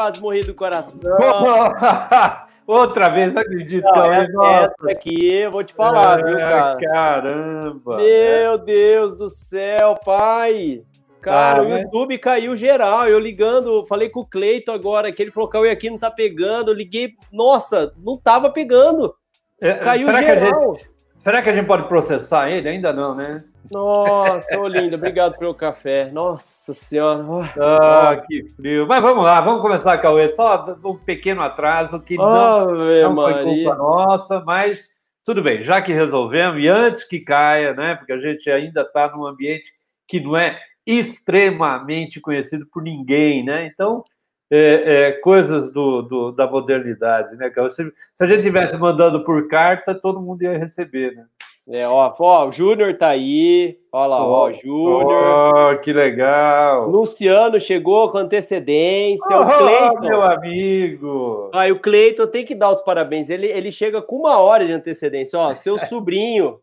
quase 0.00 0.20
morri 0.22 0.42
do 0.42 0.54
coração. 0.54 0.92
Outra 2.66 3.08
vez, 3.08 3.32
não 3.32 3.42
acredito. 3.42 3.84
Não, 3.84 4.12
essa, 4.12 4.46
essa 4.46 4.90
aqui 4.90 5.34
eu 5.34 5.50
vou 5.50 5.64
te 5.64 5.74
falar, 5.74 6.22
viu, 6.22 6.38
É, 6.38 6.44
cara? 6.44 6.76
Caramba. 6.76 7.96
Meu 7.96 8.58
Deus 8.58 9.16
do 9.16 9.28
céu, 9.28 9.96
pai. 10.04 10.82
Cara, 11.20 11.60
Ah, 11.60 11.62
o 11.62 11.68
né? 11.68 11.82
YouTube 11.82 12.18
caiu 12.18 12.56
geral. 12.56 13.06
Eu 13.08 13.18
ligando, 13.18 13.84
falei 13.86 14.08
com 14.08 14.20
o 14.20 14.26
Cleito 14.26 14.72
agora, 14.72 15.12
que 15.12 15.22
ele 15.22 15.30
falou 15.30 15.48
que 15.48 15.56
o 15.56 15.70
aqui 15.70 15.90
não 15.90 15.98
tá 15.98 16.10
pegando. 16.10 16.70
Eu 16.70 16.74
liguei, 16.74 17.14
nossa, 17.32 17.92
não 17.98 18.16
tava 18.16 18.50
pegando. 18.50 19.14
É, 19.60 19.74
Caiu 19.74 20.06
será, 20.06 20.18
que 20.20 20.38
geral. 20.38 20.74
gente, 20.74 20.90
será 21.18 21.42
que 21.42 21.50
a 21.50 21.54
gente 21.54 21.66
pode 21.66 21.86
processar 21.88 22.50
ele? 22.50 22.68
Ainda 22.68 22.92
não, 22.92 23.14
né? 23.14 23.44
Nossa, 23.70 24.58
ô 24.58 24.66
linda, 24.66 24.96
obrigado 24.96 25.38
pelo 25.38 25.54
café. 25.54 26.10
Nossa 26.10 26.72
senhora. 26.72 27.22
Ah, 27.60 28.20
que 28.26 28.42
frio. 28.56 28.86
Mas 28.86 29.02
vamos 29.02 29.22
lá, 29.24 29.40
vamos 29.40 29.60
começar, 29.60 29.98
Cauê. 29.98 30.28
Só 30.30 30.76
um 30.84 30.96
pequeno 30.96 31.42
atraso 31.42 32.00
que 32.00 32.16
não, 32.16 32.74
não 32.74 33.14
foi 33.14 33.44
culpa 33.44 33.74
nossa, 33.76 34.40
mas 34.40 34.88
tudo 35.24 35.42
bem, 35.42 35.62
já 35.62 35.80
que 35.82 35.92
resolvemos, 35.92 36.60
e 36.62 36.66
antes 36.68 37.04
que 37.04 37.20
caia, 37.20 37.74
né? 37.74 37.94
Porque 37.94 38.12
a 38.12 38.18
gente 38.18 38.50
ainda 38.50 38.80
está 38.80 39.08
num 39.14 39.26
ambiente 39.26 39.70
que 40.08 40.18
não 40.18 40.36
é 40.36 40.58
extremamente 40.86 42.20
conhecido 42.20 42.66
por 42.72 42.82
ninguém, 42.82 43.44
né? 43.44 43.66
Então, 43.72 44.04
é, 44.50 45.08
é, 45.08 45.12
coisas 45.12 45.72
do, 45.72 46.02
do- 46.02 46.32
da 46.32 46.46
modernidade, 46.50 47.36
né? 47.36 47.50
Se, 47.70 47.92
se 48.14 48.24
a 48.24 48.26
gente 48.26 48.42
tivesse 48.42 48.76
mandando 48.76 49.22
por 49.24 49.46
carta, 49.48 49.94
todo 49.94 50.20
mundo 50.20 50.42
ia 50.42 50.58
receber, 50.58 51.14
né? 51.14 51.24
É, 51.72 51.86
ó, 51.86 52.12
ó, 52.18 52.48
o 52.48 52.50
Júnior 52.50 52.96
tá 52.96 53.08
aí. 53.08 53.78
Ó 53.92 54.04
lá, 54.06 54.24
ó, 54.24 54.48
o 54.48 54.52
Júnior. 54.52 55.74
Oh, 55.76 55.78
que 55.80 55.92
legal! 55.92 56.88
Luciano 56.90 57.60
chegou 57.60 58.10
com 58.10 58.18
antecedência. 58.18 59.36
Oh, 59.36 59.42
o 59.42 59.58
Cleiton. 59.58 60.00
meu 60.00 60.22
amigo! 60.22 61.50
Ah, 61.54 61.68
e 61.68 61.72
o 61.72 61.78
Cleiton 61.78 62.26
tem 62.26 62.44
que 62.44 62.56
dar 62.56 62.70
os 62.70 62.80
parabéns. 62.80 63.30
Ele, 63.30 63.46
ele 63.46 63.70
chega 63.70 64.02
com 64.02 64.16
uma 64.16 64.38
hora 64.38 64.66
de 64.66 64.72
antecedência. 64.72 65.38
Ó, 65.38 65.54
seu 65.54 65.78
sobrinho 65.86 66.58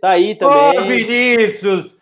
tá 0.00 0.10
aí 0.10 0.32
Ô, 0.32 0.36
também. 0.38 1.06
Vinícius! 1.06 1.95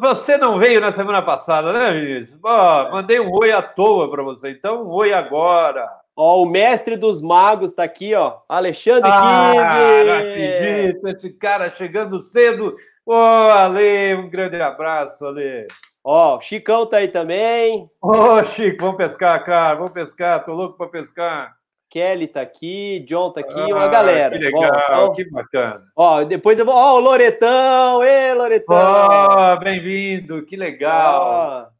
Você 0.00 0.36
não 0.36 0.58
veio 0.58 0.80
na 0.80 0.92
semana 0.92 1.22
passada, 1.22 1.72
né, 1.72 1.92
Vinícius? 1.92 2.38
Ó, 2.42 2.90
mandei 2.90 3.20
um 3.20 3.30
oi 3.32 3.52
à 3.52 3.62
toa 3.62 4.10
para 4.10 4.22
você, 4.22 4.50
então 4.50 4.84
um 4.84 4.90
oi 4.90 5.12
agora. 5.12 5.88
Ó, 6.16 6.42
o 6.42 6.46
mestre 6.46 6.96
dos 6.96 7.22
magos 7.22 7.74
tá 7.74 7.82
aqui, 7.82 8.14
ó. 8.14 8.38
Alexandre 8.48 9.10
Ah, 9.10 9.52
não 9.54 10.12
acredito, 10.12 11.08
esse 11.08 11.30
cara 11.30 11.70
chegando 11.70 12.22
cedo. 12.22 12.76
Ô, 13.04 13.14
Ale, 13.14 14.14
um 14.14 14.28
grande 14.28 14.60
abraço, 14.60 15.26
Ale. 15.26 15.66
Ó, 16.04 16.36
o 16.36 16.40
Chicão 16.40 16.84
tá 16.84 16.98
aí 16.98 17.08
também. 17.08 17.88
Ô, 18.00 18.42
Chico, 18.44 18.84
vamos 18.84 18.96
pescar, 18.96 19.44
cara, 19.44 19.74
vamos 19.74 19.92
pescar, 19.92 20.44
tô 20.44 20.52
louco 20.52 20.76
para 20.76 20.88
pescar. 20.88 21.54
Kelly 21.92 22.26
tá 22.26 22.40
aqui, 22.40 23.04
John 23.06 23.30
tá 23.30 23.40
aqui, 23.40 23.52
uma 23.52 23.84
Ah, 23.84 23.88
galera. 23.88 24.38
Que 24.38 24.50
Bom, 24.50 24.62
legal, 24.62 24.82
então, 24.86 25.12
que 25.12 25.30
bacana. 25.30 25.82
ó, 25.94 26.24
depois 26.24 26.58
eu 26.58 26.64
vou. 26.64 26.74
Ó, 26.74 26.94
o 26.94 27.00
Loretão! 27.00 28.02
Ê, 28.02 28.32
Loretão! 28.32 28.74
Ó, 28.74 29.56
bem-vindo, 29.56 30.42
que 30.46 30.56
legal. 30.56 31.70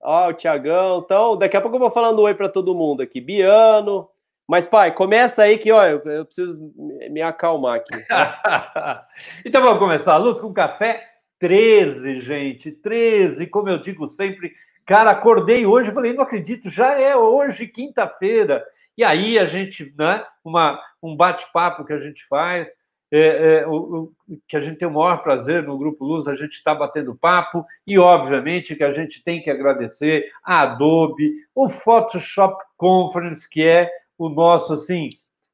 Ó, 0.00 0.24
ó, 0.24 0.28
o 0.30 0.32
Tiagão. 0.32 1.02
Então, 1.04 1.36
daqui 1.36 1.54
a 1.54 1.60
pouco 1.60 1.76
eu 1.76 1.80
vou 1.80 1.90
falando 1.90 2.22
oi 2.22 2.32
para 2.32 2.48
todo 2.48 2.74
mundo 2.74 3.02
aqui. 3.02 3.20
Biano. 3.20 4.08
Mas, 4.46 4.66
pai, 4.66 4.90
começa 4.90 5.42
aí 5.42 5.58
que, 5.58 5.70
ó, 5.70 5.84
eu, 5.84 5.98
eu 5.98 6.24
preciso 6.24 6.72
me 7.10 7.20
acalmar 7.20 7.76
aqui. 7.76 7.92
então 9.44 9.62
vamos 9.62 9.80
começar. 9.80 10.16
Luz 10.16 10.40
com 10.40 10.50
café 10.50 11.04
13, 11.38 12.20
gente. 12.20 12.72
13, 12.72 13.46
como 13.48 13.68
eu 13.68 13.76
digo 13.76 14.08
sempre. 14.08 14.50
Cara, 14.86 15.10
acordei 15.10 15.66
hoje 15.66 15.92
falei, 15.92 16.14
não 16.14 16.22
acredito, 16.22 16.70
já 16.70 16.98
é 16.98 17.14
hoje, 17.14 17.66
quinta-feira. 17.66 18.64
E 18.98 19.04
aí 19.04 19.38
a 19.38 19.46
gente, 19.46 19.94
né, 19.96 20.24
uma, 20.44 20.78
um 21.00 21.14
bate-papo 21.16 21.84
que 21.84 21.92
a 21.92 22.00
gente 22.00 22.26
faz, 22.26 22.68
é, 23.12 23.60
é, 23.60 23.66
o, 23.68 23.72
o- 23.74 24.12
que 24.48 24.56
a 24.56 24.60
gente 24.60 24.76
tem 24.76 24.88
o 24.88 24.92
maior 24.92 25.22
prazer 25.22 25.62
no 25.62 25.78
Grupo 25.78 26.04
Luz, 26.04 26.26
a 26.26 26.34
gente 26.34 26.54
está 26.54 26.74
batendo 26.74 27.14
papo, 27.14 27.64
e 27.86 27.96
obviamente 27.96 28.74
que 28.74 28.82
a 28.82 28.90
gente 28.90 29.22
tem 29.22 29.40
que 29.40 29.50
agradecer 29.50 30.28
a 30.44 30.62
Adobe, 30.62 31.30
o 31.54 31.68
Photoshop 31.68 32.60
Conference, 32.76 33.48
que 33.48 33.62
é 33.62 33.88
o 34.18 34.28
nosso, 34.28 34.74
assim, 34.74 35.10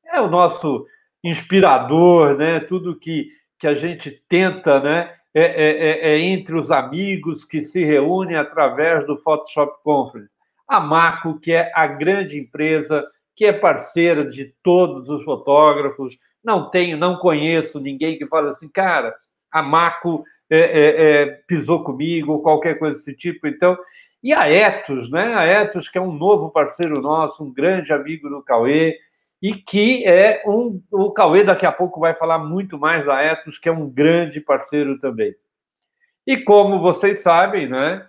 é 0.06 0.18
o 0.22 0.26
nosso 0.26 0.86
inspirador, 1.22 2.36
né? 2.38 2.60
Tudo 2.60 2.98
que, 2.98 3.28
que 3.58 3.66
a 3.66 3.74
gente 3.74 4.10
tenta, 4.28 4.80
né? 4.80 5.14
É, 5.34 5.42
é- 5.42 5.88
é- 5.90 6.12
é 6.14 6.18
entre 6.20 6.56
os 6.56 6.70
amigos 6.70 7.44
que 7.44 7.60
se 7.60 7.84
reúnem 7.84 8.36
através 8.36 9.06
do 9.06 9.18
Photoshop 9.18 9.82
Conference. 9.82 10.30
A 10.66 10.80
Maco, 10.80 11.38
que 11.40 11.52
é 11.52 11.70
a 11.74 11.86
grande 11.86 12.38
empresa 12.38 13.06
que 13.34 13.44
é 13.44 13.52
parceira 13.52 14.24
de 14.24 14.54
todos 14.62 15.10
os 15.10 15.24
fotógrafos. 15.24 16.16
Não 16.42 16.70
tenho, 16.70 16.96
não 16.96 17.16
conheço 17.16 17.80
ninguém 17.80 18.18
que 18.18 18.26
fala 18.26 18.50
assim, 18.50 18.68
cara, 18.68 19.14
a 19.50 19.62
Maco 19.62 20.24
é, 20.50 20.58
é, 20.58 21.22
é, 21.22 21.26
pisou 21.46 21.82
comigo, 21.82 22.32
ou 22.32 22.42
qualquer 22.42 22.78
coisa 22.78 22.98
desse 22.98 23.14
tipo. 23.14 23.46
Então, 23.46 23.76
e 24.22 24.32
a 24.32 24.48
Etos, 24.48 25.10
né? 25.10 25.34
A 25.34 25.44
Etos, 25.44 25.88
que 25.88 25.98
é 25.98 26.00
um 26.00 26.12
novo 26.12 26.50
parceiro 26.50 27.00
nosso, 27.00 27.44
um 27.44 27.52
grande 27.52 27.92
amigo 27.92 28.28
do 28.28 28.42
Cauê, 28.42 28.98
e 29.40 29.54
que 29.54 30.04
é 30.06 30.42
um. 30.46 30.82
O 30.90 31.10
Cauê 31.12 31.44
daqui 31.44 31.66
a 31.66 31.72
pouco 31.72 32.00
vai 32.00 32.14
falar 32.14 32.38
muito 32.38 32.78
mais 32.78 33.04
da 33.04 33.22
Etos, 33.22 33.58
que 33.58 33.68
é 33.68 33.72
um 33.72 33.88
grande 33.88 34.40
parceiro 34.40 34.98
também. 34.98 35.34
E 36.26 36.38
como 36.38 36.80
vocês 36.80 37.22
sabem, 37.22 37.68
né? 37.68 38.06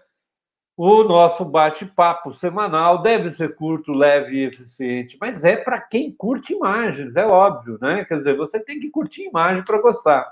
O 0.78 1.04
nosso 1.04 1.46
bate-papo 1.46 2.34
semanal 2.34 3.02
deve 3.02 3.32
ser 3.32 3.56
curto, 3.56 3.94
leve 3.94 4.36
e 4.36 4.46
eficiente, 4.46 5.18
mas 5.22 5.46
é 5.46 5.56
para 5.56 5.80
quem 5.80 6.12
curte 6.12 6.54
imagens, 6.54 7.16
é 7.16 7.26
óbvio, 7.26 7.78
né? 7.82 8.04
Quer 8.04 8.18
dizer, 8.18 8.36
você 8.36 8.60
tem 8.60 8.78
que 8.78 8.90
curtir 8.90 9.24
imagem 9.24 9.64
para 9.64 9.82
gostar. 9.82 10.30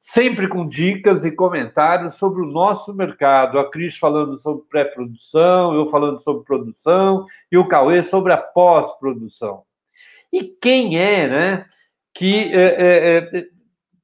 Sempre 0.00 0.48
com 0.48 0.66
dicas 0.66 1.24
e 1.24 1.30
comentários 1.30 2.14
sobre 2.14 2.42
o 2.42 2.46
nosso 2.46 2.92
mercado. 2.92 3.58
A 3.60 3.70
Cris 3.70 3.96
falando 3.96 4.36
sobre 4.36 4.64
pré-produção, 4.68 5.74
eu 5.74 5.88
falando 5.90 6.18
sobre 6.18 6.44
produção 6.44 7.24
e 7.50 7.56
o 7.56 7.68
Cauê 7.68 8.02
sobre 8.02 8.32
a 8.32 8.36
pós-produção. 8.36 9.62
E 10.32 10.42
quem 10.42 10.98
é, 10.98 11.28
né, 11.28 11.66
que 12.12 12.52
é, 12.52 12.64
é, 12.64 13.38
é, 13.38 13.46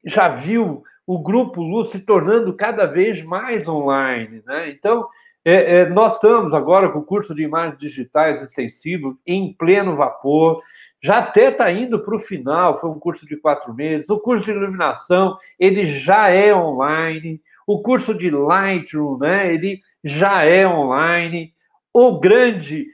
já 0.05 0.29
viu 0.29 0.85
o 1.05 1.19
Grupo 1.19 1.61
Luz 1.61 1.89
se 1.89 1.99
tornando 2.01 2.55
cada 2.55 2.87
vez 2.87 3.23
mais 3.23 3.67
online, 3.67 4.41
né? 4.47 4.71
Então, 4.71 5.09
é, 5.45 5.81
é, 5.81 5.89
nós 5.89 6.15
estamos 6.15 6.55
agora 6.55 6.89
com 6.89 7.01
o 7.01 7.05
curso 7.05 7.35
de 7.35 7.43
imagens 7.43 7.79
digitais 7.79 8.43
extensivo 8.43 9.19
em 9.27 9.53
pleno 9.53 9.97
vapor, 9.97 10.63
já 11.03 11.19
até 11.19 11.51
está 11.51 11.71
indo 11.73 11.99
para 11.99 12.15
o 12.15 12.21
final, 12.21 12.77
foi 12.81 12.89
um 12.89 12.99
curso 12.99 13.27
de 13.27 13.37
quatro 13.37 13.75
meses. 13.75 14.09
O 14.09 14.21
curso 14.21 14.45
de 14.45 14.53
iluminação, 14.53 15.37
ele 15.59 15.85
já 15.85 16.29
é 16.29 16.55
online. 16.55 17.43
O 17.67 17.83
curso 17.83 18.15
de 18.15 18.31
Lightroom, 18.31 19.19
né, 19.19 19.53
ele 19.53 19.81
já 20.05 20.45
é 20.45 20.65
online. 20.65 21.53
O 21.93 22.21
grande, 22.21 22.87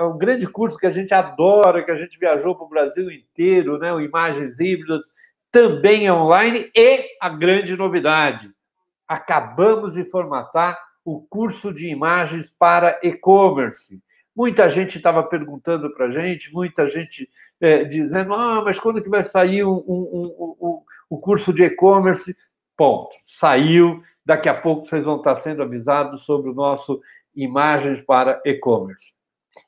o 0.00 0.14
grande 0.14 0.46
curso 0.46 0.78
que 0.78 0.86
a 0.86 0.90
gente 0.90 1.12
adora, 1.12 1.82
que 1.82 1.90
a 1.90 1.96
gente 1.96 2.18
viajou 2.18 2.54
para 2.54 2.64
o 2.64 2.70
Brasil 2.70 3.10
inteiro, 3.10 3.78
né, 3.78 3.92
o 3.92 4.00
Imagens 4.00 4.58
Híbridas, 4.58 5.04
também 5.52 6.06
é 6.06 6.12
online. 6.12 6.70
E 6.74 7.04
a 7.20 7.28
grande 7.28 7.76
novidade, 7.76 8.50
acabamos 9.06 9.92
de 9.92 10.08
formatar 10.08 10.87
o 11.08 11.22
curso 11.22 11.72
de 11.72 11.88
imagens 11.88 12.50
para 12.58 13.00
e-commerce. 13.02 14.02
Muita 14.36 14.68
gente 14.68 14.98
estava 14.98 15.22
perguntando 15.22 15.90
para 15.94 16.06
a 16.06 16.10
gente, 16.10 16.52
muita 16.52 16.86
gente 16.86 17.28
eh, 17.60 17.84
dizendo: 17.84 18.34
ah, 18.34 18.60
mas 18.62 18.78
quando 18.78 19.02
que 19.02 19.08
vai 19.08 19.24
sair 19.24 19.64
um- 19.64 19.82
um- 19.88 20.56
um- 20.60 20.82
o 21.08 21.18
curso 21.18 21.50
de 21.52 21.62
e-commerce? 21.64 22.36
Ponto. 22.76 23.16
Saiu. 23.26 24.02
Daqui 24.24 24.48
a 24.48 24.54
pouco 24.54 24.86
vocês 24.86 25.02
vão 25.02 25.16
estar 25.16 25.34
sendo 25.36 25.62
avisados 25.62 26.24
sobre 26.24 26.50
o 26.50 26.54
nosso 26.54 27.00
Imagens 27.34 28.02
para 28.04 28.40
E-Commerce. 28.44 29.14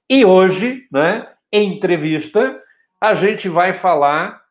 E 0.08 0.24
hoje, 0.24 0.86
né, 0.92 1.26
em 1.50 1.76
entrevista, 1.76 2.62
a 3.00 3.14
gente 3.14 3.48
vai 3.48 3.72
falar 3.72 4.42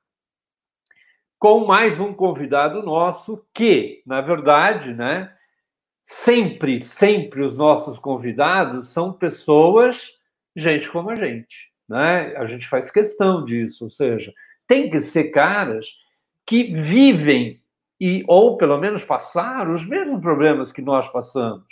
com 1.37 1.65
mais 1.65 1.99
um 1.99 2.13
convidado 2.13 2.81
nosso 2.81 3.45
que, 3.53 4.01
na 4.05 4.21
verdade, 4.21 4.93
né, 4.93 5.31
sempre, 6.09 6.81
sempre 6.81 7.43
os 7.43 7.55
nossos 7.55 7.99
convidados 7.99 8.89
são 8.89 9.13
pessoas, 9.13 10.17
gente 10.55 10.89
como 10.89 11.11
a 11.11 11.15
gente, 11.15 11.69
né? 11.87 12.35
A 12.35 12.47
gente 12.47 12.67
faz 12.67 12.89
questão 12.89 13.45
disso, 13.45 13.83
ou 13.83 13.91
seja, 13.91 14.33
tem 14.67 14.89
que 14.89 15.01
ser 15.03 15.25
caras 15.25 15.85
que 16.47 16.73
vivem 16.73 17.61
e 18.01 18.23
ou 18.27 18.57
pelo 18.57 18.79
menos 18.79 19.03
passaram 19.03 19.71
os 19.71 19.87
mesmos 19.87 20.19
problemas 20.19 20.71
que 20.71 20.81
nós 20.81 21.07
passamos. 21.07 21.67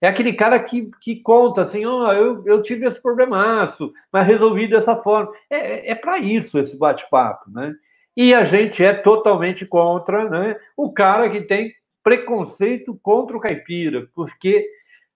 É 0.00 0.08
aquele 0.08 0.32
cara 0.32 0.58
que, 0.58 0.90
que 1.02 1.16
conta 1.16 1.60
assim, 1.62 1.84
ó, 1.84 2.08
oh, 2.08 2.12
eu, 2.12 2.42
eu 2.46 2.62
tive 2.62 2.86
esse 2.86 3.00
problemaço, 3.00 3.92
mas 4.10 4.26
resolvi 4.26 4.68
dessa 4.68 4.96
forma. 4.96 5.30
É, 5.50 5.90
é 5.90 5.94
para 5.94 6.18
isso 6.18 6.58
esse 6.58 6.76
bate-papo, 6.78 7.50
né? 7.50 7.74
E 8.16 8.32
a 8.34 8.42
gente 8.42 8.82
é 8.82 8.94
totalmente 8.94 9.66
contra 9.66 10.28
né, 10.28 10.56
o 10.76 10.92
cara 10.92 11.28
que 11.30 11.42
tem 11.42 11.74
preconceito 12.02 12.98
contra 13.02 13.36
o 13.36 13.40
caipira, 13.40 14.08
porque 14.14 14.68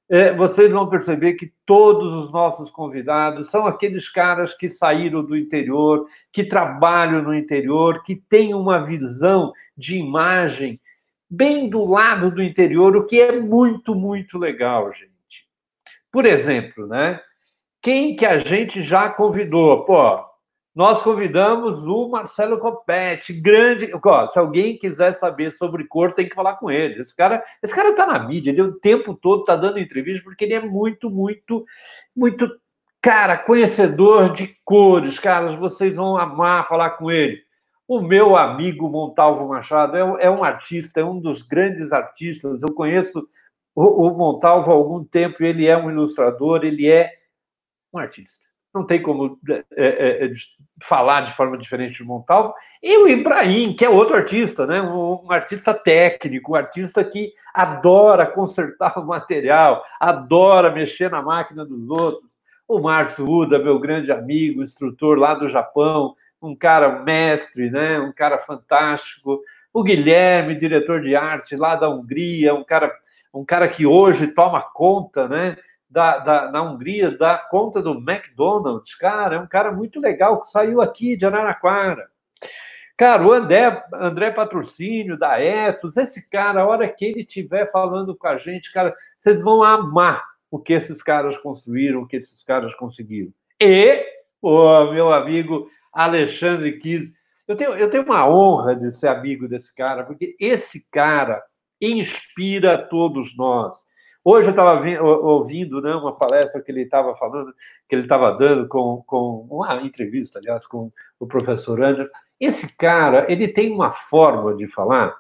é, 0.09 0.33
vocês 0.35 0.71
vão 0.71 0.89
perceber 0.89 1.35
que 1.35 1.53
todos 1.65 2.15
os 2.15 2.33
nossos 2.33 2.71
convidados 2.71 3.51
são 3.51 3.67
aqueles 3.67 4.09
caras 4.09 4.55
que 4.55 4.69
saíram 4.69 5.25
do 5.25 5.37
interior, 5.37 6.07
que 6.33 6.45
trabalham 6.45 7.23
no 7.23 7.35
interior, 7.35 8.03
que 8.05 8.15
têm 8.15 8.55
uma 8.55 8.85
visão 8.87 9.53
de 9.77 9.97
imagem 9.97 10.81
bem 11.29 11.69
do 11.69 11.85
lado 11.85 12.31
do 12.31 12.43
interior, 12.43 12.97
o 12.97 13.05
que 13.05 13.21
é 13.21 13.41
muito, 13.41 13.95
muito 13.95 14.39
legal, 14.39 14.93
gente. 14.93 15.11
Por 16.13 16.25
exemplo, 16.25 16.87
né? 16.87 17.21
Quem 17.83 18.17
que 18.17 18.25
a 18.25 18.39
gente 18.39 18.83
já 18.83 19.09
convidou? 19.09 19.85
Pô, 19.85 20.25
nós 20.77 21.01
convidamos 21.01 21.87
o 21.87 22.07
Marcelo 22.07 22.59
Copete, 22.59 23.33
grande. 23.33 23.91
Ó, 24.05 24.29
se 24.29 24.39
alguém 24.39 24.77
quiser 24.77 25.15
saber 25.15 25.51
sobre 25.53 25.85
cor, 25.85 26.13
tem 26.13 26.29
que 26.29 26.35
falar 26.35 26.57
com 26.57 26.71
ele. 26.71 27.01
Esse 27.01 27.17
cara, 27.17 27.43
esse 27.63 27.75
cara 27.75 27.95
tá 27.95 28.07
na 28.07 28.19
mídia, 28.19 28.51
ele 28.51 28.61
o 28.61 28.79
tempo 28.79 29.15
todo 29.15 29.43
tá 29.45 29.57
dando 29.57 29.79
entrevista 29.79 30.23
porque 30.23 30.45
ele 30.45 30.53
é 30.53 30.61
muito, 30.61 31.09
muito, 31.09 31.65
muito, 32.15 32.61
cara, 33.01 33.39
conhecedor 33.39 34.35
de 34.35 34.55
cores. 34.67 35.19
Caras, 35.19 35.59
vocês 35.59 35.97
vão 35.97 36.19
amar 36.19 36.69
falar 36.69 36.91
com 36.91 37.11
ele. 37.11 37.41
O 37.89 38.03
meu 38.03 38.37
amigo 38.37 38.87
Montalvo 38.87 39.49
Machado 39.49 39.97
é, 39.97 40.27
é 40.27 40.31
um 40.31 40.45
artista, 40.45 41.01
é 41.01 41.05
um 41.05 41.19
dos 41.19 41.41
grandes 41.41 41.91
artistas. 41.91 42.63
Eu 42.63 42.75
conheço 42.75 43.27
o, 43.75 44.09
o 44.09 44.11
Montalvo 44.15 44.71
há 44.71 44.75
algum 44.75 45.03
tempo, 45.03 45.43
ele 45.43 45.67
é 45.67 45.75
um 45.75 45.91
ilustrador, 45.91 46.67
ele 46.67 46.87
é 46.87 47.11
um 47.95 47.99
artista 47.99 48.47
não 48.77 48.85
tem 48.87 49.01
como 49.01 49.39
é, 49.49 49.65
é, 49.77 50.27
é 50.27 50.33
falar 50.83 51.23
de 51.23 51.33
forma 51.33 51.57
diferente 51.57 52.03
do 52.03 52.09
Montalvo. 52.09 52.55
E 52.83 52.97
o 52.99 53.09
Ibrahim, 53.09 53.75
que 53.75 53.85
é 53.85 53.89
outro 53.89 54.15
artista, 54.15 54.67
né? 54.67 54.83
um, 54.83 55.25
um, 55.25 55.33
artista 55.33 55.73
técnico, 55.73 56.53
um 56.53 56.55
artista 56.55 57.03
que 57.03 57.33
adora 57.55 58.27
consertar 58.27 58.99
o 58.99 59.07
material, 59.07 59.83
adora 59.99 60.71
mexer 60.71 61.11
na 61.11 61.23
máquina 61.23 61.65
dos 61.65 61.89
outros. 61.89 62.37
O 62.69 62.81
Márcio 62.81 63.29
Uda, 63.29 63.59
meu 63.59 63.79
grande 63.79 64.13
amigo, 64.13 64.63
instrutor 64.63 65.19
lá 65.19 65.35
do 65.35 65.49
Japão, 65.49 66.15
um 66.43 66.55
cara 66.55 67.03
mestre, 67.03 67.71
né? 67.71 67.99
um 67.99 68.13
cara 68.13 68.39
fantástico. 68.39 69.41
O 69.73 69.83
Guilherme, 69.83 70.55
diretor 70.55 71.01
de 71.01 71.17
arte 71.17 71.57
lá 71.57 71.77
da 71.77 71.89
Hungria, 71.89 72.55
um 72.55 72.65
cara, 72.65 72.93
um 73.33 73.45
cara 73.45 73.69
que 73.69 73.87
hoje 73.87 74.27
toma 74.29 74.61
conta, 74.61 75.29
né? 75.29 75.57
Da, 75.97 76.19
da, 76.19 76.53
na 76.53 76.63
Hungria 76.63 77.11
dá 77.11 77.39
conta 77.39 77.81
do 77.81 77.93
McDonald's. 77.93 78.95
Cara, 78.95 79.37
é 79.37 79.41
um 79.41 79.47
cara 79.47 79.73
muito 79.73 79.99
legal 79.99 80.39
que 80.39 80.47
saiu 80.47 80.83
aqui 80.83 81.17
de 81.17 81.25
Araraquara. 81.25 82.07
Cara, 82.99 83.27
o 83.27 83.33
André, 83.33 83.83
André 83.95 84.31
Patrocínio, 84.31 85.19
da 85.19 85.41
Etos, 85.43 85.97
esse 85.97 86.29
cara, 86.29 86.61
a 86.61 86.67
hora 86.67 86.87
que 86.87 87.03
ele 87.03 87.23
estiver 87.23 87.71
falando 87.73 88.15
com 88.15 88.27
a 88.27 88.37
gente, 88.37 88.71
cara, 88.75 88.95
vocês 89.19 89.41
vão 89.41 89.63
amar 89.63 90.23
o 90.51 90.59
que 90.59 90.75
esses 90.75 91.03
caras 91.03 91.39
construíram, 91.39 92.03
o 92.03 92.07
que 92.07 92.17
esses 92.17 92.45
caras 92.45 92.75
conseguiram. 92.75 93.33
E 93.59 94.05
o 94.43 94.93
meu 94.93 95.11
amigo 95.15 95.67
Alexandre 95.95 96.79
Kiz. 96.79 97.11
Eu 97.49 97.57
tenho, 97.57 97.71
eu 97.71 97.89
tenho 97.89 98.05
uma 98.05 98.29
honra 98.29 98.77
de 98.77 98.93
ser 98.93 99.09
amigo 99.09 99.49
desse 99.49 99.75
cara, 99.75 100.05
porque 100.05 100.37
esse 100.39 100.87
cara 100.91 101.43
inspira 101.81 102.77
todos 102.77 103.35
nós. 103.35 103.87
Hoje 104.29 104.49
eu 104.49 104.51
estava 104.51 104.85
ouvindo 105.01 105.81
né, 105.81 105.95
uma 105.95 106.13
palestra 106.13 106.61
que 106.61 106.73
ele 106.73 106.83
estava 106.83 107.15
falando, 107.15 107.55
que 107.89 107.95
ele 107.95 108.03
estava 108.03 108.33
dando 108.33 108.67
com, 108.67 109.05
com 109.07 109.47
uma 109.49 109.81
entrevista, 109.85 110.41
aliás, 110.41 110.67
com 110.67 110.91
o 111.21 111.29
professor 111.29 111.81
André. 111.81 112.09
Esse 112.41 112.67
cara, 112.77 113.31
ele 113.31 113.47
tem 113.47 113.73
uma 113.73 113.93
forma 113.93 114.53
de 114.57 114.67
falar 114.67 115.17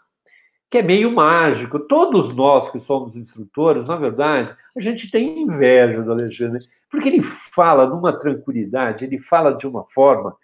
que 0.68 0.78
é 0.78 0.82
meio 0.82 1.12
mágico. 1.12 1.78
Todos 1.78 2.34
nós 2.34 2.68
que 2.68 2.80
somos 2.80 3.14
instrutores, 3.14 3.86
na 3.86 3.94
verdade, 3.94 4.52
a 4.76 4.80
gente 4.80 5.08
tem 5.08 5.40
inveja 5.40 6.02
do 6.02 6.10
Alexandre, 6.10 6.66
porque 6.90 7.08
ele 7.08 7.22
fala 7.22 7.86
numa 7.86 8.12
tranquilidade, 8.12 9.04
ele 9.04 9.20
fala 9.20 9.52
de 9.52 9.68
uma 9.68 9.84
forma. 9.84 10.36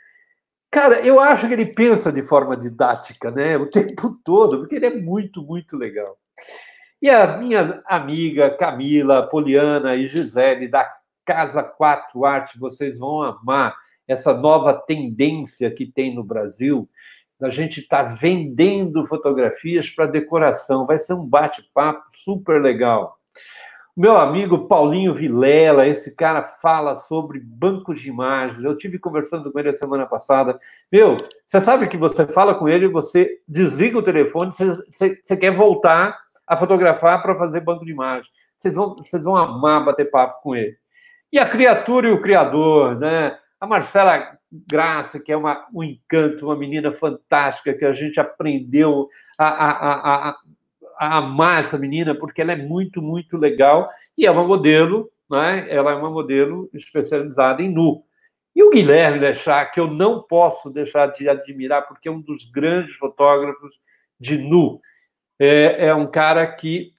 Cara, 0.70 1.00
eu 1.04 1.18
acho 1.18 1.48
que 1.48 1.52
ele 1.52 1.66
pensa 1.66 2.12
de 2.12 2.22
forma 2.22 2.56
didática, 2.56 3.28
né? 3.32 3.56
O 3.56 3.66
tempo 3.68 4.16
todo, 4.24 4.58
porque 4.58 4.76
ele 4.76 4.86
é 4.86 5.00
muito, 5.00 5.42
muito 5.42 5.76
legal. 5.76 6.16
E 7.02 7.10
a 7.10 7.36
minha 7.36 7.82
amiga 7.84 8.48
Camila, 8.48 9.26
Poliana 9.26 9.96
e 9.96 10.06
Gisele, 10.06 10.68
da 10.68 10.88
Casa 11.26 11.60
4 11.60 12.24
Arte, 12.24 12.56
vocês 12.56 13.00
vão 13.00 13.20
amar 13.20 13.74
essa 14.06 14.32
nova 14.32 14.72
tendência 14.72 15.68
que 15.68 15.84
tem 15.84 16.14
no 16.14 16.22
Brasil, 16.22 16.88
da 17.40 17.50
gente 17.50 17.80
estar 17.80 18.04
tá 18.04 18.14
vendendo 18.14 19.04
fotografias 19.04 19.90
para 19.90 20.06
decoração. 20.06 20.86
Vai 20.86 21.00
ser 21.00 21.14
um 21.14 21.26
bate-papo 21.26 22.04
super 22.08 22.62
legal. 22.62 23.18
Meu 23.96 24.16
amigo 24.16 24.68
Paulinho 24.68 25.12
Vilela, 25.12 25.88
esse 25.88 26.14
cara 26.14 26.44
fala 26.44 26.94
sobre 26.94 27.40
bancos 27.40 28.00
de 28.00 28.10
imagens. 28.10 28.62
Eu 28.62 28.76
tive 28.76 28.96
conversando 29.00 29.50
com 29.50 29.58
ele 29.58 29.70
a 29.70 29.74
semana 29.74 30.06
passada. 30.06 30.56
Meu, 30.90 31.18
você 31.44 31.60
sabe 31.60 31.88
que 31.88 31.96
você 31.96 32.28
fala 32.28 32.54
com 32.54 32.68
ele, 32.68 32.86
você 32.86 33.40
desliga 33.48 33.98
o 33.98 34.02
telefone, 34.04 34.52
você, 34.52 34.66
você, 34.66 35.18
você 35.20 35.36
quer 35.36 35.50
voltar 35.50 36.16
a 36.52 36.56
fotografar 36.56 37.22
para 37.22 37.34
fazer 37.34 37.60
banco 37.60 37.82
de 37.82 37.92
imagem. 37.92 38.30
Vocês 38.58 38.74
vão, 38.74 38.96
vocês 38.96 39.24
vão 39.24 39.34
amar 39.34 39.82
bater 39.86 40.10
papo 40.10 40.42
com 40.42 40.54
ele. 40.54 40.76
E 41.32 41.38
a 41.38 41.48
criatura 41.48 42.08
e 42.08 42.12
o 42.12 42.20
criador, 42.20 42.98
né? 42.98 43.38
A 43.58 43.66
Marcela 43.66 44.36
Graça, 44.52 45.18
que 45.18 45.32
é 45.32 45.36
uma, 45.36 45.66
um 45.72 45.82
encanto, 45.82 46.44
uma 46.44 46.56
menina 46.56 46.92
fantástica, 46.92 47.72
que 47.72 47.86
a 47.86 47.94
gente 47.94 48.20
aprendeu 48.20 49.08
a, 49.38 49.46
a, 49.46 49.70
a, 50.28 50.36
a 50.98 51.16
amar 51.16 51.60
essa 51.60 51.78
menina, 51.78 52.14
porque 52.14 52.42
ela 52.42 52.52
é 52.52 52.56
muito, 52.56 53.00
muito 53.00 53.38
legal 53.38 53.88
e 54.16 54.26
é 54.26 54.30
uma 54.30 54.44
modelo, 54.44 55.10
né? 55.30 55.66
ela 55.70 55.92
é 55.92 55.94
uma 55.94 56.10
modelo 56.10 56.68
especializada 56.74 57.62
em 57.62 57.72
nu. 57.72 58.04
E 58.54 58.62
o 58.62 58.68
Guilherme 58.68 59.20
Lechá, 59.20 59.64
que 59.64 59.80
eu 59.80 59.86
não 59.86 60.20
posso 60.20 60.68
deixar 60.68 61.06
de 61.06 61.30
admirar, 61.30 61.88
porque 61.88 62.10
é 62.10 62.12
um 62.12 62.20
dos 62.20 62.44
grandes 62.50 62.94
fotógrafos 62.96 63.80
de 64.20 64.36
nu 64.36 64.78
é, 65.44 65.86
é 65.88 65.94
um 65.94 66.06
cara 66.06 66.46
que 66.46 66.92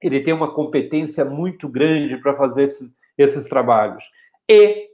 ele 0.00 0.20
tem 0.20 0.32
uma 0.32 0.54
competência 0.54 1.22
muito 1.22 1.68
grande 1.68 2.16
para 2.16 2.34
fazer 2.34 2.64
esses, 2.64 2.94
esses 3.16 3.46
trabalhos. 3.46 4.02
E, 4.48 4.88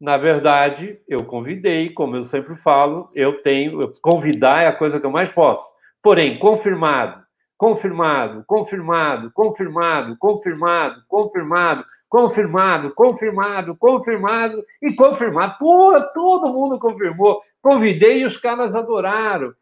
na 0.00 0.16
verdade, 0.16 0.98
eu 1.08 1.24
convidei, 1.24 1.90
como 1.90 2.16
eu 2.16 2.24
sempre 2.24 2.56
falo, 2.56 3.08
eu 3.14 3.40
tenho. 3.42 3.94
Convidar 4.02 4.64
é 4.64 4.66
a 4.66 4.76
coisa 4.76 4.98
que 4.98 5.06
eu 5.06 5.12
mais 5.12 5.30
posso. 5.30 5.64
Porém, 6.02 6.40
confirmado, 6.40 7.22
confirmado, 7.56 8.44
confirmado, 8.48 9.30
confirmado, 9.32 10.16
confirmado, 10.18 11.04
confirmado, 11.08 11.84
confirmado, 12.08 12.94
confirmado, 12.94 13.76
confirmado 13.76 14.64
e 14.82 14.92
confirmado. 14.94 15.56
Pô, 15.56 16.00
todo 16.12 16.52
mundo 16.52 16.80
confirmou. 16.80 17.40
Convidei 17.62 18.22
e 18.22 18.24
os 18.24 18.36
caras 18.36 18.74
adoraram. 18.74 19.54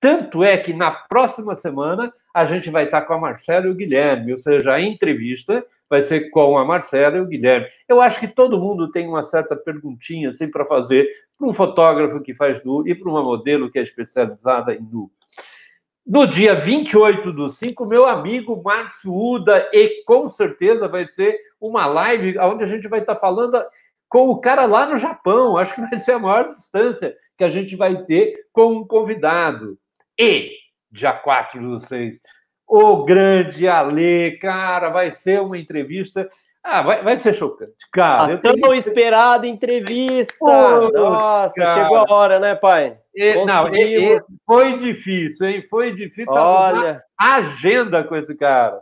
Tanto 0.00 0.44
é 0.44 0.56
que 0.56 0.72
na 0.72 0.90
próxima 0.90 1.56
semana 1.56 2.12
a 2.32 2.44
gente 2.44 2.70
vai 2.70 2.84
estar 2.84 3.02
com 3.02 3.14
a 3.14 3.18
Marcela 3.18 3.66
e 3.66 3.70
o 3.70 3.74
Guilherme, 3.74 4.32
ou 4.32 4.38
seja, 4.38 4.72
a 4.72 4.80
entrevista 4.80 5.64
vai 5.90 6.02
ser 6.02 6.30
com 6.30 6.56
a 6.56 6.64
Marcela 6.64 7.16
e 7.16 7.20
o 7.20 7.26
Guilherme. 7.26 7.66
Eu 7.88 8.00
acho 8.00 8.20
que 8.20 8.28
todo 8.28 8.60
mundo 8.60 8.92
tem 8.92 9.08
uma 9.08 9.22
certa 9.22 9.56
perguntinha 9.56 10.30
assim 10.30 10.48
para 10.48 10.64
fazer 10.64 11.08
para 11.36 11.48
um 11.48 11.54
fotógrafo 11.54 12.20
que 12.20 12.34
faz 12.34 12.62
nu 12.64 12.86
e 12.86 12.94
para 12.94 13.08
uma 13.08 13.22
modelo 13.22 13.70
que 13.70 13.78
é 13.78 13.82
especializada 13.82 14.74
em 14.74 14.80
nu. 14.80 15.10
No 16.06 16.26
dia 16.26 16.54
28 16.58 17.32
do 17.32 17.48
5, 17.48 17.84
meu 17.84 18.06
amigo 18.06 18.62
Márcio 18.62 19.14
Uda, 19.14 19.68
e 19.72 20.02
com 20.04 20.28
certeza 20.28 20.88
vai 20.88 21.06
ser 21.06 21.38
uma 21.60 21.86
live 21.86 22.38
onde 22.38 22.64
a 22.64 22.66
gente 22.66 22.88
vai 22.88 23.00
estar 23.00 23.16
falando 23.16 23.62
com 24.08 24.30
o 24.30 24.40
cara 24.40 24.64
lá 24.64 24.86
no 24.86 24.96
Japão. 24.96 25.56
Acho 25.56 25.74
que 25.74 25.82
vai 25.82 25.98
ser 25.98 26.12
a 26.12 26.18
maior 26.18 26.48
distância 26.48 27.14
que 27.36 27.44
a 27.44 27.50
gente 27.50 27.76
vai 27.76 28.04
ter 28.04 28.46
com 28.52 28.78
um 28.78 28.86
convidado. 28.86 29.78
E, 30.18 30.50
dia 30.90 31.12
4 31.12 31.60
do 31.60 31.80
6, 31.80 32.20
o 32.66 33.04
grande 33.04 33.66
Ale, 33.68 34.38
cara, 34.38 34.90
vai 34.90 35.12
ser 35.12 35.40
uma 35.40 35.56
entrevista. 35.56 36.28
Ah, 36.62 36.82
vai, 36.82 37.02
vai 37.02 37.16
ser 37.16 37.34
chocante. 37.34 37.72
Cara, 37.92 38.34
a 38.34 38.38
tão 38.38 38.52
tenho... 38.52 38.74
esperada 38.74 39.46
entrevista. 39.46 40.34
Pô, 40.38 40.90
Nossa, 40.90 41.54
cara. 41.54 41.82
chegou 41.82 41.96
a 41.96 42.12
hora, 42.12 42.38
né, 42.38 42.54
pai? 42.54 42.98
E, 43.14 43.44
não, 43.44 43.74
e, 43.74 44.18
foi 44.44 44.76
difícil, 44.76 45.48
hein? 45.48 45.62
Foi 45.62 45.94
difícil 45.94 46.34
Olha. 46.34 47.02
agenda 47.18 48.04
com 48.04 48.16
esse 48.16 48.36
cara. 48.36 48.78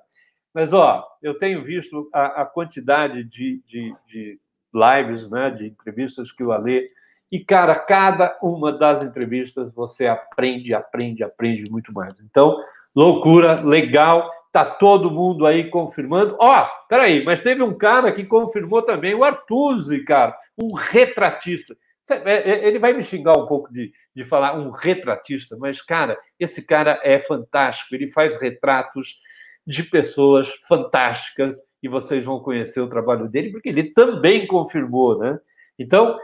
Mas, 0.52 0.72
ó, 0.72 1.06
eu 1.22 1.38
tenho 1.38 1.62
visto 1.62 2.08
a, 2.12 2.42
a 2.42 2.44
quantidade 2.46 3.22
de, 3.22 3.62
de, 3.66 3.94
de, 4.06 4.40
lives, 4.74 5.30
né, 5.30 5.50
de 5.50 5.66
entrevistas 5.66 6.32
que 6.32 6.42
o 6.42 6.50
Ale 6.50 6.88
e, 7.30 7.40
cara, 7.40 7.74
cada 7.74 8.38
uma 8.42 8.72
das 8.72 9.02
entrevistas 9.02 9.72
você 9.74 10.06
aprende, 10.06 10.72
aprende, 10.72 11.24
aprende 11.24 11.68
muito 11.70 11.92
mais. 11.92 12.20
Então, 12.20 12.56
loucura, 12.94 13.60
legal. 13.60 14.30
tá 14.52 14.64
todo 14.64 15.10
mundo 15.10 15.44
aí 15.44 15.68
confirmando. 15.68 16.36
Ó, 16.38 16.62
oh, 16.62 16.88
peraí, 16.88 17.24
mas 17.24 17.40
teve 17.40 17.62
um 17.62 17.76
cara 17.76 18.12
que 18.12 18.24
confirmou 18.24 18.80
também, 18.80 19.14
o 19.14 19.24
Artuzzi, 19.24 20.04
cara, 20.04 20.36
um 20.56 20.72
retratista. 20.72 21.76
É, 22.08 22.50
é, 22.50 22.68
ele 22.68 22.78
vai 22.78 22.92
me 22.92 23.02
xingar 23.02 23.36
um 23.36 23.46
pouco 23.46 23.72
de, 23.72 23.92
de 24.14 24.24
falar 24.24 24.56
um 24.56 24.70
retratista, 24.70 25.56
mas, 25.58 25.82
cara, 25.82 26.16
esse 26.38 26.62
cara 26.62 27.00
é 27.02 27.18
fantástico. 27.18 27.94
Ele 27.94 28.08
faz 28.10 28.40
retratos 28.40 29.18
de 29.66 29.82
pessoas 29.82 30.48
fantásticas 30.68 31.60
e 31.82 31.88
vocês 31.88 32.24
vão 32.24 32.38
conhecer 32.38 32.80
o 32.80 32.88
trabalho 32.88 33.28
dele, 33.28 33.50
porque 33.50 33.68
ele 33.68 33.92
também 33.92 34.46
confirmou, 34.46 35.18
né? 35.18 35.38
Então, 35.78 36.16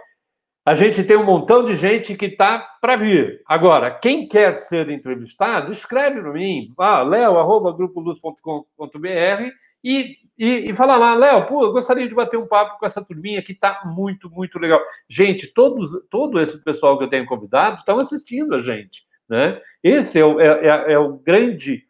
a 0.65 0.75
gente 0.75 1.03
tem 1.03 1.17
um 1.17 1.25
montão 1.25 1.65
de 1.65 1.75
gente 1.75 2.15
que 2.15 2.27
está 2.27 2.59
para 2.81 2.95
vir. 2.97 3.43
Agora, 3.47 3.91
quem 3.91 4.29
quer 4.29 4.55
ser 4.55 4.89
entrevistado, 4.91 5.73
escreve 5.73 6.21
para 6.21 6.33
mim, 6.33 6.73
ah, 6.79 7.03
leo.grupoluz.com.br 7.03 9.51
e, 9.83 10.19
e, 10.39 10.71
e 10.71 10.75
fala 10.75 10.97
lá, 10.97 11.15
Léo, 11.15 11.47
pô, 11.47 11.73
gostaria 11.73 12.09
de 12.09 12.15
bater 12.15 12.39
um 12.39 12.47
papo 12.47 12.79
com 12.79 12.87
essa 12.87 13.05
turminha 13.05 13.43
que 13.43 13.53
está 13.53 13.83
muito, 13.85 14.31
muito 14.31 14.59
legal. 14.59 14.81
Gente, 15.09 15.49
todos, 15.49 15.91
todo 16.09 16.41
esse 16.41 16.57
pessoal 16.63 16.97
que 16.97 17.05
eu 17.05 17.11
tenho 17.11 17.27
convidado 17.27 17.79
estão 17.79 17.99
assistindo 17.99 18.55
a 18.55 18.63
gente. 18.63 19.05
Né? 19.29 19.61
Esse 19.83 20.21
é 20.21 20.25
o, 20.25 20.41
é, 20.41 20.47
é, 20.47 20.93
é 20.93 20.99
o 20.99 21.19
grande 21.19 21.85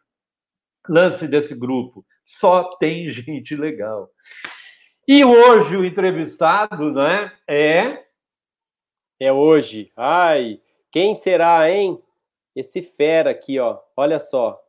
lance 0.89 1.27
desse 1.27 1.53
grupo. 1.53 2.03
Só 2.23 2.75
tem 2.77 3.05
gente 3.07 3.55
legal. 3.55 4.09
E 5.07 5.23
hoje 5.23 5.77
o 5.77 5.85
entrevistado 5.85 6.91
né, 6.91 7.31
é. 7.47 8.01
É 9.19 9.31
hoje. 9.31 9.91
Ai, 9.95 10.59
quem 10.91 11.15
será, 11.15 11.69
hein? 11.69 12.01
Esse 12.55 12.81
fera 12.81 13.31
aqui, 13.31 13.59
ó. 13.59 13.79
Olha 13.95 14.19
só. 14.19 14.62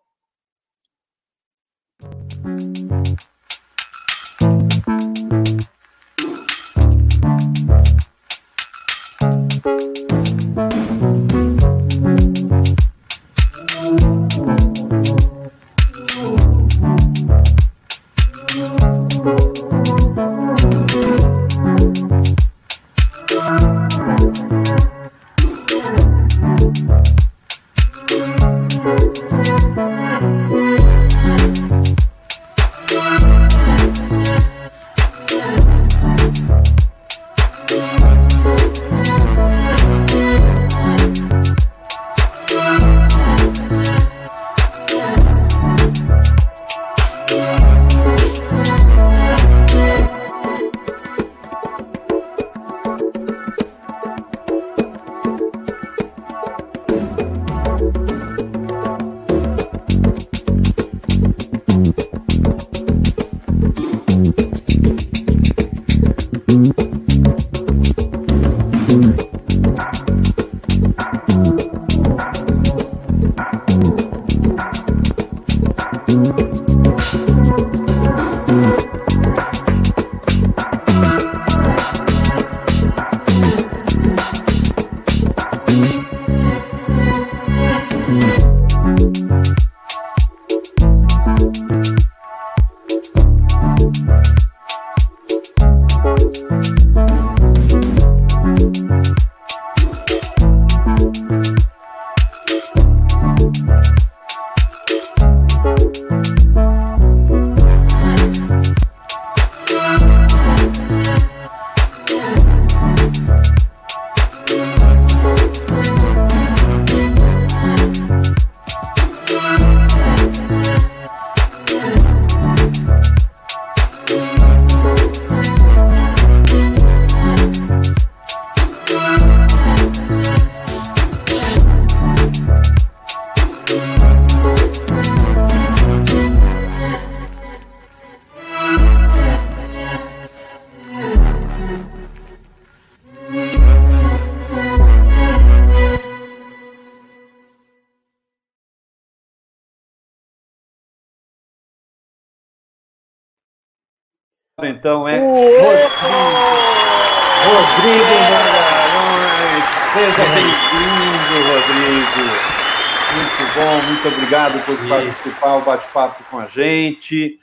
Gente. 166.55 167.39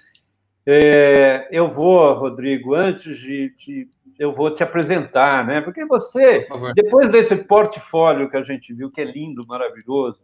É, 0.65 1.47
eu 1.51 1.69
vou, 1.69 2.13
Rodrigo, 2.13 2.73
antes 2.75 3.17
de, 3.17 3.53
de, 3.57 3.89
eu 4.17 4.31
vou 4.31 4.53
te 4.53 4.63
apresentar, 4.63 5.45
né? 5.45 5.61
Porque 5.61 5.83
você, 5.85 6.47
depois 6.75 7.11
desse 7.11 7.35
portfólio 7.35 8.29
que 8.29 8.37
a 8.37 8.43
gente 8.43 8.73
viu, 8.73 8.91
que 8.91 9.01
é 9.01 9.05
lindo, 9.05 9.45
maravilhoso, 9.47 10.19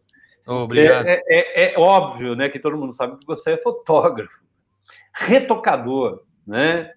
oh, 0.45 0.63
obrigado. 0.63 1.07
É, 1.07 1.23
é, 1.27 1.73
é, 1.73 1.79
óbvio, 1.79 2.35
né, 2.35 2.49
que 2.49 2.59
todo 2.59 2.77
mundo 2.77 2.93
sabe 2.93 3.17
que 3.17 3.25
você 3.25 3.53
é 3.53 3.57
fotógrafo, 3.57 4.39
retocador, 5.13 6.21
né? 6.45 6.91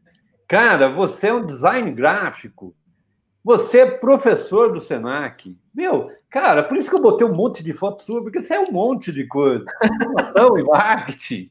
Cara, 0.47 0.89
você 0.89 1.29
é 1.29 1.35
um 1.35 1.47
design 1.47 1.91
gráfico. 1.93 2.75
Você 3.43 3.79
é 3.79 3.91
professor 3.91 4.73
do 4.73 4.81
Senac. 4.81 5.57
Meu, 5.73 6.11
cara, 6.29 6.63
por 6.63 6.77
isso 6.77 6.91
que 6.91 6.97
eu 6.97 7.01
botei 7.01 7.27
um 7.27 7.35
monte 7.35 7.63
de 7.63 7.73
foto 7.73 8.03
sua, 8.03 8.23
porque 8.23 8.43
você 8.43 8.55
é 8.55 8.61
um 8.61 8.71
monte 8.71 9.13
de 9.13 9.27
coisa. 9.27 9.65
Informação 9.83 10.59
e 10.59 10.65
marketing. 10.65 11.51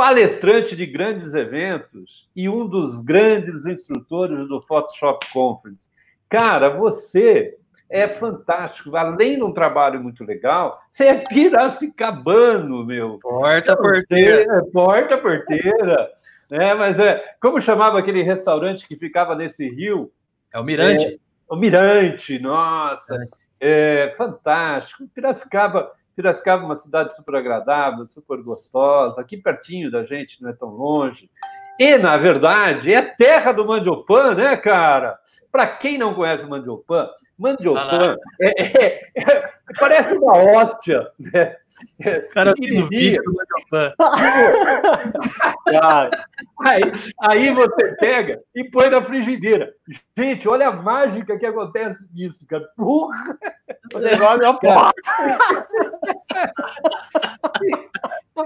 Palestrante 0.00 0.74
de 0.74 0.86
grandes 0.86 1.34
eventos 1.34 2.26
e 2.34 2.48
um 2.48 2.66
dos 2.66 3.02
grandes 3.02 3.66
instrutores 3.66 4.48
do 4.48 4.62
Photoshop 4.62 5.30
Conference. 5.30 5.86
Cara, 6.26 6.70
você 6.70 7.58
é 7.90 8.08
fantástico. 8.08 8.96
Além 8.96 9.36
de 9.36 9.42
um 9.42 9.52
trabalho 9.52 10.02
muito 10.02 10.24
legal, 10.24 10.80
você 10.88 11.04
é 11.04 11.22
piracicabano, 11.28 12.82
meu. 12.82 13.18
Porta-porteira. 13.18 14.64
Porta-porteira. 14.72 16.08
É, 16.50 16.74
mas 16.74 16.98
é. 16.98 17.22
Como 17.40 17.60
chamava 17.60 17.96
aquele 17.98 18.22
restaurante 18.22 18.88
que 18.88 18.96
ficava 18.96 19.36
nesse 19.36 19.68
rio? 19.68 20.10
É 20.52 20.58
o 20.58 20.64
Mirante. 20.64 21.06
É, 21.06 21.16
o 21.48 21.56
Mirante, 21.56 22.40
nossa. 22.40 23.22
É. 23.60 24.08
é. 24.08 24.14
fantástico. 24.16 25.06
Piracicaba, 25.14 25.92
Piracicaba 26.20 26.62
é 26.62 26.66
uma 26.66 26.76
cidade 26.76 27.16
super 27.16 27.34
agradável, 27.36 28.06
super 28.06 28.42
gostosa, 28.42 29.20
aqui 29.20 29.38
pertinho 29.38 29.90
da 29.90 30.04
gente, 30.04 30.42
não 30.42 30.50
é 30.50 30.52
tão 30.52 30.68
longe. 30.68 31.30
E, 31.78 31.96
na 31.96 32.18
verdade, 32.18 32.92
é 32.92 33.00
terra 33.00 33.52
do 33.52 33.66
mandiopan, 33.66 34.34
né, 34.34 34.54
cara? 34.58 35.18
Para 35.50 35.66
quem 35.66 35.96
não 35.96 36.12
conhece 36.12 36.44
o 36.44 36.48
mandiopan, 36.48 37.08
mandiopan 37.38 38.16
é, 38.38 38.62
é, 38.62 39.10
é, 39.16 39.50
parece 39.78 40.14
uma 40.14 40.36
hóstia, 40.36 41.10
né? 41.18 41.56
Cara, 42.32 42.54
tem 42.54 42.82
um 42.82 42.88
vídeo 42.88 43.22
do 43.22 43.32
Cara, 45.70 46.10
aí, 46.60 46.80
aí 47.20 47.52
você 47.52 47.94
pega 47.96 48.40
e 48.54 48.64
põe 48.64 48.88
na 48.88 49.02
frigideira. 49.02 49.74
Gente, 50.16 50.48
olha 50.48 50.68
a 50.68 50.72
mágica 50.72 51.38
que 51.38 51.46
acontece 51.46 52.06
nisso, 52.14 52.46
cara. 52.46 52.66
Porra! 52.76 53.38
O 53.94 53.98
negócio 53.98 54.44
é 54.44 54.52
porra. 54.58 54.92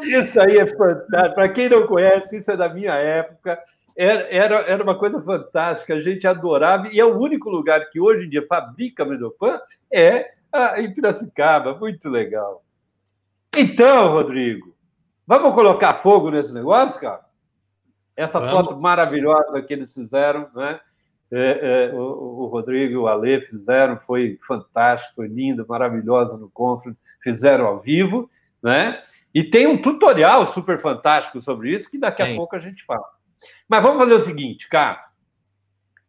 Isso 0.02 0.40
aí 0.40 0.58
é 0.58 0.66
fantástico. 0.66 1.34
Para 1.34 1.48
quem 1.48 1.68
não 1.68 1.86
conhece, 1.86 2.38
isso 2.38 2.50
é 2.50 2.56
da 2.56 2.68
minha 2.68 2.94
época. 2.94 3.58
Era, 3.96 4.22
era, 4.22 4.56
era 4.62 4.82
uma 4.82 4.98
coisa 4.98 5.22
fantástica, 5.22 5.94
a 5.94 6.00
gente 6.00 6.26
adorava, 6.26 6.88
e 6.88 6.98
é 6.98 7.04
o 7.04 7.16
único 7.16 7.48
lugar 7.48 7.88
que 7.90 8.00
hoje 8.00 8.26
em 8.26 8.28
dia 8.28 8.44
fabrica 8.44 9.04
Medopan 9.04 9.60
é 9.92 10.32
em 10.78 10.92
Piracicaba. 10.92 11.74
Muito 11.74 12.08
legal. 12.08 12.63
Então, 13.56 14.12
Rodrigo, 14.12 14.74
vamos 15.26 15.54
colocar 15.54 15.94
fogo 15.94 16.30
nesse 16.30 16.52
negócio, 16.52 17.00
cara? 17.00 17.24
Essa 18.16 18.38
vamos. 18.38 18.54
foto 18.54 18.80
maravilhosa 18.80 19.62
que 19.62 19.72
eles 19.72 19.92
fizeram, 19.92 20.48
né? 20.54 20.80
É, 21.32 21.90
é, 21.90 21.94
o, 21.94 22.42
o, 22.42 22.46
Rodrigo 22.46 22.92
e 22.92 22.96
o 22.96 23.08
Ale 23.08 23.40
fizeram, 23.40 23.98
foi 23.98 24.38
fantástico, 24.46 25.14
foi 25.16 25.26
lindo, 25.26 25.66
maravilhosa 25.66 26.36
no 26.36 26.48
Conference, 26.48 27.00
fizeram 27.22 27.66
ao 27.66 27.80
vivo, 27.80 28.30
né? 28.62 29.02
E 29.34 29.42
tem 29.42 29.66
um 29.66 29.80
tutorial 29.80 30.46
super 30.48 30.80
fantástico 30.80 31.42
sobre 31.42 31.74
isso 31.74 31.90
que 31.90 31.98
daqui 31.98 32.22
a 32.22 32.26
Sim. 32.26 32.36
pouco 32.36 32.54
a 32.54 32.60
gente 32.60 32.84
fala. 32.84 33.04
Mas 33.68 33.82
vamos 33.82 33.98
fazer 33.98 34.14
o 34.14 34.20
seguinte, 34.20 34.68
cara. 34.68 35.04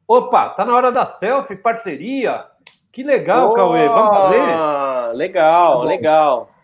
Opa, 0.07 0.49
tá 0.49 0.63
na 0.63 0.75
hora 0.75 0.91
da 0.91 1.07
selfie, 1.07 1.55
parceria. 1.55 2.45
Que 2.91 3.01
legal, 3.01 3.49
oh, 3.49 3.53
Cauê. 3.53 3.87
Vamos 3.87 4.15
fazer? 4.15 5.17
Legal, 5.17 5.79
tá 5.79 5.85
legal. 5.87 6.54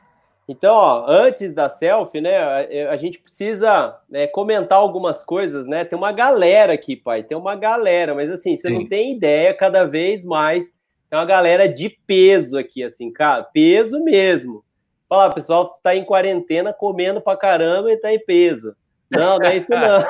Então, 0.48 0.74
ó, 0.74 1.06
antes 1.08 1.54
da 1.54 1.70
selfie, 1.70 2.20
né, 2.20 2.38
a, 2.38 2.92
a 2.92 2.98
gente 2.98 3.20
precisa 3.20 3.98
né, 4.10 4.28
comentar 4.28 4.78
algumas 4.78 5.24
coisas, 5.24 5.68
né? 5.68 5.86
Tem 5.86 5.98
uma 5.98 6.12
galera 6.12 6.74
aqui, 6.74 6.96
pai, 6.96 7.24
tem 7.24 7.38
uma 7.38 7.56
galera, 7.56 8.14
mas 8.14 8.30
assim, 8.30 8.56
você 8.56 8.68
Sim. 8.68 8.74
não 8.74 8.88
tem 8.88 9.14
ideia, 9.14 9.54
cada 9.54 9.86
vez 9.86 10.24
mais 10.24 10.74
tem 11.10 11.20
uma 11.20 11.26
galera 11.26 11.68
de 11.68 11.90
peso 12.08 12.58
aqui, 12.58 12.84
assim, 12.84 13.12
cara, 13.12 13.44
peso 13.44 14.02
mesmo. 14.04 14.64
Fala, 15.10 15.30
o 15.30 15.34
pessoal 15.34 15.80
tá 15.84 15.94
em 15.94 16.06
quarentena 16.06 16.74
comendo 16.74 17.20
pra 17.20 17.36
caramba 17.36 17.92
e 17.92 17.98
tá 17.98 18.14
em 18.14 18.20
peso. 18.20 18.74
Não, 19.10 19.38
não 19.38 19.46
é 19.46 19.58
isso 19.58 19.70
não. 19.70 20.06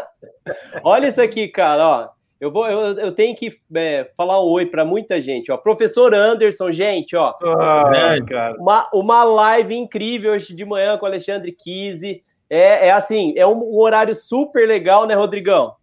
Olha 0.82 1.08
isso 1.08 1.20
aqui, 1.20 1.46
cara, 1.48 1.86
ó. 1.86 2.08
Eu, 2.44 2.50
vou, 2.50 2.68
eu, 2.68 2.98
eu 2.98 3.10
tenho 3.10 3.34
que 3.34 3.58
é, 3.74 4.10
falar 4.14 4.38
um 4.38 4.48
oi 4.50 4.66
para 4.66 4.84
muita 4.84 5.18
gente. 5.18 5.50
Ó. 5.50 5.56
Professor 5.56 6.14
Anderson, 6.14 6.70
gente, 6.70 7.16
ó. 7.16 7.32
Ah, 7.42 8.18
uma, 8.58 8.86
uma 8.92 9.24
live 9.24 9.74
incrível 9.74 10.34
hoje 10.34 10.54
de 10.54 10.62
manhã 10.62 10.98
com 10.98 11.06
o 11.06 11.08
Alexandre 11.08 11.50
Kise. 11.52 12.22
É, 12.50 12.88
é 12.88 12.92
assim, 12.92 13.32
é 13.34 13.46
um, 13.46 13.56
um 13.56 13.78
horário 13.78 14.14
super 14.14 14.68
legal, 14.68 15.06
né, 15.06 15.14
Rodrigão? 15.14 15.74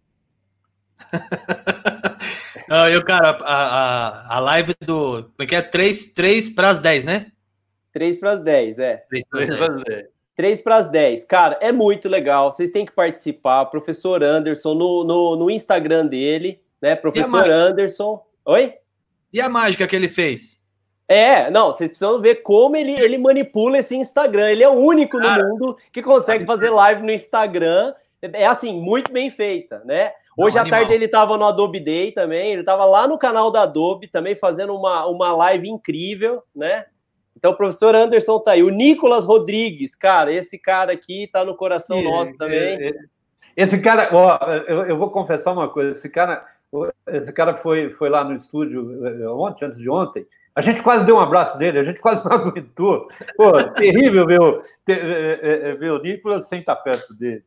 Não, 2.68 2.88
eu, 2.88 3.04
cara, 3.04 3.30
a, 3.40 4.36
a, 4.36 4.36
a 4.36 4.38
live 4.38 4.72
do. 4.86 5.24
Como 5.24 5.34
é 5.40 5.46
que 5.46 5.56
é? 5.56 5.62
3, 5.62 6.14
3 6.14 6.48
para 6.50 6.70
as 6.70 6.78
10, 6.78 7.04
né? 7.04 7.26
3 7.92 8.20
para 8.20 8.34
as 8.34 8.40
10, 8.40 8.78
é. 8.78 9.04
3 9.10 9.24
para 9.58 9.66
as 9.66 9.74
10. 9.82 10.11
3 10.36 10.60
para 10.60 10.76
as 10.76 10.88
10. 10.88 11.24
Cara, 11.26 11.58
é 11.60 11.70
muito 11.72 12.08
legal. 12.08 12.50
Vocês 12.50 12.70
têm 12.70 12.86
que 12.86 12.92
participar. 12.92 13.66
Professor 13.66 14.22
Anderson, 14.22 14.74
no, 14.74 15.04
no, 15.04 15.36
no 15.36 15.50
Instagram 15.50 16.06
dele, 16.06 16.60
né? 16.80 16.94
Professor 16.96 17.50
Anderson. 17.50 18.24
Oi? 18.46 18.74
E 19.32 19.40
a 19.40 19.48
mágica 19.48 19.86
que 19.86 19.96
ele 19.96 20.08
fez? 20.08 20.60
É, 21.08 21.50
não, 21.50 21.66
vocês 21.66 21.90
precisam 21.90 22.20
ver 22.20 22.36
como 22.36 22.76
ele, 22.76 22.92
ele 22.92 23.18
manipula 23.18 23.78
esse 23.78 23.96
Instagram. 23.96 24.50
Ele 24.50 24.62
é 24.62 24.68
o 24.68 24.78
único 24.78 25.18
no 25.18 25.24
Cara, 25.24 25.46
mundo 25.46 25.76
que 25.92 26.02
consegue 26.02 26.46
fazer 26.46 26.70
live 26.70 27.02
no 27.02 27.12
Instagram. 27.12 27.92
É 28.22 28.46
assim, 28.46 28.80
muito 28.80 29.12
bem 29.12 29.30
feita, 29.30 29.82
né? 29.84 30.12
Hoje 30.36 30.56
não, 30.56 30.64
à 30.64 30.68
tarde 30.68 30.94
ele 30.94 31.04
estava 31.04 31.36
no 31.36 31.44
Adobe 31.44 31.80
Day 31.80 32.12
também, 32.12 32.52
ele 32.52 32.60
estava 32.60 32.86
lá 32.86 33.06
no 33.06 33.18
canal 33.18 33.50
da 33.50 33.62
Adobe 33.62 34.08
também 34.08 34.34
fazendo 34.34 34.74
uma, 34.74 35.04
uma 35.06 35.32
live 35.34 35.68
incrível, 35.68 36.42
né? 36.54 36.86
Então, 37.42 37.50
o 37.50 37.56
professor 37.56 37.92
Anderson 37.96 38.38
tá 38.38 38.52
aí. 38.52 38.62
O 38.62 38.70
Nicolas 38.70 39.24
Rodrigues, 39.24 39.96
cara, 39.96 40.32
esse 40.32 40.56
cara 40.56 40.92
aqui 40.92 41.26
tá 41.26 41.44
no 41.44 41.56
coração 41.56 41.98
e, 41.98 42.04
nosso 42.04 42.36
também. 42.38 42.94
Esse 43.56 43.80
cara, 43.80 44.10
ó, 44.12 44.38
eu, 44.68 44.86
eu, 44.86 44.96
vou 44.96 45.10
confessar 45.10 45.52
uma 45.52 45.68
coisa. 45.68 45.90
Esse 45.90 46.08
cara, 46.08 46.46
esse 47.08 47.32
cara 47.32 47.56
foi, 47.56 47.90
foi 47.90 48.08
lá 48.08 48.22
no 48.22 48.36
estúdio 48.36 49.04
eh, 49.04 49.28
ontem, 49.28 49.64
antes 49.64 49.80
de 49.80 49.90
ontem. 49.90 50.24
A 50.54 50.60
gente 50.60 50.84
quase 50.84 51.04
deu 51.04 51.16
um 51.16 51.20
abraço 51.20 51.58
dele, 51.58 51.80
a 51.80 51.82
gente 51.82 52.00
quase 52.00 52.24
não 52.24 52.30
aguentou. 52.46 53.08
Pô, 53.36 53.52
terrível 53.72 54.24
ver 54.24 54.40
o, 54.40 54.62
ter, 54.84 55.04
é, 55.04 55.76
é, 55.84 55.90
o 55.90 55.98
Nicolas 55.98 56.46
sem 56.46 56.60
estar 56.60 56.76
perto 56.76 57.12
dele. 57.12 57.42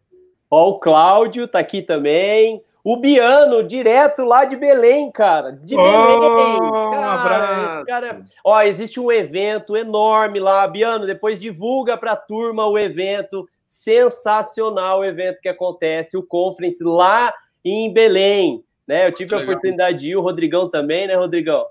Ó, 0.51 0.71
o 0.71 0.79
Cláudio 0.81 1.47
tá 1.47 1.60
aqui 1.60 1.81
também. 1.81 2.62
O 2.86 2.98
Biano, 2.98 3.63
direto 3.63 4.24
lá 4.24 4.45
de 4.45 4.56
Belém, 4.56 5.12
cara. 5.12 5.54
De 5.54 5.76
Belém. 5.76 6.60
Oh, 6.62 6.91
cara, 6.91 7.82
um 7.82 7.86
cara... 7.86 8.26
Ó, 8.43 8.62
existe 8.62 9.00
um 9.00 9.12
evento 9.12 9.76
enorme 9.76 10.39
lá. 10.39 10.67
Biano, 10.67 11.08
depois 11.08 11.41
divulga 11.41 11.98
para 11.98 12.12
a 12.12 12.15
turma 12.15 12.67
o 12.67 12.78
evento. 12.78 13.50
Sensacional 13.63 15.00
o 15.00 15.04
evento 15.04 15.41
que 15.41 15.50
acontece, 15.50 16.15
o 16.15 16.21
Conference 16.21 16.84
lá 16.84 17.34
em 17.63 17.91
Belém. 17.91 18.63
Né? 18.88 19.08
Eu 19.08 19.12
tive 19.12 19.34
a 19.34 19.39
oportunidade 19.39 19.98
de 20.02 20.10
ir, 20.12 20.15
o 20.15 20.21
Rodrigão 20.21 20.69
também, 20.69 21.08
né, 21.08 21.15
Rodrigão? 21.15 21.65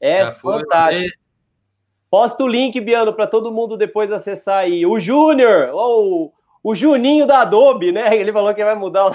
É 0.00 0.32
fantástico. 0.32 1.16
Posta 2.10 2.42
o 2.42 2.48
link, 2.48 2.80
Biano, 2.80 3.12
para 3.12 3.28
todo 3.28 3.52
mundo 3.52 3.76
depois 3.76 4.10
acessar 4.10 4.58
aí. 4.58 4.84
O 4.84 4.98
Júnior, 4.98 5.70
oh, 5.72 6.32
o 6.60 6.74
Juninho 6.74 7.24
da 7.24 7.42
Adobe, 7.42 7.92
né? 7.92 8.10
Ele 8.18 8.32
falou 8.32 8.52
que 8.52 8.64
vai 8.64 8.74
mudar 8.74 9.06
o. 9.06 9.14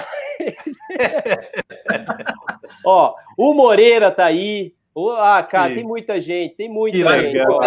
Ó, 2.85 3.13
o 3.37 3.53
Moreira 3.53 4.11
tá 4.11 4.25
aí. 4.25 4.73
Ah, 5.17 5.41
cara, 5.43 5.69
Sim. 5.69 5.75
tem 5.75 5.83
muita 5.83 6.19
gente, 6.19 6.55
tem 6.55 6.69
muita 6.69 6.97
que 6.97 7.19
gente. 7.19 7.33
Legal. 7.33 7.59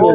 Vou 0.00 0.14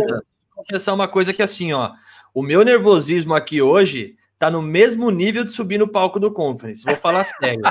confessar 0.56 0.94
uma 0.94 1.08
coisa 1.08 1.34
que 1.34 1.42
assim, 1.42 1.74
ó, 1.74 1.92
o 2.34 2.42
meu 2.42 2.64
nervosismo 2.64 3.34
aqui 3.34 3.62
hoje 3.62 4.16
tá 4.44 4.52
no 4.52 4.62
mesmo 4.62 5.10
nível 5.10 5.46
de 5.46 5.52
subir 5.52 5.78
no 5.78 5.88
palco 5.88 6.20
do 6.20 6.30
Conference. 6.30 6.84
Vou 6.84 6.98
falar 6.98 7.24
sério. 7.24 7.62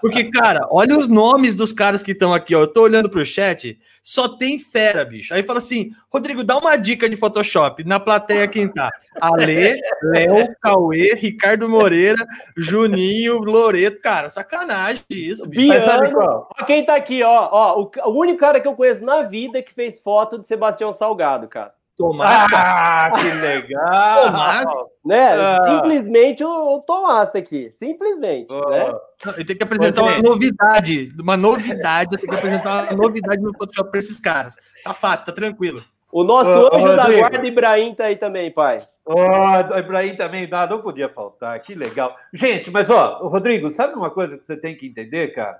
Porque, 0.00 0.30
cara, 0.30 0.66
olha 0.70 0.96
os 0.96 1.06
nomes 1.06 1.54
dos 1.54 1.70
caras 1.70 2.02
que 2.02 2.12
estão 2.12 2.32
aqui, 2.32 2.54
ó. 2.54 2.60
Eu 2.60 2.72
tô 2.72 2.82
olhando 2.82 3.10
pro 3.10 3.24
chat, 3.26 3.78
só 4.02 4.26
tem 4.26 4.58
fera, 4.58 5.04
bicho. 5.04 5.34
Aí 5.34 5.42
fala 5.42 5.58
assim: 5.58 5.90
Rodrigo, 6.10 6.42
dá 6.42 6.56
uma 6.56 6.76
dica 6.76 7.10
de 7.10 7.16
Photoshop. 7.16 7.84
Na 7.84 8.00
plateia, 8.00 8.48
quem 8.48 8.72
tá? 8.72 8.90
Ale, 9.20 9.78
Léo, 10.02 10.48
Cauê, 10.62 11.12
Ricardo 11.14 11.68
Moreira, 11.68 12.24
Juninho, 12.56 13.40
Loreto. 13.40 14.00
Cara, 14.00 14.30
sacanagem 14.30 15.04
isso, 15.10 15.46
bicho. 15.46 15.68
Biano, 15.68 16.46
quem 16.66 16.86
tá 16.86 16.96
aqui, 16.96 17.22
ó. 17.22 17.48
ó 17.52 17.82
o, 17.82 17.90
o 18.10 18.18
único 18.18 18.38
cara 18.38 18.60
que 18.60 18.68
eu 18.68 18.74
conheço 18.74 19.04
na 19.04 19.22
vida 19.24 19.62
que 19.62 19.74
fez 19.74 19.98
foto 19.98 20.38
de 20.38 20.48
Sebastião 20.48 20.90
Salgado, 20.90 21.48
cara. 21.48 21.77
Tomás. 21.98 22.48
Ah, 22.54 23.10
que 23.10 23.28
legal! 23.28 24.26
Tomás, 24.26 24.72
né? 25.04 25.32
Ah. 25.32 25.62
Simplesmente 25.62 26.44
o, 26.44 26.76
o 26.76 26.80
Tomás 26.80 27.32
tá 27.32 27.40
aqui. 27.40 27.72
Simplesmente. 27.74 28.46
Oh. 28.52 28.70
Né? 28.70 28.94
Ele 29.34 29.44
tem 29.44 29.56
que 29.56 29.64
apresentar 29.64 30.02
uma 30.02 30.18
novidade. 30.22 31.08
Uma 31.20 31.36
novidade. 31.36 32.10
Eu 32.12 32.20
tenho 32.20 32.30
que 32.30 32.38
apresentar 32.38 32.84
uma 32.84 32.92
novidade 32.92 33.42
no 33.42 33.52
Photoshop 33.52 33.90
para 33.90 33.98
esses 33.98 34.18
caras. 34.18 34.54
Tá 34.84 34.94
fácil, 34.94 35.26
tá 35.26 35.32
tranquilo. 35.32 35.82
O 36.12 36.22
nosso 36.22 36.48
oh, 36.48 36.76
anjo 36.76 36.92
oh, 36.92 36.96
da 36.96 37.10
guarda, 37.10 37.46
Ibrahim, 37.46 37.94
tá 37.94 38.04
aí 38.04 38.16
também, 38.16 38.50
pai. 38.52 38.86
Oh, 39.04 39.76
Ibrahim 39.76 40.14
também, 40.14 40.48
não, 40.48 40.68
não 40.68 40.80
podia 40.80 41.08
faltar. 41.08 41.58
Que 41.60 41.74
legal. 41.74 42.16
Gente, 42.32 42.70
mas 42.70 42.88
ó, 42.88 43.26
Rodrigo, 43.28 43.70
sabe 43.70 43.94
uma 43.94 44.10
coisa 44.10 44.38
que 44.38 44.46
você 44.46 44.56
tem 44.56 44.76
que 44.76 44.86
entender, 44.86 45.34
cara? 45.34 45.58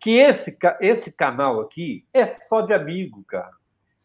Que 0.00 0.16
esse, 0.16 0.56
esse 0.80 1.12
canal 1.12 1.60
aqui 1.60 2.06
é 2.12 2.24
só 2.24 2.62
de 2.62 2.72
amigo, 2.72 3.22
cara. 3.28 3.52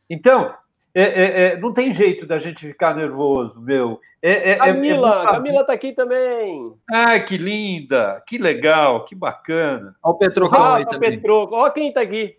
Então, 0.10 0.54
é, 0.94 1.04
é, 1.04 1.42
é, 1.54 1.58
não 1.60 1.72
tem 1.72 1.92
jeito 1.94 2.26
da 2.26 2.40
gente 2.40 2.66
ficar 2.66 2.96
nervoso, 2.96 3.62
meu. 3.62 4.00
É, 4.22 4.32
é, 4.32 4.52
é 4.52 4.56
Camila, 4.58 5.24
Camila 5.26 5.64
tá 5.64 5.74
aqui 5.74 5.94
também. 5.94 6.74
Ah, 6.92 7.20
que 7.20 7.38
linda, 7.38 8.22
que 8.26 8.38
legal, 8.38 9.06
que 9.06 9.14
bacana. 9.14 9.96
Olha 10.04 10.14
o 10.14 10.18
Petrocão 10.18 10.64
ah, 10.64 10.78
aí 10.78 10.86
também. 10.86 11.12
Petroco. 11.12 11.56
Olha 11.56 11.72
quem 11.72 11.94
tá 11.94 12.02
aqui. 12.02 12.36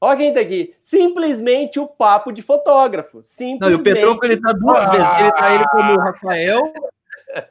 Olha 0.00 0.16
quem 0.16 0.32
tá 0.32 0.40
aqui. 0.40 0.74
Simplesmente 0.80 1.78
o 1.78 1.86
papo 1.86 2.32
de 2.32 2.40
fotógrafo. 2.40 3.22
Simplesmente. 3.22 3.60
Não, 3.60 3.70
e 3.70 3.74
o 3.74 3.82
Petroco 3.82 4.24
ele 4.24 4.40
tá 4.40 4.52
duas 4.52 4.88
ah. 4.88 4.92
vezes. 4.92 5.20
Ele 5.20 5.32
tá 5.32 5.54
ele 5.54 5.64
como 5.68 5.92
o 5.92 5.98
Rafael 5.98 6.72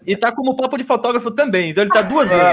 e 0.06 0.16
tá 0.16 0.32
como 0.32 0.56
papo 0.56 0.78
de 0.78 0.84
fotógrafo 0.84 1.32
também. 1.32 1.70
Então 1.70 1.84
ele 1.84 1.92
tá 1.92 2.02
duas 2.02 2.32
vezes. 2.32 2.46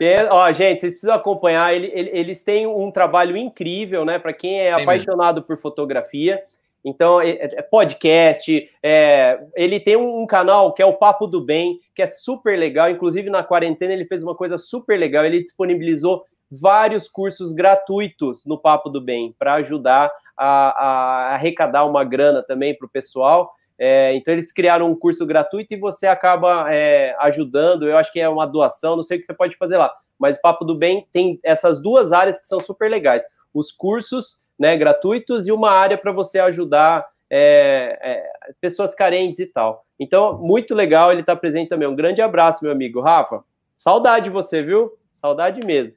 É, 0.00 0.24
ó, 0.30 0.50
gente, 0.52 0.80
vocês 0.80 0.92
precisam 0.92 1.14
acompanhar. 1.14 1.74
Ele, 1.74 1.90
ele, 1.92 2.10
eles 2.12 2.42
têm 2.42 2.66
um 2.66 2.90
trabalho 2.90 3.36
incrível, 3.36 4.04
né? 4.04 4.18
Para 4.18 4.32
quem 4.32 4.60
é 4.60 4.74
Tem 4.74 4.82
apaixonado 4.82 5.36
mesmo. 5.36 5.46
por 5.46 5.58
fotografia. 5.58 6.42
Então, 6.84 7.20
é, 7.20 7.30
é 7.30 7.62
podcast, 7.62 8.70
é, 8.82 9.38
ele 9.54 9.78
tem 9.78 9.96
um, 9.96 10.26
canal 10.26 10.72
que 10.72 10.82
é 10.82 10.86
o 10.86 10.96
Papo 10.96 11.26
do 11.26 11.44
Bem, 11.44 11.78
que 11.94 12.02
é 12.02 12.06
super 12.06 12.58
legal. 12.58 12.90
Inclusive, 12.90 13.28
na 13.28 13.42
quarentena, 13.42 13.92
ele 13.92 14.06
fez 14.06 14.22
uma 14.22 14.34
coisa 14.34 14.56
super 14.56 14.98
legal. 14.98 15.24
Ele 15.24 15.42
disponibilizou 15.42 16.24
vários 16.50 17.08
cursos 17.08 17.52
gratuitos 17.52 18.44
no 18.44 18.58
Papo 18.58 18.88
do 18.88 19.00
Bem 19.00 19.34
para 19.38 19.54
ajudar 19.54 20.10
a, 20.36 20.46
a, 20.46 21.34
arrecadar 21.34 21.84
uma 21.84 22.02
grana 22.02 22.42
também 22.42 22.76
para 22.76 22.86
o 22.86 22.90
pessoal. 22.90 23.52
É, 23.78 24.14
então 24.14 24.34
eles 24.34 24.52
criaram 24.52 24.90
um 24.90 24.96
curso 24.96 25.24
gratuito 25.24 25.72
e 25.72 25.78
você 25.78 26.06
acaba 26.06 26.66
é, 26.70 27.14
ajudando. 27.20 27.88
Eu 27.88 27.96
acho 27.96 28.12
que 28.12 28.20
é 28.20 28.28
uma 28.28 28.46
doação, 28.46 28.96
não 28.96 29.02
sei 29.02 29.18
o 29.18 29.20
que 29.20 29.26
você 29.26 29.34
pode 29.34 29.56
fazer 29.56 29.76
lá. 29.76 29.92
Mas 30.18 30.36
o 30.36 30.40
Papo 30.40 30.64
do 30.64 30.74
Bem 30.74 31.06
tem 31.12 31.38
essas 31.42 31.80
duas 31.80 32.12
áreas 32.12 32.40
que 32.40 32.48
são 32.48 32.60
super 32.60 32.90
legais: 32.90 33.24
os 33.54 33.70
cursos 33.70 34.39
né, 34.60 34.76
gratuitos 34.76 35.48
e 35.48 35.52
uma 35.52 35.70
área 35.70 35.96
para 35.96 36.12
você 36.12 36.38
ajudar 36.38 37.08
é, 37.30 37.98
é, 38.02 38.52
pessoas 38.60 38.94
carentes 38.94 39.40
e 39.40 39.46
tal. 39.46 39.86
Então, 39.98 40.36
muito 40.36 40.74
legal 40.74 41.10
ele 41.10 41.22
estar 41.22 41.34
tá 41.34 41.40
presente 41.40 41.70
também. 41.70 41.88
Um 41.88 41.96
grande 41.96 42.20
abraço, 42.20 42.62
meu 42.62 42.70
amigo 42.70 43.00
Rafa. 43.00 43.42
Saudade 43.74 44.24
de 44.24 44.30
você, 44.30 44.62
viu? 44.62 44.92
Saudade 45.14 45.64
mesmo. 45.64 45.94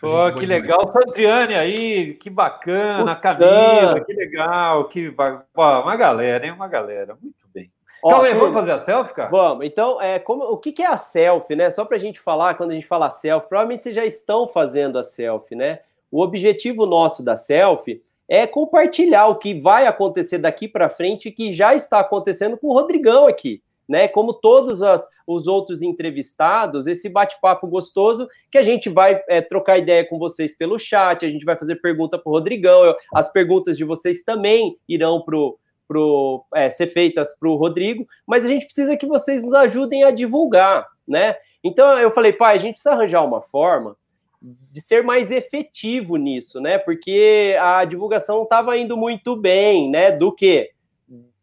Pô, 0.00 0.32
que 0.32 0.44
legal, 0.44 0.90
Santriane 0.90 1.54
aí, 1.54 2.14
que 2.14 2.28
bacana, 2.28 3.14
Camila, 3.14 4.00
que 4.04 4.12
legal, 4.12 4.88
que 4.88 5.14
Pô, 5.52 5.62
uma 5.62 5.94
galera, 5.94 6.44
hein? 6.44 6.50
Uma 6.50 6.66
galera, 6.66 7.16
muito 7.22 7.46
bem. 7.54 7.70
Ó, 8.02 8.08
então, 8.08 8.22
aí, 8.22 8.34
vamos 8.34 8.54
fazer 8.54 8.72
a 8.72 8.80
selfie, 8.80 9.14
cara? 9.14 9.30
Vamos. 9.30 9.64
Então, 9.64 10.02
é, 10.02 10.18
como, 10.18 10.42
o 10.44 10.58
que, 10.58 10.72
que 10.72 10.82
é 10.82 10.86
a 10.86 10.96
selfie, 10.96 11.54
né? 11.54 11.70
Só 11.70 11.84
para 11.84 11.96
a 11.96 12.00
gente 12.00 12.18
falar, 12.18 12.54
quando 12.54 12.72
a 12.72 12.74
gente 12.74 12.88
fala 12.88 13.08
selfie, 13.08 13.48
provavelmente 13.48 13.82
vocês 13.82 13.94
já 13.94 14.04
estão 14.04 14.48
fazendo 14.48 14.98
a 14.98 15.04
selfie, 15.04 15.54
né? 15.54 15.78
O 16.14 16.22
objetivo 16.22 16.86
nosso 16.86 17.24
da 17.24 17.34
selfie 17.34 18.00
é 18.28 18.46
compartilhar 18.46 19.26
o 19.26 19.36
que 19.36 19.60
vai 19.60 19.86
acontecer 19.86 20.38
daqui 20.38 20.68
para 20.68 20.88
frente, 20.88 21.30
que 21.30 21.52
já 21.52 21.74
está 21.74 21.98
acontecendo 21.98 22.56
com 22.56 22.68
o 22.68 22.72
Rodrigão 22.72 23.26
aqui 23.26 23.60
né? 23.88 24.08
Como 24.08 24.32
todos 24.32 24.82
as, 24.82 25.06
os 25.26 25.46
outros 25.46 25.82
entrevistados, 25.82 26.86
esse 26.86 27.08
bate-papo 27.08 27.66
gostoso 27.66 28.28
que 28.50 28.58
a 28.58 28.62
gente 28.62 28.88
vai 28.88 29.22
é, 29.28 29.40
trocar 29.40 29.78
ideia 29.78 30.06
com 30.06 30.18
vocês 30.18 30.56
pelo 30.56 30.78
chat, 30.78 31.24
a 31.24 31.28
gente 31.28 31.44
vai 31.44 31.56
fazer 31.56 31.76
pergunta 31.76 32.18
para 32.18 32.30
o 32.30 32.32
Rodrigão, 32.32 32.84
eu, 32.84 32.96
as 33.14 33.30
perguntas 33.30 33.76
de 33.76 33.84
vocês 33.84 34.22
também 34.22 34.76
irão 34.88 35.20
pro, 35.20 35.58
pro, 35.86 36.44
é, 36.54 36.70
ser 36.70 36.88
feitas 36.88 37.34
para 37.38 37.48
o 37.48 37.56
Rodrigo, 37.56 38.06
mas 38.26 38.44
a 38.44 38.48
gente 38.48 38.64
precisa 38.64 38.96
que 38.96 39.06
vocês 39.06 39.44
nos 39.44 39.54
ajudem 39.54 40.04
a 40.04 40.10
divulgar, 40.10 40.86
né? 41.06 41.36
Então 41.62 41.98
eu 41.98 42.10
falei, 42.10 42.32
pai, 42.32 42.54
a 42.54 42.58
gente 42.58 42.74
precisa 42.74 42.94
arranjar 42.94 43.24
uma 43.24 43.40
forma 43.40 43.96
de 44.70 44.80
ser 44.82 45.02
mais 45.02 45.30
efetivo 45.30 46.16
nisso, 46.16 46.60
né? 46.60 46.76
Porque 46.76 47.56
a 47.58 47.84
divulgação 47.84 48.42
estava 48.42 48.76
indo 48.76 48.96
muito 48.96 49.34
bem, 49.34 49.90
né? 49.90 50.12
Do 50.12 50.30
que 50.30 50.70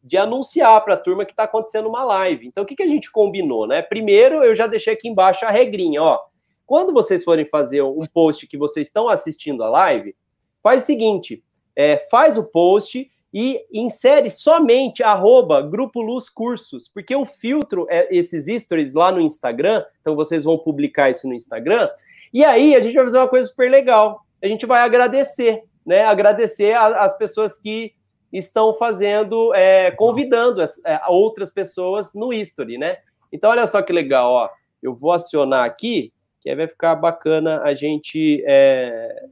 de 0.03 0.17
anunciar 0.17 0.83
para 0.83 0.95
a 0.95 0.97
turma 0.97 1.25
que 1.25 1.31
está 1.31 1.43
acontecendo 1.43 1.87
uma 1.87 2.03
live. 2.03 2.47
Então, 2.47 2.63
o 2.63 2.65
que, 2.65 2.75
que 2.75 2.83
a 2.83 2.87
gente 2.87 3.11
combinou, 3.11 3.67
né? 3.67 3.81
Primeiro, 3.81 4.43
eu 4.43 4.55
já 4.55 4.67
deixei 4.67 4.93
aqui 4.93 5.07
embaixo 5.07 5.45
a 5.45 5.51
regrinha, 5.51 6.01
ó. 6.01 6.19
Quando 6.65 6.93
vocês 6.93 7.23
forem 7.23 7.45
fazer 7.45 7.81
um 7.81 8.05
post 8.13 8.47
que 8.47 8.57
vocês 8.57 8.87
estão 8.87 9.09
assistindo 9.09 9.63
a 9.63 9.69
live, 9.69 10.15
faz 10.61 10.83
o 10.83 10.85
seguinte: 10.85 11.43
é, 11.75 12.07
faz 12.09 12.37
o 12.37 12.43
post 12.43 13.09
e 13.33 13.65
insere 13.71 14.29
somente 14.29 15.01
arroba 15.03 15.61
Grupo 15.61 16.01
Luz 16.01 16.29
Cursos, 16.29 16.87
porque 16.87 17.15
o 17.15 17.25
filtro 17.25 17.87
é 17.89 18.07
esses 18.13 18.47
stories 18.61 18.93
lá 18.93 19.11
no 19.11 19.21
Instagram, 19.21 19.85
então 20.01 20.15
vocês 20.15 20.43
vão 20.43 20.57
publicar 20.57 21.09
isso 21.09 21.27
no 21.27 21.33
Instagram, 21.33 21.89
e 22.33 22.43
aí 22.43 22.75
a 22.75 22.79
gente 22.79 22.95
vai 22.95 23.03
fazer 23.03 23.17
uma 23.17 23.27
coisa 23.27 23.47
super 23.49 23.69
legal. 23.69 24.25
A 24.41 24.47
gente 24.47 24.65
vai 24.65 24.81
agradecer, 24.81 25.63
né? 25.85 26.05
Agradecer 26.05 26.73
as 26.73 27.17
pessoas 27.17 27.59
que 27.59 27.93
estão 28.31 28.73
fazendo, 28.75 29.53
é, 29.53 29.91
convidando 29.91 30.61
as, 30.61 30.83
é, 30.85 30.99
outras 31.07 31.51
pessoas 31.51 32.13
no 32.13 32.31
history, 32.31 32.77
né? 32.77 32.97
Então, 33.31 33.49
olha 33.49 33.65
só 33.65 33.81
que 33.81 33.91
legal, 33.91 34.31
ó. 34.31 34.49
Eu 34.81 34.95
vou 34.95 35.11
acionar 35.11 35.65
aqui, 35.65 36.13
que 36.39 36.49
aí 36.49 36.55
vai 36.55 36.67
ficar 36.67 36.95
bacana 36.95 37.61
a 37.61 37.73
gente 37.73 38.43
é, 38.47 39.25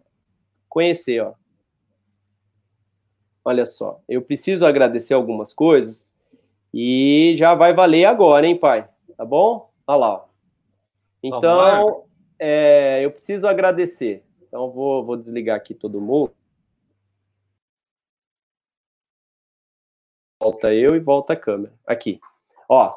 conhecer, 0.67 1.21
ó. 1.21 1.33
Olha 3.43 3.65
só, 3.65 3.99
eu 4.07 4.21
preciso 4.21 4.65
agradecer 4.65 5.13
algumas 5.13 5.53
coisas 5.53 6.13
e 6.73 7.33
já 7.37 7.55
vai 7.55 7.73
valer 7.73 8.05
agora, 8.05 8.45
hein, 8.45 8.55
pai? 8.55 8.87
Tá 9.17 9.25
bom? 9.25 9.71
Olha 9.87 9.97
lá, 9.97 10.13
ó. 10.13 10.25
Então, 11.23 12.03
é, 12.39 13.03
eu 13.03 13.11
preciso 13.11 13.47
agradecer. 13.47 14.23
Então, 14.47 14.71
vou, 14.71 15.05
vou 15.05 15.17
desligar 15.17 15.55
aqui 15.57 15.73
todo 15.73 16.01
mundo. 16.01 16.31
volta 20.39 20.73
eu 20.73 20.95
e 20.95 20.99
volta 20.99 21.33
a 21.33 21.35
câmera. 21.35 21.73
Aqui. 21.85 22.19
Ó. 22.67 22.93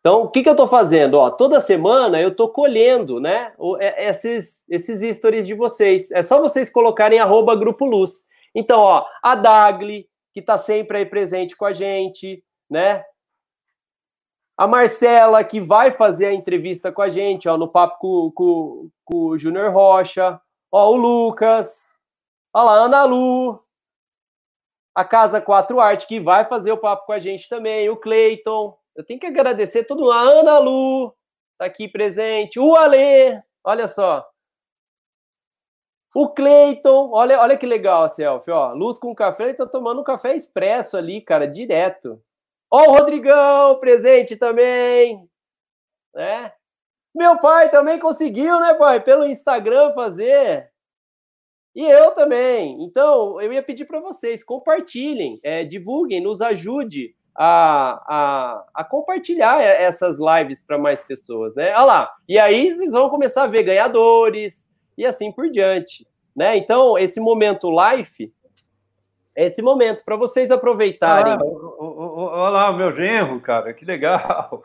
Então, 0.00 0.22
o 0.22 0.30
que, 0.30 0.42
que 0.42 0.48
eu 0.48 0.52
estou 0.52 0.68
fazendo? 0.68 1.14
Ó, 1.14 1.30
toda 1.30 1.58
semana 1.58 2.20
eu 2.20 2.28
estou 2.28 2.48
colhendo, 2.48 3.20
né, 3.20 3.52
é, 3.80 4.08
esses, 4.08 4.64
esses 4.68 5.16
stories 5.16 5.46
de 5.46 5.54
vocês. 5.54 6.12
É 6.12 6.22
só 6.22 6.40
vocês 6.40 6.70
colocarem 6.70 7.18
arroba 7.18 7.56
Grupo 7.56 7.84
Luz. 7.84 8.26
Então, 8.54 8.80
ó, 8.80 9.04
a 9.20 9.34
Dagli, 9.34 10.08
que 10.32 10.40
está 10.40 10.56
sempre 10.56 10.98
aí 10.98 11.06
presente 11.06 11.56
com 11.56 11.64
a 11.64 11.72
gente, 11.72 12.42
né? 12.70 13.04
A 14.56 14.66
Marcela, 14.66 15.44
que 15.44 15.60
vai 15.60 15.90
fazer 15.90 16.26
a 16.26 16.32
entrevista 16.32 16.90
com 16.90 17.02
a 17.02 17.10
gente, 17.10 17.48
ó, 17.48 17.58
no 17.58 17.68
papo 17.68 17.98
com, 17.98 18.30
com, 18.32 18.90
com 19.04 19.16
o 19.26 19.38
Júnior 19.38 19.72
Rocha. 19.72 20.40
Ó, 20.72 20.92
o 20.92 20.96
Lucas. 20.96 21.92
Olha 22.54 22.64
lá, 22.64 22.72
Ana 22.84 23.04
Lu, 23.04 23.62
a 24.94 25.04
Casa 25.04 25.42
4 25.42 25.78
Arte, 25.78 26.06
que 26.06 26.18
vai 26.18 26.46
fazer 26.46 26.72
o 26.72 26.78
papo 26.78 27.04
com 27.04 27.12
a 27.12 27.18
gente 27.18 27.50
também, 27.50 27.90
o 27.90 27.98
Cleiton. 27.98 28.74
Eu 28.94 29.04
tenho 29.04 29.20
que 29.20 29.26
agradecer 29.26 29.84
todo 29.84 30.10
a 30.10 30.20
Ana 30.20 30.58
Lu, 30.58 31.14
tá 31.58 31.66
aqui 31.66 31.86
presente, 31.86 32.58
o 32.58 32.74
Ale, 32.74 33.42
olha 33.62 33.86
só. 33.86 34.26
O 36.14 36.30
Cleiton, 36.30 37.10
olha, 37.12 37.38
olha 37.42 37.58
que 37.58 37.66
legal 37.66 38.04
a 38.04 38.08
selfie, 38.08 38.50
ó. 38.50 38.72
Luz 38.72 38.98
com 38.98 39.14
café, 39.14 39.44
ele 39.44 39.54
tá 39.54 39.66
tomando 39.66 40.00
um 40.00 40.04
café 40.04 40.34
expresso 40.34 40.96
ali, 40.96 41.20
cara, 41.20 41.46
direto. 41.46 42.18
Ó, 42.70 42.82
o 42.82 42.96
Rodrigão, 42.96 43.78
presente 43.78 44.36
também. 44.36 45.28
Né? 46.14 46.52
Meu 47.14 47.38
pai 47.38 47.70
também 47.70 47.98
conseguiu, 47.98 48.60
né, 48.60 48.74
pai? 48.74 49.02
Pelo 49.02 49.24
Instagram 49.26 49.92
fazer. 49.94 50.70
E 51.74 51.84
eu 51.84 52.12
também. 52.12 52.82
Então, 52.82 53.40
eu 53.40 53.52
ia 53.52 53.62
pedir 53.62 53.84
para 53.84 54.00
vocês, 54.00 54.42
compartilhem, 54.42 55.38
é, 55.42 55.62
divulguem, 55.62 56.22
nos 56.22 56.40
ajude 56.40 57.14
a, 57.34 58.02
a, 58.06 58.66
a 58.74 58.84
compartilhar 58.84 59.62
essas 59.62 60.18
lives 60.18 60.64
para 60.64 60.78
mais 60.78 61.02
pessoas, 61.02 61.54
né? 61.54 61.74
Olha 61.74 61.84
lá. 61.84 62.14
E 62.26 62.38
aí 62.38 62.72
vocês 62.72 62.92
vão 62.92 63.10
começar 63.10 63.42
a 63.42 63.46
ver 63.46 63.62
ganhadores 63.62 64.70
e 64.96 65.04
assim 65.04 65.30
por 65.30 65.50
diante, 65.50 66.06
né? 66.34 66.56
Então, 66.56 66.98
esse 66.98 67.20
momento 67.20 67.68
live 67.68 68.32
é 69.36 69.44
esse 69.44 69.60
momento 69.60 70.02
para 70.02 70.16
vocês 70.16 70.50
aproveitarem. 70.50 71.34
Ah, 71.34 71.85
olha 72.24 72.50
lá, 72.50 72.70
o 72.70 72.76
meu 72.76 72.90
genro, 72.90 73.40
cara, 73.40 73.72
que 73.72 73.84
legal. 73.84 74.64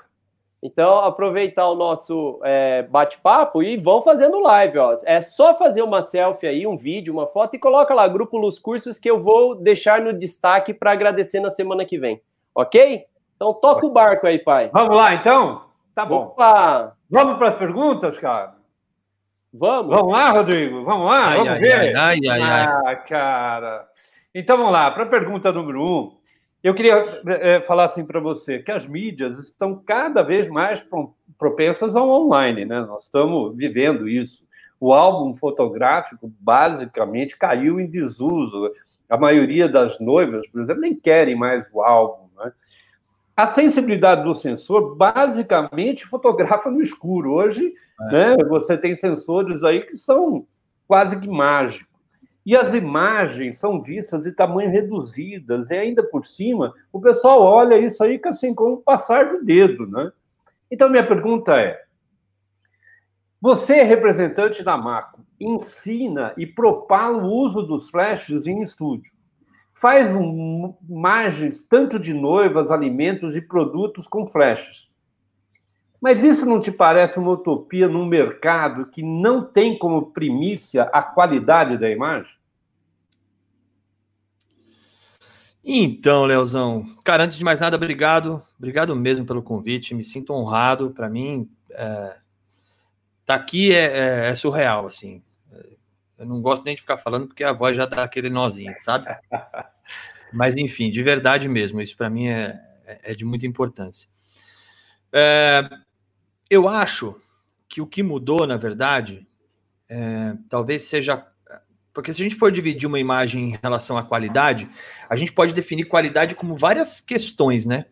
Então, 0.64 1.00
aproveitar 1.00 1.68
o 1.70 1.76
nosso 1.76 2.40
é, 2.44 2.84
bate-papo 2.84 3.64
e 3.64 3.78
vão 3.78 4.04
fazendo 4.04 4.40
live, 4.40 4.78
ó. 4.78 4.96
É 5.06 5.20
só 5.20 5.58
fazer 5.58 5.82
uma 5.82 6.04
selfie 6.04 6.46
aí, 6.46 6.68
um 6.68 6.78
vídeo, 6.78 7.12
uma 7.12 7.26
foto 7.26 7.56
e 7.56 7.60
coloca 7.60 7.96
lá, 7.96 8.08
Grupo 8.08 8.38
Luz 8.38 8.60
Cursos, 8.60 9.00
que 9.00 9.10
eu 9.10 9.24
vou 9.24 9.56
deixar 9.56 10.02
no 10.02 10.14
destaque 10.14 10.72
para 10.72 10.92
agradecer 10.92 11.40
na 11.40 11.50
semana 11.50 11.84
que 11.84 11.98
vem. 11.98 12.22
Ok? 12.54 13.06
Então, 13.36 13.56
toca 13.56 13.88
o 13.88 13.92
barco 13.92 14.28
aí, 14.28 14.38
pai. 14.38 14.70
Vamos 14.72 14.96
lá, 14.96 15.16
então? 15.16 15.64
Tá 15.96 16.06
bom. 16.06 16.26
Opa. 16.26 16.96
Vamos 17.10 17.38
para 17.38 17.50
as 17.50 17.58
perguntas, 17.58 18.20
cara? 18.20 18.54
Vamos. 19.52 19.96
Vamos 19.96 20.14
lá, 20.14 20.30
Rodrigo? 20.30 20.84
Vamos 20.84 21.12
lá? 21.12 21.28
Ai, 21.28 21.38
vamos 21.38 21.54
ai, 21.54 21.60
ver? 21.60 21.98
Ai, 21.98 22.20
ai, 22.30 22.42
ai, 22.42 22.68
ah, 22.86 22.96
cara. 22.98 23.88
Então, 24.34 24.58
vamos 24.58 24.72
lá. 24.72 24.92
Para 24.92 25.04
a 25.04 25.10
pergunta 25.10 25.52
número 25.52 25.82
um. 25.82 26.21
Eu 26.64 26.76
queria 26.76 27.06
é, 27.28 27.60
falar 27.62 27.86
assim 27.86 28.06
para 28.06 28.20
você 28.20 28.60
que 28.60 28.72
as 28.72 28.86
mídias 28.88 29.40
estão 29.40 29.76
cada 29.76 30.22
vez 30.22 30.48
mais 30.48 30.86
propensas 31.38 31.96
ao 31.96 32.08
online, 32.08 32.66
né? 32.66 32.82
Nós 32.82 33.04
estamos 33.04 33.56
vivendo 33.56 34.08
isso. 34.08 34.44
O 34.80 34.94
álbum 34.94 35.36
fotográfico 35.36 36.32
basicamente 36.40 37.38
caiu 37.38 37.80
em 37.80 37.90
desuso. 37.90 38.72
A 39.10 39.18
maioria 39.18 39.68
das 39.68 40.00
noivas, 40.00 40.48
por 40.48 40.62
exemplo, 40.62 40.82
nem 40.82 40.96
querem 40.96 41.36
mais 41.36 41.68
o 41.74 41.82
álbum. 41.82 42.30
Né? 42.38 42.52
A 43.36 43.48
sensibilidade 43.48 44.24
do 44.24 44.36
sensor 44.36 44.96
basicamente 44.96 46.06
fotografa 46.06 46.70
no 46.70 46.80
escuro. 46.80 47.34
Hoje, 47.34 47.74
é. 48.10 48.36
né, 48.38 48.44
você 48.44 48.78
tem 48.78 48.96
sensores 48.96 49.64
aí 49.64 49.82
que 49.82 49.98
são 49.98 50.46
quase 50.88 51.20
que 51.20 51.28
mágicos. 51.28 51.91
E 52.46 52.56
as 52.56 52.74
imagens 52.74 53.60
são 53.60 53.82
vistas 53.82 54.24
de 54.24 54.32
tamanho 54.32 54.72
reduzidas, 54.72 55.70
e 55.70 55.76
ainda 55.76 56.04
por 56.04 56.26
cima, 56.26 56.74
o 56.92 57.00
pessoal 57.00 57.42
olha 57.42 57.78
isso 57.78 58.04
aí 58.04 58.20
assim 58.26 58.54
como 58.54 58.82
passar 58.82 59.32
do 59.32 59.44
dedo, 59.44 59.86
né? 59.86 60.12
Então, 60.70 60.90
minha 60.90 61.06
pergunta 61.06 61.56
é: 61.56 61.84
você, 63.40 63.82
representante 63.82 64.64
da 64.64 64.78
Maco, 64.78 65.26
ensina 65.40 66.32
e 66.38 66.46
propala 66.46 67.24
o 67.24 67.28
uso 67.28 67.64
dos 67.64 67.90
flashes 67.90 68.46
em 68.46 68.62
estúdio. 68.62 69.12
Faz 69.74 70.14
imagens 70.88 71.62
tanto 71.62 71.98
de 71.98 72.14
noivas, 72.14 72.70
alimentos 72.70 73.36
e 73.36 73.42
produtos 73.42 74.08
com 74.08 74.28
flashes. 74.28 74.91
Mas 76.02 76.24
isso 76.24 76.46
não 76.48 76.60
te 76.60 76.72
parece 76.72 77.20
uma 77.20 77.32
utopia 77.32 77.88
num 77.88 78.06
mercado 78.06 78.88
que 78.88 79.04
não 79.04 79.46
tem 79.46 79.78
como 79.78 80.08
primícia 80.08 80.84
a 80.92 81.04
qualidade 81.04 81.78
da 81.78 81.90
imagem? 81.90 82.32
Então, 85.64 86.26
Leozão, 86.26 86.84
cara, 87.04 87.24
antes 87.24 87.38
de 87.38 87.44
mais 87.44 87.60
nada, 87.60 87.76
obrigado, 87.76 88.42
obrigado 88.58 88.96
mesmo 88.96 89.28
pelo 89.28 89.44
convite, 89.44 89.94
me 89.94 90.04
sinto 90.04 90.34
honrado, 90.34 90.90
para 90.90 91.08
mim, 91.08 91.48
é, 91.70 92.18
tá 93.24 93.36
aqui 93.36 93.72
é, 93.72 93.86
é, 93.86 94.30
é, 94.30 94.36
surreal, 94.36 94.88
assim, 94.88 95.22
eu 96.22 96.26
não 96.28 96.40
gosto 96.40 96.64
nem 96.64 96.76
de 96.76 96.82
ficar 96.82 97.00
falando 97.00 97.28
porque 97.28 97.44
a 97.44 97.52
voz 97.52 97.76
já 97.76 97.88
dá 97.88 98.04
aquele 98.04 98.30
nozinho, 98.30 98.76
sabe? 98.82 99.08
Mas, 100.32 100.56
enfim, 100.56 100.92
de 100.92 101.02
verdade 101.02 101.50
mesmo, 101.50 101.82
isso 101.82 101.98
para 101.98 102.12
mim 102.12 102.28
é, 102.28 102.60
é, 102.86 103.16
de 103.16 103.26
muita 103.26 103.48
importância. 103.48 104.08
É, 105.12 105.68
eu 106.52 106.68
acho 106.68 107.16
que 107.68 107.82
o 107.82 107.88
que 107.88 108.04
mudou, 108.04 108.46
na 108.46 108.58
verdade, 108.58 109.26
é, 109.88 110.36
talvez 110.50 110.84
seja 110.84 111.26
porque 111.94 112.14
se 112.14 112.22
a 112.22 112.24
gente 112.24 112.36
for 112.36 112.52
dividir 112.52 112.88
uma 112.88 113.00
imagem 113.00 113.50
em 113.50 113.60
relação 113.62 113.98
à 113.98 114.04
qualidade, 114.04 114.70
a 115.10 115.16
gente 115.16 115.32
pode 115.32 115.54
definir 115.54 115.86
qualidade 115.86 116.36
como 116.36 116.56
várias 116.56 117.02
questões, 117.02 117.66
né? 117.66 117.86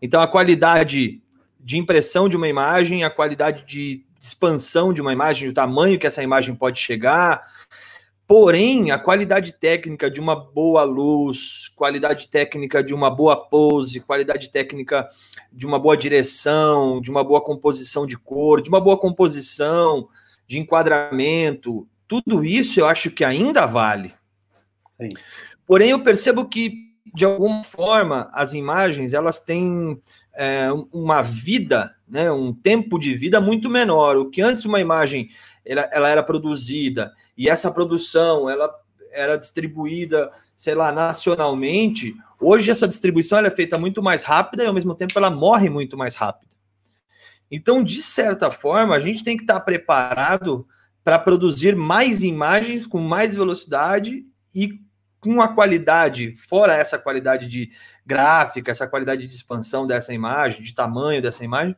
Então, 0.00 0.22
a 0.22 0.28
qualidade 0.28 1.20
de 1.60 1.76
impressão 1.76 2.28
de 2.28 2.36
uma 2.36 2.48
imagem, 2.48 3.04
a 3.04 3.10
qualidade 3.10 3.64
de 3.66 4.04
expansão 4.18 4.92
de 4.92 5.02
uma 5.02 5.12
imagem, 5.12 5.48
o 5.48 5.52
tamanho 5.52 5.98
que 5.98 6.06
essa 6.06 6.22
imagem 6.22 6.54
pode 6.54 6.78
chegar. 6.78 7.42
Porém, 8.26 8.90
a 8.90 8.98
qualidade 8.98 9.52
técnica 9.52 10.10
de 10.10 10.20
uma 10.20 10.34
boa 10.34 10.82
luz, 10.82 11.68
qualidade 11.76 12.28
técnica 12.28 12.82
de 12.82 12.92
uma 12.92 13.08
boa 13.08 13.36
pose, 13.36 14.00
qualidade 14.00 14.50
técnica 14.50 15.06
de 15.52 15.64
uma 15.64 15.78
boa 15.78 15.96
direção, 15.96 17.00
de 17.00 17.10
uma 17.10 17.22
boa 17.22 17.40
composição 17.40 18.04
de 18.04 18.18
cor, 18.18 18.60
de 18.60 18.68
uma 18.68 18.80
boa 18.80 18.98
composição, 18.98 20.08
de 20.46 20.58
enquadramento, 20.58 21.86
tudo 22.08 22.44
isso 22.44 22.80
eu 22.80 22.86
acho 22.86 23.10
que 23.10 23.24
ainda 23.24 23.66
vale. 23.66 24.14
Sim. 25.00 25.08
Porém, 25.66 25.90
eu 25.90 26.00
percebo 26.00 26.46
que, 26.46 26.92
de 27.14 27.24
alguma 27.24 27.64
forma, 27.64 28.28
as 28.32 28.54
imagens 28.54 29.12
elas 29.12 29.40
têm 29.40 30.00
é, 30.34 30.68
uma 30.92 31.22
vida, 31.22 31.96
né, 32.08 32.30
um 32.30 32.52
tempo 32.52 32.98
de 32.98 33.14
vida 33.16 33.40
muito 33.40 33.68
menor. 33.68 34.16
O 34.16 34.30
que 34.30 34.40
antes 34.40 34.64
uma 34.64 34.80
imagem 34.80 35.28
ela, 35.66 35.88
ela 35.92 36.08
era 36.08 36.22
produzida 36.22 37.12
e 37.36 37.48
essa 37.48 37.70
produção 37.70 38.48
ela 38.48 38.72
era 39.10 39.36
distribuída, 39.36 40.30
sei 40.56 40.74
lá, 40.74 40.92
nacionalmente, 40.92 42.14
hoje 42.40 42.70
essa 42.70 42.86
distribuição 42.86 43.38
é 43.38 43.50
feita 43.50 43.76
muito 43.76 44.02
mais 44.02 44.24
rápida 44.24 44.62
e, 44.62 44.66
ao 44.66 44.74
mesmo 44.74 44.94
tempo, 44.94 45.12
ela 45.16 45.30
morre 45.30 45.68
muito 45.68 45.96
mais 45.96 46.14
rápido. 46.14 46.54
Então, 47.50 47.82
de 47.82 48.02
certa 48.02 48.50
forma, 48.50 48.94
a 48.94 49.00
gente 49.00 49.24
tem 49.24 49.36
que 49.36 49.42
estar 49.42 49.60
preparado 49.60 50.66
para 51.04 51.18
produzir 51.18 51.76
mais 51.76 52.22
imagens 52.22 52.86
com 52.86 52.98
mais 52.98 53.36
velocidade 53.36 54.26
e 54.54 54.80
com 55.20 55.40
a 55.40 55.48
qualidade, 55.48 56.34
fora 56.36 56.74
essa 56.74 56.98
qualidade 56.98 57.48
de 57.48 57.70
gráfica, 58.04 58.70
essa 58.70 58.86
qualidade 58.86 59.26
de 59.26 59.34
expansão 59.34 59.86
dessa 59.86 60.12
imagem, 60.12 60.62
de 60.62 60.74
tamanho 60.74 61.22
dessa 61.22 61.44
imagem, 61.44 61.76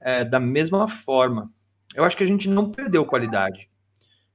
é, 0.00 0.24
da 0.24 0.40
mesma 0.40 0.88
forma. 0.88 1.50
Eu 1.98 2.04
acho 2.04 2.16
que 2.16 2.22
a 2.22 2.26
gente 2.28 2.48
não 2.48 2.70
perdeu 2.70 3.04
qualidade. 3.04 3.68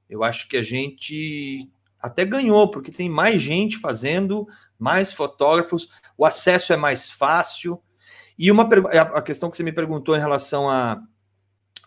Eu 0.06 0.22
acho 0.22 0.46
que 0.48 0.56
a 0.58 0.62
gente 0.62 1.66
até 1.98 2.22
ganhou, 2.22 2.70
porque 2.70 2.92
tem 2.92 3.08
mais 3.08 3.40
gente 3.40 3.78
fazendo, 3.78 4.46
mais 4.78 5.14
fotógrafos, 5.14 5.88
o 6.14 6.26
acesso 6.26 6.74
é 6.74 6.76
mais 6.76 7.10
fácil. 7.10 7.82
E 8.38 8.50
uma 8.50 8.64
a 9.14 9.22
questão 9.22 9.50
que 9.50 9.56
você 9.56 9.62
me 9.62 9.72
perguntou 9.72 10.14
em 10.14 10.20
relação 10.20 10.68
a, 10.68 11.00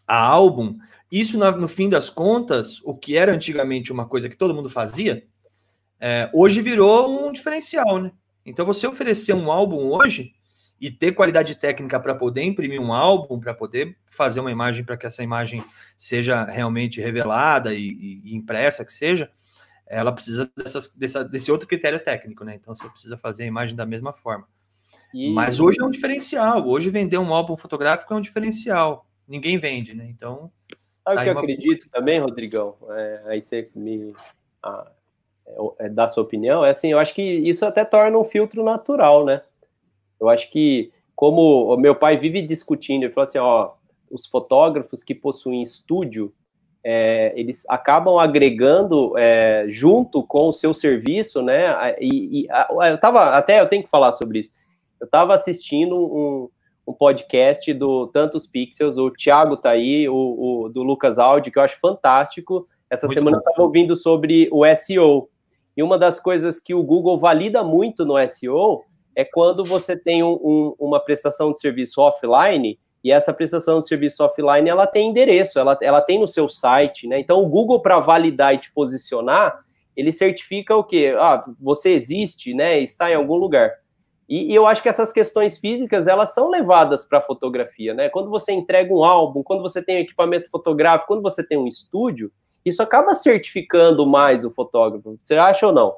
a 0.07 0.19
álbum, 0.19 0.79
isso, 1.11 1.37
no 1.37 1.67
fim 1.67 1.87
das 1.87 2.09
contas, 2.09 2.81
o 2.83 2.95
que 2.95 3.15
era 3.15 3.31
antigamente 3.31 3.91
uma 3.91 4.07
coisa 4.07 4.27
que 4.27 4.35
todo 4.35 4.55
mundo 4.55 4.71
fazia, 4.71 5.27
é, 5.99 6.27
hoje 6.33 6.59
virou 6.59 7.27
um 7.27 7.31
diferencial, 7.31 7.99
né? 7.99 8.11
Então, 8.43 8.65
você 8.65 8.87
oferecer 8.87 9.33
um 9.33 9.51
álbum 9.51 9.91
hoje 9.91 10.33
e 10.79 10.91
ter 10.91 11.11
qualidade 11.13 11.55
técnica 11.55 11.99
para 11.99 12.13
poder 12.13 12.43
imprimir 12.43 12.79
um 12.79 12.93
álbum, 12.93 13.39
para 13.39 13.53
poder 13.53 13.97
fazer 14.05 14.39
uma 14.39 14.51
imagem 14.51 14.83
para 14.83 14.97
que 14.97 15.05
essa 15.05 15.23
imagem 15.23 15.63
seja 15.97 16.43
realmente 16.43 17.01
revelada 17.01 17.73
e, 17.73 18.21
e, 18.23 18.35
impressa, 18.35 18.85
que 18.85 18.93
seja, 18.93 19.31
ela 19.87 20.11
precisa 20.11 20.51
dessas, 20.55 20.93
dessa, 20.95 21.23
desse 21.23 21.51
outro 21.51 21.67
critério 21.67 21.99
técnico, 21.99 22.43
né? 22.43 22.55
Então, 22.55 22.75
você 22.75 22.87
precisa 22.89 23.17
fazer 23.17 23.43
a 23.43 23.47
imagem 23.47 23.75
da 23.75 23.85
mesma 23.85 24.13
forma. 24.13 24.47
E... 25.13 25.33
Mas 25.33 25.59
hoje 25.59 25.79
é 25.81 25.83
um 25.83 25.89
diferencial. 25.89 26.67
Hoje 26.67 26.89
vender 26.89 27.17
um 27.17 27.33
álbum 27.33 27.55
fotográfico 27.55 28.13
é 28.13 28.17
um 28.17 28.21
diferencial. 28.21 29.07
Ninguém 29.27 29.57
vende, 29.57 29.93
né? 29.93 30.05
Então, 30.09 30.51
Sabe 31.03 31.21
o 31.21 31.23
que 31.23 31.29
eu 31.29 31.39
acredito 31.39 31.89
também, 31.89 32.19
Rodrigão? 32.19 32.75
É, 32.89 33.21
aí 33.27 33.41
você 33.41 33.69
me 33.73 34.13
ah, 34.61 34.91
é, 35.79 35.89
dá 35.89 36.07
sua 36.09 36.23
opinião. 36.23 36.65
É 36.65 36.71
assim, 36.71 36.91
eu 36.91 36.99
acho 36.99 37.13
que 37.13 37.21
isso 37.21 37.65
até 37.65 37.85
torna 37.85 38.17
um 38.17 38.25
filtro 38.25 38.63
natural, 38.63 39.25
né? 39.25 39.41
Eu 40.19 40.29
acho 40.29 40.49
que, 40.51 40.91
como 41.15 41.73
o 41.73 41.77
meu 41.77 41.95
pai 41.95 42.17
vive 42.17 42.41
discutindo, 42.41 43.03
ele 43.03 43.13
falou 43.13 43.27
assim: 43.27 43.37
ó, 43.37 43.71
os 44.09 44.25
fotógrafos 44.25 45.03
que 45.03 45.13
possuem 45.13 45.61
estúdio, 45.61 46.33
é, 46.83 47.33
eles 47.35 47.65
acabam 47.69 48.17
agregando 48.17 49.17
é, 49.17 49.65
junto 49.67 50.23
com 50.23 50.49
o 50.49 50.53
seu 50.53 50.73
serviço, 50.73 51.41
né? 51.41 51.95
E, 51.99 52.43
e 52.43 52.47
a, 52.49 52.67
eu 52.89 52.97
tava, 52.97 53.31
até 53.31 53.59
eu 53.59 53.67
tenho 53.67 53.83
que 53.83 53.89
falar 53.89 54.11
sobre 54.13 54.39
isso. 54.39 54.53
Eu 54.99 55.05
estava 55.05 55.33
assistindo 55.33 55.95
um, 55.95 56.49
um 56.87 56.93
podcast 56.93 57.71
do 57.73 58.07
Tantos 58.07 58.47
Pixels, 58.47 58.97
o 58.97 59.11
Thiago 59.11 59.57
tá 59.57 59.71
aí, 59.71 60.07
o, 60.07 60.15
o 60.15 60.69
do 60.69 60.81
Lucas 60.81 61.19
Audi, 61.19 61.51
que 61.51 61.59
eu 61.59 61.63
acho 61.63 61.79
fantástico. 61.79 62.67
Essa 62.89 63.05
muito 63.05 63.19
semana 63.19 63.37
eu 63.37 63.39
estava 63.39 63.61
ouvindo 63.61 63.95
sobre 63.95 64.47
o 64.51 64.63
SEO. 64.75 65.29
E 65.75 65.83
uma 65.83 65.97
das 65.97 66.19
coisas 66.19 66.59
que 66.59 66.73
o 66.73 66.81
Google 66.81 67.19
valida 67.19 67.63
muito 67.63 68.05
no 68.05 68.15
SEO 68.29 68.83
é 69.17 69.25
quando 69.25 69.65
você 69.65 69.97
tem 69.97 70.21
um, 70.21 70.33
um, 70.43 70.75
uma 70.77 70.99
prestação 70.99 71.51
de 71.51 71.59
serviço 71.59 71.99
offline 71.99 72.79
e 73.03 73.11
essa 73.11 73.33
prestação 73.33 73.79
de 73.79 73.87
serviço 73.87 74.23
offline 74.23 74.69
ela 74.69 74.85
tem 74.85 75.09
endereço, 75.09 75.57
ela, 75.57 75.75
ela 75.81 76.01
tem 76.01 76.19
no 76.19 76.27
seu 76.27 76.47
site, 76.47 77.07
né? 77.07 77.19
Então 77.19 77.41
o 77.41 77.47
Google 77.47 77.81
para 77.81 77.99
validar 77.99 78.53
e 78.53 78.59
te 78.59 78.71
posicionar, 78.71 79.59
ele 79.95 80.11
certifica 80.11 80.75
o 80.75 80.83
quê? 80.83 81.15
Ah, 81.17 81.43
você 81.59 81.93
existe, 81.93 82.53
né? 82.53 82.79
Está 82.79 83.09
em 83.09 83.15
algum 83.15 83.33
lugar. 83.37 83.73
E, 84.29 84.51
e, 84.51 84.55
eu 84.55 84.67
acho 84.67 84.83
que 84.83 84.89
essas 84.89 85.11
questões 85.11 85.57
físicas, 85.57 86.07
elas 86.07 86.35
são 86.35 86.47
levadas 86.47 87.03
para 87.03 87.17
a 87.17 87.23
fotografia, 87.23 87.95
né? 87.95 88.09
Quando 88.09 88.29
você 88.29 88.51
entrega 88.51 88.93
um 88.93 89.03
álbum, 89.03 89.41
quando 89.41 89.63
você 89.63 89.83
tem 89.83 89.97
um 89.97 90.01
equipamento 90.01 90.47
fotográfico, 90.51 91.07
quando 91.07 91.23
você 91.23 91.43
tem 91.43 91.57
um 91.57 91.65
estúdio, 91.65 92.31
isso 92.63 92.83
acaba 92.83 93.15
certificando 93.15 94.05
mais 94.05 94.45
o 94.45 94.51
fotógrafo. 94.51 95.17
Você 95.19 95.33
acha 95.33 95.65
ou 95.65 95.73
não? 95.73 95.95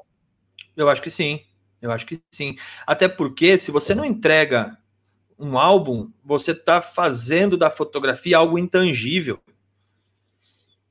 Eu 0.74 0.88
acho 0.88 1.02
que 1.02 1.10
sim. 1.10 1.40
Eu 1.80 1.90
acho 1.90 2.06
que 2.06 2.20
sim. 2.30 2.56
Até 2.86 3.08
porque, 3.08 3.56
se 3.58 3.70
você 3.70 3.94
não 3.94 4.04
entrega 4.04 4.76
um 5.38 5.58
álbum, 5.58 6.10
você 6.22 6.52
está 6.52 6.80
fazendo 6.80 7.56
da 7.56 7.70
fotografia 7.70 8.36
algo 8.36 8.58
intangível. 8.58 9.40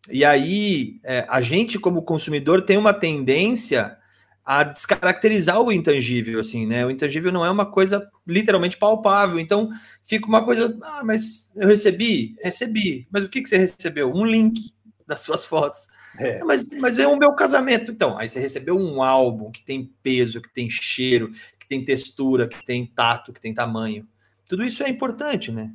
E 0.10 0.26
aí, 0.26 1.00
é, 1.04 1.26
a 1.30 1.40
gente, 1.40 1.78
como 1.78 2.02
consumidor, 2.02 2.64
tem 2.64 2.78
uma 2.78 2.94
tendência 2.94 3.98
a 4.44 4.64
descaracterizar 4.64 5.62
o 5.62 5.72
intangível, 5.72 6.40
assim, 6.40 6.66
né? 6.66 6.84
O 6.84 6.90
intangível 6.90 7.32
não 7.32 7.46
é 7.46 7.52
uma 7.52 7.68
coisa 7.68 8.10
literalmente 8.26 8.78
palpável, 8.78 9.40
então 9.40 9.70
fica 10.04 10.26
uma 10.26 10.44
coisa, 10.44 10.76
ah, 10.82 11.04
mas 11.06 11.52
eu 11.56 11.68
recebi? 11.68 12.36
Recebi. 12.42 13.08
Mas 13.12 13.24
o 13.24 13.30
que, 13.30 13.44
que 13.44 13.50
você 13.50 13.58
recebeu? 13.58 14.12
Um 14.12 14.26
link 14.26 14.74
das 15.06 15.20
suas 15.20 15.46
fotos. 15.46 15.88
É. 16.18 16.40
Mas, 16.44 16.68
mas 16.70 17.00
é 17.00 17.08
o 17.08 17.18
meu 17.18 17.34
casamento. 17.34 17.92
Então, 17.92 18.18
aí 18.18 18.28
você 18.28 18.40
recebeu 18.40 18.78
um 18.78 19.04
álbum 19.04 19.52
que 19.52 19.64
tem 19.64 19.92
peso, 20.02 20.42
que 20.42 20.54
tem 20.54 20.70
cheiro, 20.70 21.32
que 21.60 21.68
tem 21.68 21.84
textura, 21.84 22.48
que 22.48 22.66
tem 22.66 22.86
tato, 22.86 23.34
que 23.34 23.42
tem 23.42 23.54
tamanho. 23.54 24.08
Tudo 24.48 24.64
isso 24.64 24.84
é 24.84 24.90
importante, 24.90 25.52
né? 25.52 25.72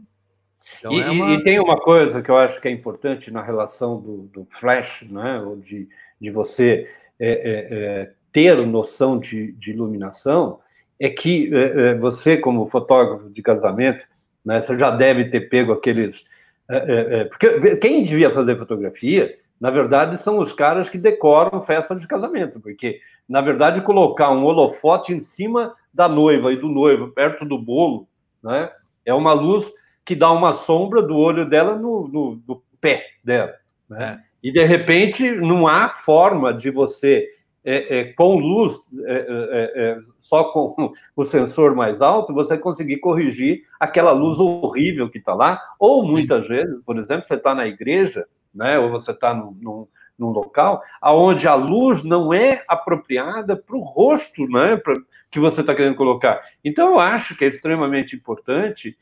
Então, 0.78 0.92
e, 0.92 1.00
é 1.00 1.10
uma... 1.10 1.34
e, 1.34 1.44
tem 1.44 1.60
uma 1.60 1.78
coisa 1.78 2.22
que 2.22 2.30
eu 2.30 2.36
acho 2.36 2.60
que 2.60 2.68
é 2.68 2.70
importante 2.70 3.30
na 3.30 3.42
relação 3.42 4.00
do, 4.00 4.22
do 4.32 4.46
flash, 4.50 5.02
né? 5.08 5.40
Ou 5.40 5.56
de, 5.56 5.88
de 6.20 6.30
você 6.30 6.88
é, 7.20 7.28
é, 7.28 7.68
é 7.70 8.12
ter 8.32 8.66
noção 8.66 9.18
de, 9.18 9.52
de 9.52 9.70
iluminação 9.70 10.58
é 10.98 11.08
que 11.08 11.54
é, 11.54 11.90
é, 11.90 11.94
você, 11.94 12.36
como 12.36 12.66
fotógrafo 12.66 13.30
de 13.30 13.42
casamento, 13.42 14.06
né, 14.44 14.60
você 14.60 14.78
já 14.78 14.90
deve 14.90 15.26
ter 15.26 15.48
pego 15.48 15.72
aqueles. 15.72 16.24
É, 16.68 16.76
é, 16.76 17.20
é 17.20 17.24
porque 17.24 17.76
quem 17.76 18.02
devia 18.02 18.32
fazer 18.32 18.58
fotografia, 18.58 19.38
na 19.64 19.70
verdade, 19.70 20.18
são 20.18 20.40
os 20.40 20.52
caras 20.52 20.90
que 20.90 20.98
decoram 20.98 21.58
festa 21.58 21.96
de 21.96 22.06
casamento, 22.06 22.60
porque, 22.60 23.00
na 23.26 23.40
verdade, 23.40 23.80
colocar 23.80 24.30
um 24.30 24.44
holofote 24.44 25.14
em 25.14 25.22
cima 25.22 25.74
da 25.90 26.06
noiva 26.06 26.52
e 26.52 26.56
do 26.58 26.68
noivo, 26.68 27.12
perto 27.12 27.46
do 27.46 27.56
bolo, 27.56 28.06
né, 28.42 28.70
é 29.06 29.14
uma 29.14 29.32
luz 29.32 29.72
que 30.04 30.14
dá 30.14 30.30
uma 30.30 30.52
sombra 30.52 31.00
do 31.00 31.16
olho 31.16 31.48
dela 31.48 31.76
no, 31.76 32.06
no, 32.06 32.42
no 32.46 32.62
pé 32.78 33.06
dela. 33.24 33.54
Né? 33.88 34.20
É. 34.20 34.24
E, 34.42 34.52
de 34.52 34.62
repente, 34.64 35.30
não 35.30 35.66
há 35.66 35.88
forma 35.88 36.52
de 36.52 36.70
você 36.70 37.26
é, 37.64 38.00
é, 38.00 38.04
com 38.12 38.36
luz, 38.36 38.74
é, 39.06 39.14
é, 39.14 39.82
é, 39.82 39.98
só 40.18 40.44
com 40.52 40.92
o 41.16 41.24
sensor 41.24 41.74
mais 41.74 42.02
alto, 42.02 42.34
você 42.34 42.58
conseguir 42.58 42.98
corrigir 42.98 43.62
aquela 43.80 44.12
luz 44.12 44.38
horrível 44.38 45.08
que 45.08 45.16
está 45.16 45.32
lá. 45.32 45.58
Ou 45.78 46.06
muitas 46.06 46.46
vezes, 46.46 46.82
por 46.84 46.98
exemplo, 46.98 47.24
você 47.24 47.36
está 47.36 47.54
na 47.54 47.66
igreja, 47.66 48.26
né, 48.54 48.78
ou 48.78 48.90
você 48.90 49.10
está 49.10 49.34
num, 49.34 49.56
num, 49.60 49.88
num 50.18 50.28
local 50.28 50.82
aonde 51.00 51.48
a 51.48 51.54
luz 51.54 52.02
não 52.04 52.32
é 52.32 52.64
apropriada 52.68 53.56
para 53.56 53.76
o 53.76 53.82
rosto, 53.82 54.46
né, 54.48 54.76
pra, 54.76 54.94
que 55.30 55.40
você 55.40 55.60
está 55.60 55.74
querendo 55.74 55.96
colocar. 55.96 56.40
Então, 56.64 56.90
eu 56.92 57.00
acho 57.00 57.36
que 57.36 57.44
é 57.44 57.48
extremamente 57.48 58.14
importante, 58.14 58.96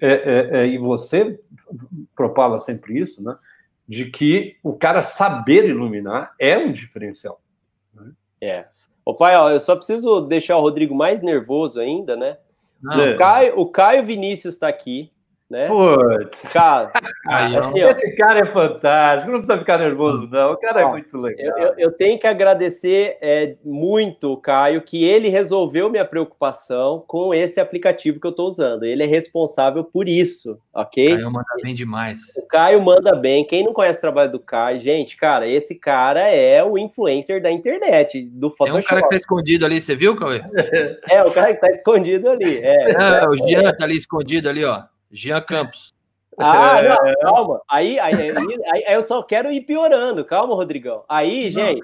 é, 0.00 0.08
é, 0.08 0.60
é, 0.60 0.66
e 0.66 0.78
você 0.78 1.38
propala 2.16 2.58
sempre 2.58 2.98
isso, 2.98 3.22
né, 3.22 3.36
de 3.86 4.06
que 4.06 4.56
o 4.62 4.72
cara 4.72 5.02
saber 5.02 5.68
iluminar 5.68 6.34
é 6.38 6.56
um 6.56 6.72
diferencial. 6.72 7.40
Né? 7.92 8.12
É. 8.40 8.64
Ô, 9.04 9.14
pai, 9.14 9.36
ó, 9.36 9.50
eu 9.50 9.60
só 9.60 9.76
preciso 9.76 10.22
deixar 10.22 10.56
o 10.56 10.62
Rodrigo 10.62 10.94
mais 10.94 11.20
nervoso 11.20 11.78
ainda, 11.78 12.16
né? 12.16 12.38
O, 12.82 13.16
Caio, 13.16 13.58
o 13.58 13.66
Caio 13.66 14.04
Vinícius 14.04 14.54
está 14.54 14.68
aqui, 14.68 15.10
né? 15.54 15.68
Putz. 15.68 16.52
Cara, 16.52 16.90
assim, 17.28 17.80
esse 17.80 18.16
cara 18.16 18.40
é 18.40 18.46
fantástico, 18.46 19.30
não 19.30 19.38
precisa 19.38 19.58
ficar 19.58 19.78
nervoso, 19.78 20.28
não. 20.28 20.52
O 20.52 20.56
cara 20.56 20.82
é 20.82 20.86
muito 20.86 21.16
legal. 21.16 21.56
Eu, 21.56 21.74
eu 21.78 21.92
tenho 21.92 22.18
que 22.18 22.26
agradecer 22.26 23.16
é, 23.20 23.54
muito 23.64 24.32
o 24.32 24.36
Caio, 24.36 24.82
que 24.82 25.04
ele 25.04 25.28
resolveu 25.28 25.88
minha 25.88 26.04
preocupação 26.04 27.04
com 27.06 27.32
esse 27.32 27.60
aplicativo 27.60 28.18
que 28.18 28.26
eu 28.26 28.32
estou 28.32 28.48
usando. 28.48 28.82
Ele 28.82 29.04
é 29.04 29.06
responsável 29.06 29.84
por 29.84 30.08
isso, 30.08 30.58
ok? 30.74 31.12
O 31.12 31.16
Caio 31.16 31.30
manda 31.30 31.54
bem 31.62 31.74
demais. 31.74 32.20
O 32.36 32.48
Caio 32.48 32.82
manda 32.82 33.14
bem. 33.14 33.46
Quem 33.46 33.64
não 33.64 33.72
conhece 33.72 33.98
o 33.98 34.02
trabalho 34.02 34.32
do 34.32 34.40
Caio, 34.40 34.80
gente, 34.80 35.16
cara, 35.16 35.46
esse 35.46 35.76
cara 35.76 36.28
é 36.28 36.64
o 36.64 36.76
influencer 36.76 37.40
da 37.40 37.50
internet, 37.50 38.24
do 38.24 38.50
Photoshop. 38.50 38.78
É 38.78 38.80
um 38.80 38.88
cara 38.88 39.02
que 39.02 39.10
tá 39.10 39.16
escondido 39.16 39.64
ali, 39.64 39.80
você 39.80 39.94
viu, 39.94 40.16
Cauê? 40.16 40.40
é, 41.08 41.22
o 41.22 41.30
cara 41.30 41.54
que 41.54 41.60
tá 41.60 41.70
escondido 41.70 42.28
ali. 42.28 42.58
É, 42.58 42.90
é, 42.90 43.28
o 43.28 43.36
Jean 43.46 43.72
tá 43.72 43.84
ali 43.84 43.96
escondido 43.96 44.48
ali, 44.48 44.64
ó. 44.64 44.82
Jean 45.14 45.40
Campos. 45.40 45.94
Ah, 46.36 46.80
é. 46.80 46.88
não, 46.88 47.14
calma. 47.20 47.62
Aí, 47.70 47.98
aí, 48.00 48.14
aí, 48.14 48.32
aí, 48.72 48.84
eu 48.88 49.02
só 49.02 49.22
quero 49.22 49.52
ir 49.52 49.60
piorando. 49.60 50.24
Calma, 50.24 50.54
Rodrigão. 50.54 51.04
Aí, 51.08 51.48
gente, 51.50 51.80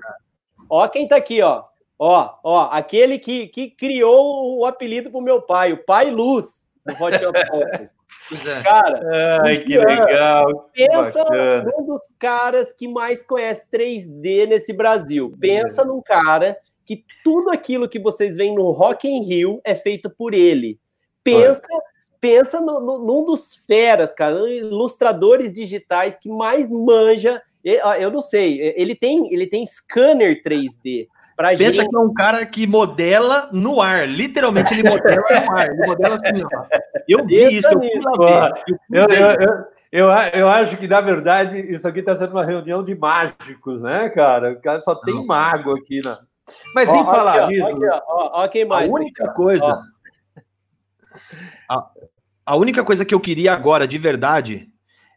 ó 0.69 0.89
quem 0.89 1.07
tá 1.07 1.17
aqui, 1.17 1.41
ó. 1.41 1.65
Ó, 1.97 2.35
ó, 2.43 2.69
aquele 2.73 3.19
que, 3.19 3.47
que 3.49 3.71
criou 3.71 4.59
o 4.59 4.65
apelido 4.65 5.11
pro 5.11 5.21
meu 5.21 5.43
pai, 5.43 5.73
o 5.73 5.85
Pai 5.85 6.11
Luz, 6.11 6.67
do 6.85 6.93
Hot 6.95 7.15
é. 8.49 8.63
Cara, 8.63 9.43
Ai, 9.43 9.57
que 9.59 9.79
legal. 9.79 10.71
Pensa 10.73 11.25
num 11.63 11.87
dos 11.87 12.01
caras 12.19 12.73
que 12.73 12.89
mais 12.89 13.25
conhece 13.25 13.69
3D 13.71 14.49
nesse 14.49 14.73
Brasil. 14.73 15.37
Pensa 15.39 15.85
num 15.85 16.01
cara 16.01 16.57
que 16.87 17.05
tudo 17.23 17.51
aquilo 17.51 17.89
que 17.89 17.99
vocês 17.99 18.35
veem 18.35 18.55
no 18.55 18.71
Rock 18.71 19.07
in 19.07 19.23
Rio 19.23 19.61
é 19.63 19.75
feito 19.75 20.09
por 20.09 20.33
ele. 20.33 20.81
Pensa 21.23 21.69
pensa 22.21 22.61
no, 22.61 22.81
no, 22.81 22.99
num 22.99 23.25
dos 23.25 23.55
feras, 23.67 24.13
cara, 24.15 24.49
ilustradores 24.51 25.53
digitais 25.53 26.19
que 26.19 26.29
mais 26.29 26.69
manja. 26.69 27.41
Eu 27.65 28.11
não 28.11 28.21
sei, 28.21 28.75
ele 28.77 28.95
tem, 28.95 29.33
ele 29.33 29.47
tem 29.47 29.65
scanner 29.67 30.43
3D. 30.43 31.09
Pra 31.37 31.49
Pensa 31.57 31.73
gente... 31.73 31.89
que 31.89 31.97
é 31.97 31.99
um 31.99 32.13
cara 32.13 32.45
que 32.45 32.67
modela 32.67 33.49
no 33.51 33.81
ar, 33.81 34.07
literalmente 34.07 34.75
ele 34.75 34.87
modela 34.87 35.25
no 35.47 35.57
ar, 35.57 35.69
ele 35.69 35.87
modela 35.87 36.15
assim, 36.17 36.45
ó. 36.45 36.67
Eu 37.09 37.25
vi 37.25 37.39
Pensa 37.39 37.53
isso, 37.53 37.69
eu 37.69 37.79
fui 37.79 38.01
lá 38.05 38.53
ver. 38.53 38.77
Eu, 38.91 39.07
eu, 39.09 39.31
eu, 39.31 39.65
eu, 39.91 40.09
eu, 40.35 40.49
acho 40.49 40.77
que, 40.77 40.87
na 40.87 41.01
verdade, 41.01 41.59
isso 41.59 41.89
aqui 41.89 42.01
está 42.01 42.15
sendo 42.15 42.33
uma 42.33 42.45
reunião 42.45 42.85
de 42.85 42.95
mágicos, 42.95 43.81
né, 43.81 44.11
cara? 44.11 44.53
O 44.53 44.61
cara 44.61 44.81
só 44.81 44.95
tem 44.95 45.15
não. 45.15 45.27
mago 45.27 45.75
aqui, 45.77 46.01
né? 46.05 46.19
Mas 46.75 46.91
sem 46.91 47.05
falar 47.05 47.45
aqui, 47.45 47.55
isso. 47.55 47.65
Ó, 47.67 48.03
ó, 48.07 48.45
ó, 48.45 48.49
quem 48.49 48.67
mais? 48.67 48.91
A 48.91 48.93
única 48.93 49.29
coisa. 49.33 49.83
A, 51.69 51.91
a 52.51 52.57
única 52.57 52.83
coisa 52.83 53.05
que 53.05 53.15
eu 53.15 53.21
queria 53.21 53.53
agora, 53.53 53.87
de 53.87 53.97
verdade, 53.97 54.69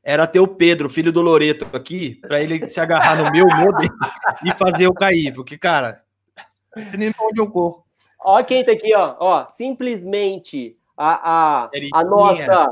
era 0.03 0.27
ter 0.27 0.39
o 0.39 0.47
Pedro, 0.47 0.87
filho 0.87 1.11
do 1.11 1.19
Loreto, 1.19 1.65
aqui, 1.73 2.21
para 2.21 2.39
ele 2.39 2.67
se 2.67 2.79
agarrar 2.79 3.17
no 3.17 3.31
meu 3.31 3.47
modelo 3.47 3.97
e 4.45 4.55
fazer 4.55 4.85
eu 4.85 4.93
cair. 4.93 5.33
Porque, 5.33 5.57
cara, 5.57 5.97
se 6.83 6.95
nem 6.95 7.11
onde 7.19 7.41
eu 7.41 7.49
corro. 7.49 7.83
Ó, 8.23 8.43
quem 8.43 8.63
tá 8.63 8.73
aqui, 8.73 8.93
ó. 8.95 9.15
ó 9.19 9.49
simplesmente 9.49 10.77
a, 10.95 11.63
a, 11.63 11.71
a 11.91 12.03
nossa 12.03 12.71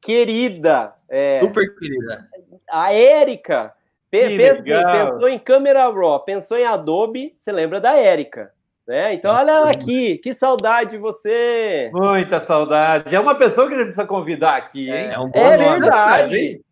querida. 0.00 0.94
É, 1.06 1.40
Super 1.40 1.74
querida. 1.78 2.26
A 2.70 2.90
Érica. 2.90 3.74
pensou 4.10 5.28
em 5.28 5.38
câmera 5.38 5.86
raw, 5.90 6.18
pensou 6.20 6.56
em 6.56 6.64
Adobe, 6.64 7.34
você 7.36 7.52
lembra 7.52 7.78
da 7.78 7.94
Érica. 7.94 8.54
Né? 8.88 9.12
Então, 9.12 9.36
olha 9.36 9.50
ela 9.50 9.70
aqui, 9.70 10.16
que 10.16 10.32
saudade 10.32 10.92
de 10.92 10.96
você. 10.96 11.90
Muita 11.92 12.40
saudade. 12.40 13.14
É 13.14 13.20
uma 13.20 13.34
pessoa 13.34 13.68
que 13.68 13.74
a 13.74 13.76
gente 13.76 13.88
precisa 13.88 14.06
convidar 14.06 14.56
aqui, 14.56 14.88
hein? 14.88 15.10
É, 15.12 15.20
um 15.20 15.30
é 15.34 15.56
verdade. 15.58 16.62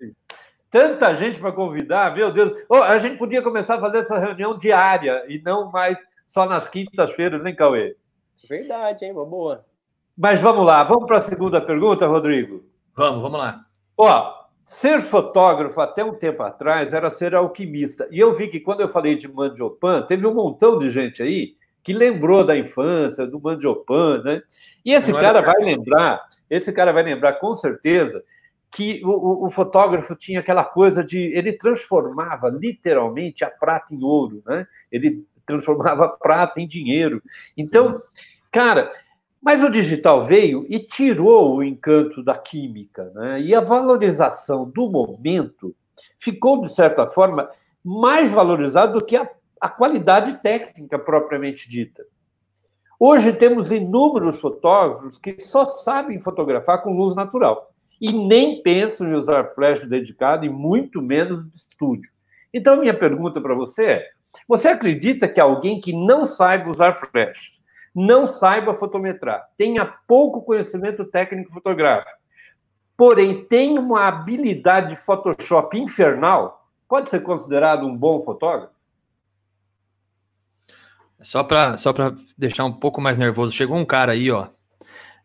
Tanta 0.71 1.15
gente 1.15 1.39
para 1.39 1.53
convidar, 1.53 2.15
meu 2.15 2.33
Deus. 2.33 2.59
Oh, 2.71 2.77
a 2.77 2.99
gente 2.99 3.19
podia 3.19 3.43
começar 3.43 3.75
a 3.75 3.81
fazer 3.81 3.99
essa 3.99 4.19
reunião 4.19 4.57
diária 4.57 5.25
e 5.29 5.43
não 5.45 5.71
mais 5.71 5.99
só 6.27 6.47
nas 6.47 6.67
quintas-feiras, 6.67 7.43
nem 7.43 7.55
Cauê? 7.55 7.95
Verdade, 8.49 9.05
hein? 9.05 9.13
Uma 9.13 9.27
boa. 9.27 9.67
Mas 10.17 10.41
vamos 10.41 10.65
lá, 10.65 10.83
vamos 10.85 11.07
para 11.07 11.19
a 11.19 11.23
segunda 11.23 11.61
pergunta, 11.61 12.07
Rodrigo? 12.07 12.65
Vamos, 12.97 13.21
vamos 13.21 13.39
lá. 13.39 13.61
Ó, 13.95 14.33
ser 14.65 15.03
fotógrafo 15.03 15.79
até 15.83 16.03
um 16.03 16.15
tempo 16.15 16.43
atrás 16.43 16.95
era 16.95 17.11
ser 17.11 17.35
alquimista. 17.35 18.09
E 18.11 18.19
eu 18.19 18.33
vi 18.33 18.49
que 18.49 18.59
quando 18.59 18.81
eu 18.81 18.89
falei 18.89 19.17
de 19.17 19.29
Mandiopan, 19.29 20.01
teve 20.07 20.27
um 20.27 20.33
montão 20.33 20.79
de 20.79 20.91
gente 20.91 21.23
aí 21.23 21.57
que 21.87 21.93
lembrou 21.93 22.45
da 22.45 22.59
infância, 22.59 23.25
do 23.25 23.39
Mandiopan, 23.39 24.21
né? 24.25 24.43
E 24.85 24.93
esse 24.93 25.13
Não 25.13 25.21
cara 25.21 25.41
vai 25.41 25.63
lembrar, 25.63 26.21
esse 26.51 26.73
cara 26.73 26.93
vai 26.93 27.05
lembrar 27.05 27.35
com 27.35 27.55
certeza 27.55 28.25
que 28.73 29.01
o, 29.05 29.47
o, 29.47 29.51
fotógrafo 29.51 30.17
tinha 30.17 30.41
aquela 30.41 30.65
coisa 30.65 31.05
de 31.05 31.17
ele 31.17 31.53
transformava 31.53 32.49
literalmente 32.49 33.45
a 33.45 33.51
prata 33.51 33.95
em 33.95 34.03
ouro, 34.03 34.43
né? 34.45 34.67
Ele 34.91 35.25
transformava 35.47 36.07
a 36.07 36.09
prata 36.09 36.61
em 36.61 36.67
dinheiro. 36.67 37.23
Então, 37.57 38.03
cara, 38.51 38.91
mas 39.41 39.63
o 39.63 39.71
digital 39.71 40.21
veio 40.25 40.67
e 40.69 40.81
tirou 40.81 41.55
o 41.55 41.63
encanto 41.63 42.21
da 42.21 42.37
química, 42.37 43.13
né? 43.15 43.41
E 43.41 43.55
a 43.55 43.61
valorização 43.61 44.69
do 44.69 44.91
momento 44.91 45.73
ficou 46.19 46.61
de 46.63 46.75
certa 46.75 47.07
forma 47.07 47.49
mais 47.85 48.33
valorizado 48.33 48.99
do 48.99 49.05
que 49.05 49.15
a 49.15 49.31
a 49.61 49.69
qualidade 49.69 50.43
técnica 50.43 50.99
propriamente 50.99 51.69
dita. 51.69 52.05
Hoje 52.99 53.33
temos 53.33 53.71
inúmeros 53.71 54.41
fotógrafos 54.41 55.19
que 55.19 55.39
só 55.41 55.65
sabem 55.65 56.21
fotografar 56.21 56.83
com 56.83 56.97
luz 56.97 57.15
natural 57.15 57.71
e 58.01 58.13
nem 58.13 58.63
pensam 58.63 59.09
em 59.09 59.15
usar 59.15 59.49
flash 59.49 59.87
dedicado 59.87 60.45
e 60.45 60.51
muito 60.51 61.03
menos 61.03 61.45
de 61.51 61.57
estúdio. 61.57 62.11
Então, 62.53 62.77
minha 62.77 62.97
pergunta 62.97 63.41
para 63.41 63.55
você 63.55 63.85
é: 63.85 64.07
você 64.47 64.69
acredita 64.69 65.29
que 65.29 65.41
alguém 65.41 65.81
que 65.81 65.93
não 65.93 66.25
saiba 66.25 66.71
usar 66.71 66.95
flash, 66.95 67.61
não 67.95 68.27
saiba 68.27 68.75
fotometrar, 68.75 69.49
tenha 69.57 69.85
pouco 70.07 70.43
conhecimento 70.43 71.05
técnico 71.05 71.53
fotográfico, 71.53 72.17
porém 72.97 73.45
tem 73.45 73.79
uma 73.79 74.07
habilidade 74.07 74.91
de 74.91 74.97
Photoshop 74.97 75.79
infernal, 75.79 76.67
pode 76.89 77.11
ser 77.11 77.23
considerado 77.23 77.87
um 77.87 77.97
bom 77.97 78.21
fotógrafo? 78.23 78.76
Só 81.21 81.43
para 81.43 81.79
só 81.79 81.95
deixar 82.37 82.65
um 82.65 82.73
pouco 82.73 83.01
mais 83.01 83.17
nervoso, 83.17 83.53
chegou 83.53 83.77
um 83.77 83.85
cara 83.85 84.13
aí, 84.13 84.31
ó. 84.31 84.49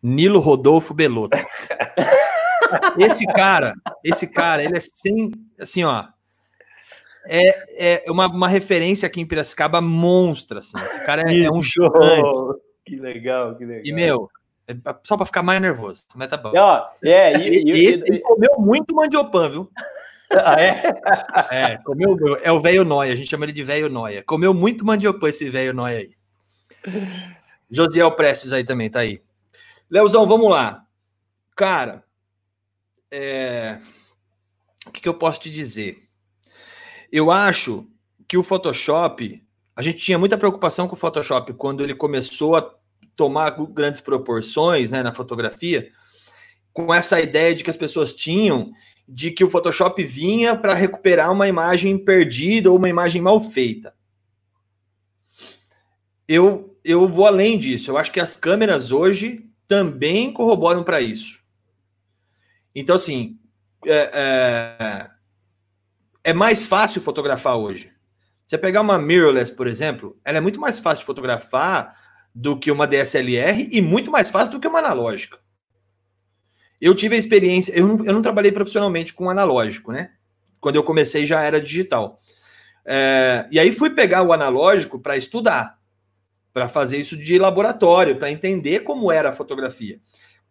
Nilo 0.02 0.40
Rodolfo 0.40 0.94
Belotto. 0.94 1.38
esse 2.98 3.26
cara, 3.28 3.74
esse 4.04 4.28
cara, 4.28 4.64
ele 4.64 4.78
é 4.78 4.80
sem, 4.80 5.32
assim, 5.60 5.84
ó. 5.84 6.06
É, 7.28 8.06
é 8.06 8.12
uma, 8.12 8.28
uma 8.28 8.48
referência 8.48 9.06
aqui 9.06 9.22
em 9.22 9.26
Piracicaba 9.26 9.80
monstra, 9.80 10.60
assim. 10.60 10.78
Esse 10.86 11.06
cara 11.06 11.24
é, 11.30 11.44
é 11.44 11.52
um 11.52 11.62
show. 11.62 11.92
Que 12.86 12.96
legal, 12.96 13.56
que 13.56 13.66
legal. 13.66 13.84
E, 13.86 13.94
meu, 13.94 14.30
é 14.68 14.74
só 15.04 15.16
para 15.18 15.26
ficar 15.26 15.44
mais 15.44 15.62
nervoso, 15.62 16.04
mas 16.16 16.30
tá 16.30 16.38
bom. 16.38 16.52
Ó, 16.56 16.88
é, 17.04 17.38
e, 17.38 17.64
e, 17.66 17.72
esse, 17.72 18.04
ele 18.08 18.20
comeu 18.20 18.56
muito 18.58 18.96
mandiopan, 18.96 19.50
viu? 19.50 19.72
Ah, 20.44 20.62
é? 20.62 20.84
É, 21.52 21.78
comeu, 21.78 22.18
é 22.42 22.52
o 22.52 22.60
velho 22.60 22.86
noia, 22.86 23.14
a 23.14 23.16
gente 23.16 23.30
chama 23.30 23.46
ele 23.46 23.52
de 23.52 23.64
velho 23.64 23.90
noia. 23.90 24.24
Comeu 24.24 24.54
muito 24.54 24.86
mandiopan 24.86 25.30
esse 25.30 25.50
velho 25.50 25.74
noia 25.74 26.00
aí. 26.00 26.16
Josiel 27.70 28.12
Prestes 28.12 28.54
aí 28.54 28.64
também, 28.64 28.90
tá 28.90 29.00
aí. 29.00 29.22
Leozão, 29.90 30.26
vamos 30.28 30.50
lá. 30.50 30.86
Cara, 31.56 32.04
é... 33.10 33.80
o 34.88 34.92
que, 34.92 35.02
que 35.02 35.10
eu 35.10 35.14
posso 35.14 35.40
te 35.42 35.50
dizer? 35.50 36.08
Eu 37.12 37.30
acho 37.30 37.88
que 38.28 38.38
o 38.38 38.44
Photoshop, 38.44 39.44
a 39.76 39.82
gente 39.82 39.98
tinha 39.98 40.18
muita 40.18 40.38
preocupação 40.38 40.88
com 40.88 40.96
o 40.96 41.00
Photoshop 41.00 41.54
quando 41.54 41.84
ele 41.84 41.94
começou 41.94 42.56
a 42.56 42.74
tomar 43.16 43.52
grandes 43.68 44.00
proporções 44.00 44.90
né, 44.90 45.04
na 45.04 45.14
fotografia, 45.14 45.92
com 46.74 46.94
essa 46.94 47.20
ideia 47.20 47.54
de 47.54 47.64
que 47.64 47.70
as 47.70 47.76
pessoas 47.76 48.14
tinham 48.14 48.72
de 49.14 49.30
que 49.30 49.44
o 49.44 49.50
Photoshop 49.50 50.02
vinha 50.06 50.56
para 50.56 50.74
recuperar 50.74 51.30
uma 51.34 51.46
imagem 51.46 51.98
perdida 51.98 52.72
ou 52.72 52.78
uma 52.78 52.88
imagem 52.88 53.22
mal 53.22 53.42
feita. 53.42 53.94
Eu, 56.26 56.80
eu 56.82 57.06
vou 57.10 57.28
além 57.28 57.60
disso. 57.60 57.92
Eu 57.92 57.98
acho 57.98 58.10
que 58.10 58.22
as 58.22 58.38
câmeras 58.38 58.90
hoje 58.90 59.50
também 59.68 60.32
corroboram 60.32 60.82
para 60.82 61.02
isso. 61.02 61.42
Então, 62.74 62.96
assim, 62.96 63.38
é, 63.86 64.12
é, 64.14 65.10
é, 66.24 66.34
mais 66.34 66.66
fácil 66.66 67.02
fotografar 67.02 67.58
hoje. 67.58 67.92
Você 68.46 68.58
pegar 68.58 68.80
uma 68.80 68.98
mirrorless, 68.98 69.54
por 69.54 69.68
exemplo, 69.68 70.18
ela 70.24 70.38
é 70.38 70.42
muito 70.42 70.60
mais 70.60 70.80
fácil 70.80 71.02
de 71.02 71.06
fotografar 71.06 71.98
do 72.34 72.58
que 72.58 72.72
uma 72.72 72.88
DSLR 72.88 73.68
e 73.70 73.82
muito 73.82 74.10
mais 74.10 74.32
fácil 74.32 74.54
do 74.54 74.62
que 74.62 74.68
uma 74.70 74.80
analógica. 74.80 75.38
Eu 76.82 76.96
tive 76.96 77.16
a 77.16 77.20
experiência, 77.20 77.72
eu 77.74 77.88
não, 77.88 78.06
eu 78.06 78.14
não 78.14 78.22
trabalhei 78.22 78.52
profissionalmente 78.52 79.14
com 79.14 79.30
analógico, 79.30 79.92
né? 79.92 80.12
Quando 80.60 80.76
eu 80.78 80.84
comecei 80.84 81.26
já 81.26 81.42
era 81.42 81.62
digital. 81.62 82.20
É, 82.84 83.48
e 83.52 83.60
aí 83.60 83.72
fui 83.72 83.92
pegar 83.92 84.24
o 84.24 84.34
analógico 84.34 85.00
para 85.00 85.16
estudar, 85.16 85.78
para 86.52 86.68
fazer 86.68 86.98
isso 86.98 87.16
de 87.16 87.38
laboratório, 87.38 88.18
para 88.18 88.32
entender 88.32 88.80
como 88.80 89.12
era 89.12 89.30
a 89.30 89.34
fotografia. 89.34 90.00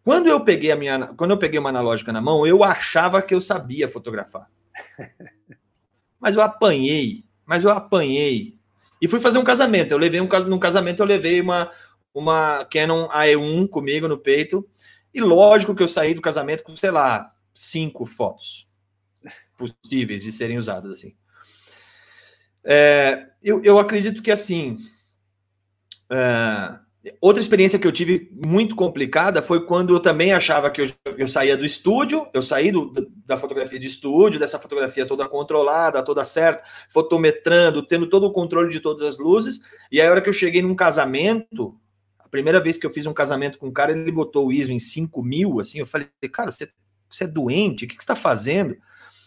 Quando 0.03 0.27
eu 0.27 0.39
peguei 0.39 0.71
a 0.71 0.75
minha, 0.75 1.07
quando 1.15 1.31
eu 1.31 1.37
peguei 1.37 1.59
uma 1.59 1.69
analógica 1.69 2.11
na 2.11 2.21
mão, 2.21 2.47
eu 2.47 2.63
achava 2.63 3.21
que 3.21 3.35
eu 3.35 3.41
sabia 3.41 3.87
fotografar. 3.87 4.49
Mas 6.19 6.35
eu 6.35 6.41
apanhei, 6.41 7.25
mas 7.43 7.63
eu 7.63 7.71
apanhei. 7.71 8.55
E 9.01 9.07
fui 9.07 9.19
fazer 9.19 9.39
um 9.39 9.43
casamento. 9.43 9.91
Eu 9.91 9.97
levei 9.97 10.21
um 10.21 10.29
num 10.47 10.59
casamento 10.59 10.99
eu 10.99 11.05
levei 11.07 11.41
uma 11.41 11.71
uma 12.13 12.63
Canon 12.65 13.07
AE1 13.09 13.67
comigo 13.69 14.07
no 14.07 14.19
peito. 14.19 14.67
E 15.13 15.21
lógico 15.21 15.75
que 15.75 15.83
eu 15.83 15.87
saí 15.87 16.13
do 16.13 16.21
casamento 16.21 16.63
com, 16.63 16.75
sei 16.75 16.91
lá, 16.91 17.33
cinco 17.53 18.05
fotos 18.05 18.67
possíveis 19.57 20.23
de 20.23 20.31
serem 20.31 20.57
usadas 20.57 20.91
assim. 20.91 21.15
É, 22.63 23.27
eu, 23.41 23.61
eu 23.63 23.79
acredito 23.79 24.21
que 24.21 24.31
assim. 24.31 24.79
É, 26.09 26.79
outra 27.19 27.41
experiência 27.41 27.79
que 27.79 27.87
eu 27.87 27.91
tive 27.91 28.29
muito 28.45 28.75
complicada 28.75 29.41
foi 29.41 29.65
quando 29.65 29.93
eu 29.93 29.99
também 29.99 30.33
achava 30.33 30.69
que 30.69 30.81
eu, 30.81 30.87
eu 31.17 31.27
saía 31.27 31.57
do 31.57 31.65
estúdio, 31.65 32.27
eu 32.33 32.43
saí 32.43 32.71
do, 32.71 32.91
da 33.25 33.37
fotografia 33.37 33.79
de 33.79 33.87
estúdio, 33.87 34.39
dessa 34.39 34.59
fotografia 34.59 35.05
toda 35.05 35.27
controlada, 35.27 36.03
toda 36.03 36.23
certa, 36.23 36.63
fotometrando, 36.89 37.85
tendo 37.85 38.07
todo 38.07 38.25
o 38.25 38.33
controle 38.33 38.69
de 38.69 38.79
todas 38.79 39.01
as 39.01 39.17
luzes, 39.17 39.61
e 39.91 39.99
aí 39.99 40.07
a 40.07 40.11
hora 40.11 40.21
que 40.21 40.29
eu 40.29 40.33
cheguei 40.33 40.61
num 40.61 40.75
casamento, 40.75 41.75
primeira 42.31 42.63
vez 42.63 42.77
que 42.77 42.85
eu 42.85 42.93
fiz 42.93 43.05
um 43.05 43.13
casamento 43.13 43.59
com 43.59 43.67
um 43.67 43.71
cara, 43.71 43.91
ele 43.91 44.11
botou 44.11 44.47
o 44.47 44.51
ISO 44.51 44.71
em 44.71 44.79
5 44.79 45.21
mil, 45.21 45.59
assim, 45.59 45.79
eu 45.79 45.85
falei, 45.85 46.07
cara, 46.31 46.51
você, 46.51 46.69
você 47.09 47.25
é 47.25 47.27
doente, 47.27 47.85
o 47.85 47.87
que, 47.87 47.95
que 47.95 48.03
você 48.03 48.11
está 48.11 48.15
fazendo? 48.15 48.75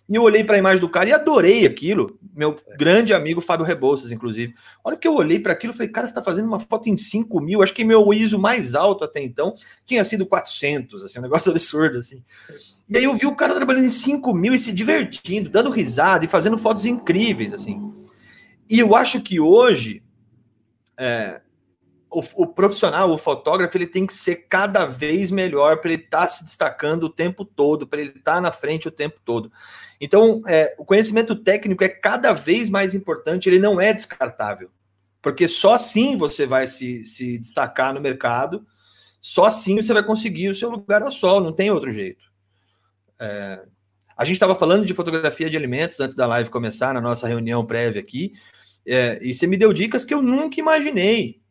E 0.07 0.17
eu 0.17 0.23
olhei 0.23 0.45
para 0.45 0.57
a 0.57 0.59
imagem 0.59 0.81
do 0.81 0.89
cara 0.89 1.09
e 1.09 1.13
adorei 1.13 1.65
aquilo. 1.65 2.19
Meu 2.35 2.61
grande 2.77 3.15
amigo 3.15 3.41
Fábio 3.41 3.65
Rebouças, 3.65 4.13
inclusive. 4.13 4.55
A 4.85 4.89
hora 4.89 4.99
que 4.99 5.09
eu 5.09 5.15
olhei 5.15 5.41
para 5.41 5.55
aquilo, 5.55 5.73
eu 5.73 5.77
falei, 5.77 5.91
cara, 5.91 6.07
você 6.07 6.11
está 6.11 6.23
fazendo 6.23 6.47
uma 6.47 6.61
foto 6.61 6.91
em 6.91 6.97
5 6.97 7.41
mil. 7.41 7.63
Acho 7.63 7.73
que 7.73 7.85
meu 7.85 8.13
ISO 8.13 8.39
mais 8.39 8.75
alto 8.75 9.03
até 9.03 9.23
então 9.23 9.55
tinha 9.87 10.05
sido 10.05 10.27
400, 10.27 11.05
assim, 11.05 11.19
um 11.19 11.23
negócio 11.23 11.49
absurdo, 11.51 11.99
assim. 11.99 12.23
E 12.87 12.99
aí 12.99 13.05
eu 13.05 13.15
vi 13.15 13.25
o 13.25 13.35
cara 13.35 13.55
trabalhando 13.55 13.87
em 13.87 13.89
5 13.89 14.35
mil 14.35 14.53
e 14.53 14.59
se 14.59 14.75
divertindo, 14.75 15.49
dando 15.49 15.71
risada 15.71 16.23
e 16.23 16.29
fazendo 16.29 16.59
fotos 16.59 16.85
incríveis, 16.85 17.55
assim. 17.55 17.91
E 18.69 18.79
eu 18.79 18.95
acho 18.95 19.23
que 19.23 19.41
hoje, 19.41 20.03
é, 20.99 21.41
o, 22.15 22.43
o, 22.43 22.47
profissional, 22.47 23.11
o 23.11 23.19
fotógrafo, 23.19 23.77
ele 23.77 23.87
tem 23.87 24.07
que 24.07 24.15
ser 24.15 24.47
cada 24.49 24.87
vez 24.87 25.31
melhor 25.31 25.79
para 25.79 25.93
ele 25.93 26.03
estar 26.03 26.21
tá 26.21 26.29
se 26.29 26.45
destacando 26.45 27.05
o 27.05 27.11
tempo 27.11 27.45
todo, 27.45 27.87
para 27.87 28.01
ele 28.01 28.11
estar 28.11 28.37
tá 28.37 28.41
na 28.41 28.53
frente 28.53 28.87
o 28.87 28.93
tempo 28.93 29.21
todo. 29.25 29.51
Então, 30.01 30.43
é, 30.47 30.75
o 30.79 30.85
conhecimento 30.85 31.35
técnico 31.35 31.83
é 31.83 31.89
cada 31.89 32.33
vez 32.33 32.71
mais 32.71 32.95
importante, 32.95 33.49
ele 33.49 33.59
não 33.59 33.81
é 33.81 33.93
descartável, 33.93 34.71
porque 35.21 35.49
só 35.49 35.75
assim 35.75 36.17
você 36.17 36.47
vai 36.47 36.67
se, 36.67 37.05
se 37.05 37.39
destacar 37.39 37.93
no 37.93 38.01
mercado, 38.01 38.65
só 39.21 39.47
assim 39.47 39.77
você 39.77 39.93
vai 39.93 40.05
conseguir 40.05 40.49
o 40.49 40.55
seu 40.55 40.71
lugar 40.71 41.03
ao 41.03 41.11
sol, 41.11 41.41
não 41.41 41.53
tem 41.53 41.71
outro 41.71 41.93
jeito. 41.93 42.25
É, 43.19 43.63
a 44.17 44.25
gente 44.25 44.35
estava 44.35 44.55
falando 44.55 44.87
de 44.87 44.95
fotografia 44.95 45.51
de 45.51 45.57
alimentos 45.57 45.99
antes 45.99 46.15
da 46.15 46.27
live 46.27 46.51
começar, 46.51 46.95
na 46.95 47.01
nossa 47.01 47.27
reunião 47.27 47.67
prévia 47.67 48.01
aqui, 48.01 48.35
é, 48.87 49.19
e 49.23 49.33
você 49.33 49.47
me 49.47 49.57
deu 49.57 49.73
dicas 49.73 50.05
que 50.05 50.15
eu 50.15 50.23
nunca 50.23 50.61
imaginei 50.61 51.43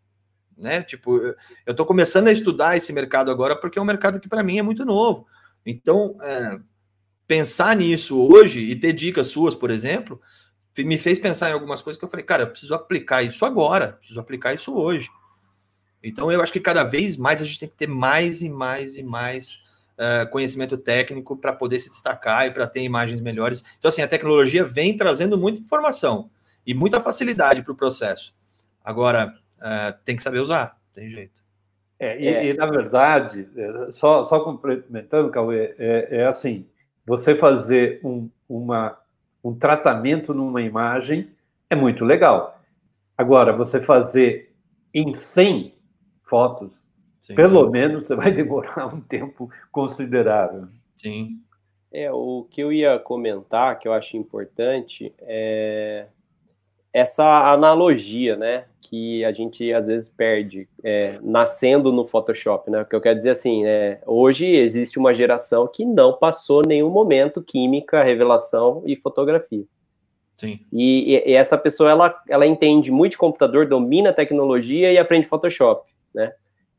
né? 0.57 0.83
Tipo, 0.83 1.17
eu 1.17 1.35
estou 1.67 1.85
começando 1.85 2.27
a 2.27 2.31
estudar 2.31 2.77
esse 2.77 2.91
mercado 2.93 3.31
agora 3.31 3.55
porque 3.55 3.77
é 3.77 3.81
um 3.81 3.85
mercado 3.85 4.19
que 4.19 4.29
para 4.29 4.43
mim 4.43 4.57
é 4.57 4.61
muito 4.61 4.85
novo. 4.85 5.27
Então, 5.65 6.17
é, 6.21 6.59
pensar 7.27 7.75
nisso 7.75 8.21
hoje 8.21 8.59
e 8.59 8.75
ter 8.75 8.93
dicas 8.93 9.27
suas, 9.27 9.55
por 9.55 9.71
exemplo, 9.71 10.21
me 10.77 10.97
fez 10.97 11.19
pensar 11.19 11.49
em 11.49 11.53
algumas 11.53 11.81
coisas 11.81 11.99
que 11.99 12.05
eu 12.05 12.09
falei, 12.09 12.25
cara, 12.25 12.43
eu 12.43 12.49
preciso 12.49 12.73
aplicar 12.73 13.23
isso 13.23 13.45
agora, 13.45 13.93
preciso 13.93 14.19
aplicar 14.19 14.53
isso 14.53 14.75
hoje. 14.75 15.09
Então, 16.03 16.31
eu 16.31 16.41
acho 16.41 16.51
que 16.51 16.59
cada 16.59 16.83
vez 16.83 17.15
mais 17.15 17.41
a 17.41 17.45
gente 17.45 17.59
tem 17.59 17.69
que 17.69 17.77
ter 17.77 17.87
mais 17.87 18.41
e 18.41 18.49
mais 18.49 18.97
e 18.97 19.03
mais 19.03 19.63
uh, 19.93 20.29
conhecimento 20.29 20.77
técnico 20.77 21.37
para 21.37 21.53
poder 21.53 21.79
se 21.79 21.89
destacar 21.89 22.47
e 22.47 22.51
para 22.51 22.67
ter 22.67 22.81
imagens 22.81 23.21
melhores. 23.21 23.63
Então, 23.77 23.89
assim, 23.89 24.01
a 24.01 24.07
tecnologia 24.07 24.65
vem 24.65 24.97
trazendo 24.97 25.37
muita 25.37 25.61
informação 25.61 26.29
e 26.65 26.73
muita 26.73 26.99
facilidade 26.99 27.61
para 27.61 27.71
o 27.71 27.75
processo. 27.75 28.33
Agora, 28.83 29.33
uh, 29.63 29.97
tem 30.03 30.15
que 30.15 30.23
saber 30.23 30.39
usar, 30.39 30.77
tem 30.93 31.09
jeito. 31.09 31.41
É, 31.99 32.19
e, 32.19 32.27
é. 32.27 32.45
e, 32.47 32.53
na 32.53 32.65
verdade, 32.65 33.47
é, 33.55 33.91
só, 33.91 34.23
só 34.23 34.41
complementando, 34.41 35.31
Cauê, 35.31 35.73
é, 35.79 36.17
é 36.17 36.25
assim: 36.25 36.67
você 37.05 37.35
fazer 37.35 38.01
um, 38.03 38.29
uma, 38.47 38.97
um 39.43 39.55
tratamento 39.55 40.33
numa 40.33 40.61
imagem 40.61 41.31
é 41.69 41.75
muito 41.75 42.03
legal. 42.03 42.61
Agora, 43.17 43.53
você 43.53 43.81
fazer 43.81 44.53
em 44.93 45.13
100 45.13 45.73
fotos, 46.23 46.81
Sim, 47.21 47.35
pelo 47.35 47.69
menos 47.69 48.03
você 48.03 48.15
vai 48.15 48.31
demorar 48.31 48.93
um 48.93 48.99
tempo 48.99 49.49
considerável. 49.71 50.67
Sim. 50.97 51.39
É, 51.91 52.11
o 52.11 52.47
que 52.49 52.61
eu 52.61 52.71
ia 52.71 52.99
comentar, 52.99 53.77
que 53.79 53.87
eu 53.87 53.93
acho 53.93 54.17
importante, 54.17 55.13
é 55.19 56.07
essa 56.93 57.51
analogia, 57.51 58.37
né, 58.37 58.65
que 58.93 59.25
a 59.25 59.31
gente 59.31 59.73
às 59.73 59.87
vezes 59.87 60.07
perde 60.07 60.67
é, 60.83 61.17
nascendo 61.23 61.91
no 61.91 62.05
Photoshop, 62.05 62.69
né? 62.69 62.81
O 62.81 62.85
que 62.85 62.95
eu 62.95 63.01
quero 63.01 63.17
dizer 63.17 63.31
assim, 63.31 63.65
é, 63.65 63.99
hoje 64.05 64.45
existe 64.45 64.99
uma 64.99 65.15
geração 65.15 65.67
que 65.67 65.83
não 65.83 66.13
passou 66.13 66.61
nenhum 66.61 66.91
momento 66.91 67.41
química, 67.41 68.03
revelação 68.03 68.83
e 68.85 68.95
fotografia. 68.95 69.63
Sim. 70.37 70.59
E, 70.71 71.19
e, 71.25 71.33
essa 71.33 71.57
pessoa 71.57 71.89
ela, 71.89 72.21
ela 72.29 72.45
entende 72.45 72.91
muito 72.91 73.13
de 73.13 73.17
computador, 73.17 73.65
domina 73.65 74.11
a 74.11 74.13
tecnologia 74.13 74.91
e 74.91 74.97
aprende 74.99 75.27
Photoshop, 75.27 75.89
né? 76.13 76.31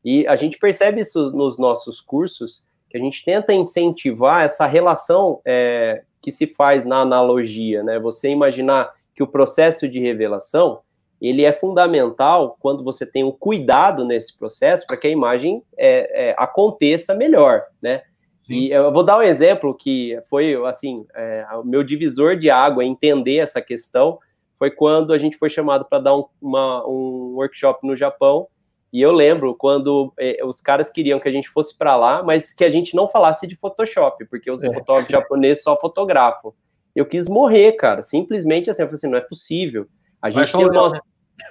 E 0.03 0.25
a 0.27 0.37
gente 0.37 0.57
percebe 0.57 1.01
isso 1.01 1.31
nos 1.31 1.57
nossos 1.57 1.99
cursos, 1.99 2.65
que 2.89 2.95
a 2.95 2.99
gente 3.01 3.25
tenta 3.25 3.53
incentivar 3.53 4.45
essa 4.45 4.65
relação 4.65 5.41
é, 5.43 6.03
que 6.21 6.31
se 6.31 6.47
faz 6.47 6.85
na 6.85 6.99
analogia, 6.99 7.83
né? 7.83 7.99
Você 7.99 8.29
imaginar 8.29 8.93
que 9.15 9.23
o 9.23 9.27
processo 9.27 9.87
de 9.87 9.99
revelação 9.99 10.81
ele 11.21 11.43
é 11.43 11.53
fundamental 11.53 12.57
quando 12.59 12.83
você 12.83 13.05
tem 13.05 13.23
um 13.23 13.31
cuidado 13.31 14.03
nesse 14.03 14.37
processo 14.37 14.85
para 14.85 14.97
que 14.97 15.07
a 15.07 15.09
imagem 15.09 15.63
é, 15.77 16.29
é, 16.29 16.35
aconteça 16.37 17.15
melhor, 17.15 17.63
né? 17.81 18.03
Sim. 18.45 18.53
E 18.53 18.71
eu 18.71 18.91
vou 18.91 19.03
dar 19.03 19.17
um 19.17 19.23
exemplo 19.23 19.73
que 19.73 20.19
foi 20.29 20.53
assim 20.67 21.05
é, 21.15 21.45
o 21.53 21.63
meu 21.63 21.83
divisor 21.83 22.35
de 22.35 22.49
água 22.49 22.85
entender 22.85 23.37
essa 23.37 23.61
questão 23.61 24.19
foi 24.59 24.69
quando 24.69 25.13
a 25.13 25.17
gente 25.17 25.37
foi 25.37 25.49
chamado 25.49 25.85
para 25.85 25.99
dar 25.99 26.15
um, 26.15 26.25
uma, 26.41 26.85
um 26.87 27.33
workshop 27.35 27.87
no 27.87 27.95
Japão 27.95 28.47
e 28.95 29.01
eu 29.01 29.11
lembro 29.11 29.55
quando 29.55 30.13
é, 30.17 30.39
os 30.45 30.61
caras 30.61 30.89
queriam 30.89 31.19
que 31.19 31.27
a 31.27 31.31
gente 31.31 31.49
fosse 31.49 31.77
para 31.77 31.97
lá, 31.97 32.23
mas 32.23 32.53
que 32.53 32.63
a 32.63 32.69
gente 32.69 32.95
não 32.95 33.09
falasse 33.09 33.45
de 33.45 33.55
Photoshop, 33.57 34.23
porque 34.25 34.49
os 34.49 34.63
é. 34.63 34.73
fotógrafos 34.73 35.11
japoneses 35.11 35.63
só 35.63 35.77
fotografam. 35.77 36.53
Eu 36.95 37.05
quis 37.05 37.27
morrer, 37.27 37.73
cara. 37.73 38.01
Simplesmente 38.01 38.69
assim, 38.69 38.81
eu 38.81 38.87
falei 38.87 38.97
assim, 38.97 39.09
não 39.09 39.17
é 39.17 39.21
possível. 39.21 39.87
A 40.21 40.29
gente 40.29 40.51
tem 40.51 40.65
o 40.65 40.71
nosso... 40.71 40.95
Né? 40.95 41.01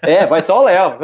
É, 0.02 0.26
vai 0.26 0.40
só 0.40 0.60
o 0.60 0.64
Léo. 0.64 0.98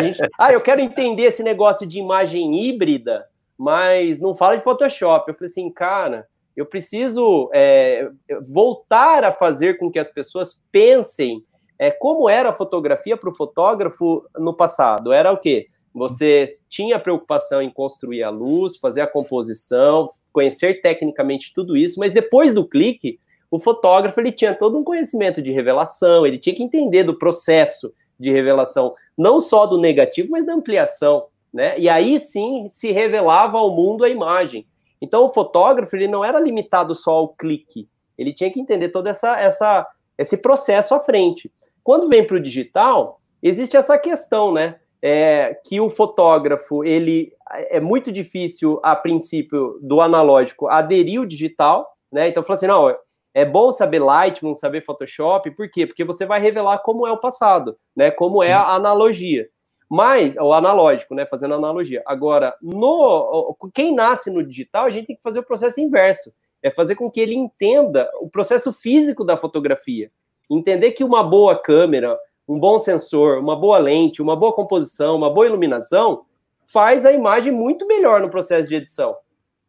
Gente... 0.00 0.22
Ah, 0.38 0.52
eu 0.52 0.60
quero 0.60 0.80
entender 0.80 1.24
esse 1.24 1.42
negócio 1.42 1.86
de 1.86 1.98
imagem 1.98 2.64
híbrida, 2.64 3.26
mas 3.58 4.20
não 4.20 4.34
fala 4.34 4.56
de 4.56 4.62
Photoshop. 4.62 5.28
Eu 5.28 5.34
falei 5.34 5.50
assim, 5.50 5.70
cara, 5.70 6.26
eu 6.56 6.64
preciso 6.64 7.50
é, 7.52 8.08
voltar 8.48 9.24
a 9.24 9.32
fazer 9.32 9.78
com 9.78 9.90
que 9.90 9.98
as 9.98 10.08
pessoas 10.08 10.62
pensem 10.70 11.44
é, 11.78 11.90
como 11.90 12.28
era 12.28 12.50
a 12.50 12.56
fotografia 12.56 13.16
para 13.16 13.30
o 13.30 13.34
fotógrafo 13.34 14.24
no 14.36 14.54
passado. 14.54 15.12
Era 15.12 15.32
o 15.32 15.36
quê? 15.36 15.66
Você 15.92 16.58
tinha 16.68 16.98
preocupação 16.98 17.60
em 17.60 17.70
construir 17.70 18.22
a 18.22 18.30
luz, 18.30 18.76
fazer 18.76 19.00
a 19.00 19.06
composição, 19.06 20.08
conhecer 20.32 20.80
tecnicamente 20.80 21.52
tudo 21.54 21.76
isso, 21.76 21.98
mas 22.00 22.12
depois 22.12 22.52
do 22.54 22.66
clique, 22.66 23.18
o 23.54 23.58
fotógrafo 23.60 24.18
ele 24.20 24.32
tinha 24.32 24.52
todo 24.52 24.76
um 24.76 24.82
conhecimento 24.82 25.40
de 25.40 25.52
revelação, 25.52 26.26
ele 26.26 26.40
tinha 26.40 26.56
que 26.56 26.62
entender 26.64 27.04
do 27.04 27.16
processo 27.16 27.94
de 28.18 28.32
revelação, 28.32 28.96
não 29.16 29.38
só 29.38 29.64
do 29.64 29.78
negativo, 29.78 30.32
mas 30.32 30.44
da 30.44 30.52
ampliação, 30.52 31.26
né? 31.52 31.78
E 31.78 31.88
aí 31.88 32.18
sim 32.18 32.66
se 32.68 32.90
revelava 32.90 33.56
ao 33.56 33.70
mundo 33.70 34.02
a 34.02 34.08
imagem. 34.08 34.66
Então 35.00 35.22
o 35.22 35.32
fotógrafo 35.32 35.94
ele 35.94 36.08
não 36.08 36.24
era 36.24 36.40
limitado 36.40 36.96
só 36.96 37.12
ao 37.12 37.28
clique, 37.28 37.88
ele 38.18 38.32
tinha 38.32 38.50
que 38.50 38.58
entender 38.58 38.88
todo 38.88 39.06
essa, 39.06 39.38
essa, 39.38 39.86
esse 40.18 40.38
processo 40.38 40.92
à 40.92 40.98
frente. 40.98 41.48
Quando 41.84 42.08
vem 42.08 42.26
para 42.26 42.38
o 42.38 42.40
digital, 42.40 43.20
existe 43.40 43.76
essa 43.76 43.96
questão, 43.96 44.52
né? 44.52 44.80
É, 45.00 45.60
que 45.64 45.80
o 45.80 45.90
fotógrafo 45.90 46.82
ele 46.82 47.32
é 47.48 47.78
muito 47.78 48.10
difícil 48.10 48.80
a 48.82 48.96
princípio 48.96 49.78
do 49.80 50.00
analógico 50.00 50.66
aderir 50.66 51.20
ao 51.20 51.26
digital, 51.26 51.94
né? 52.10 52.28
Então, 52.28 52.42
falou 52.42 52.56
assim, 52.56 52.66
não, 52.66 52.96
É 53.34 53.44
bom 53.44 53.72
saber 53.72 53.98
Lightroom, 53.98 54.54
saber 54.54 54.84
Photoshop, 54.84 55.50
por 55.50 55.68
quê? 55.68 55.88
Porque 55.88 56.04
você 56.04 56.24
vai 56.24 56.40
revelar 56.40 56.78
como 56.78 57.04
é 57.04 57.10
o 57.10 57.18
passado, 57.18 57.76
né? 57.94 58.12
Como 58.12 58.40
é 58.44 58.52
a 58.52 58.68
analogia. 58.68 59.48
Mas, 59.90 60.36
o 60.36 60.52
analógico, 60.52 61.16
né? 61.16 61.26
Fazendo 61.26 61.54
analogia. 61.54 62.00
Agora, 62.06 62.54
no 62.62 63.56
quem 63.74 63.92
nasce 63.92 64.30
no 64.30 64.46
digital, 64.46 64.86
a 64.86 64.90
gente 64.90 65.08
tem 65.08 65.16
que 65.16 65.22
fazer 65.22 65.40
o 65.40 65.44
processo 65.44 65.80
inverso. 65.80 66.32
É 66.62 66.70
fazer 66.70 66.94
com 66.94 67.10
que 67.10 67.20
ele 67.20 67.34
entenda 67.34 68.08
o 68.20 68.30
processo 68.30 68.72
físico 68.72 69.24
da 69.24 69.36
fotografia. 69.36 70.10
Entender 70.48 70.92
que 70.92 71.02
uma 71.02 71.22
boa 71.22 71.60
câmera, 71.60 72.16
um 72.48 72.58
bom 72.58 72.78
sensor, 72.78 73.38
uma 73.38 73.56
boa 73.56 73.78
lente, 73.78 74.22
uma 74.22 74.36
boa 74.36 74.52
composição, 74.52 75.16
uma 75.16 75.28
boa 75.28 75.46
iluminação, 75.46 76.24
faz 76.66 77.04
a 77.04 77.12
imagem 77.12 77.52
muito 77.52 77.86
melhor 77.86 78.20
no 78.20 78.30
processo 78.30 78.68
de 78.68 78.76
edição, 78.76 79.16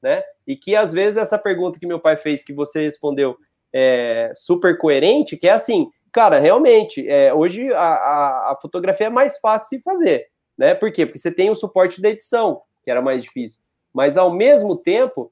né? 0.01 0.23
E 0.45 0.55
que 0.55 0.75
às 0.75 0.93
vezes 0.93 1.17
essa 1.17 1.37
pergunta 1.37 1.79
que 1.79 1.87
meu 1.87 1.99
pai 1.99 2.15
fez, 2.15 2.43
que 2.43 2.53
você 2.53 2.83
respondeu 2.83 3.37
é, 3.77 4.31
super 4.33 4.77
coerente, 4.77 5.35
que 5.35 5.49
é 5.49 5.51
assim, 5.51 5.89
cara, 6.09 6.39
realmente, 6.39 7.05
é, 7.09 7.33
hoje 7.33 7.73
a, 7.73 7.81
a, 7.81 8.51
a, 8.53 8.57
fotografia 8.61 9.07
é 9.07 9.09
mais 9.09 9.37
fácil 9.39 9.77
de 9.77 9.83
fazer, 9.83 10.27
né? 10.57 10.73
Por 10.73 10.93
quê? 10.93 11.05
Porque 11.05 11.19
você 11.19 11.29
tem 11.29 11.49
o 11.49 11.55
suporte 11.55 12.01
da 12.01 12.09
edição, 12.09 12.61
que 12.81 12.89
era 12.89 13.01
mais 13.01 13.21
difícil. 13.21 13.59
Mas 13.93 14.17
ao 14.17 14.31
mesmo 14.31 14.77
tempo, 14.77 15.29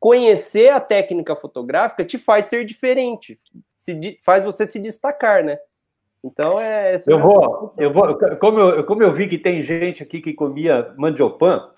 conhecer 0.00 0.70
a 0.70 0.80
técnica 0.80 1.36
fotográfica 1.36 2.04
te 2.04 2.18
faz 2.18 2.46
ser 2.46 2.64
diferente, 2.64 3.38
se, 3.72 4.18
faz 4.24 4.42
você 4.42 4.66
se 4.66 4.80
destacar, 4.80 5.44
né? 5.44 5.56
Então 6.24 6.58
é. 6.58 6.96
Eu 7.06 7.20
vou, 7.20 7.70
eu 7.78 7.92
vou, 7.92 8.18
como 8.40 8.58
eu, 8.58 8.84
como 8.84 9.04
eu 9.04 9.12
vi 9.12 9.28
que 9.28 9.38
tem 9.38 9.62
gente 9.62 10.02
aqui 10.02 10.20
que 10.20 10.34
comia 10.34 10.92
mandiopan, 10.96 11.70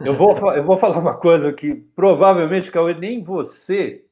eu 0.00 0.14
vou, 0.14 0.34
eu 0.54 0.64
vou 0.64 0.78
falar 0.78 0.96
uma 0.96 1.18
coisa 1.18 1.52
que 1.52 1.74
provavelmente, 1.74 2.70
Cauê, 2.70 2.94
nem 2.94 3.22
você 3.22 4.04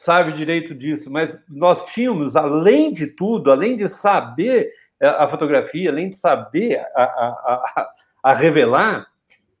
sabe 0.00 0.32
direito 0.32 0.74
disso, 0.74 1.10
mas 1.10 1.38
nós 1.46 1.92
tínhamos, 1.92 2.34
além 2.34 2.90
de 2.90 3.06
tudo, 3.06 3.52
além 3.52 3.76
de 3.76 3.86
saber 3.86 4.72
é, 4.98 5.06
a 5.06 5.28
fotografia, 5.28 5.90
além 5.90 6.08
de 6.08 6.16
saber 6.16 6.78
a, 6.94 7.02
a, 7.02 7.28
a, 7.76 7.90
a 8.22 8.32
revelar, 8.32 9.06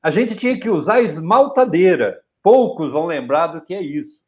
a 0.02 0.10
gente 0.10 0.34
tinha 0.34 0.58
que 0.58 0.70
usar 0.70 1.02
esmaltadeira. 1.02 2.22
Poucos 2.42 2.90
vão 2.90 3.04
lembrar 3.04 3.48
do 3.48 3.60
que 3.60 3.74
é 3.74 3.82
isso. 3.82 4.22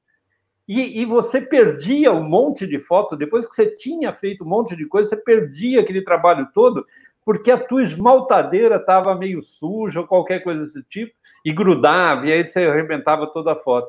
E, 0.69 1.01
e, 1.01 1.07
você 1.07 1.41
perdia 1.41 2.13
um 2.13 2.23
monte 2.23 2.67
de 2.67 2.79
fotos, 2.79 3.19
depois 3.19 3.47
que 3.47 3.55
você 3.55 3.75
tinha 3.75 4.13
feito 4.13 4.45
um 4.45 4.49
monte 4.49 4.77
de 4.77 4.85
coisa, 4.85 5.09
você 5.09 5.17
perdia 5.17 5.81
aquele 5.81 6.03
trabalho 6.03 6.47
todo, 6.53 6.87
porque 7.25 7.51
a 7.51 7.59
tua 7.59 7.83
esmaltadeira 7.83 8.77
estava 8.77 9.15
meio 9.15 9.43
suja 9.43 10.01
ou 10.01 10.07
qualquer 10.07 10.41
coisa 10.41 10.67
desse 10.67 10.83
tipo, 10.91 11.15
e 11.43 11.51
grudava, 11.53 12.27
e 12.27 12.33
aí 12.33 12.45
você 12.45 12.65
arrebentava 12.65 13.27
toda 13.29 13.53
a 13.53 13.57
foto. 13.57 13.89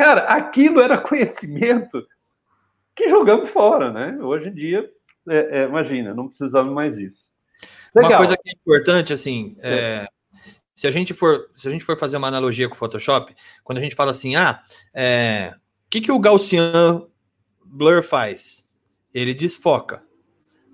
Cara, 0.00 0.22
aquilo 0.22 0.80
era 0.80 0.96
conhecimento 0.96 2.06
que 2.96 3.06
jogamos 3.06 3.50
fora, 3.50 3.92
né? 3.92 4.18
Hoje 4.22 4.48
em 4.48 4.54
dia, 4.54 4.90
é, 5.28 5.60
é, 5.60 5.64
imagina, 5.66 6.14
não 6.14 6.26
precisamos 6.26 6.72
mais 6.72 6.96
isso. 6.96 7.28
Legal. 7.94 8.12
Uma 8.12 8.16
coisa 8.16 8.34
que 8.34 8.48
é 8.48 8.52
importante, 8.54 9.12
assim, 9.12 9.58
é, 9.60 10.08
se 10.74 10.86
a 10.86 10.90
gente 10.90 11.12
for 11.12 11.50
se 11.54 11.68
a 11.68 11.70
gente 11.70 11.84
for 11.84 11.98
fazer 11.98 12.16
uma 12.16 12.28
analogia 12.28 12.66
com 12.66 12.74
o 12.74 12.78
Photoshop, 12.78 13.34
quando 13.62 13.76
a 13.76 13.82
gente 13.82 13.94
fala 13.94 14.10
assim, 14.10 14.36
ah, 14.36 14.62
é, 14.94 15.52
o 15.54 15.90
que, 15.90 16.00
que 16.00 16.10
o 16.10 16.18
Gaussian 16.18 17.06
Blur 17.62 18.02
faz? 18.02 18.66
Ele 19.12 19.34
desfoca. 19.34 20.02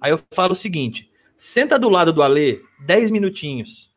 Aí 0.01 0.13
eu 0.13 0.21
falo 0.31 0.53
o 0.53 0.55
seguinte: 0.55 1.11
senta 1.37 1.81
do 1.81 1.89
lado 1.89 2.13
do 2.13 2.23
Alê 2.23 2.61
10 2.87 3.11
minutinhos 3.11 3.93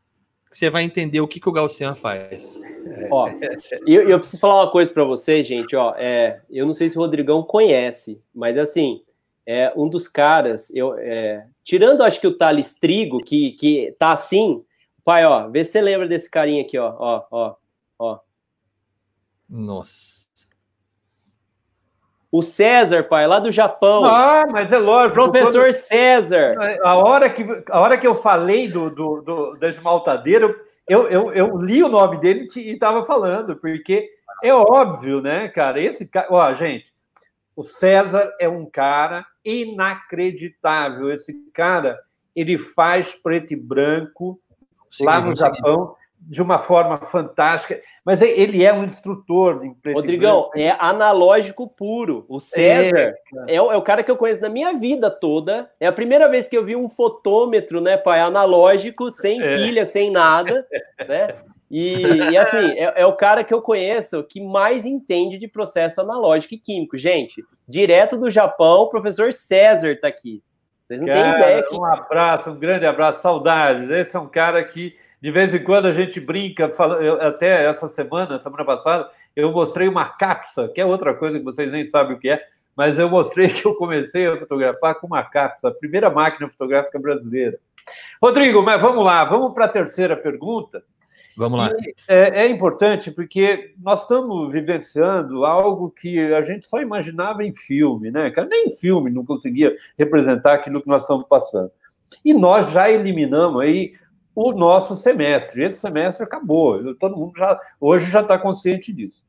você 0.52 0.70
vai 0.70 0.84
entender 0.84 1.22
o 1.22 1.28
que, 1.28 1.39
que 1.39 1.47
o 1.47 1.52
Gaussian 1.52 1.95
faz. 1.95 2.60
Ó, 3.12 3.30
eu, 3.86 4.10
eu 4.10 4.20
preciso 4.20 4.39
falar 4.39 4.64
uma 4.64 4.72
coisa 4.72 4.91
para 4.91 5.04
você, 5.04 5.43
gente. 5.43 5.76
Ó, 5.76 5.93
é, 5.95 6.41
eu 6.50 6.66
não 6.66 6.74
sei 6.74 6.89
se 6.89 6.97
o 6.97 7.02
Rodrigão 7.02 7.43
conhece, 7.43 8.22
mas 8.34 8.58
assim, 8.58 9.04
é 9.45 9.72
um 9.76 9.88
dos 9.88 10.08
caras, 10.08 10.74
eu, 10.74 10.95
é, 10.97 11.45
tirando 11.64 12.04
acho 12.04 12.20
que 12.20 12.28
o 12.28 12.38
Thales 12.38 12.74
Trigo, 12.80 13.24
que, 13.24 13.52
que 13.54 13.95
tá 13.97 14.12
assim, 14.12 14.64
pai, 15.04 15.26
ó, 15.26 15.47
vê 15.50 15.64
se 15.64 15.72
você 15.72 15.82
lembra 15.82 16.08
desse 16.08 16.30
carinha 16.30 16.62
aqui, 16.62 16.78
ó, 16.78 16.95
ó, 16.97 17.26
ó, 17.32 17.56
ó. 17.97 18.20
Nossa. 19.47 20.18
O 22.32 22.44
César, 22.44 23.04
pai, 23.04 23.26
lá 23.26 23.40
do 23.40 23.52
Japão. 23.52 24.06
Ah, 24.06 24.46
mas 24.52 24.72
é 24.72 24.78
lógico. 24.78 25.14
Professor 25.14 25.66
quando... 25.66 25.74
César. 25.74 26.56
A 26.84 26.96
hora, 26.96 27.30
que, 27.30 27.44
a 27.70 27.80
hora 27.80 27.98
que 27.98 28.06
eu 28.06 28.14
falei 28.14 28.68
do, 28.68 28.90
do, 28.90 29.22
do 29.22 29.56
da 29.56 29.68
esmaltadeira, 29.68 30.56
eu, 30.88 31.08
eu, 31.08 31.34
eu 31.34 31.58
li 31.58 31.84
o 31.84 31.90
nome 31.90 32.20
dele 32.20 32.48
e 32.56 32.72
estava 32.72 33.04
falando, 33.04 33.56
porque 33.56 34.08
é 34.44 34.54
óbvio, 34.54 35.22
né, 35.22 35.48
cara? 35.50 35.82
Esse 35.82 36.08
cara. 36.08 36.28
Ó, 36.30 36.54
gente, 36.54 36.94
o 37.56 37.64
César 37.64 38.32
é 38.40 38.48
um 38.48 38.66
cara 38.70 39.26
inacreditável. 39.44 41.12
Esse 41.12 41.34
cara, 41.52 42.00
ele 42.36 42.60
faz 42.60 43.16
preto 43.16 43.54
e 43.54 43.56
branco 43.56 44.40
Sim, 44.92 45.06
lá 45.06 45.20
no 45.20 45.36
Japão 45.36 45.96
de 46.20 46.41
uma 46.41 46.57
forma 46.57 46.97
fantástica. 46.97 47.80
Mas 48.05 48.22
ele 48.22 48.63
é 48.63 48.74
um 48.74 48.84
instrutor 48.84 49.59
de 49.59 49.70
preto 49.82 49.95
Rodrigão, 49.95 50.49
é 50.55 50.72
analógico 50.72 51.67
puro. 51.67 52.26
O 52.28 52.39
César 52.39 53.15
é, 53.47 53.55
é, 53.55 53.55
é, 53.55 53.61
o 53.61 53.82
cara 53.82 54.03
que 54.03 54.11
eu 54.11 54.17
conheço 54.17 54.41
na 54.41 54.49
minha 54.49 54.74
vida 54.74 55.09
toda. 55.09 55.70
É 55.80 55.88
a 55.88 55.91
primeira 55.91 56.28
vez 56.28 56.47
que 56.47 56.57
eu 56.57 56.65
vi 56.65 56.76
um 56.76 56.89
fotômetro, 56.89 57.80
né, 57.82 57.97
pai? 57.97 58.20
Analógico, 58.20 59.11
sem 59.11 59.41
é. 59.41 59.53
pilha, 59.53 59.86
sem 59.86 60.11
nada, 60.11 60.65
né? 61.07 61.36
E, 61.72 62.01
e 62.32 62.38
assim, 62.38 62.63
é, 62.72 63.01
é, 63.01 63.05
o 63.05 63.15
cara 63.15 63.43
que 63.43 63.53
eu 63.53 63.61
conheço 63.61 64.24
que 64.24 64.41
mais 64.41 64.86
entende 64.86 65.38
de 65.38 65.47
processo 65.47 66.01
analógico 66.01 66.55
e 66.55 66.57
químico. 66.57 66.97
Gente, 66.97 67.43
direto 67.67 68.17
do 68.17 68.32
Japão, 68.32 68.82
o 68.82 68.89
professor 68.89 69.32
César 69.32 69.91
está 69.91 70.07
aqui. 70.07 70.43
Vocês 70.88 70.99
não 70.99 71.07
cara, 71.07 71.22
têm 71.22 71.41
ideia. 71.41 71.63
Que... 71.63 71.76
Um 71.76 71.86
abraço, 71.86 72.49
um 72.49 72.57
grande 72.57 72.86
abraço, 72.88 73.22
saudades. 73.22 73.88
Esse 73.91 74.17
é 74.17 74.20
um 74.20 74.28
cara 74.28 74.63
que 74.63 74.97
de 75.22 75.32
vez 75.32 75.53
em 75.53 75.63
quando 75.63 75.86
a 75.88 75.91
gente 75.91 76.20
brinca, 76.20 76.70
fala, 76.70 76.95
eu, 77.03 77.22
até 77.22 77.65
essa 77.65 77.89
semana, 77.89 78.39
semana 78.39 78.63
passada, 78.63 79.09
eu 79.36 79.51
mostrei 79.51 79.88
uma 79.88 80.05
capsa, 80.05 80.70
que 80.70 80.80
é 80.80 80.86
outra 80.86 81.13
coisa 81.13 81.38
que 81.38 81.43
vocês 81.43 81.72
nem 81.72 81.86
sabem 81.88 82.15
o 82.15 82.20
que 82.20 82.30
é, 82.30 82.41
mas 82.76 82.97
eu 82.97 83.09
mostrei 83.09 83.49
que 83.49 83.65
eu 83.65 83.76
comecei 83.76 84.28
a 84.28 84.38
fotografar 84.38 84.95
com 84.95 85.07
uma 85.07 85.24
capsa, 85.24 85.67
a 85.67 85.74
primeira 85.74 86.09
máquina 86.09 86.49
fotográfica 86.49 86.97
brasileira. 86.97 87.59
Rodrigo, 88.22 88.61
mas 88.61 88.82
vamos 88.82 89.03
lá, 89.03 89.26
vamos 89.26 89.53
para 89.53 89.65
a 89.65 89.70
terceira 89.70 90.15
pergunta. 90.15 90.84
Vamos 91.36 91.57
lá. 91.57 91.72
É, 92.07 92.43
é, 92.43 92.47
importante 92.49 93.11
porque 93.11 93.74
nós 93.82 94.01
estamos 94.01 94.51
vivenciando 94.51 95.45
algo 95.45 95.89
que 95.89 96.20
a 96.34 96.41
gente 96.41 96.65
só 96.65 96.82
imaginava 96.82 97.45
em 97.45 97.53
filme, 97.53 98.11
né? 98.11 98.32
Nem 98.49 98.67
em 98.67 98.72
filme 98.72 99.09
não 99.09 99.26
conseguia 99.26 99.74
representar 99.97 100.53
aquilo 100.53 100.82
que 100.82 100.88
nós 100.89 101.03
estamos 101.03 101.26
passando. 101.30 101.72
E 102.26 102.34
nós 102.34 102.72
já 102.72 102.89
eliminamos 102.89 103.61
aí 103.61 103.93
o 104.42 104.54
nosso 104.54 104.96
semestre. 104.96 105.66
Esse 105.66 105.80
semestre 105.80 106.24
acabou, 106.24 106.96
todo 106.96 107.18
mundo 107.18 107.34
já 107.36 107.60
hoje 107.78 108.10
já 108.10 108.22
está 108.22 108.40
consciente 108.40 108.94
disso. 108.94 109.26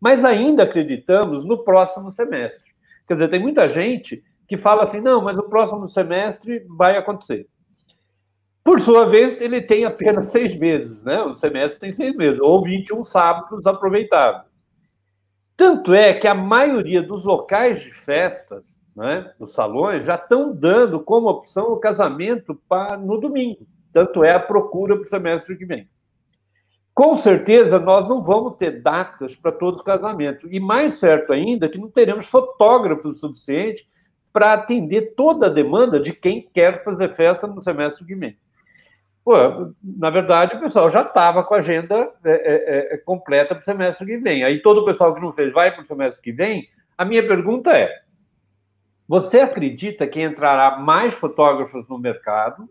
Mas 0.00 0.24
ainda 0.24 0.64
acreditamos 0.64 1.44
no 1.44 1.58
próximo 1.58 2.10
semestre. 2.10 2.72
Quer 3.06 3.14
dizer, 3.14 3.28
tem 3.28 3.38
muita 3.38 3.68
gente 3.68 4.22
que 4.48 4.56
fala 4.56 4.82
assim: 4.82 5.00
não, 5.00 5.22
mas 5.22 5.38
o 5.38 5.44
próximo 5.44 5.86
semestre 5.86 6.66
vai 6.76 6.96
acontecer. 6.96 7.46
Por 8.64 8.80
sua 8.80 9.08
vez, 9.08 9.40
ele 9.40 9.62
tem 9.62 9.84
apenas 9.84 10.26
seis 10.32 10.58
meses, 10.58 11.04
né? 11.04 11.22
O 11.22 11.36
semestre 11.36 11.78
tem 11.78 11.92
seis 11.92 12.16
meses, 12.16 12.40
ou 12.40 12.60
21 12.64 13.04
sábados 13.04 13.64
aproveitáveis. 13.64 14.48
Tanto 15.56 15.94
é 15.94 16.14
que 16.14 16.26
a 16.26 16.34
maioria 16.34 17.00
dos 17.00 17.24
locais 17.24 17.80
de 17.80 17.92
festas, 17.92 18.76
né, 18.94 19.32
dos 19.38 19.52
salões, 19.54 20.04
já 20.04 20.16
estão 20.16 20.52
dando 20.52 21.00
como 21.00 21.28
opção 21.28 21.72
o 21.72 21.78
casamento 21.78 22.60
para 22.68 22.96
no 22.96 23.18
domingo. 23.18 23.66
Tanto 23.92 24.22
é 24.24 24.32
a 24.32 24.40
procura 24.40 24.96
para 24.96 25.04
o 25.04 25.08
semestre 25.08 25.56
que 25.56 25.64
vem. 25.64 25.88
Com 26.94 27.14
certeza, 27.14 27.78
nós 27.78 28.08
não 28.08 28.22
vamos 28.22 28.56
ter 28.56 28.82
datas 28.82 29.36
para 29.36 29.52
todos 29.52 29.78
os 29.78 29.86
casamentos. 29.86 30.50
E 30.50 30.58
mais 30.58 30.94
certo 30.94 31.32
ainda, 31.32 31.68
que 31.68 31.78
não 31.78 31.88
teremos 31.88 32.26
fotógrafos 32.26 33.20
suficientes 33.20 33.86
para 34.32 34.52
atender 34.52 35.14
toda 35.14 35.46
a 35.46 35.50
demanda 35.50 36.00
de 36.00 36.12
quem 36.12 36.42
quer 36.52 36.82
fazer 36.82 37.14
festa 37.14 37.46
no 37.46 37.62
semestre 37.62 38.04
que 38.04 38.14
vem. 38.14 38.36
Pô, 39.24 39.34
na 39.82 40.10
verdade, 40.10 40.56
o 40.56 40.60
pessoal 40.60 40.88
já 40.88 41.02
estava 41.02 41.44
com 41.44 41.54
a 41.54 41.58
agenda 41.58 42.10
é, 42.24 42.30
é, 42.32 42.94
é, 42.94 42.96
completa 42.98 43.54
para 43.54 43.60
o 43.60 43.64
semestre 43.64 44.06
que 44.06 44.16
vem. 44.16 44.42
Aí 44.42 44.62
todo 44.62 44.78
o 44.80 44.84
pessoal 44.84 45.14
que 45.14 45.20
não 45.20 45.32
fez 45.32 45.52
vai 45.52 45.70
para 45.70 45.82
o 45.82 45.86
semestre 45.86 46.22
que 46.22 46.32
vem. 46.32 46.68
A 46.96 47.04
minha 47.04 47.26
pergunta 47.26 47.70
é: 47.76 47.94
você 49.06 49.40
acredita 49.40 50.06
que 50.06 50.20
entrará 50.20 50.78
mais 50.78 51.14
fotógrafos 51.14 51.86
no 51.88 51.98
mercado? 51.98 52.68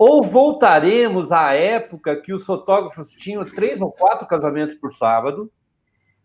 Ou 0.00 0.22
voltaremos 0.22 1.30
à 1.30 1.52
época 1.52 2.16
que 2.16 2.32
os 2.32 2.46
fotógrafos 2.46 3.12
tinham 3.12 3.44
três 3.44 3.82
ou 3.82 3.92
quatro 3.92 4.26
casamentos 4.26 4.74
por 4.74 4.94
sábado 4.94 5.52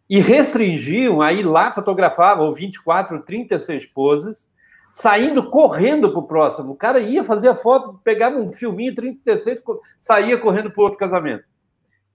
e 0.09 0.21
restringiam, 0.21 1.21
aí 1.21 1.43
lá 1.43 1.73
fotografavam 1.73 2.53
24, 2.53 3.21
36 3.23 3.85
poses, 3.87 4.49
saindo 4.89 5.49
correndo 5.49 6.09
para 6.09 6.19
o 6.19 6.25
próximo. 6.25 6.71
O 6.71 6.75
cara 6.77 7.01
ia 7.01 7.21
fazer 7.21 7.49
a 7.49 7.55
foto, 7.57 7.99
pegava 8.01 8.37
um 8.37 8.49
filminho 8.49 8.95
36, 8.95 9.61
saía 9.97 10.37
correndo 10.37 10.71
para 10.71 10.83
outro 10.83 10.97
casamento. 10.97 11.43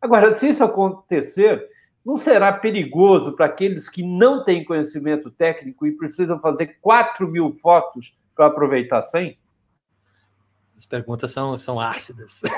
Agora, 0.01 0.33
se 0.33 0.49
isso 0.49 0.65
acontecer, 0.65 1.63
não 2.03 2.17
será 2.17 2.55
perigoso 2.55 3.37
para 3.37 3.45
aqueles 3.45 3.87
que 3.87 4.03
não 4.03 4.43
têm 4.45 4.65
conhecimento 4.65 5.31
técnico 5.31 5.87
e 5.87 5.93
precisam 5.93 6.41
fazer 6.41 6.79
4 6.81 7.29
mil 7.29 7.53
fotos 7.53 8.17
para 8.35 8.47
aproveitar 8.47 9.03
100? 9.03 9.39
As 10.81 10.87
perguntas 10.87 11.31
são, 11.31 11.55
são 11.59 11.79
ácidas. 11.79 12.41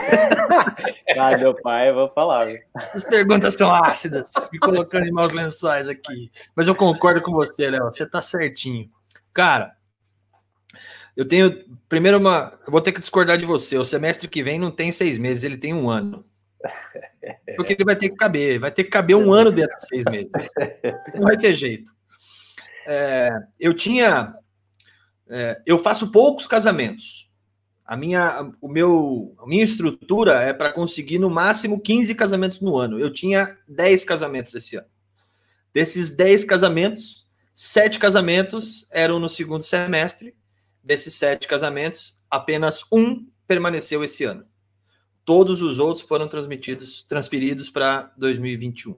Ah, 1.18 1.36
meu 1.36 1.54
pai, 1.54 1.90
eu 1.90 1.94
vou 1.94 2.08
falar. 2.10 2.46
As 2.94 3.04
perguntas 3.04 3.54
são 3.54 3.72
ácidas, 3.72 4.30
me 4.52 4.58
colocando 4.58 5.06
em 5.06 5.10
maus 5.10 5.32
lençóis 5.32 5.88
aqui. 5.88 6.30
Mas 6.54 6.66
eu 6.66 6.74
concordo 6.74 7.20
com 7.20 7.32
você, 7.32 7.68
Léo, 7.68 7.84
você 7.84 8.04
está 8.04 8.22
certinho. 8.22 8.90
Cara, 9.32 9.76
eu 11.16 11.26
tenho. 11.26 11.64
Primeiro, 11.88 12.18
uma. 12.18 12.58
Eu 12.64 12.72
vou 12.72 12.80
ter 12.80 12.92
que 12.92 13.00
discordar 13.00 13.36
de 13.36 13.44
você. 13.44 13.76
O 13.76 13.84
semestre 13.84 14.28
que 14.28 14.42
vem 14.42 14.58
não 14.58 14.70
tem 14.70 14.90
seis 14.90 15.18
meses, 15.18 15.44
ele 15.44 15.58
tem 15.58 15.74
um 15.74 15.90
ano. 15.90 16.24
Porque 17.56 17.74
ele 17.74 17.84
vai 17.84 17.96
ter 17.96 18.08
que 18.08 18.16
caber, 18.16 18.58
vai 18.58 18.70
ter 18.70 18.84
que 18.84 18.90
caber 18.90 19.16
um 19.16 19.32
ano 19.32 19.52
dentro 19.52 19.74
de 19.74 19.86
seis 19.86 20.04
meses. 20.04 20.30
Não 21.14 21.22
vai 21.22 21.36
ter 21.36 21.54
jeito. 21.54 21.92
É, 22.86 23.30
eu 23.60 23.74
tinha. 23.74 24.34
É, 25.28 25.60
eu 25.66 25.78
faço 25.78 26.10
poucos 26.10 26.46
casamentos. 26.46 27.31
A 27.92 27.96
minha, 27.96 28.50
o 28.58 28.68
meu, 28.68 29.36
a 29.38 29.46
minha 29.46 29.62
estrutura 29.62 30.40
é 30.40 30.54
para 30.54 30.72
conseguir 30.72 31.18
no 31.18 31.28
máximo 31.28 31.78
15 31.78 32.14
casamentos 32.14 32.58
no 32.58 32.78
ano. 32.78 32.98
Eu 32.98 33.12
tinha 33.12 33.54
10 33.68 34.02
casamentos 34.06 34.54
esse 34.54 34.76
ano. 34.76 34.86
Desses 35.74 36.16
10 36.16 36.46
casamentos, 36.46 37.28
sete 37.54 37.98
casamentos 37.98 38.88
eram 38.90 39.20
no 39.20 39.28
segundo 39.28 39.62
semestre. 39.62 40.34
Desses 40.82 41.12
sete 41.12 41.46
casamentos, 41.46 42.24
apenas 42.30 42.82
um 42.90 43.26
permaneceu 43.46 44.02
esse 44.02 44.24
ano. 44.24 44.46
Todos 45.22 45.60
os 45.60 45.78
outros 45.78 46.02
foram 46.02 46.26
transmitidos, 46.26 47.02
transferidos 47.02 47.68
para 47.68 48.10
2021. 48.16 48.96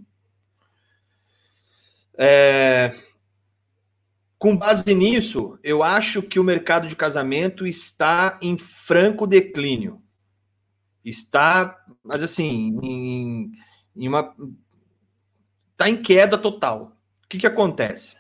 É, 2.16 2.97
com 4.45 4.55
base 4.55 4.95
nisso, 4.95 5.59
eu 5.64 5.82
acho 5.82 6.20
que 6.20 6.38
o 6.38 6.45
mercado 6.45 6.86
de 6.86 6.95
casamento 6.95 7.66
está 7.66 8.38
em 8.42 8.59
franco 8.59 9.26
declínio. 9.26 10.03
Está, 11.03 11.82
mas 12.03 12.22
assim, 12.22 12.78
em, 12.82 13.53
em 13.97 14.07
uma. 14.07 14.36
Está 15.72 15.88
em 15.88 15.97
queda 15.97 16.36
total. 16.36 16.95
O 17.24 17.28
que, 17.30 17.38
que 17.38 17.47
acontece? 17.47 18.16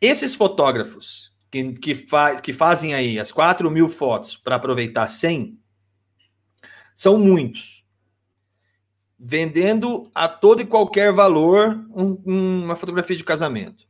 Esses 0.00 0.34
fotógrafos 0.34 1.30
que, 1.50 1.74
que, 1.74 1.94
faz, 1.94 2.40
que 2.40 2.54
fazem 2.54 2.94
aí 2.94 3.20
as 3.20 3.30
4 3.30 3.70
mil 3.70 3.90
fotos 3.90 4.34
para 4.34 4.56
aproveitar 4.56 5.06
100, 5.06 5.60
são 6.94 7.18
muitos. 7.18 7.84
Vendendo 9.18 10.10
a 10.14 10.26
todo 10.26 10.62
e 10.62 10.66
qualquer 10.66 11.12
valor 11.12 11.86
um, 11.94 12.64
uma 12.64 12.76
fotografia 12.76 13.14
de 13.14 13.24
casamento. 13.24 13.85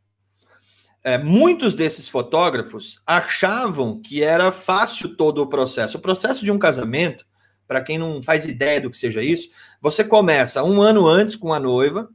É, 1.07 1.17
muitos 1.17 1.73
desses 1.73 2.09
fotógrafos 2.09 3.01
achavam 3.07 4.01
que 4.03 4.25
era 4.25 4.51
fácil 4.51 5.17
todo 5.17 5.41
o 5.41 5.47
processo. 5.47 5.99
O 5.99 6.01
processo 6.01 6.45
de 6.45 6.51
um 6.51 6.59
casamento, 6.59 7.25
para 7.65 7.81
quem 7.81 7.97
não 7.97 8.21
faz 8.21 8.45
ideia 8.45 8.81
do 8.81 8.91
que 8.91 8.97
seja 8.97 9.23
isso, 9.23 9.51
você 9.81 10.03
começa 10.03 10.65
um 10.65 10.83
ano 10.83 11.07
antes 11.07 11.37
com 11.37 11.53
a 11.53 11.61
noiva, 11.61 12.09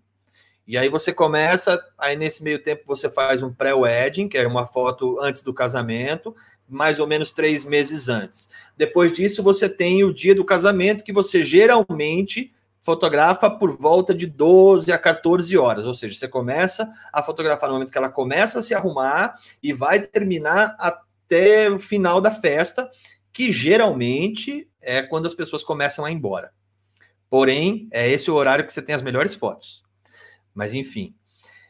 e 0.68 0.78
aí 0.78 0.90
você 0.90 1.14
começa, 1.14 1.82
aí 1.98 2.18
nesse 2.18 2.44
meio 2.44 2.62
tempo 2.62 2.84
você 2.86 3.10
faz 3.10 3.42
um 3.42 3.54
pré-wedding, 3.54 4.28
que 4.28 4.38
é 4.38 4.46
uma 4.46 4.68
foto 4.68 5.18
antes 5.22 5.42
do 5.42 5.54
casamento, 5.54 6.36
mais 6.68 7.00
ou 7.00 7.08
menos 7.08 7.32
três 7.32 7.64
meses 7.64 8.10
antes. 8.10 8.50
Depois 8.76 9.14
disso, 9.14 9.42
você 9.42 9.70
tem 9.70 10.04
o 10.04 10.14
dia 10.14 10.36
do 10.36 10.44
casamento, 10.44 11.06
que 11.06 11.14
você 11.14 11.46
geralmente 11.46 12.52
fotografa 12.82 13.50
por 13.50 13.78
volta 13.78 14.14
de 14.14 14.26
12 14.26 14.92
a 14.92 14.98
14 14.98 15.58
horas, 15.58 15.86
ou 15.86 15.94
seja, 15.94 16.18
você 16.18 16.28
começa 16.28 16.92
a 17.14 17.22
fotografar 17.22 17.70
no 17.70 17.76
momento 17.76 17.92
que 17.92 17.98
ela 17.98 18.10
começa 18.10 18.60
a 18.60 18.64
se 18.64 18.74
arrumar 18.74 19.36
e 19.62 19.72
vai 19.72 20.00
terminar 20.00 20.76
até 20.80 21.70
o 21.70 21.80
final 21.80 22.20
da 22.20 22.32
festa, 22.32 22.90
que 23.32 23.52
geralmente 23.52 24.68
é 24.82 25.02
quando 25.02 25.28
as 25.28 25.34
pessoas 25.34 25.64
começam 25.64 26.04
a 26.04 26.12
ir 26.12 26.16
embora. 26.16 26.52
Porém, 27.30 27.88
é 27.92 28.10
esse 28.10 28.30
o 28.30 28.36
horário 28.36 28.66
que 28.66 28.74
você 28.74 28.82
tem 28.82 28.96
as 28.96 29.02
melhores 29.02 29.34
fotos. 29.34 29.84
Mas 30.54 30.74
enfim. 30.74 31.16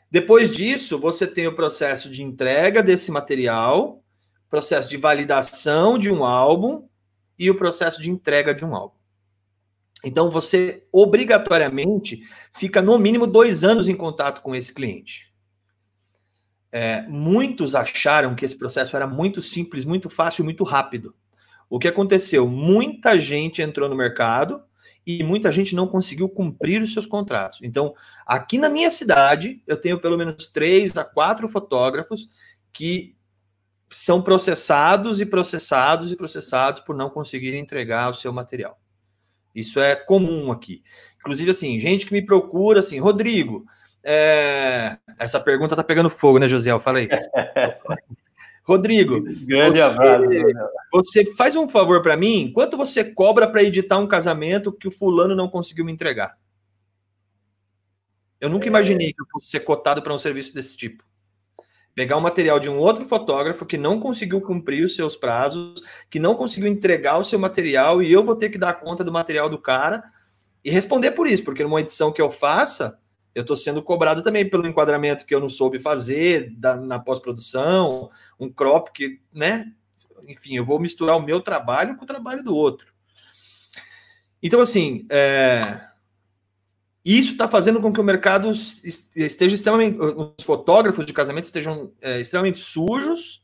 Depois 0.10 0.52
disso, 0.52 0.98
você 0.98 1.28
tem 1.28 1.48
o 1.48 1.56
processo 1.56 2.10
de 2.10 2.24
entrega 2.24 2.82
desse 2.82 3.12
material, 3.12 4.04
processo 4.50 4.90
de 4.90 4.98
validação 4.98 5.98
de 5.98 6.12
um 6.12 6.26
álbum 6.26 6.88
e 7.38 7.50
o 7.50 7.56
processo 7.56 8.02
de 8.02 8.10
entrega 8.10 8.54
de 8.54 8.66
um 8.66 8.76
álbum. 8.76 9.01
Então, 10.04 10.30
você 10.30 10.86
obrigatoriamente 10.92 12.24
fica 12.54 12.82
no 12.82 12.98
mínimo 12.98 13.28
dois 13.28 13.64
anos 13.64 13.88
em 13.88 13.96
contato 13.96 14.42
com 14.42 14.56
esse 14.56 14.74
cliente. 14.74 15.32
É, 16.72 17.02
muitos 17.04 17.76
acharam 17.76 18.34
que 18.34 18.46
esse 18.46 18.58
processo 18.58 18.96
era 18.96 19.06
muito 19.06 19.42
simples, 19.42 19.86
muito 19.86 20.10
fácil, 20.10 20.44
muito 20.44 20.64
rápido. 20.64 21.14
O 21.70 21.78
que 21.78 21.88
aconteceu? 21.88 22.48
Muita 22.48 23.20
gente 23.20 23.62
entrou 23.62 23.88
no 23.88 23.96
mercado 23.96 24.64
e 25.06 25.24
muita 25.24 25.52
gente 25.52 25.76
não 25.76 25.88
conseguiu 25.88 26.28
cumprir 26.28 26.82
os 26.82 26.94
seus 26.94 27.06
contratos. 27.06 27.60
Então, 27.62 27.94
aqui 28.26 28.58
na 28.58 28.70
minha 28.70 28.90
cidade, 28.90 29.62
eu 29.68 29.78
tenho 29.78 30.00
pelo 30.00 30.18
menos 30.18 30.48
três 30.48 30.98
a 30.98 31.04
quatro 31.04 31.48
fotógrafos 31.48 32.30
que 32.74 33.16
são 33.90 34.22
processados 34.22 35.20
e 35.20 35.26
processados 35.26 36.12
e 36.12 36.16
processados 36.16 36.80
por 36.80 36.96
não 36.96 37.10
conseguir 37.10 37.56
entregar 37.56 38.10
o 38.10 38.14
seu 38.14 38.32
material. 38.32 38.81
Isso 39.54 39.80
é 39.80 39.96
comum 39.96 40.52
aqui. 40.52 40.84
Inclusive, 41.20 41.52
assim, 41.52 41.80
gente 41.80 42.06
que 42.06 42.14
me 42.14 42.22
procura, 42.22 42.80
assim, 42.80 43.00
Rodrigo, 43.00 43.66
é... 44.04 44.98
essa 45.20 45.40
pergunta 45.40 45.76
tá 45.76 45.84
pegando 45.84 46.10
fogo, 46.10 46.40
né, 46.40 46.48
José? 46.48 46.78
Fala 46.80 47.00
aí. 47.00 47.10
Rodrigo, 48.64 49.22
Grande 49.46 49.80
você, 49.80 49.82
abraço, 49.82 50.26
você 50.94 51.36
faz 51.36 51.56
um 51.56 51.68
favor 51.68 52.02
para 52.02 52.16
mim? 52.16 52.52
Quanto 52.54 52.78
você 52.78 53.04
cobra 53.04 53.48
para 53.48 53.64
editar 53.64 53.98
um 53.98 54.08
casamento 54.08 54.72
que 54.72 54.88
o 54.88 54.92
fulano 54.92 55.36
não 55.36 55.50
conseguiu 55.50 55.84
me 55.84 55.92
entregar? 55.92 56.38
Eu 58.40 58.50
nunca 58.50 58.66
é... 58.66 58.68
imaginei 58.68 59.14
que 59.14 59.22
eu 59.22 59.26
fosse 59.32 59.50
ser 59.50 59.62
cotado 59.62 60.02
para 60.02 60.14
um 60.14 60.18
serviço 60.18 60.54
desse 60.54 60.78
tipo 60.78 61.04
pegar 61.94 62.18
o 62.18 62.22
material 62.22 62.60
de 62.60 62.70
um 62.70 62.78
outro 62.78 63.06
fotógrafo 63.06 63.66
que 63.66 63.78
não 63.78 64.00
conseguiu 64.00 64.42
cumprir 64.42 64.84
os 64.84 64.96
seus 64.96 65.16
prazos, 65.16 65.82
que 66.10 66.20
não 66.20 66.36
conseguiu 66.36 66.70
entregar 66.70 67.18
o 67.18 67.24
seu 67.24 67.38
material 67.38 68.02
e 68.02 68.12
eu 68.12 68.24
vou 68.24 68.36
ter 68.36 68.50
que 68.50 68.58
dar 68.58 68.74
conta 68.74 69.04
do 69.04 69.12
material 69.12 69.50
do 69.50 69.58
cara 69.58 70.04
e 70.64 70.70
responder 70.70 71.12
por 71.12 71.28
isso, 71.28 71.44
porque 71.44 71.64
numa 71.64 71.82
edição 71.82 72.12
que 72.12 72.22
eu 72.22 72.32
faça, 72.32 73.00
eu 73.34 73.42
estou 73.42 73.56
sendo 73.56 73.82
cobrado 73.82 74.22
também 74.22 74.48
pelo 74.48 74.68
enquadramento 74.68 75.26
que 75.26 75.34
eu 75.34 75.40
não 75.40 75.50
soube 75.50 75.80
fazer 75.80 76.52
da, 76.52 76.76
na 76.76 77.00
pós-produção, 77.00 78.10
um 78.40 78.50
crop 78.50 78.92
que, 78.94 79.20
né? 79.34 79.72
Enfim, 80.28 80.56
eu 80.56 80.66
vou 80.66 80.80
misturar 80.80 81.18
o 81.18 81.22
meu 81.22 81.42
trabalho 81.42 81.96
com 81.98 82.04
o 82.04 82.08
trabalho 82.08 82.44
do 82.44 82.56
outro. 82.56 82.94
Então, 84.44 84.60
assim, 84.60 85.06
é, 85.10 85.62
isso 87.04 87.32
está 87.32 87.48
fazendo 87.48 87.82
com 87.82 87.92
que 87.92 88.00
o 88.00 88.04
mercado 88.04 88.52
esteja 88.52 89.56
extremamente. 89.56 89.98
Os 90.00 90.44
fotógrafos 90.44 91.06
de 91.06 91.14
casamento 91.14 91.46
estejam 91.46 91.92
é, 92.00 92.22
extremamente 92.22 92.60
sujos 92.60 93.42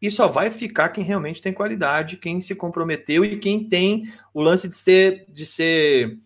e 0.00 0.10
só 0.10 0.26
vai 0.26 0.50
ficar 0.50 0.88
quem 0.88 1.04
realmente 1.04 1.42
tem 1.42 1.52
qualidade, 1.52 2.16
quem 2.16 2.40
se 2.40 2.54
comprometeu 2.54 3.24
e 3.24 3.38
quem 3.38 3.68
tem 3.68 4.12
o 4.32 4.40
lance 4.40 4.68
de 4.68 4.76
ser, 4.76 5.26
de 5.28 5.44
ser 5.44 6.18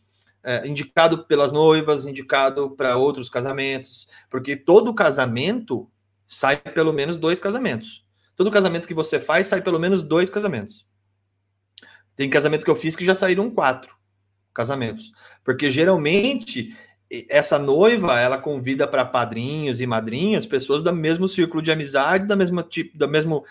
é, 0.44 0.66
indicado 0.68 1.24
pelas 1.24 1.52
noivas, 1.52 2.06
indicado 2.06 2.70
para 2.70 2.96
outros 2.96 3.28
casamentos, 3.28 4.06
porque 4.30 4.54
todo 4.54 4.94
casamento 4.94 5.90
sai 6.28 6.56
pelo 6.58 6.92
menos 6.92 7.16
dois 7.16 7.40
casamentos. 7.40 8.04
Todo 8.36 8.52
casamento 8.52 8.86
que 8.86 8.94
você 8.94 9.18
faz 9.18 9.48
sai 9.48 9.60
pelo 9.60 9.80
menos 9.80 10.00
dois 10.00 10.30
casamentos. 10.30 10.86
Tem 12.14 12.30
casamento 12.30 12.64
que 12.64 12.70
eu 12.70 12.76
fiz 12.76 12.94
que 12.94 13.04
já 13.04 13.16
saíram 13.16 13.50
quatro 13.50 13.97
casamentos. 14.52 15.12
Porque 15.44 15.70
geralmente 15.70 16.76
essa 17.28 17.58
noiva 17.58 18.20
ela 18.20 18.36
convida 18.36 18.86
para 18.86 19.04
padrinhos 19.04 19.80
e 19.80 19.86
madrinhas 19.86 20.44
pessoas 20.44 20.82
do 20.82 20.92
mesmo 20.92 21.26
círculo 21.26 21.62
de 21.62 21.72
amizade, 21.72 22.26
da 22.26 22.36
mesma 22.36 22.62
tipo, 22.62 22.98
da 22.98 23.06
mesmo 23.06 23.44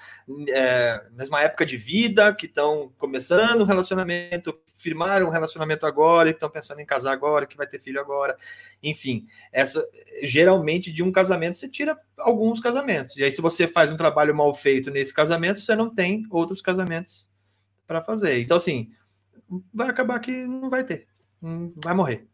é, 0.49 1.03
mesma 1.11 1.41
época 1.41 1.65
de 1.65 1.75
vida, 1.75 2.33
que 2.35 2.45
estão 2.45 2.91
começando 2.99 3.61
um 3.61 3.65
relacionamento, 3.65 4.55
firmaram 4.75 5.27
um 5.27 5.31
relacionamento 5.31 5.87
agora, 5.87 6.29
que 6.29 6.35
estão 6.35 6.51
pensando 6.51 6.81
em 6.81 6.85
casar 6.85 7.13
agora, 7.13 7.47
que 7.47 7.57
vai 7.57 7.65
ter 7.65 7.81
filho 7.81 7.99
agora, 7.99 8.37
enfim, 8.83 9.25
essa 9.51 9.83
geralmente 10.21 10.93
de 10.93 11.01
um 11.01 11.11
casamento 11.11 11.57
você 11.57 11.67
tira 11.67 11.97
alguns 12.15 12.59
casamentos. 12.59 13.17
E 13.17 13.23
aí 13.23 13.31
se 13.31 13.41
você 13.41 13.67
faz 13.67 13.91
um 13.91 13.97
trabalho 13.97 14.35
mal 14.35 14.53
feito 14.53 14.91
nesse 14.91 15.13
casamento, 15.13 15.59
você 15.59 15.75
não 15.75 15.89
tem 15.89 16.27
outros 16.29 16.61
casamentos 16.61 17.27
para 17.87 18.03
fazer. 18.03 18.39
Então 18.39 18.57
assim, 18.57 18.91
vai 19.73 19.89
acabar 19.89 20.19
que 20.19 20.31
não 20.31 20.69
vai 20.69 20.83
ter, 20.83 21.07
vai 21.83 21.93
morrer. 21.93 22.27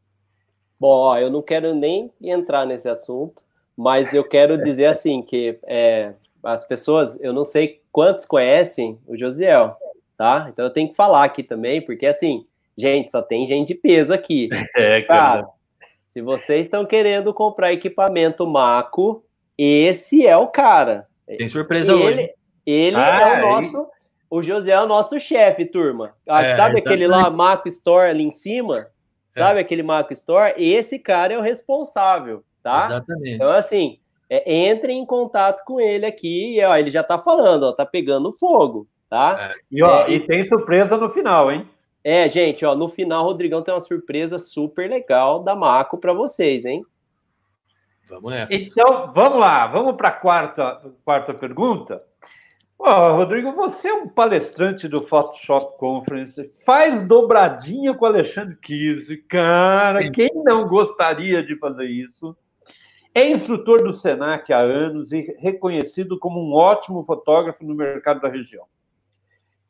Bom, 0.80 0.90
ó, 0.90 1.18
eu 1.18 1.30
não 1.30 1.42
quero 1.42 1.74
nem 1.74 2.12
entrar 2.22 2.66
nesse 2.66 2.90
assunto, 2.90 3.42
mas 3.76 4.14
eu 4.14 4.24
quero 4.24 4.62
dizer 4.64 4.88
assim 4.88 5.22
que 5.22 5.58
é, 5.64 6.14
as 6.44 6.66
pessoas, 6.66 7.20
eu 7.22 7.32
não 7.32 7.44
sei 7.44 7.82
quantos 7.92 8.26
conhecem 8.26 9.00
o 9.08 9.18
Josiel, 9.18 9.78
tá? 10.18 10.48
Então 10.52 10.66
eu 10.66 10.72
tenho 10.72 10.90
que 10.90 10.96
falar 10.96 11.24
aqui 11.24 11.42
também, 11.42 11.82
porque 11.82 12.06
assim, 12.06 12.46
gente, 12.78 13.12
só 13.12 13.22
tem 13.22 13.48
gente 13.48 13.70
de 13.70 13.76
peso 13.76 14.14
aqui. 14.14 14.50
É, 14.76 15.02
cara. 15.04 15.44
cara 15.44 15.48
Se 16.08 16.22
vocês 16.22 16.66
estão 16.66 16.86
querendo 16.86 17.34
comprar 17.34 17.72
equipamento 17.72 18.46
Maco, 18.46 19.24
esse 19.58 20.26
é 20.26 20.36
o 20.36 20.48
cara. 20.48 21.08
Tem 21.26 21.48
surpresa 21.48 21.94
ele, 21.94 22.04
hoje. 22.04 22.34
Ele 22.66 22.98
ah, 22.98 23.40
é 23.40 23.44
o 23.44 23.62
nosso. 23.62 23.88
O 24.34 24.42
José 24.42 24.72
é 24.72 24.82
o 24.82 24.88
nosso 24.88 25.20
chefe, 25.20 25.64
turma. 25.64 26.16
Ah, 26.28 26.42
é, 26.42 26.56
sabe 26.56 26.80
aquele 26.80 27.06
lá, 27.06 27.30
Maco 27.30 27.68
Store 27.68 28.10
ali 28.10 28.24
em 28.24 28.32
cima? 28.32 28.88
Sabe 29.30 29.60
é. 29.60 29.62
aquele 29.62 29.84
Maco 29.84 30.12
Store? 30.12 30.56
Esse 30.58 30.98
cara 30.98 31.36
é 31.36 31.38
o 31.38 31.42
responsável, 31.42 32.44
tá? 32.64 32.88
Exatamente. 32.88 33.32
Então, 33.32 33.54
assim, 33.54 34.00
é, 34.28 34.52
entre 34.52 34.92
em 34.92 35.06
contato 35.06 35.64
com 35.64 35.80
ele 35.80 36.08
aqui 36.08 36.58
e 36.58 36.66
ó, 36.66 36.76
ele 36.76 36.90
já 36.90 37.04
tá 37.04 37.20
falando, 37.20 37.66
ó, 37.66 37.74
tá 37.74 37.86
pegando 37.86 38.34
fogo, 38.34 38.88
tá? 39.08 39.52
É. 39.52 39.60
E, 39.72 39.84
ó, 39.84 40.08
é, 40.08 40.14
e 40.14 40.20
tem 40.22 40.44
surpresa 40.44 40.98
no 40.98 41.12
final, 41.12 41.52
hein? 41.52 41.70
É, 42.04 42.28
gente, 42.28 42.66
ó, 42.66 42.74
no 42.74 42.90
final 42.90 43.24
o 43.24 43.28
Rodrigão 43.28 43.62
tem 43.62 43.72
uma 43.72 43.82
surpresa 43.82 44.40
super 44.40 44.90
legal 44.90 45.44
da 45.44 45.54
Maco 45.54 46.00
para 46.00 46.12
vocês, 46.12 46.66
hein? 46.66 46.84
Vamos 48.10 48.32
nessa. 48.32 48.56
Então, 48.56 49.14
vamos 49.14 49.40
lá, 49.40 49.68
vamos 49.68 49.96
para 49.96 50.08
a 50.08 50.12
quarta, 50.12 50.82
quarta 51.06 51.36
pergunta. 51.36 52.02
Oh, 52.86 53.16
Rodrigo, 53.16 53.54
você 53.54 53.88
é 53.88 53.94
um 53.94 54.10
palestrante 54.10 54.90
do 54.90 55.02
Photoshop 55.02 55.78
Conference, 55.78 56.52
faz 56.66 57.02
dobradinha 57.02 57.94
com 57.94 58.06
Alexandre 58.06 58.58
Kirse, 58.58 59.16
cara, 59.20 60.12
quem 60.12 60.30
não 60.44 60.68
gostaria 60.68 61.42
de 61.42 61.58
fazer 61.58 61.86
isso? 61.86 62.36
É 63.16 63.26
instrutor 63.26 63.82
do 63.82 63.94
Senac 63.94 64.52
há 64.52 64.60
anos 64.60 65.14
e 65.14 65.34
reconhecido 65.40 66.20
como 66.20 66.42
um 66.42 66.54
ótimo 66.54 67.02
fotógrafo 67.06 67.64
no 67.64 67.74
mercado 67.74 68.20
da 68.20 68.28
região. 68.28 68.66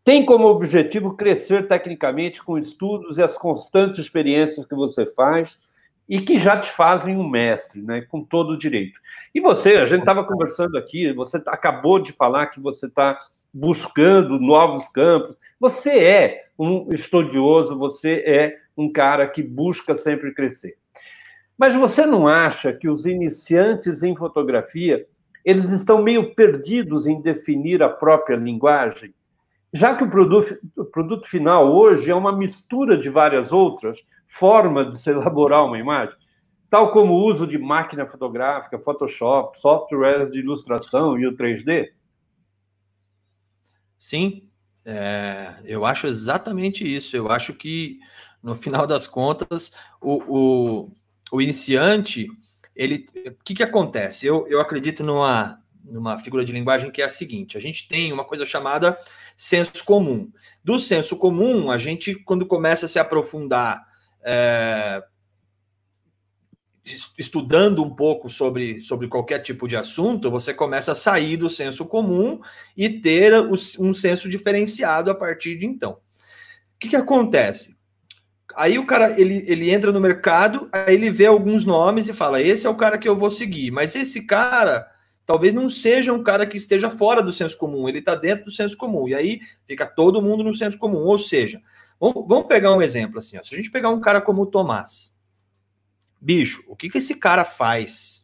Tem 0.03 0.25
como 0.25 0.47
objetivo 0.47 1.15
crescer 1.15 1.67
tecnicamente 1.67 2.43
com 2.43 2.57
estudos 2.57 3.19
e 3.19 3.21
as 3.21 3.37
constantes 3.37 3.99
experiências 3.99 4.65
que 4.65 4.73
você 4.73 5.05
faz 5.05 5.59
e 6.07 6.21
que 6.21 6.37
já 6.37 6.59
te 6.59 6.69
fazem 6.69 7.15
um 7.17 7.27
mestre, 7.27 7.81
né, 7.81 8.01
com 8.01 8.23
todo 8.23 8.51
o 8.51 8.57
direito. 8.57 8.99
E 9.33 9.39
você, 9.39 9.75
a 9.75 9.85
gente 9.85 10.01
estava 10.01 10.23
conversando 10.23 10.77
aqui, 10.77 11.11
você 11.13 11.41
acabou 11.47 11.99
de 11.99 12.11
falar 12.11 12.47
que 12.47 12.59
você 12.59 12.87
está 12.87 13.17
buscando 13.53 14.39
novos 14.39 14.87
campos. 14.89 15.35
Você 15.59 15.91
é 15.91 16.45
um 16.57 16.89
estudioso, 16.93 17.77
você 17.77 18.23
é 18.25 18.57
um 18.75 18.91
cara 18.91 19.27
que 19.27 19.41
busca 19.41 19.95
sempre 19.95 20.33
crescer. 20.33 20.75
Mas 21.57 21.75
você 21.75 22.05
não 22.05 22.27
acha 22.27 22.73
que 22.73 22.89
os 22.89 23.05
iniciantes 23.05 24.03
em 24.03 24.15
fotografia 24.15 25.05
eles 25.45 25.69
estão 25.71 26.01
meio 26.01 26.33
perdidos 26.33 27.05
em 27.05 27.21
definir 27.21 27.83
a 27.83 27.89
própria 27.89 28.35
linguagem? 28.35 29.13
Já 29.73 29.95
que 29.95 30.03
o 30.03 30.09
produto, 30.09 30.57
o 30.77 30.85
produto 30.85 31.27
final 31.27 31.73
hoje 31.73 32.09
é 32.09 32.15
uma 32.15 32.35
mistura 32.35 32.97
de 32.97 33.09
várias 33.09 33.51
outras 33.51 34.03
formas 34.33 34.89
de 34.89 34.97
se 34.97 35.11
elaborar 35.11 35.63
uma 35.63 35.77
imagem, 35.77 36.15
tal 36.69 36.91
como 36.91 37.13
o 37.13 37.23
uso 37.23 37.45
de 37.45 37.57
máquina 37.57 38.07
fotográfica, 38.07 38.79
Photoshop, 38.79 39.59
softwares 39.59 40.31
de 40.31 40.39
ilustração 40.39 41.19
e 41.19 41.27
o 41.27 41.37
3D? 41.37 41.91
Sim, 43.99 44.49
é, 44.83 45.53
eu 45.63 45.85
acho 45.85 46.07
exatamente 46.07 46.83
isso. 46.83 47.15
Eu 47.15 47.31
acho 47.31 47.53
que, 47.53 47.99
no 48.41 48.55
final 48.55 48.87
das 48.87 49.05
contas, 49.05 49.71
o, 50.01 50.23
o, 50.27 50.91
o 51.31 51.41
iniciante, 51.41 52.27
ele, 52.75 53.05
o 53.27 53.43
que, 53.43 53.53
que 53.53 53.63
acontece? 53.63 54.25
Eu, 54.25 54.47
eu 54.47 54.59
acredito 54.59 55.03
numa, 55.03 55.59
numa 55.85 56.17
figura 56.17 56.43
de 56.43 56.51
linguagem 56.51 56.89
que 56.91 57.03
é 57.03 57.05
a 57.05 57.09
seguinte: 57.09 57.55
a 57.55 57.61
gente 57.61 57.87
tem 57.87 58.11
uma 58.11 58.25
coisa 58.25 58.47
chamada 58.47 58.97
senso 59.37 59.85
comum. 59.85 60.31
Do 60.63 60.79
senso 60.79 61.17
comum, 61.17 61.69
a 61.69 61.77
gente, 61.77 62.15
quando 62.15 62.47
começa 62.47 62.87
a 62.87 62.89
se 62.89 62.97
aprofundar, 62.97 63.92
é, 64.23 65.03
estudando 67.17 67.83
um 67.83 67.89
pouco 67.89 68.29
sobre, 68.29 68.81
sobre 68.81 69.07
qualquer 69.07 69.39
tipo 69.39 69.67
de 69.67 69.75
assunto, 69.75 70.29
você 70.29 70.53
começa 70.53 70.91
a 70.91 70.95
sair 70.95 71.37
do 71.37 71.49
senso 71.49 71.85
comum 71.85 72.41
e 72.75 72.89
ter 72.89 73.33
um 73.79 73.93
senso 73.93 74.29
diferenciado 74.29 75.09
a 75.09 75.15
partir 75.15 75.57
de 75.57 75.65
então. 75.65 75.93
O 75.93 75.97
que, 76.79 76.89
que 76.89 76.95
acontece? 76.95 77.77
Aí 78.55 78.77
o 78.77 78.85
cara 78.85 79.19
ele, 79.19 79.43
ele 79.47 79.71
entra 79.71 79.91
no 79.91 79.99
mercado, 79.99 80.69
aí 80.71 80.93
ele 80.93 81.09
vê 81.09 81.25
alguns 81.25 81.65
nomes 81.65 82.07
e 82.07 82.13
fala: 82.13 82.41
esse 82.41 82.67
é 82.67 82.69
o 82.69 82.75
cara 82.75 82.97
que 82.97 83.07
eu 83.07 83.17
vou 83.17 83.31
seguir. 83.31 83.71
Mas 83.71 83.95
esse 83.95 84.27
cara 84.27 84.87
talvez 85.25 85.53
não 85.53 85.69
seja 85.69 86.11
um 86.11 86.21
cara 86.21 86.45
que 86.45 86.57
esteja 86.57 86.89
fora 86.89 87.23
do 87.23 87.31
senso 87.31 87.57
comum, 87.57 87.87
ele 87.87 87.99
está 87.99 88.13
dentro 88.13 88.45
do 88.45 88.51
senso 88.51 88.77
comum. 88.77 89.07
E 89.07 89.15
aí 89.15 89.39
fica 89.65 89.87
todo 89.87 90.21
mundo 90.21 90.43
no 90.43 90.53
senso 90.53 90.77
comum. 90.77 90.99
Ou 90.99 91.17
seja, 91.17 91.61
vamos, 92.11 92.47
pegar 92.47 92.73
um 92.73 92.81
exemplo 92.81 93.19
assim: 93.19 93.37
ó. 93.37 93.43
se 93.43 93.53
a 93.53 93.57
gente 93.57 93.71
pegar 93.71 93.89
um 93.89 94.01
cara 94.01 94.19
como 94.19 94.41
o 94.41 94.45
Tomás, 94.45 95.15
bicho, 96.19 96.63
o 96.67 96.75
que, 96.75 96.89
que 96.89 96.97
esse 96.97 97.15
cara 97.15 97.45
faz? 97.45 98.23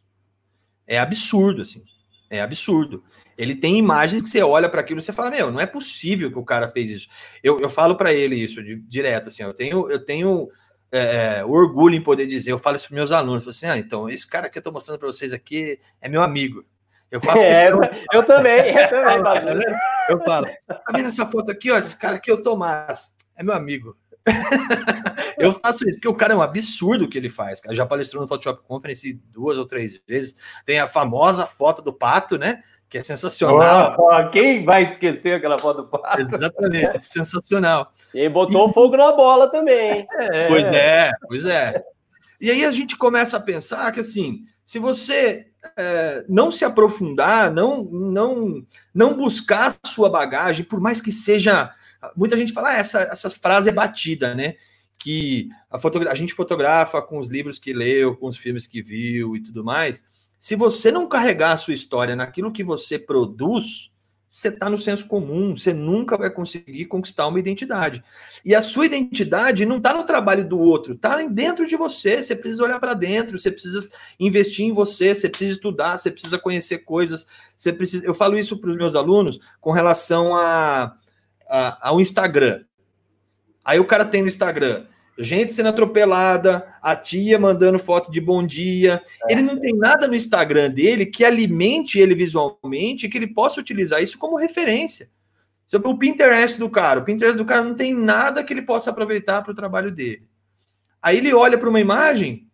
É 0.86 0.98
absurdo, 0.98 1.62
assim. 1.62 1.82
É 2.28 2.40
absurdo. 2.40 3.04
Ele 3.38 3.54
tem 3.54 3.78
imagens 3.78 4.22
que 4.22 4.28
você 4.28 4.42
olha 4.42 4.68
para 4.68 4.80
aquilo 4.80 5.00
e 5.00 5.02
você 5.02 5.12
fala: 5.12 5.30
Meu, 5.30 5.50
não 5.50 5.60
é 5.60 5.66
possível 5.66 6.30
que 6.30 6.38
o 6.38 6.44
cara 6.44 6.68
fez 6.68 6.90
isso. 6.90 7.08
Eu, 7.42 7.58
eu 7.60 7.70
falo 7.70 7.96
para 7.96 8.12
ele 8.12 8.36
isso 8.36 8.62
de, 8.62 8.76
direto, 8.82 9.28
assim. 9.28 9.42
Eu 9.42 9.54
tenho, 9.54 9.88
eu 9.88 10.04
tenho 10.04 10.48
é, 10.92 11.38
é 11.38 11.44
orgulho 11.44 11.94
em 11.94 12.02
poder 12.02 12.26
dizer, 12.26 12.52
eu 12.52 12.58
falo 12.58 12.76
isso 12.76 12.88
para 12.88 12.96
meus 12.96 13.12
alunos, 13.12 13.46
assim, 13.46 13.66
ah, 13.66 13.78
então, 13.78 14.08
esse 14.08 14.28
cara 14.28 14.50
que 14.50 14.58
eu 14.58 14.60
estou 14.60 14.72
mostrando 14.72 14.98
para 14.98 15.08
vocês 15.08 15.32
aqui 15.32 15.78
é 16.00 16.08
meu 16.08 16.22
amigo. 16.22 16.64
Eu 17.10 17.20
faço 17.20 17.42
é, 17.44 17.70
eu 18.12 18.24
também, 18.24 18.60
eu 18.74 18.88
também. 18.88 19.64
eu 20.08 20.20
falo, 20.24 20.46
tá 20.66 20.82
vendo 20.92 21.08
essa 21.08 21.26
foto 21.26 21.50
aqui, 21.50 21.70
ó? 21.70 21.78
Esse 21.78 21.98
cara 21.98 22.16
aqui 22.16 22.30
é 22.30 22.34
o 22.34 22.42
Tomás, 22.42 23.14
é 23.40 23.42
meu 23.42 23.54
amigo. 23.54 23.96
eu 25.38 25.54
faço 25.54 25.86
isso, 25.86 25.96
porque 25.96 26.08
o 26.08 26.14
cara 26.14 26.34
é 26.34 26.36
um 26.36 26.42
absurdo 26.42 27.06
o 27.06 27.08
que 27.08 27.16
ele 27.16 27.30
faz. 27.30 27.60
Já 27.70 27.86
palestrou 27.86 28.20
no 28.20 28.28
Photoshop 28.28 28.62
Conference 28.68 29.18
duas 29.32 29.56
ou 29.56 29.64
três 29.64 29.98
vezes. 30.06 30.36
Tem 30.66 30.78
a 30.78 30.86
famosa 30.86 31.46
foto 31.46 31.82
do 31.82 31.92
pato, 31.92 32.38
né? 32.38 32.62
Que 32.88 32.98
é 32.98 33.02
sensacional. 33.02 33.96
Oh, 33.98 34.10
oh, 34.12 34.30
quem 34.30 34.62
vai 34.64 34.84
esquecer 34.84 35.34
aquela 35.34 35.58
foto 35.58 35.82
do 35.82 35.88
pato? 35.88 36.20
Exatamente, 36.20 37.00
sensacional. 37.06 37.92
E 38.12 38.28
botou 38.28 38.68
e... 38.68 38.72
fogo 38.74 38.96
na 38.96 39.12
bola 39.12 39.50
também. 39.50 40.06
É. 40.18 40.48
Pois 40.48 40.64
é, 40.64 41.10
pois 41.26 41.46
é. 41.46 41.82
E 42.40 42.50
aí 42.50 42.64
a 42.64 42.72
gente 42.72 42.98
começa 42.98 43.38
a 43.38 43.40
pensar 43.40 43.90
que 43.92 44.00
assim, 44.00 44.44
se 44.62 44.78
você 44.78 45.46
é, 45.78 46.24
não 46.28 46.50
se 46.50 46.64
aprofundar, 46.64 47.50
não, 47.50 47.84
não, 47.84 48.66
não 48.94 49.14
buscar 49.14 49.76
a 49.82 49.88
sua 49.88 50.10
bagagem, 50.10 50.64
por 50.64 50.80
mais 50.80 51.00
que 51.00 51.10
seja. 51.10 51.72
Muita 52.16 52.36
gente 52.36 52.52
fala, 52.52 52.70
ah, 52.70 52.76
essa, 52.76 53.00
essa 53.00 53.30
frase 53.30 53.68
é 53.68 53.72
batida, 53.72 54.34
né? 54.34 54.56
Que 54.98 55.48
a, 55.70 55.78
a 56.10 56.14
gente 56.14 56.34
fotografa 56.34 57.00
com 57.00 57.18
os 57.18 57.28
livros 57.28 57.58
que 57.58 57.72
leu, 57.72 58.16
com 58.16 58.26
os 58.26 58.36
filmes 58.36 58.66
que 58.66 58.82
viu 58.82 59.36
e 59.36 59.42
tudo 59.42 59.64
mais. 59.64 60.04
Se 60.38 60.56
você 60.56 60.90
não 60.90 61.08
carregar 61.08 61.52
a 61.52 61.56
sua 61.56 61.74
história 61.74 62.16
naquilo 62.16 62.52
que 62.52 62.64
você 62.64 62.98
produz, 62.98 63.90
você 64.30 64.46
está 64.46 64.70
no 64.70 64.78
senso 64.78 65.08
comum, 65.08 65.56
você 65.56 65.74
nunca 65.74 66.16
vai 66.16 66.30
conseguir 66.30 66.84
conquistar 66.84 67.26
uma 67.26 67.40
identidade. 67.40 68.00
E 68.44 68.54
a 68.54 68.62
sua 68.62 68.86
identidade 68.86 69.66
não 69.66 69.78
está 69.78 69.92
no 69.92 70.04
trabalho 70.04 70.48
do 70.48 70.56
outro, 70.56 70.94
está 70.94 71.20
dentro 71.24 71.66
de 71.66 71.74
você. 71.74 72.22
Você 72.22 72.36
precisa 72.36 72.62
olhar 72.62 72.78
para 72.78 72.94
dentro, 72.94 73.36
você 73.36 73.50
precisa 73.50 73.90
investir 74.20 74.64
em 74.64 74.72
você, 74.72 75.16
você 75.16 75.28
precisa 75.28 75.50
estudar, 75.50 75.98
você 75.98 76.12
precisa 76.12 76.38
conhecer 76.38 76.78
coisas. 76.78 77.26
Você 77.56 77.72
precisa. 77.72 78.06
Eu 78.06 78.14
falo 78.14 78.38
isso 78.38 78.56
para 78.56 78.70
os 78.70 78.76
meus 78.76 78.94
alunos 78.94 79.40
com 79.60 79.72
relação 79.72 80.32
a, 80.32 80.94
a, 81.50 81.88
ao 81.88 82.00
Instagram. 82.00 82.64
Aí 83.64 83.78
o 83.78 83.84
cara 83.84 84.04
tem 84.04 84.22
no 84.22 84.28
Instagram 84.28 84.86
gente 85.22 85.52
sendo 85.52 85.68
atropelada, 85.68 86.66
a 86.80 86.96
tia 86.96 87.38
mandando 87.38 87.78
foto 87.78 88.10
de 88.10 88.20
bom 88.20 88.44
dia. 88.44 89.02
É. 89.28 89.32
Ele 89.32 89.42
não 89.42 89.60
tem 89.60 89.76
nada 89.76 90.06
no 90.06 90.14
Instagram 90.14 90.70
dele 90.70 91.06
que 91.06 91.24
alimente 91.24 91.98
ele 91.98 92.14
visualmente, 92.14 93.08
que 93.08 93.18
ele 93.18 93.26
possa 93.26 93.60
utilizar 93.60 94.02
isso 94.02 94.18
como 94.18 94.36
referência. 94.36 95.10
O 95.72 95.96
Pinterest 95.96 96.58
do 96.58 96.68
cara, 96.68 97.00
o 97.00 97.04
Pinterest 97.04 97.36
do 97.36 97.44
cara 97.44 97.62
não 97.62 97.74
tem 97.74 97.94
nada 97.94 98.42
que 98.42 98.52
ele 98.52 98.62
possa 98.62 98.90
aproveitar 98.90 99.42
para 99.42 99.52
o 99.52 99.54
trabalho 99.54 99.92
dele. 99.92 100.28
Aí 101.00 101.18
ele 101.18 101.32
olha 101.32 101.56
para 101.56 101.68
uma 101.68 101.80
imagem 101.80 102.48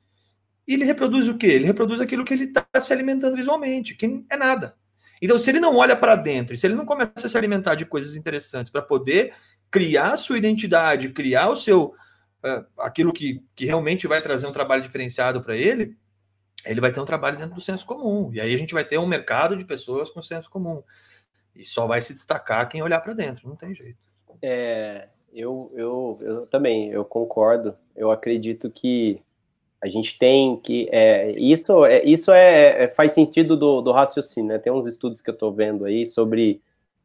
e 0.69 0.75
ele 0.75 0.85
reproduz 0.85 1.27
o 1.27 1.39
quê? 1.39 1.47
Ele 1.47 1.65
reproduz 1.65 2.01
aquilo 2.01 2.25
que 2.25 2.35
ele 2.35 2.45
está 2.45 2.67
se 2.79 2.93
alimentando 2.93 3.37
visualmente, 3.37 3.95
que 3.95 4.25
é 4.29 4.37
nada. 4.37 4.77
Então, 5.21 5.39
se 5.39 5.51
ele 5.51 5.61
não 5.61 5.77
olha 5.77 5.97
para 5.97 6.17
dentro, 6.17 6.57
se 6.57 6.67
ele 6.67 6.75
não 6.75 6.85
começa 6.85 7.13
a 7.17 7.29
se 7.29 7.37
alimentar 7.37 7.75
de 7.75 7.87
coisas 7.87 8.17
interessantes 8.17 8.71
para 8.71 8.83
poder 8.83 9.33
criar 9.71 10.17
sua 10.17 10.39
identidade, 10.39 11.11
criar 11.11 11.49
o 11.49 11.57
seu, 11.57 11.95
é, 12.45 12.65
aquilo 12.79 13.13
que, 13.13 13.43
que 13.55 13.65
realmente 13.65 14.07
vai 14.07 14.21
trazer 14.21 14.47
um 14.47 14.53
trabalho 14.53 14.83
diferenciado 14.83 15.43
para 15.43 15.57
ele, 15.57 15.97
ele 16.65 16.81
vai 16.81 16.93
ter 16.93 17.01
um 17.01 17.05
trabalho 17.05 17.39
dentro 17.39 17.55
do 17.55 17.61
senso 17.61 17.87
comum. 17.87 18.31
E 18.33 18.41
aí 18.41 18.55
a 18.55 18.59
gente 18.59 18.75
vai 18.75 18.85
ter 18.85 18.99
um 18.99 19.07
mercado 19.07 19.57
de 19.57 19.65
pessoas 19.65 20.11
com 20.11 20.23
senso 20.23 20.51
comum. 20.51 20.83
E 21.55 21.65
só 21.65 21.87
vai 21.87 22.03
se 22.03 22.13
destacar 22.13 22.69
quem 22.69 22.83
olhar 22.83 23.01
para 23.01 23.15
dentro, 23.15 23.49
não 23.49 23.57
tem 23.57 23.75
jeito. 23.75 23.99
É, 24.43 25.09
eu, 25.33 25.73
eu, 25.75 26.19
eu 26.21 26.47
também, 26.47 26.91
eu 26.91 27.05
concordo. 27.05 27.77
Eu 27.95 28.11
acredito 28.11 28.71
que 28.71 29.23
a 29.87 29.91
gente 29.91 30.19
tem 30.19 30.57
que. 30.57 30.89
É, 30.91 31.33
isso 31.39 31.85
é, 31.85 32.05
isso 32.05 32.33
é, 32.33 32.85
é, 32.85 32.89
faz 32.89 33.13
sentido 33.13 33.57
do, 33.57 33.81
do 33.81 33.93
raciocínio. 33.93 34.49
Né? 34.49 34.59
Tem 34.59 34.73
uns 34.73 34.87
estudos 34.87 35.21
que 35.21 35.31
eu 35.31 35.35
estou 35.35 35.53
vendo 35.53 35.85
aí 35.85 36.07
sobre 36.07 36.61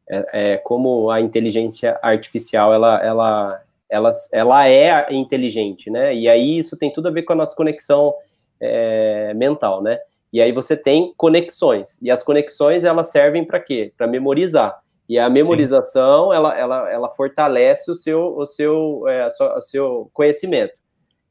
é, 0.08 0.26
é, 0.32 0.56
como 0.58 1.10
a 1.10 1.20
inteligência 1.20 1.98
artificial 2.02 2.74
ela, 2.74 3.02
ela, 3.02 3.62
ela, 3.88 4.12
ela 4.32 4.68
é 4.68 5.12
inteligente, 5.12 5.88
né? 5.90 6.14
E 6.14 6.28
aí 6.28 6.58
isso 6.58 6.76
tem 6.76 6.92
tudo 6.92 7.08
a 7.08 7.10
ver 7.10 7.22
com 7.22 7.32
a 7.32 7.36
nossa 7.36 7.54
conexão 7.54 8.14
é, 8.60 9.32
mental, 9.34 9.82
né? 9.82 9.98
E 10.32 10.40
aí 10.40 10.50
você 10.50 10.76
tem 10.76 11.12
conexões. 11.16 12.00
E 12.02 12.10
as 12.10 12.22
conexões, 12.22 12.84
elas 12.84 13.10
servem 13.10 13.44
para 13.44 13.60
quê? 13.60 13.92
Para 13.96 14.06
memorizar. 14.06 14.80
E 15.08 15.18
a 15.18 15.28
memorização, 15.28 16.32
ela, 16.32 16.56
ela, 16.58 16.90
ela 16.90 17.08
fortalece 17.10 17.90
o 17.90 17.94
seu, 17.94 18.36
o, 18.36 18.46
seu, 18.46 19.06
é, 19.08 19.28
o 19.28 19.60
seu 19.60 20.10
conhecimento. 20.12 20.72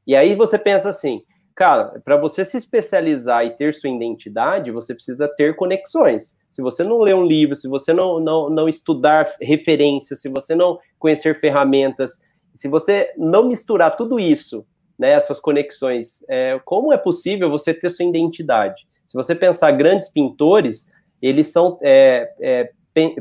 E 0.06 0.16
aí 0.16 0.36
você 0.36 0.58
pensa 0.58 0.90
assim, 0.90 1.24
cara, 1.56 2.02
para 2.04 2.18
você 2.18 2.44
se 2.44 2.58
especializar 2.58 3.46
e 3.46 3.52
ter 3.52 3.74
sua 3.74 3.90
identidade, 3.90 4.72
você 4.72 4.94
precisa 4.94 5.28
ter 5.28 5.56
conexões. 5.56 6.40
Se 6.50 6.62
você 6.62 6.84
não 6.84 7.00
ler 7.00 7.16
um 7.16 7.26
livro, 7.26 7.56
se 7.56 7.68
você 7.68 7.94
não, 7.94 8.20
não, 8.20 8.50
não 8.50 8.70
estudar 8.70 9.28
referências, 9.42 10.22
se 10.22 10.30
você 10.30 10.56
não 10.56 10.80
conhecer 11.00 11.40
ferramentas, 11.40 12.22
se 12.54 12.68
você 12.68 13.12
não 13.18 13.48
misturar 13.48 13.96
tudo 13.96 14.20
isso, 14.20 14.66
né, 14.98 15.12
essas 15.12 15.40
conexões, 15.40 16.24
é, 16.28 16.60
como 16.66 16.94
é 16.94 16.98
possível 16.98 17.50
você 17.50 17.74
ter 17.74 17.90
sua 17.90 18.06
identidade? 18.06 18.88
Se 19.06 19.16
você 19.16 19.34
pensar 19.34 19.72
grandes 19.72 20.10
pintores, 20.10 20.92
eles 21.22 21.48
são 21.48 21.78
é, 21.82 22.32
é, 22.40 22.72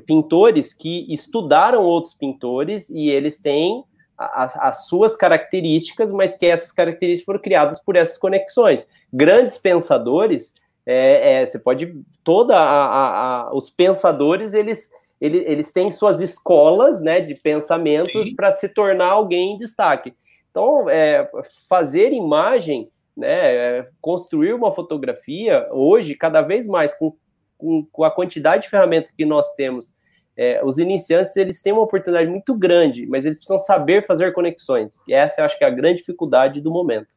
pintores 0.07 0.75
que 0.75 1.13
estudaram 1.13 1.83
outros 1.83 2.15
pintores 2.15 2.91
e 2.91 3.09
eles 3.09 3.41
têm 3.41 3.85
as 4.21 4.87
suas 4.87 5.17
características, 5.17 6.13
mas 6.13 6.37
que 6.37 6.47
essas 6.47 6.71
características 6.73 7.25
foram 7.25 7.41
criadas 7.41 7.81
por 7.81 7.97
essas 7.97 8.19
conexões. 8.19 8.89
Grandes 9.13 9.57
pensadores, 9.57 10.55
é, 10.85 11.43
é, 11.43 11.47
você 11.47 11.59
pode 11.59 11.95
toda 12.23 12.57
a, 12.57 13.47
a, 13.49 13.55
os 13.55 13.71
pensadores 13.71 14.53
eles, 14.53 14.91
eles, 15.21 15.43
eles 15.47 15.73
têm 15.73 15.91
suas 15.91 16.21
escolas, 16.21 17.01
né, 17.01 17.21
de 17.21 17.35
pensamentos 17.35 18.35
para 18.35 18.51
se 18.51 18.69
tornar 18.75 19.09
alguém 19.09 19.55
em 19.55 19.59
destaque. 19.59 20.15
Então, 20.51 20.89
é, 20.89 21.31
fazer 21.69 22.13
imagem, 22.13 22.91
né, 23.17 23.79
é, 23.79 23.89
construir 24.01 24.53
uma 24.53 24.73
fotografia 24.73 25.67
hoje 25.73 26.15
cada 26.15 26.43
vez 26.43 26.67
mais 26.67 26.93
com 26.95 27.15
com, 27.61 27.87
com 27.93 28.05
a 28.05 28.11
quantidade 28.11 28.63
de 28.63 28.71
ferramentas 28.71 29.13
que 29.17 29.25
nós 29.25 29.55
temos, 29.55 29.99
é, 30.41 30.65
os 30.65 30.79
iniciantes 30.79 31.37
eles 31.37 31.61
têm 31.61 31.71
uma 31.71 31.83
oportunidade 31.83 32.31
muito 32.31 32.55
grande, 32.55 33.07
mas 33.07 33.27
eles 33.27 33.37
precisam 33.37 33.59
saber 33.59 34.07
fazer 34.07 34.33
conexões. 34.33 35.07
E 35.07 35.13
essa 35.13 35.43
eu 35.43 35.45
acho 35.45 35.59
que 35.59 35.65
é 35.65 35.67
a 35.67 35.71
grande 35.71 35.99
dificuldade 35.99 36.63
do 36.63 36.71
momento. 36.71 37.09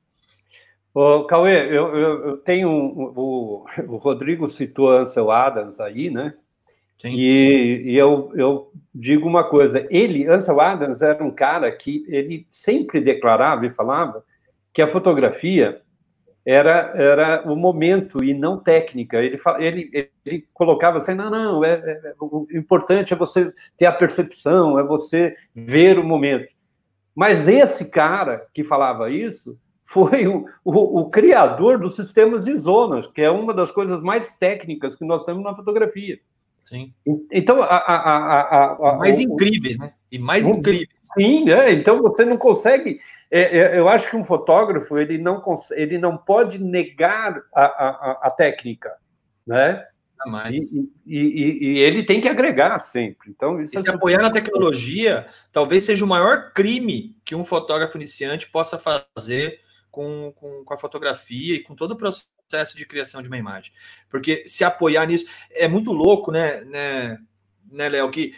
Ô, 0.94 1.24
Cauê, 1.24 1.70
eu, 1.70 1.96
eu, 1.96 2.28
eu 2.28 2.38
tenho 2.40 2.68
um, 2.68 3.14
o, 3.16 3.66
o 3.88 3.96
Rodrigo 3.96 4.46
citou 4.50 4.92
Ansel 4.92 5.32
Adams 5.32 5.80
aí, 5.80 6.10
né? 6.10 6.34
Sim. 7.02 7.16
E, 7.16 7.92
e 7.92 7.96
eu, 7.96 8.30
eu 8.36 8.70
digo 8.94 9.26
uma 9.26 9.46
coisa, 9.46 9.88
ele, 9.90 10.28
Ansel 10.28 10.60
Adams, 10.60 11.02
era 11.02 11.24
um 11.24 11.32
cara 11.32 11.72
que 11.72 12.06
ele 12.10 12.46
sempre 12.50 13.00
declarava 13.00 13.66
e 13.66 13.72
falava 13.72 14.22
que 14.74 14.82
a 14.82 14.88
fotografia 14.88 15.82
era, 16.46 16.94
era 16.96 17.44
o 17.50 17.56
momento 17.56 18.24
e 18.24 18.34
não 18.34 18.58
técnica. 18.58 19.18
Ele, 19.18 19.40
ele, 19.60 20.10
ele 20.26 20.48
colocava 20.54 20.98
assim: 20.98 21.14
não, 21.14 21.30
não, 21.30 21.64
é, 21.64 21.74
é, 21.74 22.02
é, 22.10 22.14
o 22.20 22.48
importante 22.52 23.14
é 23.14 23.18
você 23.18 23.54
ter 23.78 23.86
a 23.86 23.92
percepção, 23.92 24.78
é 24.78 24.84
você 24.84 25.36
ver 25.56 25.98
o 25.98 26.04
momento. 26.04 26.52
Mas 27.16 27.48
esse 27.48 27.86
cara 27.86 28.48
que 28.54 28.64
falava 28.64 29.10
isso 29.10 29.58
foi 29.82 30.28
o, 30.28 30.46
o, 30.64 31.02
o 31.02 31.10
criador 31.10 31.78
dos 31.78 31.96
sistemas 31.96 32.46
de 32.46 32.58
zonas, 32.58 33.08
que 33.08 33.22
é 33.22 33.30
uma 33.30 33.54
das 33.54 33.72
coisas 33.72 34.02
mais 34.02 34.36
técnicas 34.36 34.96
que 34.96 35.06
nós 35.06 35.24
temos 35.24 35.44
na 35.44 35.56
fotografia. 35.56 36.20
Sim. 36.74 36.92
Então, 37.32 37.62
a, 37.62 37.78
a, 37.78 38.92
a, 38.92 38.96
mais 38.98 39.20
incríveis, 39.20 39.78
né? 39.78 39.94
E 40.12 40.18
mais 40.18 40.48
incríveis. 40.48 40.90
Sim, 41.14 41.48
é, 41.52 41.72
então 41.72 42.02
você 42.02 42.26
não 42.26 42.36
consegue 42.36 43.00
é, 43.36 43.58
é, 43.58 43.80
eu 43.80 43.90
acho 43.90 44.12
que 44.12 44.16
um 44.16 44.24
fotógrafo 44.24 44.96
ele 44.98 45.18
não, 45.18 45.44
ele 45.72 45.98
não 45.98 46.16
pode 46.16 46.64
negar 46.64 47.42
a, 47.52 48.32
técnica, 48.36 48.92
né? 49.46 49.88
E, 50.52 50.88
e, 51.06 51.68
e, 51.68 51.80
ele 51.80 52.04
tem 52.04 52.22
que 52.22 52.30
agregar 52.30 52.80
sempre. 52.80 53.32
Então, 53.32 53.60
isso 53.60 53.76
e 53.76 53.80
se 53.82 53.90
é 53.90 53.92
apoiar 53.92 54.22
na 54.22 54.32
tecnologia, 54.32 55.26
talvez 55.52 55.84
seja 55.84 56.06
o 56.06 56.08
maior 56.08 56.54
crime 56.54 57.18
que 57.26 57.36
um 57.36 57.44
fotógrafo 57.44 57.98
iniciante 57.98 58.50
possa 58.50 58.78
fazer 58.78 59.60
com, 59.92 60.32
com, 60.36 60.64
com, 60.64 60.74
a 60.74 60.78
fotografia 60.78 61.56
e 61.56 61.60
com 61.60 61.76
todo 61.76 61.92
o 61.92 61.98
processo 61.98 62.30
de 62.76 62.86
criação 62.86 63.22
de 63.22 63.28
uma 63.28 63.38
imagem. 63.38 63.72
Porque 64.10 64.44
se 64.46 64.64
apoiar 64.64 65.06
nisso 65.06 65.26
é 65.52 65.68
muito 65.68 65.92
louco, 65.92 66.32
né, 66.32 66.62
né, 66.66 67.18
né 67.72 67.90
Léo? 67.90 68.12
Que 68.12 68.34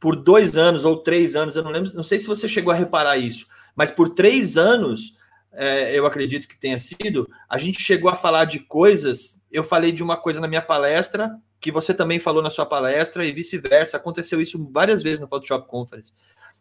por 0.00 0.16
dois 0.16 0.56
anos 0.56 0.84
ou 0.84 0.96
três 0.96 1.36
anos, 1.36 1.56
eu 1.56 1.62
não 1.62 1.70
lembro, 1.70 1.92
não 1.94 2.02
sei 2.02 2.18
se 2.18 2.26
você 2.26 2.48
chegou 2.48 2.72
a 2.72 2.76
reparar 2.76 3.16
isso 3.16 3.46
mas 3.78 3.92
por 3.92 4.08
três 4.08 4.56
anos, 4.56 5.16
é, 5.52 5.96
eu 5.96 6.04
acredito 6.04 6.48
que 6.48 6.58
tenha 6.58 6.80
sido, 6.80 7.30
a 7.48 7.56
gente 7.58 7.80
chegou 7.80 8.10
a 8.10 8.16
falar 8.16 8.44
de 8.44 8.58
coisas. 8.58 9.40
Eu 9.52 9.62
falei 9.62 9.92
de 9.92 10.02
uma 10.02 10.16
coisa 10.16 10.40
na 10.40 10.48
minha 10.48 10.60
palestra, 10.60 11.38
que 11.60 11.70
você 11.70 11.94
também 11.94 12.18
falou 12.18 12.42
na 12.42 12.50
sua 12.50 12.66
palestra, 12.66 13.24
e 13.24 13.30
vice-versa. 13.30 13.96
Aconteceu 13.96 14.40
isso 14.40 14.68
várias 14.72 15.00
vezes 15.00 15.20
no 15.20 15.28
Photoshop 15.28 15.68
Conference. 15.68 16.12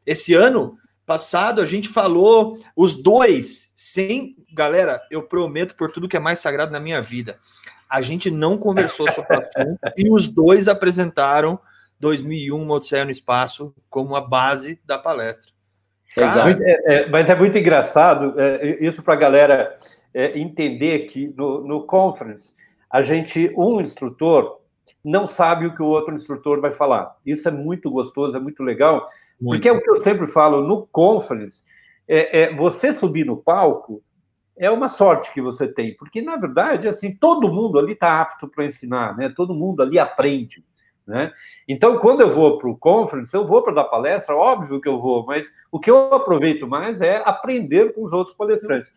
Esse 0.06 0.36
ano 0.36 0.78
passado, 1.08 1.62
a 1.62 1.66
gente 1.66 1.88
falou 1.88 2.60
os 2.76 2.94
dois, 2.94 3.74
sem. 3.78 4.36
Galera, 4.54 5.02
eu 5.10 5.24
prometo 5.24 5.76
por 5.76 5.90
tudo 5.90 6.08
que 6.08 6.18
é 6.18 6.20
mais 6.20 6.40
sagrado 6.40 6.72
na 6.72 6.80
minha 6.80 7.02
vida. 7.02 7.40
A 7.90 8.02
gente 8.02 8.30
não 8.30 8.58
conversou 8.58 9.10
sobre 9.12 9.38
o 9.38 9.40
assunto 9.40 9.80
e 9.98 10.12
os 10.12 10.28
dois 10.28 10.68
apresentaram 10.68 11.58
2001 12.00 12.70
Odisseia 12.70 13.06
no 13.06 13.12
Espaço 13.12 13.74
como 13.90 14.16
a 14.16 14.22
base 14.22 14.80
da 14.86 15.00
palestra. 15.00 15.50
Exato. 16.16 16.62
É, 16.62 16.82
é, 16.86 17.10
mas 17.10 17.30
é 17.30 17.36
muito 17.36 17.58
engraçado 17.58 18.34
é, 18.38 18.84
isso 18.84 19.02
para 19.02 19.14
a 19.14 19.18
galera 19.18 19.78
é, 20.14 20.38
entender 20.38 21.06
que 21.06 21.34
no, 21.38 21.66
no 21.66 21.84
conference 21.86 22.54
a 22.90 23.02
gente, 23.02 23.54
um 23.56 23.80
instrutor, 23.80 24.60
não 25.04 25.28
sabe 25.28 25.66
o 25.66 25.74
que 25.74 25.82
o 25.82 25.88
outro 25.88 26.14
instrutor 26.14 26.60
vai 26.60 26.72
falar. 26.72 27.16
Isso 27.26 27.48
é 27.48 27.52
muito 27.52 27.90
gostoso, 27.90 28.36
é 28.36 28.40
muito 28.40 28.64
legal, 28.64 29.08
muito. 29.40 29.62
porque 29.62 29.70
é 29.70 29.72
o 29.72 29.82
que 29.82 29.90
eu 29.90 30.02
sempre 30.02 30.28
falo 30.28 30.62
no 30.62 30.88
conference. 30.88 31.64
É, 32.08 32.42
é, 32.42 32.56
você 32.56 32.92
subir 32.92 33.26
no 33.26 33.38
palco 33.38 34.02
é 34.58 34.72
uma 34.72 34.88
sorte 34.88 35.32
que 35.34 35.42
você 35.42 35.68
tem, 35.68 35.96
porque 35.96 36.22
na 36.22 36.36
verdade 36.36 36.88
assim 36.88 37.16
todo 37.16 37.52
mundo 37.52 37.78
ali 37.78 37.94
está 37.94 38.22
apto 38.22 38.48
para 38.48 38.66
ensinar, 38.66 39.16
né? 39.16 39.32
Todo 39.36 39.54
mundo 39.54 39.82
ali 39.82 40.00
aprende. 40.00 40.64
Né? 41.08 41.32
Então, 41.66 42.00
quando 42.00 42.20
eu 42.20 42.34
vou 42.34 42.58
para 42.58 42.70
o 42.70 42.78
conference, 42.78 43.34
eu 43.34 43.46
vou 43.46 43.64
para 43.64 43.76
dar 43.76 43.86
palestra, 43.86 44.36
óbvio 44.36 44.82
que 44.82 44.90
eu 44.90 45.00
vou, 45.00 45.26
mas 45.26 45.50
o 45.72 45.80
que 45.80 45.90
eu 45.90 46.14
aproveito 46.14 46.68
mais 46.68 47.00
é 47.00 47.22
aprender 47.24 47.94
com 47.94 48.04
os 48.04 48.12
outros 48.12 48.36
palestrantes. 48.36 48.92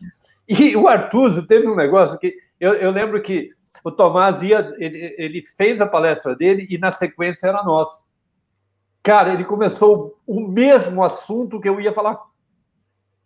E 0.45 0.75
o 0.75 0.89
Artuso 0.89 1.47
teve 1.47 1.65
um 1.69 1.75
negócio 1.75 2.19
que 2.19 2.35
eu, 2.59 2.73
eu 2.73 2.91
lembro 2.91 3.21
que 3.21 3.51
o 3.81 3.89
Tomás 3.89 4.43
ia, 4.43 4.75
ele, 4.77 5.15
ele, 5.17 5.41
fez 5.57 5.79
a 5.79 5.87
palestra 5.87 6.35
dele 6.35 6.67
e 6.69 6.77
na 6.77 6.91
sequência 6.91 7.47
era 7.47 7.63
nossa. 7.63 8.03
Cara, 9.03 9.33
ele 9.33 9.43
começou 9.43 10.19
o 10.27 10.39
mesmo 10.39 11.03
assunto 11.03 11.59
que 11.59 11.67
eu 11.67 11.79
ia 11.81 11.93
falar. 11.93 12.19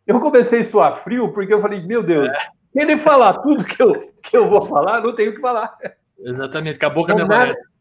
Eu 0.08 0.20
comecei 0.20 0.62
a 0.62 0.66
suar 0.66 0.98
frio 0.98 1.34
porque 1.34 1.54
eu 1.54 1.62
falei, 1.62 1.82
meu 1.82 2.02
Deus, 2.04 2.30
é. 2.30 2.82
ele 2.82 2.98
falar 2.98 3.34
tudo 3.40 3.64
que 3.64 3.82
eu, 3.82 4.14
que 4.22 4.38
eu 4.38 4.48
vou 4.48 4.66
falar, 4.68 5.02
não 5.02 5.14
tenho 5.14 5.32
o 5.32 5.36
que 5.36 5.42
falar. 5.42 5.76
Exatamente, 6.20 6.78
acabou 6.78 7.06
com 7.06 7.12
a 7.12 7.16
minha 7.16 7.28
palestra 7.28 7.76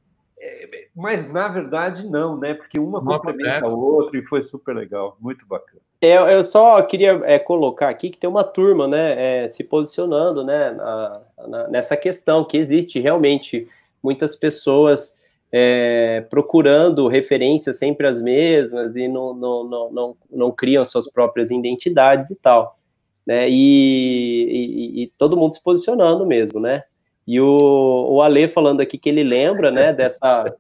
mas 0.95 1.33
na 1.33 1.49
verdade 1.49 2.09
não, 2.09 2.37
né? 2.37 2.55
Porque 2.55 2.79
uma 2.79 3.01
não 3.01 3.19
complementa 3.19 3.67
a 3.67 3.75
outra 3.75 4.17
e 4.17 4.25
foi 4.25 4.43
super 4.43 4.75
legal, 4.75 5.17
muito 5.21 5.45
bacana. 5.47 5.81
Eu, 6.01 6.29
eu 6.29 6.45
só 6.45 6.81
queria 6.83 7.21
é, 7.25 7.39
colocar 7.39 7.89
aqui 7.89 8.11
que 8.11 8.19
tem 8.19 8.31
uma 8.31 8.45
turma, 8.45 8.87
né, 8.87 9.45
é, 9.45 9.49
se 9.49 9.65
posicionando, 9.65 10.45
né, 10.45 10.71
na, 10.71 11.23
na, 11.49 11.69
nessa 11.69 11.97
questão 11.97 12.45
que 12.45 12.59
existe 12.59 13.01
realmente 13.01 13.67
muitas 14.03 14.37
pessoas 14.37 15.19
é, 15.57 16.27
procurando 16.29 17.07
referências 17.07 17.79
sempre 17.79 18.09
as 18.09 18.21
mesmas 18.21 18.97
e 18.97 19.07
não, 19.07 19.33
não, 19.33 19.63
não, 19.63 19.93
não, 19.93 20.17
não 20.29 20.51
criam 20.51 20.85
suas 20.85 21.09
próprias 21.09 21.49
identidades 21.49 22.29
e 22.31 22.35
tal, 22.35 22.77
né? 23.25 23.49
E, 23.49 23.55
e, 23.55 25.03
e 25.05 25.13
todo 25.17 25.37
mundo 25.37 25.55
se 25.55 25.63
posicionando 25.63 26.27
mesmo, 26.27 26.59
né? 26.59 26.83
E 27.25 27.41
o, 27.41 27.57
o 27.57 28.21
Ale 28.21 28.49
falando 28.49 28.81
aqui 28.81 28.99
que 28.99 29.09
ele 29.09 29.23
lembra, 29.23 29.71
né, 29.71 29.93
dessa 29.93 30.53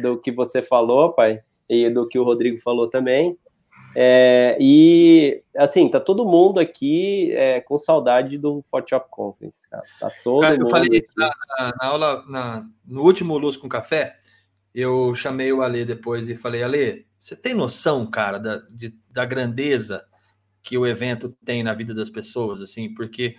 do 0.00 0.18
que 0.18 0.32
você 0.32 0.62
falou, 0.62 1.12
pai, 1.12 1.40
e 1.68 1.90
do 1.90 2.08
que 2.08 2.18
o 2.18 2.24
Rodrigo 2.24 2.58
falou 2.62 2.88
também. 2.88 3.36
É, 3.98 4.58
e 4.60 5.42
assim, 5.56 5.88
tá 5.88 5.98
todo 5.98 6.26
mundo 6.26 6.60
aqui 6.60 7.32
é, 7.32 7.62
com 7.62 7.78
saudade 7.78 8.36
do 8.36 8.62
Photoshop 8.70 9.08
Conference. 9.10 9.66
Tá, 9.70 9.80
tá 9.98 10.10
todo 10.22 10.42
Cara, 10.42 10.54
eu 10.54 10.68
falei 10.68 11.06
na, 11.16 11.30
na, 11.58 11.72
aula, 11.80 12.24
na, 12.28 12.66
no 12.84 13.02
último 13.02 13.38
Luz 13.38 13.56
com 13.56 13.70
Café, 13.70 14.18
eu 14.74 15.14
chamei 15.14 15.50
o 15.50 15.62
Ale 15.62 15.86
depois 15.86 16.28
e 16.28 16.36
falei, 16.36 16.62
Ale, 16.62 17.06
você 17.18 17.34
tem 17.34 17.54
noção, 17.54 18.04
cara, 18.10 18.36
da, 18.36 18.58
de, 18.68 18.94
da 19.10 19.24
grandeza 19.24 20.04
que 20.62 20.76
o 20.76 20.86
evento 20.86 21.34
tem 21.42 21.62
na 21.62 21.72
vida 21.72 21.94
das 21.94 22.10
pessoas, 22.10 22.60
assim, 22.60 22.92
porque 22.92 23.34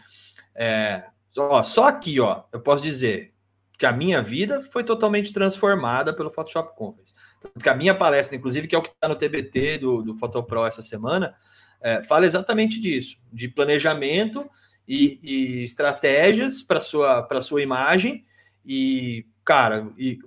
é, 0.55 1.03
ó, 1.37 1.61
só 1.61 1.87
aqui, 1.87 2.19
ó, 2.19 2.45
eu 2.51 2.61
posso 2.61 2.81
dizer, 2.81 3.31
que 3.77 3.85
a 3.85 3.91
minha 3.91 4.23
vida 4.23 4.59
foi 4.71 4.83
totalmente 4.83 5.31
transformada 5.31 6.11
pelo 6.11 6.31
Photoshop 6.31 6.75
Conference. 6.75 7.13
Tanto 7.53 7.63
que 7.63 7.69
a 7.69 7.75
minha 7.75 7.95
palestra, 7.95 8.35
inclusive, 8.35 8.67
que 8.67 8.75
é 8.75 8.77
o 8.77 8.81
que 8.81 8.89
está 8.89 9.07
no 9.07 9.15
TBT 9.15 9.79
do, 9.79 10.01
do 10.01 10.17
PhotoPro 10.17 10.65
essa 10.65 10.81
semana, 10.81 11.35
é, 11.81 12.03
fala 12.03 12.25
exatamente 12.25 12.79
disso, 12.79 13.17
de 13.31 13.47
planejamento 13.47 14.49
e, 14.87 15.19
e 15.21 15.63
estratégias 15.63 16.61
para 16.61 16.81
sua 16.81 17.21
para 17.21 17.41
sua 17.41 17.61
imagem 17.61 18.25
e 18.65 19.25
cara, 19.45 19.89
e 19.97 20.19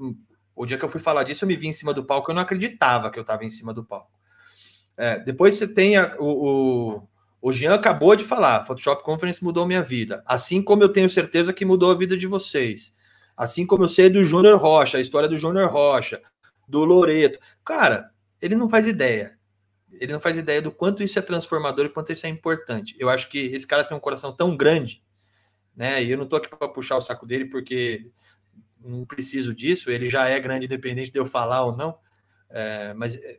o 0.55 0.67
dia 0.67 0.79
que 0.79 0.85
eu 0.85 0.89
fui 0.89 1.01
falar 1.01 1.25
disso, 1.25 1.45
eu 1.45 1.49
me 1.49 1.57
vi 1.57 1.69
em 1.69 1.73
cima 1.73 1.93
do 1.93 2.05
palco, 2.05 2.31
eu 2.31 2.35
não 2.35 2.43
acreditava 2.43 3.11
que 3.11 3.19
eu 3.19 3.23
estava 3.23 3.45
em 3.45 3.51
cima 3.51 3.73
do 3.73 3.85
palco. 3.85 4.11
É, 4.97 5.19
depois 5.19 5.55
você 5.55 5.73
tem 5.73 5.97
a, 5.97 6.15
o, 6.19 6.27
o, 6.27 7.09
o 7.41 7.53
Jean 7.53 7.75
acabou 7.75 8.15
de 8.15 8.25
falar, 8.25 8.65
Photoshop 8.65 9.03
Conference 9.03 9.43
mudou 9.43 9.67
minha 9.67 9.83
vida, 9.83 10.23
assim 10.27 10.63
como 10.63 10.83
eu 10.83 10.91
tenho 10.91 11.09
certeza 11.09 11.53
que 11.53 11.65
mudou 11.65 11.91
a 11.91 11.95
vida 11.95 12.17
de 12.17 12.27
vocês. 12.27 12.95
Assim 13.37 13.67
como 13.67 13.85
eu 13.85 13.89
sei 13.89 14.11
do 14.11 14.23
Júnior 14.23 14.59
Rocha, 14.59 14.99
a 14.99 15.01
história 15.01 15.27
do 15.29 15.39
Júnior 15.39 15.71
Rocha, 15.71 16.21
do 16.71 16.85
Loreto. 16.85 17.39
Cara, 17.65 18.11
ele 18.41 18.55
não 18.55 18.69
faz 18.69 18.87
ideia. 18.87 19.39
Ele 19.93 20.13
não 20.13 20.21
faz 20.21 20.39
ideia 20.39 20.63
do 20.63 20.71
quanto 20.71 21.03
isso 21.03 21.19
é 21.19 21.23
transformador 21.23 21.87
e 21.87 21.91
quanto 21.91 22.13
isso 22.13 22.27
é 22.27 22.31
importante. 22.31 22.95
Eu 22.99 23.11
acho 23.11 23.29
que 23.29 23.39
esse 23.47 23.67
cara 23.67 23.85
tem 23.85 23.97
um 23.97 24.01
coração 24.01 24.33
tão 24.33 24.57
grande, 24.57 25.03
né? 25.77 26.03
E 26.03 26.11
eu 26.11 26.17
não 26.17 26.27
tô 26.27 26.37
aqui 26.37 26.49
para 26.49 26.69
puxar 26.69 26.97
o 26.97 27.03
saco 27.03 27.27
dele 27.27 27.47
porque 27.47 28.11
não 28.81 29.05
preciso 29.05 29.55
disso. 29.55 29.91
Ele 29.91 30.09
já 30.09 30.29
é 30.29 30.39
grande, 30.39 30.67
independente 30.67 31.11
de 31.11 31.19
eu 31.19 31.27
falar 31.27 31.65
ou 31.65 31.77
não. 31.77 31.99
É, 32.49 32.95
mas 32.95 33.17
é, 33.17 33.39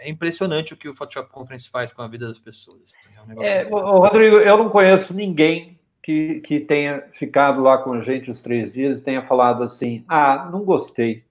é 0.00 0.10
impressionante 0.10 0.74
o 0.74 0.76
que 0.76 0.88
o 0.88 0.94
Photoshop 0.94 1.30
Conference 1.30 1.68
faz 1.68 1.90
com 1.90 2.02
a 2.02 2.08
vida 2.08 2.28
das 2.28 2.38
pessoas. 2.38 2.94
Assim, 2.94 3.16
é 3.16 3.22
um 3.22 3.42
é, 3.42 3.62
Rodrigo, 3.62 4.36
eu 4.36 4.58
não 4.58 4.68
conheço 4.68 5.14
ninguém 5.14 5.78
que, 6.02 6.40
que 6.40 6.60
tenha 6.60 7.02
ficado 7.18 7.60
lá 7.62 7.78
com 7.78 7.94
a 7.94 8.00
gente 8.00 8.30
os 8.30 8.40
três 8.40 8.72
dias 8.72 9.00
e 9.00 9.04
tenha 9.04 9.22
falado 9.22 9.64
assim: 9.64 10.04
ah, 10.06 10.48
não 10.52 10.62
gostei. 10.62 11.25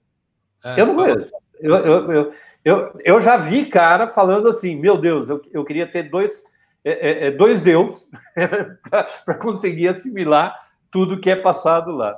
É, 0.66 0.82
eu 0.82 0.88
não 0.88 0.96
conheço. 0.96 1.32
Eu, 1.60 1.76
eu, 1.76 2.12
eu, 2.12 2.34
eu, 2.66 3.00
eu 3.06 3.20
já 3.20 3.38
vi 3.38 3.68
cara 3.68 4.08
falando 4.08 4.50
assim: 4.50 4.76
meu 4.76 4.98
Deus, 4.98 5.30
eu, 5.30 5.40
eu 5.54 5.64
queria 5.64 5.86
ter 5.86 6.10
dois, 6.10 6.44
é, 6.84 6.92
é, 6.92 7.28
é 7.28 7.32
dois 7.32 7.68
eus 7.68 8.10
para 9.24 9.36
conseguir 9.36 9.90
assimilar 9.90 10.56
tudo 10.90 11.20
que 11.20 11.30
é 11.30 11.36
passado 11.36 11.92
lá. 11.92 12.18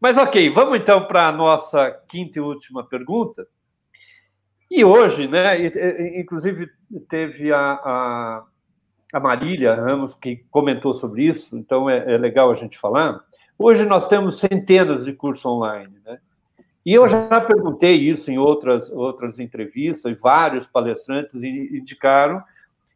Mas 0.00 0.16
ok, 0.16 0.48
vamos 0.50 0.78
então 0.78 1.06
para 1.06 1.28
a 1.28 1.32
nossa 1.32 1.90
quinta 2.08 2.38
e 2.38 2.40
última 2.40 2.86
pergunta. 2.86 3.46
E 4.70 4.84
hoje, 4.84 5.26
né, 5.26 5.56
inclusive 6.18 6.68
teve 7.08 7.52
a, 7.52 7.58
a, 7.58 8.44
a 9.14 9.20
Marília 9.20 9.74
Ramos 9.74 10.14
que 10.14 10.44
comentou 10.50 10.92
sobre 10.94 11.24
isso, 11.24 11.56
então 11.56 11.88
é, 11.88 12.14
é, 12.14 12.18
legal 12.18 12.50
a 12.50 12.54
gente 12.54 12.78
falar. 12.78 13.20
Hoje 13.58 13.84
nós 13.84 14.06
temos 14.06 14.38
centenas 14.38 15.04
de 15.04 15.12
cursos 15.12 15.44
online, 15.44 15.98
né? 16.04 16.18
E 16.88 16.94
eu 16.94 17.06
já 17.06 17.38
perguntei 17.38 17.96
isso 17.96 18.30
em 18.30 18.38
outras, 18.38 18.90
outras 18.90 19.38
entrevistas, 19.38 20.10
e 20.10 20.18
vários 20.18 20.66
palestrantes 20.66 21.34
indicaram 21.34 22.42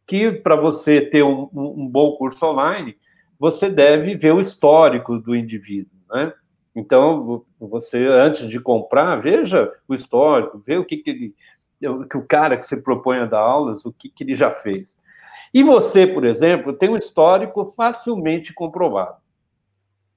que 0.07 0.31
para 0.31 0.55
você 0.55 0.99
ter 0.99 1.21
um, 1.21 1.47
um, 1.53 1.87
bom 1.87 2.13
curso 2.13 2.43
online, 2.43 2.97
você 3.37 3.69
deve 3.69 4.15
ver 4.15 4.33
o 4.33 4.41
histórico 4.41 5.19
do 5.19 5.35
indivíduo, 5.35 5.91
né? 6.09 6.33
Então, 6.75 7.45
você, 7.59 8.03
antes 8.07 8.49
de 8.49 8.59
comprar, 8.59 9.17
veja 9.17 9.71
o 9.87 9.93
histórico, 9.93 10.57
vê 10.65 10.75
o 10.75 10.85
que, 10.85 10.97
que 10.97 11.09
ele, 11.11 11.35
que 12.09 12.17
o 12.17 12.25
cara 12.25 12.57
que 12.57 12.65
se 12.65 12.75
propõe 12.77 13.19
a 13.19 13.27
dar 13.27 13.41
aulas, 13.41 13.85
o 13.85 13.93
que, 13.93 14.09
que 14.09 14.23
ele 14.23 14.33
já 14.33 14.49
fez. 14.49 14.97
E 15.53 15.61
você, 15.61 16.07
por 16.07 16.25
exemplo, 16.25 16.73
tem 16.73 16.89
um 16.89 16.97
histórico 16.97 17.71
facilmente 17.75 18.55
comprovado. 18.55 19.17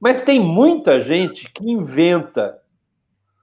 Mas 0.00 0.22
tem 0.22 0.40
muita 0.40 0.98
gente 0.98 1.52
que 1.52 1.70
inventa 1.70 2.58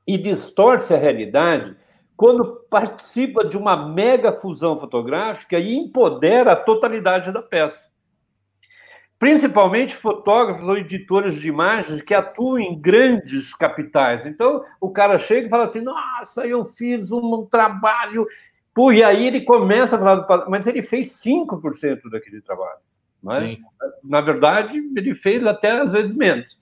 e 0.06 0.18
distorce 0.18 0.94
a 0.94 0.98
realidade 0.98 1.76
quando 2.16 2.66
participa 2.70 3.44
de 3.44 3.58
uma 3.58 3.76
mega 3.76 4.32
fusão 4.32 4.78
fotográfica 4.78 5.58
e 5.58 5.76
empodera 5.76 6.54
a 6.54 6.56
totalidade 6.56 7.32
da 7.32 7.42
peça. 7.42 7.92
Principalmente 9.18 9.96
fotógrafos 9.96 10.68
ou 10.68 10.78
editores 10.78 11.40
de 11.40 11.48
imagens 11.48 12.02
que 12.02 12.14
atuam 12.14 12.60
em 12.60 12.80
grandes 12.80 13.54
capitais. 13.54 14.26
Então, 14.26 14.64
o 14.82 14.90
cara 14.90 15.18
chega 15.18 15.48
e 15.48 15.50
fala 15.50 15.64
assim: 15.64 15.82
Nossa, 15.82 16.46
eu 16.46 16.66
fiz 16.66 17.12
um 17.12 17.46
trabalho. 17.46 18.26
Pô, 18.74 18.92
e 18.92 19.04
aí 19.04 19.28
ele 19.28 19.42
começa 19.42 19.96
a 19.96 20.00
falar, 20.00 20.50
mas 20.50 20.68
ele 20.68 20.82
fez 20.82 21.22
5% 21.24 22.10
daquele 22.12 22.42
trabalho. 22.42 22.80
Né? 23.24 23.58
Na 24.04 24.20
verdade, 24.20 24.78
ele 24.96 25.16
fez 25.16 25.46
até 25.46 25.72
às 25.72 25.92
vezes 25.92 26.14
menos. 26.14 26.60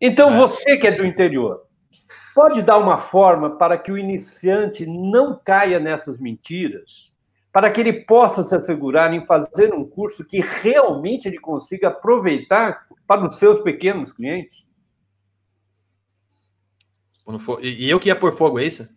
Então, 0.00 0.32
é. 0.32 0.36
você 0.36 0.76
que 0.76 0.86
é 0.86 0.92
do 0.92 1.04
interior, 1.04 1.66
Pode 2.34 2.62
dar 2.62 2.78
uma 2.78 2.98
forma 2.98 3.56
para 3.56 3.76
que 3.76 3.90
o 3.90 3.98
iniciante 3.98 4.86
não 4.86 5.38
caia 5.44 5.80
nessas 5.80 6.18
mentiras, 6.18 7.10
para 7.52 7.70
que 7.70 7.80
ele 7.80 8.04
possa 8.04 8.42
se 8.42 8.54
assegurar 8.54 9.12
em 9.12 9.24
fazer 9.24 9.74
um 9.74 9.84
curso 9.84 10.24
que 10.24 10.40
realmente 10.40 11.26
ele 11.26 11.38
consiga 11.38 11.88
aproveitar 11.88 12.86
para 13.06 13.24
os 13.24 13.36
seus 13.36 13.60
pequenos 13.60 14.12
clientes? 14.12 14.64
E 17.62 17.88
eu 17.88 18.00
que 18.00 18.08
ia 18.08 18.16
por 18.16 18.32
fogo, 18.32 18.58
é 18.58 18.64
isso? 18.64 18.88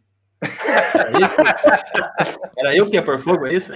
Era 2.57 2.75
eu 2.75 2.89
que 2.89 2.95
ia 2.95 3.03
por 3.03 3.19
fogo, 3.19 3.47
é 3.47 3.53
isso? 3.53 3.73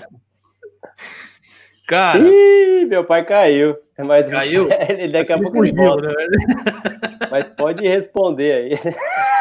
Cara. 1.88 2.20
Ih, 2.20 2.86
meu 2.86 3.06
pai 3.06 3.26
caiu. 3.26 3.78
Mas 3.98 4.30
caiu? 4.30 4.68
Ele 4.90 5.08
daqui 5.08 5.34
a 5.34 5.40
pouco 5.40 5.64
ele 5.64 5.74
volta. 5.74 6.08
Né? 6.08 6.14
Mas 7.32 7.46
pode 7.46 7.88
responder 7.88 8.54
aí. 8.54 8.72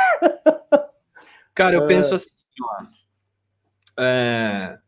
Cara, 1.54 1.74
eu 1.74 1.86
penso 1.86 2.14
assim, 2.14 2.34
ó, 2.60 2.84
é, 3.98 4.78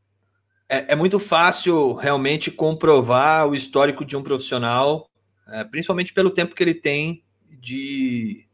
é, 0.69 0.93
é, 0.93 0.97
muito 0.97 1.19
fácil 1.19 1.95
realmente 1.95 2.51
comprovar 2.51 3.49
o 3.49 3.55
histórico 3.55 4.05
de 4.05 4.17
um 4.17 4.23
profissional, 4.23 5.09
é, 5.49 5.65
principalmente 5.65 6.13
pelo 6.13 6.31
tempo 6.31 6.55
que 6.55 6.63
ele 6.63 6.75
tem 6.75 7.25
de, 7.49 8.45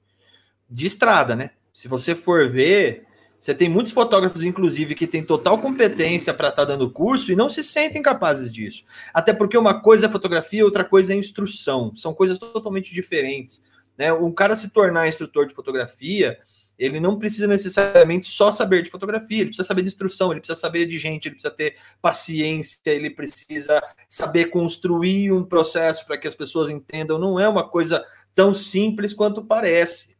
de 0.70 0.87
estrada, 0.87 1.35
né? 1.35 1.51
Se 1.72 1.89
você 1.89 2.14
for 2.14 2.49
ver, 2.49 3.05
você 3.45 3.53
tem 3.53 3.68
muitos 3.68 3.93
fotógrafos, 3.93 4.45
inclusive, 4.45 4.95
que 4.95 5.07
têm 5.07 5.25
total 5.25 5.59
competência 5.59 6.33
para 6.33 6.49
estar 6.49 6.64
tá 6.64 6.72
dando 6.72 6.89
curso 6.89 7.33
e 7.33 7.37
não 7.37 7.49
se 7.49 7.64
sentem 7.64 8.01
capazes 8.01 8.51
disso. 8.51 8.85
Até 9.12 9.35
porque 9.35 9.59
uma 9.59 9.81
coisa 9.81 10.07
é 10.07 10.09
fotografia, 10.09 10.64
outra 10.64 10.85
coisa 10.85 11.12
é 11.12 11.16
instrução. 11.16 11.95
São 11.97 12.14
coisas 12.14 12.39
totalmente 12.39 12.95
diferentes. 12.95 13.62
Né? 13.99 14.12
Um 14.12 14.33
cara 14.33 14.57
se 14.57 14.72
tornar 14.72 15.09
instrutor 15.09 15.47
de 15.47 15.55
fotografia, 15.55 16.39
ele 16.79 16.99
não 16.99 17.18
precisa 17.18 17.47
necessariamente 17.47 18.27
só 18.27 18.51
saber 18.51 18.83
de 18.83 18.91
fotografia, 18.91 19.41
ele 19.41 19.51
precisa 19.51 19.66
saber 19.66 19.83
de 19.83 19.89
instrução, 19.89 20.31
ele 20.31 20.41
precisa 20.41 20.59
saber 20.59 20.87
de 20.87 20.99
gente, 20.99 21.27
ele 21.27 21.37
precisa 21.37 21.55
ter 21.55 21.77
paciência, 22.03 22.81
ele 22.87 23.11
precisa 23.11 23.83
saber 24.09 24.47
construir 24.47 25.33
um 25.33 25.45
processo 25.45 26.07
para 26.07 26.18
que 26.18 26.27
as 26.27 26.35
pessoas 26.35 26.68
entendam. 26.70 27.18
Não 27.18 27.39
é 27.39 27.49
uma 27.49 27.68
coisa 27.68 28.05
tão 28.35 28.53
simples 28.53 29.12
quanto 29.12 29.45
parece. 29.45 30.16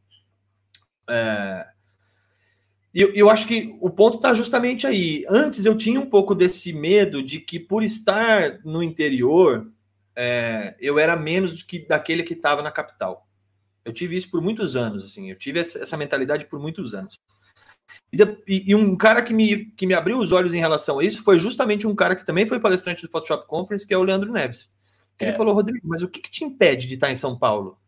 É... 1.09 1.67
Eu, 2.95 3.13
eu 3.13 3.29
acho 3.29 3.49
que 3.49 3.77
o 3.81 3.91
ponto 3.91 4.19
está 4.19 4.33
justamente 4.33 4.87
aí. 4.87 5.25
Antes 5.29 5.65
eu 5.65 5.77
tinha 5.77 5.99
um 5.99 6.07
pouco 6.07 6.33
desse 6.33 6.73
medo 6.73 7.25
de 7.25 7.41
que, 7.41 7.59
por 7.59 7.83
estar 7.83 8.61
no 8.65 8.85
interior, 8.85 9.69
é, 10.15 10.77
eu 10.81 10.97
era 10.97 11.17
menos 11.17 11.59
do 11.59 11.67
que 11.67 11.81
daquele 11.81 12.23
que 12.23 12.35
estava 12.35 12.63
na 12.63 12.71
capital. 12.71 13.24
Eu 13.85 13.93
tive 13.93 14.17
isso 14.17 14.31
por 14.31 14.41
muitos 14.41 14.77
anos, 14.77 15.05
assim, 15.05 15.31
eu 15.31 15.37
tive 15.37 15.61
essa, 15.61 15.97
mentalidade 15.97 16.47
por 16.47 16.59
muitos 16.59 16.95
anos. 16.95 17.21
E, 18.13 18.71
e, 18.71 18.75
um 18.75 18.97
cara 18.97 19.23
que 19.23 19.35
me, 19.35 19.67
que 19.67 19.87
me 19.87 19.93
abriu 19.93 20.19
os 20.19 20.33
olhos 20.33 20.55
em 20.55 20.59
relação 20.59 20.99
a 20.99 21.05
isso 21.05 21.23
foi 21.23 21.39
justamente 21.39 21.87
um 21.87 21.95
cara 21.95 22.17
que 22.17 22.25
também 22.25 22.47
foi 22.47 22.59
palestrante 22.59 23.03
do 23.03 23.11
Photoshop 23.11 23.47
Conference, 23.47 23.87
que 23.87 23.93
é 23.93 23.99
o 23.99 24.03
Leandro 24.03 24.33
Neves. 24.33 24.69
É. 25.19 25.29
Ele 25.29 25.37
falou, 25.37 25.55
Rodrigo, 25.55 25.87
mas 25.87 26.03
o 26.03 26.09
que, 26.09 26.21
que, 26.21 26.31
te 26.31 26.45
impede 26.45 26.89
de 26.89 26.95
estar 26.95 27.11
em 27.11 27.17
São 27.17 27.39
Paulo? 27.39 27.79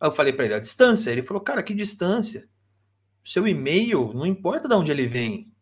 Aí 0.00 0.08
eu 0.08 0.12
falei 0.12 0.32
para 0.32 0.44
ele, 0.44 0.54
a 0.54 0.60
distância. 0.60 1.10
Ele 1.10 1.22
falou, 1.22 1.42
cara, 1.42 1.62
que 1.62 1.74
distância? 1.74 2.48
O 3.24 3.28
seu 3.28 3.46
e-mail, 3.46 4.12
não 4.14 4.24
importa 4.26 4.68
de 4.68 4.74
onde 4.74 4.90
ele 4.90 5.06
vem. 5.06 5.52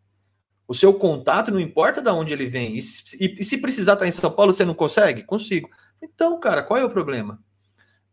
O 0.68 0.74
seu 0.74 0.94
contato, 0.94 1.50
não 1.50 1.60
importa 1.60 2.02
de 2.02 2.10
onde 2.10 2.32
ele 2.32 2.46
vem. 2.46 2.76
E 2.76 2.82
se, 2.82 3.16
e, 3.20 3.36
e 3.40 3.44
se 3.44 3.58
precisar 3.60 3.94
estar 3.94 4.06
em 4.06 4.12
São 4.12 4.30
Paulo, 4.30 4.52
você 4.52 4.64
não 4.64 4.74
consegue? 4.74 5.22
Consigo. 5.22 5.68
Então, 6.02 6.38
cara, 6.38 6.62
qual 6.62 6.78
é 6.78 6.84
o 6.84 6.90
problema? 6.90 7.42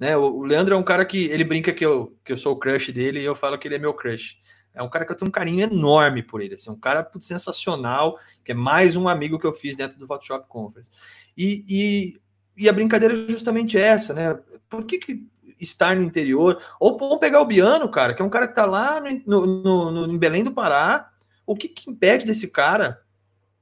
Né? 0.04 0.18
O 0.18 0.44
Leandro 0.44 0.76
é 0.76 0.78
um 0.78 0.84
cara 0.84 1.06
que 1.06 1.28
ele 1.28 1.46
brinca 1.46 1.72
que 1.72 1.86
eu, 1.86 2.14
que 2.26 2.34
eu 2.34 2.38
sou 2.38 2.52
o 2.52 2.60
crush 2.60 2.92
dele 2.92 3.22
e 3.22 3.24
eu 3.24 3.34
falo 3.34 3.58
que 3.58 3.66
ele 3.70 3.76
é 3.76 3.80
meu 3.80 3.94
crush. 3.94 4.38
É 4.74 4.84
um 4.84 4.90
cara 4.90 5.06
que 5.06 5.14
eu 5.14 5.16
tenho 5.16 5.30
um 5.30 5.32
carinho 5.32 5.62
enorme 5.62 6.22
por 6.22 6.42
ele, 6.42 6.56
assim, 6.56 6.70
um 6.70 6.78
cara 6.78 7.10
sensacional, 7.22 8.20
que 8.44 8.52
é 8.52 8.56
mais 8.56 8.98
um 8.98 9.08
amigo 9.08 9.40
que 9.40 9.48
eu 9.48 9.54
fiz 9.54 9.78
dentro 9.78 9.98
do 9.98 10.06
Photoshop 10.06 10.46
Conference. 10.50 10.92
E, 11.38 11.64
e, 11.70 12.20
e 12.58 12.68
a 12.68 12.74
brincadeira 12.74 13.14
é 13.14 13.32
justamente 13.32 13.78
essa, 13.78 14.14
né? 14.14 14.38
Por 14.68 14.84
que, 14.84 14.98
que 14.98 15.26
estar 15.58 15.96
no 15.96 16.04
interior? 16.04 16.62
Ou 16.82 16.98
vamos 16.98 17.20
pegar 17.20 17.40
o 17.40 17.46
Biano, 17.46 17.88
cara, 17.88 18.14
que 18.14 18.22
é 18.22 18.26
um 18.26 18.30
cara 18.30 18.50
que 18.50 18.56
tá 18.56 18.66
lá 18.66 19.00
no, 19.26 19.46
no, 19.46 19.92
no, 19.92 20.14
em 20.14 20.18
Belém 20.18 20.44
do 20.44 20.52
Pará. 20.52 21.12
O 21.46 21.56
que, 21.56 21.70
que 21.70 21.90
impede 21.90 22.26
desse 22.26 22.52
cara 22.52 23.00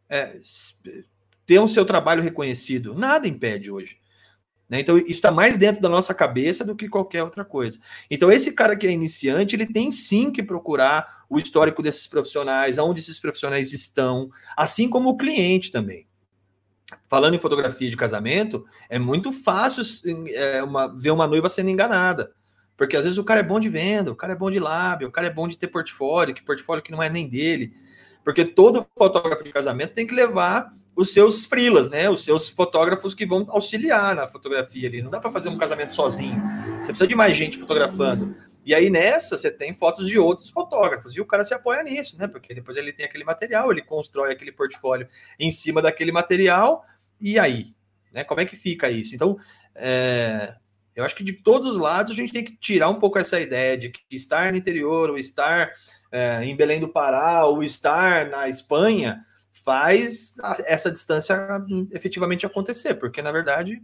é, 0.09 0.39
ter 1.45 1.59
o 1.59 1.65
um 1.65 1.67
seu 1.67 1.85
trabalho 1.85 2.23
reconhecido? 2.23 2.95
Nada 2.95 3.27
impede 3.27 3.69
hoje. 3.69 4.00
Né? 4.71 4.79
Então, 4.79 4.97
isso 4.97 5.09
está 5.09 5.29
mais 5.29 5.57
dentro 5.57 5.81
da 5.81 5.89
nossa 5.89 6.13
cabeça 6.13 6.63
do 6.63 6.77
que 6.77 6.87
qualquer 6.87 7.23
outra 7.23 7.43
coisa. 7.43 7.77
Então, 8.09 8.31
esse 8.31 8.53
cara 8.53 8.73
que 8.73 8.87
é 8.87 8.91
iniciante, 8.91 9.53
ele 9.53 9.65
tem 9.65 9.91
sim 9.91 10.31
que 10.31 10.41
procurar 10.41 11.25
o 11.29 11.37
histórico 11.37 11.83
desses 11.83 12.07
profissionais, 12.07 12.79
aonde 12.79 13.01
esses 13.01 13.19
profissionais 13.19 13.73
estão, 13.73 14.29
assim 14.55 14.89
como 14.89 15.09
o 15.09 15.17
cliente 15.17 15.73
também. 15.73 16.07
falando 17.09 17.35
em 17.35 17.39
fotografia 17.39 17.89
de 17.89 17.97
casamento, 17.97 18.65
é 18.89 18.97
muito 18.97 19.33
fácil 19.33 19.83
é, 20.33 20.63
uma, 20.63 20.87
ver 20.87 21.11
uma 21.11 21.27
noiva 21.27 21.49
sendo 21.49 21.69
enganada. 21.69 22.31
Porque 22.77 22.95
às 22.95 23.03
vezes 23.03 23.17
o 23.17 23.23
cara 23.25 23.41
é 23.41 23.43
bom 23.43 23.59
de 23.59 23.67
venda, 23.67 24.11
o 24.11 24.15
cara 24.15 24.33
é 24.33 24.35
bom 24.35 24.49
de 24.49 24.59
lábio, 24.59 25.09
o 25.09 25.11
cara 25.11 25.27
é 25.27 25.33
bom 25.33 25.47
de 25.47 25.57
ter 25.57 25.67
portfólio, 25.67 26.33
que 26.33 26.43
portfólio 26.43 26.81
que 26.81 26.91
não 26.91 27.03
é 27.03 27.09
nem 27.09 27.27
dele. 27.27 27.73
Porque 28.23 28.45
todo 28.45 28.87
fotógrafo 28.97 29.43
de 29.43 29.51
casamento 29.51 29.93
tem 29.93 30.07
que 30.07 30.15
levar 30.15 30.73
os 31.01 31.13
seus 31.13 31.45
frilas, 31.45 31.89
né? 31.89 32.09
Os 32.09 32.23
seus 32.23 32.47
fotógrafos 32.47 33.15
que 33.15 33.25
vão 33.25 33.45
auxiliar 33.49 34.15
na 34.15 34.27
fotografia 34.27 34.87
ali. 34.87 35.01
Não 35.01 35.09
dá 35.09 35.19
para 35.19 35.31
fazer 35.31 35.49
um 35.49 35.57
casamento 35.57 35.93
sozinho. 35.93 36.39
Você 36.77 36.89
precisa 36.89 37.07
de 37.07 37.15
mais 37.15 37.35
gente 37.35 37.57
fotografando. 37.57 38.35
E 38.63 38.75
aí 38.75 38.91
nessa 38.91 39.37
você 39.37 39.49
tem 39.49 39.73
fotos 39.73 40.07
de 40.07 40.19
outros 40.19 40.51
fotógrafos 40.51 41.15
e 41.15 41.21
o 41.21 41.25
cara 41.25 41.43
se 41.43 41.53
apoia 41.53 41.81
nisso, 41.81 42.17
né? 42.19 42.27
Porque 42.27 42.53
depois 42.53 42.77
ele 42.77 42.93
tem 42.93 43.05
aquele 43.05 43.23
material, 43.23 43.71
ele 43.71 43.81
constrói 43.81 44.31
aquele 44.31 44.51
portfólio 44.51 45.07
em 45.39 45.49
cima 45.49 45.81
daquele 45.81 46.11
material 46.11 46.85
e 47.19 47.39
aí, 47.39 47.73
né? 48.13 48.23
Como 48.23 48.39
é 48.39 48.45
que 48.45 48.55
fica 48.55 48.91
isso? 48.91 49.15
Então, 49.15 49.39
é, 49.73 50.53
eu 50.95 51.03
acho 51.03 51.15
que 51.15 51.23
de 51.23 51.33
todos 51.33 51.65
os 51.65 51.79
lados 51.79 52.11
a 52.11 52.15
gente 52.15 52.31
tem 52.31 52.43
que 52.43 52.55
tirar 52.55 52.89
um 52.89 52.99
pouco 52.99 53.17
essa 53.17 53.39
ideia 53.39 53.75
de 53.75 53.89
que 53.89 54.01
estar 54.11 54.51
no 54.51 54.57
interior 54.59 55.09
ou 55.09 55.17
estar 55.17 55.71
é, 56.11 56.45
em 56.45 56.55
Belém 56.55 56.79
do 56.79 56.87
Pará 56.87 57.45
ou 57.45 57.63
estar 57.63 58.29
na 58.29 58.47
Espanha 58.47 59.25
faz 59.63 60.35
essa 60.65 60.91
distância 60.91 61.35
efetivamente 61.91 62.45
acontecer, 62.45 62.95
porque 62.95 63.21
na 63.21 63.31
verdade 63.31 63.81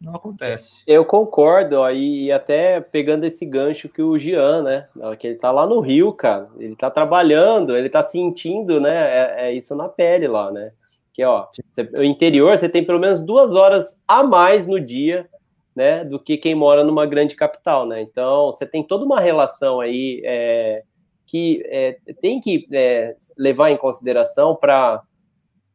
não 0.00 0.14
acontece. 0.14 0.82
Eu 0.86 1.04
concordo, 1.04 1.80
ó, 1.80 1.90
e 1.90 2.30
até 2.30 2.80
pegando 2.80 3.24
esse 3.24 3.44
gancho 3.44 3.88
que 3.88 4.00
o 4.00 4.16
Gian, 4.16 4.62
né? 4.62 4.88
Que 5.18 5.26
ele 5.26 5.36
tá 5.36 5.50
lá 5.50 5.66
no 5.66 5.80
Rio, 5.80 6.12
cara. 6.12 6.48
Ele 6.56 6.76
tá 6.76 6.88
trabalhando, 6.88 7.76
ele 7.76 7.90
tá 7.90 8.02
sentindo, 8.02 8.80
né? 8.80 8.92
É, 8.92 9.48
é 9.48 9.52
isso 9.52 9.74
na 9.74 9.88
pele 9.88 10.28
lá, 10.28 10.52
né? 10.52 10.70
Que 11.12 11.24
ó, 11.24 11.48
você, 11.68 11.82
o 11.82 12.04
interior 12.04 12.56
você 12.56 12.68
tem 12.68 12.84
pelo 12.84 13.00
menos 13.00 13.24
duas 13.24 13.54
horas 13.54 14.00
a 14.06 14.22
mais 14.22 14.68
no 14.68 14.78
dia, 14.78 15.28
né? 15.74 16.04
Do 16.04 16.20
que 16.20 16.36
quem 16.36 16.54
mora 16.54 16.84
numa 16.84 17.04
grande 17.04 17.34
capital, 17.34 17.84
né? 17.84 18.00
Então 18.00 18.52
você 18.52 18.64
tem 18.64 18.84
toda 18.84 19.04
uma 19.04 19.18
relação 19.18 19.80
aí 19.80 20.22
é, 20.24 20.84
que 21.28 21.62
é, 21.66 21.98
tem 22.20 22.40
que 22.40 22.66
é, 22.72 23.14
levar 23.36 23.70
em 23.70 23.76
consideração 23.76 24.56
para 24.56 25.02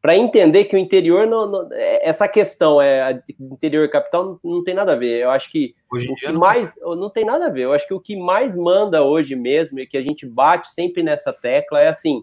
para 0.02 0.14
entender 0.14 0.66
que 0.66 0.76
o 0.76 0.78
interior 0.78 1.26
não, 1.26 1.46
não, 1.46 1.68
é, 1.72 2.06
essa 2.06 2.28
questão 2.28 2.78
é 2.78 3.22
interior 3.40 3.86
e 3.86 3.88
capital 3.88 4.38
não, 4.44 4.56
não, 4.56 4.62
tem 4.62 4.74
nada 4.74 4.92
a 4.92 4.96
ver. 4.96 5.22
Eu 5.22 5.30
acho 5.30 5.50
que 5.50 5.74
hoje 5.90 6.10
o 6.10 6.14
que 6.14 6.28
não 6.30 6.40
mais 6.40 6.74
não 6.82 7.08
tem 7.08 7.24
nada 7.24 7.46
a 7.46 7.48
ver. 7.48 7.62
Eu 7.62 7.72
acho 7.72 7.88
que 7.88 7.94
o 7.94 8.00
que 8.00 8.14
mais 8.14 8.54
manda 8.54 9.02
hoje 9.02 9.34
mesmo 9.34 9.80
e 9.80 9.86
que 9.86 9.96
a 9.96 10.02
gente 10.02 10.26
bate 10.26 10.70
sempre 10.70 11.02
nessa 11.02 11.32
tecla 11.32 11.80
é 11.80 11.88
assim: 11.88 12.22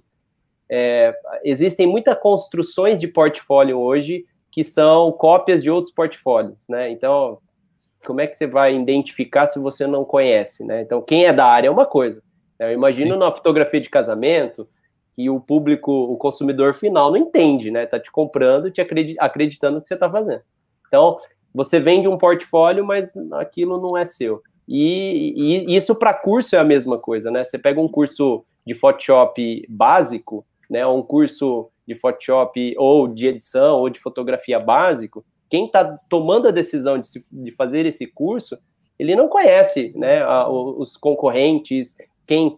é, 0.69 1.11
existem 1.43 1.87
muitas 1.87 2.19
construções 2.19 2.99
de 2.99 3.07
portfólio 3.07 3.79
hoje 3.79 4.25
que 4.51 4.63
são 4.63 5.11
cópias 5.11 5.63
de 5.63 5.71
outros 5.71 5.91
portfólios, 5.91 6.67
né? 6.69 6.91
Então, 6.91 7.39
como 8.05 8.21
é 8.21 8.27
que 8.27 8.35
você 8.35 8.45
vai 8.45 8.75
identificar 8.75 9.47
se 9.47 9.57
você 9.57 9.87
não 9.87 10.05
conhece, 10.05 10.63
né? 10.63 10.81
Então, 10.81 11.01
quem 11.01 11.25
é 11.25 11.33
da 11.33 11.47
área 11.47 11.67
é 11.67 11.71
uma 11.71 11.87
coisa. 11.87 12.21
Eu 12.67 12.73
imagino 12.73 13.13
Sim. 13.13 13.19
na 13.19 13.31
fotografia 13.31 13.81
de 13.81 13.89
casamento 13.89 14.67
que 15.13 15.29
o 15.29 15.39
público, 15.39 15.91
o 15.91 16.17
consumidor 16.17 16.73
final 16.73 17.11
não 17.11 17.17
entende, 17.17 17.69
né? 17.69 17.85
Tá 17.85 17.99
te 17.99 18.11
comprando, 18.11 18.71
te 18.71 18.81
acreditando 19.19 19.81
que 19.81 19.87
você 19.87 19.93
está 19.93 20.09
fazendo. 20.09 20.41
Então, 20.87 21.17
você 21.53 21.79
vende 21.79 22.07
um 22.07 22.17
portfólio, 22.17 22.85
mas 22.85 23.13
aquilo 23.33 23.81
não 23.81 23.97
é 23.97 24.05
seu. 24.05 24.41
E, 24.67 25.33
e 25.67 25.75
isso 25.75 25.93
para 25.93 26.13
curso 26.13 26.55
é 26.55 26.59
a 26.59 26.63
mesma 26.63 26.97
coisa, 26.97 27.29
né? 27.29 27.43
Você 27.43 27.57
pega 27.57 27.81
um 27.81 27.89
curso 27.89 28.45
de 28.65 28.73
Photoshop 28.73 29.65
básico, 29.67 30.45
né? 30.69 30.85
Um 30.87 31.01
curso 31.01 31.69
de 31.85 31.95
Photoshop 31.95 32.73
ou 32.77 33.07
de 33.07 33.27
edição 33.27 33.79
ou 33.79 33.89
de 33.89 33.99
fotografia 33.99 34.59
básico, 34.59 35.25
quem 35.49 35.65
está 35.65 35.99
tomando 36.09 36.47
a 36.47 36.51
decisão 36.51 36.97
de, 36.97 37.09
se, 37.09 37.25
de, 37.29 37.51
fazer 37.51 37.85
esse 37.85 38.07
curso, 38.07 38.57
ele 38.97 39.15
não 39.15 39.27
conhece 39.27 39.91
né, 39.95 40.21
a, 40.21 40.47
os 40.49 40.95
concorrentes, 40.95 41.97
quem, 42.31 42.57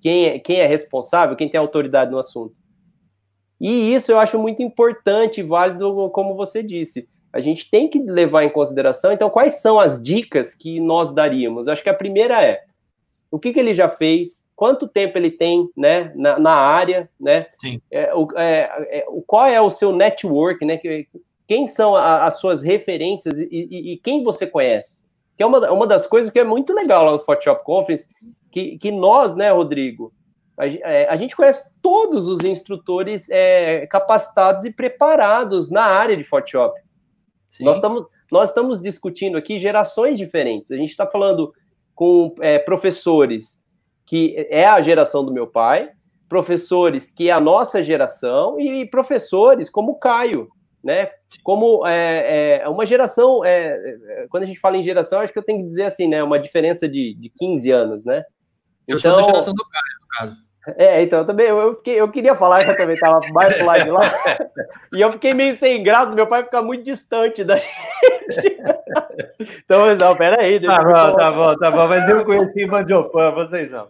quem, 0.00 0.24
é, 0.26 0.38
quem 0.38 0.56
é 0.56 0.66
responsável, 0.66 1.36
quem 1.36 1.48
tem 1.48 1.60
autoridade 1.60 2.10
no 2.10 2.18
assunto. 2.18 2.54
E 3.60 3.94
isso 3.94 4.10
eu 4.10 4.18
acho 4.18 4.38
muito 4.38 4.62
importante 4.62 5.40
e 5.40 5.44
válido, 5.44 6.08
como 6.10 6.34
você 6.34 6.62
disse. 6.62 7.06
A 7.30 7.38
gente 7.38 7.70
tem 7.70 7.86
que 7.86 7.98
levar 7.98 8.44
em 8.44 8.50
consideração, 8.50 9.12
então, 9.12 9.28
quais 9.28 9.60
são 9.60 9.78
as 9.78 10.02
dicas 10.02 10.54
que 10.54 10.80
nós 10.80 11.14
daríamos? 11.14 11.66
Eu 11.66 11.74
acho 11.74 11.82
que 11.82 11.90
a 11.90 11.94
primeira 11.94 12.42
é 12.42 12.62
o 13.30 13.38
que, 13.38 13.52
que 13.52 13.60
ele 13.60 13.74
já 13.74 13.88
fez, 13.88 14.48
quanto 14.56 14.88
tempo 14.88 15.18
ele 15.18 15.30
tem 15.30 15.68
né, 15.76 16.10
na, 16.16 16.38
na 16.38 16.54
área, 16.54 17.08
né? 17.20 17.46
É, 17.90 18.12
o, 18.14 18.26
é, 18.36 18.70
é, 18.88 19.06
qual 19.26 19.46
é 19.46 19.60
o 19.60 19.70
seu 19.70 19.92
network, 19.92 20.64
né? 20.64 20.80
Quem 21.46 21.66
são 21.66 21.94
a, 21.94 22.24
as 22.24 22.40
suas 22.40 22.62
referências 22.62 23.38
e, 23.38 23.48
e, 23.50 23.92
e, 23.92 23.98
quem 23.98 24.24
você 24.24 24.46
conhece? 24.46 25.04
Que 25.36 25.42
é 25.42 25.46
uma, 25.46 25.70
uma 25.70 25.86
das 25.86 26.06
coisas 26.06 26.32
que 26.32 26.40
é 26.40 26.44
muito 26.44 26.72
legal 26.72 27.04
lá 27.04 27.12
no 27.12 27.20
Photoshop 27.20 27.64
Conference, 27.64 28.08
que, 28.50 28.78
que 28.78 28.90
nós, 28.90 29.36
né, 29.36 29.50
Rodrigo, 29.50 30.12
a, 30.58 30.66
é, 30.66 31.08
a 31.08 31.16
gente 31.16 31.36
conhece 31.36 31.70
todos 31.80 32.28
os 32.28 32.40
instrutores 32.40 33.28
é, 33.30 33.86
capacitados 33.86 34.64
e 34.64 34.72
preparados 34.72 35.70
na 35.70 35.84
área 35.84 36.16
de 36.16 36.24
Photoshop. 36.24 36.78
Nós 37.60 37.76
estamos 37.76 38.06
nós 38.30 38.50
estamos 38.50 38.80
discutindo 38.80 39.36
aqui 39.36 39.58
gerações 39.58 40.16
diferentes. 40.16 40.70
A 40.70 40.76
gente 40.76 40.90
está 40.90 41.06
falando 41.06 41.52
com 41.94 42.32
é, 42.40 42.58
professores 42.58 43.64
que 44.06 44.34
é 44.48 44.66
a 44.66 44.80
geração 44.80 45.24
do 45.24 45.32
meu 45.32 45.46
pai, 45.46 45.90
professores 46.28 47.10
que 47.10 47.28
é 47.28 47.32
a 47.32 47.40
nossa 47.40 47.82
geração 47.82 48.58
e, 48.58 48.82
e 48.82 48.86
professores 48.86 49.68
como 49.68 49.92
o 49.92 49.98
Caio, 49.98 50.48
né? 50.82 51.10
Como 51.42 51.86
é, 51.86 52.60
é 52.62 52.68
uma 52.68 52.86
geração, 52.86 53.44
é, 53.44 53.76
é, 53.76 54.26
quando 54.30 54.44
a 54.44 54.46
gente 54.46 54.60
fala 54.60 54.76
em 54.76 54.82
geração, 54.82 55.20
acho 55.20 55.32
que 55.32 55.38
eu 55.38 55.44
tenho 55.44 55.60
que 55.60 55.66
dizer 55.66 55.84
assim, 55.84 56.08
né? 56.08 56.22
Uma 56.22 56.38
diferença 56.38 56.88
de, 56.88 57.14
de 57.14 57.30
15 57.30 57.70
anos, 57.70 58.04
né? 58.04 58.24
Eu 58.90 58.98
então, 58.98 58.98
sou 58.98 59.10
da 59.12 59.20
então, 59.20 59.30
geração 59.30 59.54
do 59.54 59.64
Caio, 59.64 60.00
no 60.00 60.08
caso. 60.08 60.50
É, 60.76 61.02
então, 61.02 61.24
também, 61.24 61.46
eu, 61.46 61.58
eu, 61.58 61.76
fiquei, 61.76 62.00
eu 62.00 62.10
queria 62.10 62.34
falar 62.34 62.62
que 62.62 62.70
eu 62.70 62.76
também 62.76 62.94
estava 62.94 63.18
mais 63.32 63.56
pro 63.56 63.66
lado 63.66 63.84
de 63.84 63.90
lá, 63.90 64.02
e 64.92 65.00
eu 65.00 65.10
fiquei 65.10 65.32
meio 65.32 65.56
sem 65.56 65.82
graça, 65.82 66.14
meu 66.14 66.26
pai 66.26 66.44
fica 66.44 66.60
muito 66.60 66.84
distante 66.84 67.44
da 67.44 67.56
gente. 67.56 67.70
Então, 69.64 69.94
não, 69.96 70.16
peraí. 70.16 70.60
Tá 70.60 70.82
bom, 70.82 71.12
tá 71.14 71.30
bom, 71.30 71.56
tá 71.56 71.70
bom, 71.70 71.88
mas 71.88 72.08
eu 72.08 72.24
conheci 72.24 72.66
Mandiopan, 72.66 73.30
vocês 73.30 73.72
não. 73.72 73.88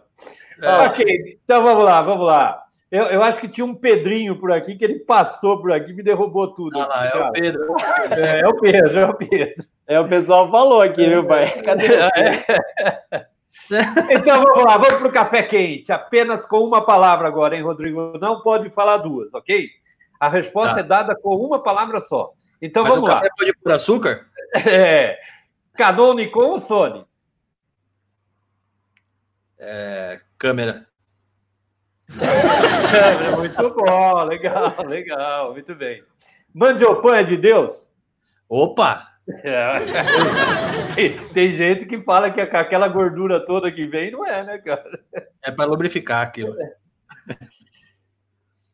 É. 0.61 0.85
Ok, 0.85 1.39
então 1.43 1.61
vamos 1.61 1.83
lá, 1.83 2.01
vamos 2.01 2.25
lá. 2.25 2.63
Eu, 2.89 3.05
eu, 3.05 3.21
acho 3.21 3.41
que 3.41 3.47
tinha 3.47 3.65
um 3.65 3.75
Pedrinho 3.75 4.37
por 4.37 4.51
aqui, 4.51 4.75
que 4.75 4.85
ele 4.85 4.99
passou 4.99 5.59
por 5.59 5.71
aqui 5.71 5.91
e 5.91 5.93
me 5.93 6.03
derrubou 6.03 6.53
tudo. 6.53 6.79
Ah, 6.79 6.87
lá, 6.87 7.05
é 7.07 7.17
o 7.17 7.31
Pedro. 7.31 7.75
É, 8.11 8.39
é, 8.39 8.47
o 8.47 8.59
Pedro, 8.59 8.99
é 8.99 9.05
o 9.05 9.13
Pedro. 9.13 9.65
É, 9.87 9.99
o 9.99 10.07
pessoal 10.07 10.49
falou 10.49 10.81
aqui, 10.81 11.05
meu 11.07 11.25
pai? 11.25 11.61
Cadê? 11.61 11.87
É. 11.87 13.25
Então 14.09 14.43
vamos 14.43 14.63
lá, 14.65 14.77
vamos 14.77 14.99
para 14.99 15.07
o 15.07 15.11
café 15.11 15.43
quente. 15.43 15.91
Apenas 15.91 16.45
com 16.45 16.59
uma 16.59 16.85
palavra 16.85 17.27
agora, 17.27 17.55
hein, 17.55 17.63
Rodrigo? 17.63 18.17
Não 18.19 18.41
pode 18.41 18.69
falar 18.69 18.97
duas, 18.97 19.33
ok? 19.33 19.69
A 20.19 20.29
resposta 20.29 20.75
tá. 20.75 20.79
é 20.81 20.83
dada 20.83 21.15
com 21.15 21.35
uma 21.35 21.61
palavra 21.61 21.99
só. 21.99 22.31
Então 22.61 22.83
Mas 22.83 22.95
vamos 22.95 23.09
o 23.09 23.11
café 23.11 23.27
lá. 23.27 23.35
pode 23.37 23.49
ir 23.49 23.57
por 23.61 23.71
açúcar? 23.71 24.27
É. 24.53 25.17
Canon, 25.77 26.13
Nikon 26.13 26.41
ou 26.41 26.59
Sony? 26.59 27.05
É, 29.57 30.19
câmera. 30.37 30.85
câmera, 32.11 33.37
muito 33.37 33.69
bom, 33.69 34.23
legal, 34.25 34.75
legal, 34.85 35.53
muito 35.53 35.73
bem. 35.73 36.03
Mandiopan 36.53 37.15
é 37.15 37.23
de 37.23 37.37
Deus? 37.37 37.73
Opa! 38.49 39.10
É. 39.27 39.69
Tem, 40.95 41.17
tem, 41.27 41.55
gente 41.55 41.85
que 41.85 42.01
fala 42.01 42.29
que 42.29 42.41
aquela 42.41 42.87
gordura 42.89 43.45
toda 43.45 43.71
que 43.71 43.85
vem 43.85 44.11
não 44.11 44.27
é, 44.27 44.43
né, 44.43 44.57
cara? 44.57 44.99
É 45.41 45.49
para 45.49 45.69
lubrificar 45.69 46.21
aquilo. 46.21 46.53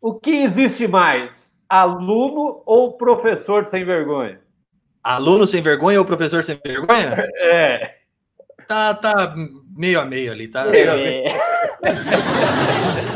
O 0.01 0.15
que 0.15 0.31
existe 0.31 0.87
mais? 0.87 1.53
Aluno 1.69 2.63
ou 2.65 2.97
professor 2.97 3.67
sem 3.67 3.85
vergonha? 3.85 4.39
Aluno 5.03 5.45
sem 5.45 5.61
vergonha 5.61 5.99
ou 5.99 6.05
professor 6.05 6.43
sem 6.43 6.59
vergonha? 6.65 7.27
É. 7.35 7.97
Tá, 8.67 8.95
tá 8.95 9.35
meio 9.75 9.99
a 9.99 10.05
meio 10.05 10.31
ali, 10.31 10.47
tá? 10.47 10.65
É. 10.75 11.23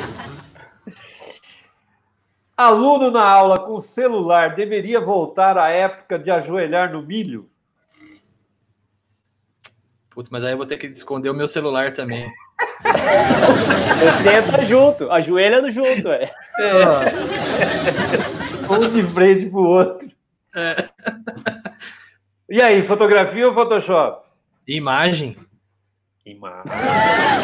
Aluno 2.62 3.10
na 3.10 3.24
aula 3.24 3.60
com 3.60 3.82
celular 3.82 4.56
deveria 4.56 5.00
voltar 5.00 5.58
à 5.58 5.70
época 5.70 6.20
de 6.20 6.30
ajoelhar 6.30 6.92
no 6.92 7.02
milho? 7.02 7.50
Putz, 10.10 10.30
mas 10.30 10.44
aí 10.44 10.52
eu 10.52 10.58
vou 10.58 10.66
ter 10.66 10.78
que 10.78 10.88
esconder 10.88 11.30
o 11.30 11.34
meu 11.34 11.48
celular 11.48 11.94
também. 11.94 12.32
Você 14.24 14.36
entra 14.36 14.66
junto, 14.66 15.12
ajoelha 15.12 15.72
junto, 15.72 16.10
é. 16.10 16.32
é. 16.60 17.12
Um 18.70 18.90
de 18.90 19.04
frente 19.12 19.46
pro 19.48 19.62
outro. 19.62 20.12
É. 20.56 20.90
E 22.50 22.62
aí, 22.62 22.86
fotografia 22.86 23.48
ou 23.48 23.54
Photoshop? 23.54 24.28
Imagem. 24.68 25.38
Imagem. 26.24 26.64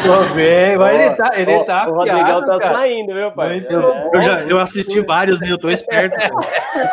Tô 0.06 0.34
bem, 0.34 0.76
mas 0.78 0.94
ele 1.00 1.14
tá, 1.16 1.40
ele 1.40 1.52
Ó, 1.52 1.64
tá 1.64 1.88
o 1.88 1.94
Rodrigão 1.94 2.46
tá 2.46 2.58
cara. 2.60 2.74
saindo, 2.74 3.12
viu, 3.12 3.32
pai? 3.32 3.54
Muito 3.54 3.72
Eu, 3.72 3.92
É. 3.92 4.10
eu 4.14 4.22
já 4.22 4.40
eu 4.42 4.58
assisti 4.60 5.00
vários, 5.00 5.40
né? 5.40 5.50
Eu 5.50 5.58
tô 5.58 5.68
esperto. 5.68 6.16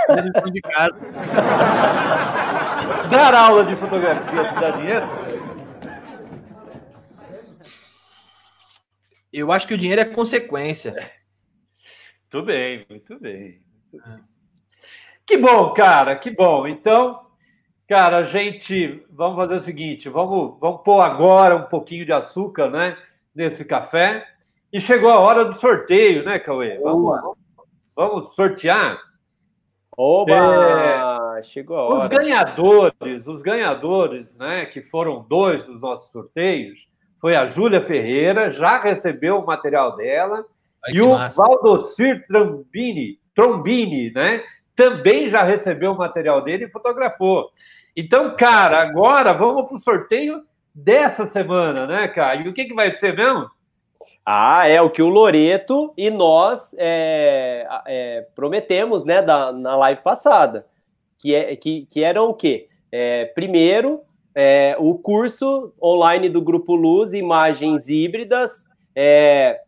Eles 0.09 0.31
estão 0.35 0.51
de 0.51 0.61
casa. 0.61 0.95
Dar 3.09 3.35
aula 3.35 3.63
de 3.65 3.75
fotografia 3.75 4.43
te 4.45 4.59
dá 4.59 4.71
dinheiro? 4.71 5.05
Eu 9.31 9.51
acho 9.51 9.67
que 9.67 9.73
o 9.73 9.77
dinheiro 9.77 10.01
é 10.01 10.05
consequência. 10.05 11.11
Muito 12.33 12.45
bem, 12.47 12.85
muito 12.89 13.19
bem. 13.19 13.61
muito 13.93 14.07
bem. 14.09 14.19
Que 15.25 15.37
bom, 15.37 15.71
cara, 15.73 16.15
que 16.15 16.31
bom. 16.31 16.67
Então, 16.67 17.24
cara, 17.87 18.17
a 18.17 18.23
gente 18.23 19.03
vamos 19.11 19.35
fazer 19.37 19.55
o 19.55 19.59
seguinte: 19.61 20.09
vamos, 20.09 20.57
vamos 20.59 20.81
pôr 20.83 21.01
agora 21.01 21.55
um 21.55 21.63
pouquinho 21.63 22.05
de 22.05 22.11
açúcar, 22.13 22.69
né? 22.69 22.97
Nesse 23.33 23.65
café. 23.65 24.25
E 24.71 24.79
chegou 24.79 25.09
a 25.09 25.19
hora 25.19 25.45
do 25.45 25.55
sorteio, 25.55 26.23
né, 26.25 26.37
Cauê? 26.39 26.77
Vamos, 26.79 27.01
Boa. 27.03 27.35
vamos 27.95 28.35
sortear. 28.35 28.99
Oba! 29.97 31.41
Chegou 31.43 31.77
a 31.77 31.87
Os 31.87 32.03
hora. 32.05 32.17
ganhadores, 32.17 33.27
os 33.27 33.41
ganhadores, 33.41 34.37
né, 34.37 34.65
que 34.65 34.81
foram 34.81 35.25
dois 35.27 35.65
dos 35.65 35.79
nossos 35.79 36.11
sorteios, 36.11 36.87
foi 37.21 37.35
a 37.35 37.45
Júlia 37.45 37.85
Ferreira, 37.85 38.49
já 38.49 38.77
recebeu 38.79 39.37
o 39.39 39.45
material 39.45 39.95
dela, 39.95 40.45
Ai, 40.85 40.93
e 40.93 41.01
o 41.01 41.09
massa. 41.11 41.41
Valdocir 41.41 42.25
Trombini, 42.27 43.19
Trombini, 43.33 44.11
né, 44.11 44.43
também 44.75 45.29
já 45.29 45.43
recebeu 45.43 45.93
o 45.93 45.97
material 45.97 46.41
dele 46.41 46.65
e 46.65 46.69
fotografou. 46.69 47.49
Então, 47.95 48.35
cara, 48.35 48.81
agora 48.81 49.33
vamos 49.33 49.67
para 49.67 49.75
o 49.75 49.79
sorteio 49.79 50.43
dessa 50.73 51.25
semana, 51.25 51.87
né, 51.87 52.07
cara? 52.09 52.35
E 52.41 52.49
o 52.49 52.53
que, 52.53 52.65
que 52.65 52.73
vai 52.73 52.93
ser 52.93 53.15
mesmo? 53.15 53.49
Ah, 54.25 54.67
é 54.67 54.81
o 54.81 54.89
que 54.89 55.01
o 55.01 55.07
Loreto 55.07 55.93
e 55.95 56.09
nós 56.09 56.75
é, 56.77 57.65
é, 57.85 58.27
prometemos, 58.35 59.05
né, 59.05 59.21
da, 59.21 59.51
na 59.51 59.75
live 59.75 60.01
passada, 60.01 60.65
que, 61.19 61.33
é, 61.33 61.55
que, 61.55 61.85
que 61.89 62.03
eram 62.03 62.29
o 62.29 62.33
quê? 62.33 62.67
É, 62.91 63.25
primeiro, 63.25 64.01
é, 64.33 64.75
o 64.79 64.95
curso 64.95 65.73
online 65.81 66.27
do 66.27 66.41
Grupo 66.41 66.75
Luz, 66.75 67.13
Imagens 67.13 67.87
Híbridas, 67.87 68.65
é, 68.95 69.61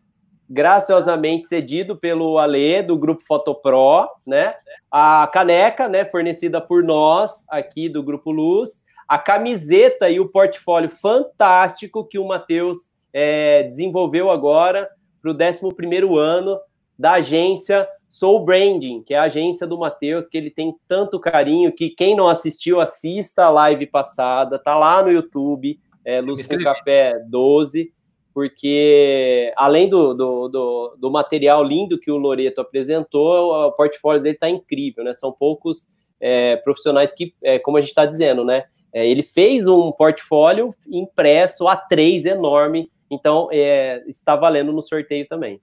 graciosamente 0.50 1.48
cedido 1.48 1.96
pelo 1.96 2.38
Ale, 2.38 2.82
do 2.82 2.98
Grupo 2.98 3.24
Fotopro, 3.26 4.08
né? 4.26 4.56
A 4.92 5.30
caneca, 5.32 5.90
né, 5.90 6.06
fornecida 6.06 6.62
por 6.62 6.84
nós, 6.84 7.46
aqui 7.50 7.90
do 7.90 8.02
Grupo 8.02 8.32
Luz, 8.32 8.86
a 9.08 9.18
camiseta 9.18 10.10
e 10.10 10.20
o 10.20 10.28
portfólio 10.28 10.90
fantástico 10.90 12.06
que 12.06 12.20
o 12.20 12.28
Matheus 12.28 12.92
é, 13.14 13.64
desenvolveu 13.64 14.30
agora 14.30 14.90
para 15.22 15.32
o 15.32 15.34
11 15.34 16.18
ano 16.18 16.60
da 16.98 17.14
agência 17.14 17.88
Soul 18.08 18.46
Branding, 18.46 19.04
que 19.04 19.14
é 19.14 19.18
a 19.18 19.24
agência 19.24 19.68
do 19.68 19.78
Matheus, 19.78 20.28
que 20.28 20.38
ele 20.38 20.50
tem 20.50 20.76
tanto 20.88 21.20
carinho, 21.20 21.72
que 21.72 21.90
quem 21.90 22.16
não 22.16 22.28
assistiu, 22.28 22.80
assista 22.80 23.46
a 23.46 23.50
live 23.50 23.86
passada, 23.88 24.58
tá 24.58 24.76
lá 24.76 25.04
no 25.04 25.12
YouTube, 25.12 25.80
é, 26.06 26.22
Luz 26.22 26.48
com. 26.48 26.58
Café 26.64 27.20
12, 27.28 27.92
porque 28.38 29.52
além 29.58 29.90
do, 29.90 30.14
do, 30.14 30.48
do, 30.48 30.96
do 31.00 31.10
material 31.10 31.64
lindo 31.64 32.00
que 32.00 32.12
o 32.12 32.18
Loreto 32.18 32.62
apresentou, 32.62 33.52
o 33.52 33.72
portfólio 33.72 34.22
dele 34.22 34.38
tá 34.38 34.48
incrível, 34.48 35.04
né? 35.04 35.16
São 35.16 35.32
poucos 35.32 35.90
é, 36.22 36.56
profissionais 36.58 37.12
que, 37.12 37.34
é, 37.42 37.58
como 37.58 37.78
a 37.78 37.80
gente 37.82 37.90
está 37.90 38.06
dizendo, 38.06 38.46
né? 38.46 38.66
É, 38.94 39.08
ele 39.10 39.24
fez 39.24 39.68
um 39.68 39.92
portfólio 39.92 40.72
impresso 40.88 41.66
A3 41.66 42.28
enorme, 42.28 42.92
então 43.10 43.50
é, 43.52 44.04
está 44.08 44.36
valendo 44.36 44.72
no 44.72 44.84
sorteio 44.84 45.28
também. 45.28 45.60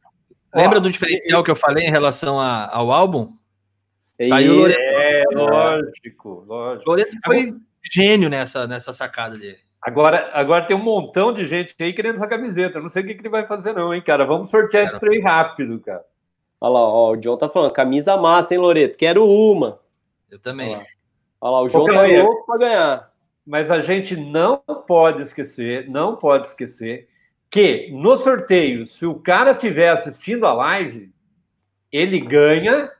Lembra 0.53 0.81
do 0.81 0.91
diferencial 0.91 1.45
que 1.45 1.53
eu 1.53 1.57
falei 1.57 1.87
em 1.87 1.91
relação 1.93 2.41
a- 2.41 2.69
ao 2.75 2.91
álbum? 2.91 3.29
E, 4.19 4.29
Tá 4.31 4.35
aí 4.35 4.51
o 4.51 4.57
Loreto. 4.57 4.81
É, 4.81 5.23
lógico, 5.33 6.45
lógico. 6.45 6.91
Loreto 6.91 7.17
foi 7.25 7.55
gênio 7.89 8.29
nessa, 8.29 8.67
nessa 8.67 8.93
sacada 8.93 9.39
dele. 9.39 9.59
Agora, 9.85 10.31
agora 10.33 10.65
tem 10.65 10.75
um 10.75 10.83
montão 10.83 11.31
de 11.31 11.45
gente 11.45 11.75
aí 11.79 11.93
querendo 11.93 12.15
essa 12.15 12.27
camiseta. 12.27 12.81
Não 12.81 12.89
sei 12.89 13.03
o 13.03 13.07
que, 13.07 13.15
que 13.15 13.21
ele 13.21 13.29
vai 13.29 13.47
fazer, 13.47 13.75
não, 13.75 13.93
hein, 13.93 14.01
cara? 14.01 14.25
Vamos 14.25 14.49
sortear 14.49 14.87
esse 14.87 14.99
trem 14.99 15.21
rápido, 15.21 15.79
cara. 15.79 16.03
Olha 16.59 16.73
lá, 16.73 16.81
ó, 16.81 17.13
o 17.13 17.17
John 17.17 17.37
tá 17.37 17.51
falando, 17.51 17.71
camisa 17.71 18.17
massa, 18.17 18.55
hein, 18.55 18.61
Loreto? 18.61 18.97
Quero 18.97 19.29
uma. 19.29 19.79
Eu 20.31 20.39
também. 20.39 20.71
Olha 20.71 20.79
lá, 20.79 20.87
Olha 21.43 21.51
lá 21.53 21.61
o 21.61 21.69
João 21.69 21.85
Ô, 21.85 21.87
tá 21.89 21.93
Cauê. 21.93 22.23
louco 22.23 22.47
pra 22.47 22.57
ganhar. 22.57 23.13
Mas 23.47 23.71
a 23.71 23.81
gente 23.81 24.17
não 24.17 24.57
pode 24.57 25.23
esquecer, 25.23 25.87
não 25.91 26.17
pode 26.17 26.49
esquecer 26.49 27.07
que 27.51 27.91
no 27.93 28.17
sorteio, 28.17 28.87
se 28.87 29.05
o 29.05 29.17
cara 29.17 29.51
estiver 29.51 29.91
assistindo 29.91 30.47
a 30.47 30.55
live, 30.55 31.13
ele 31.93 32.19
ganha 32.21 32.91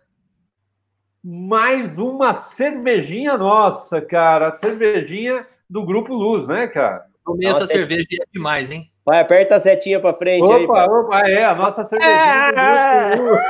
mais 1.25 1.97
uma 1.97 2.35
cervejinha 2.35 3.39
nossa, 3.39 4.03
cara. 4.03 4.55
Cervejinha 4.55 5.47
do 5.75 5.85
Grupo 5.85 6.15
Luz, 6.15 6.47
né, 6.47 6.69
cara? 6.69 7.05
Tomei 7.25 7.49
Nossa, 7.49 7.65
essa 7.65 7.73
é- 7.73 7.77
cerveja 7.79 8.07
e 8.09 8.23
é 8.23 8.27
demais, 8.33 8.71
hein? 8.71 8.89
Vai, 9.05 9.19
aperta 9.19 9.57
a 9.57 9.61
setinha 9.61 9.99
pra 9.99 10.15
frente 10.15 10.49
aí. 10.51 10.65
Opa, 10.65 10.85
opa, 10.85 11.29
é, 11.29 11.45
a 11.45 11.53
nossa 11.53 11.83
cervejinha 11.83 13.17
do 13.17 13.19
Grupo 13.23 13.31
Luz. 13.31 13.43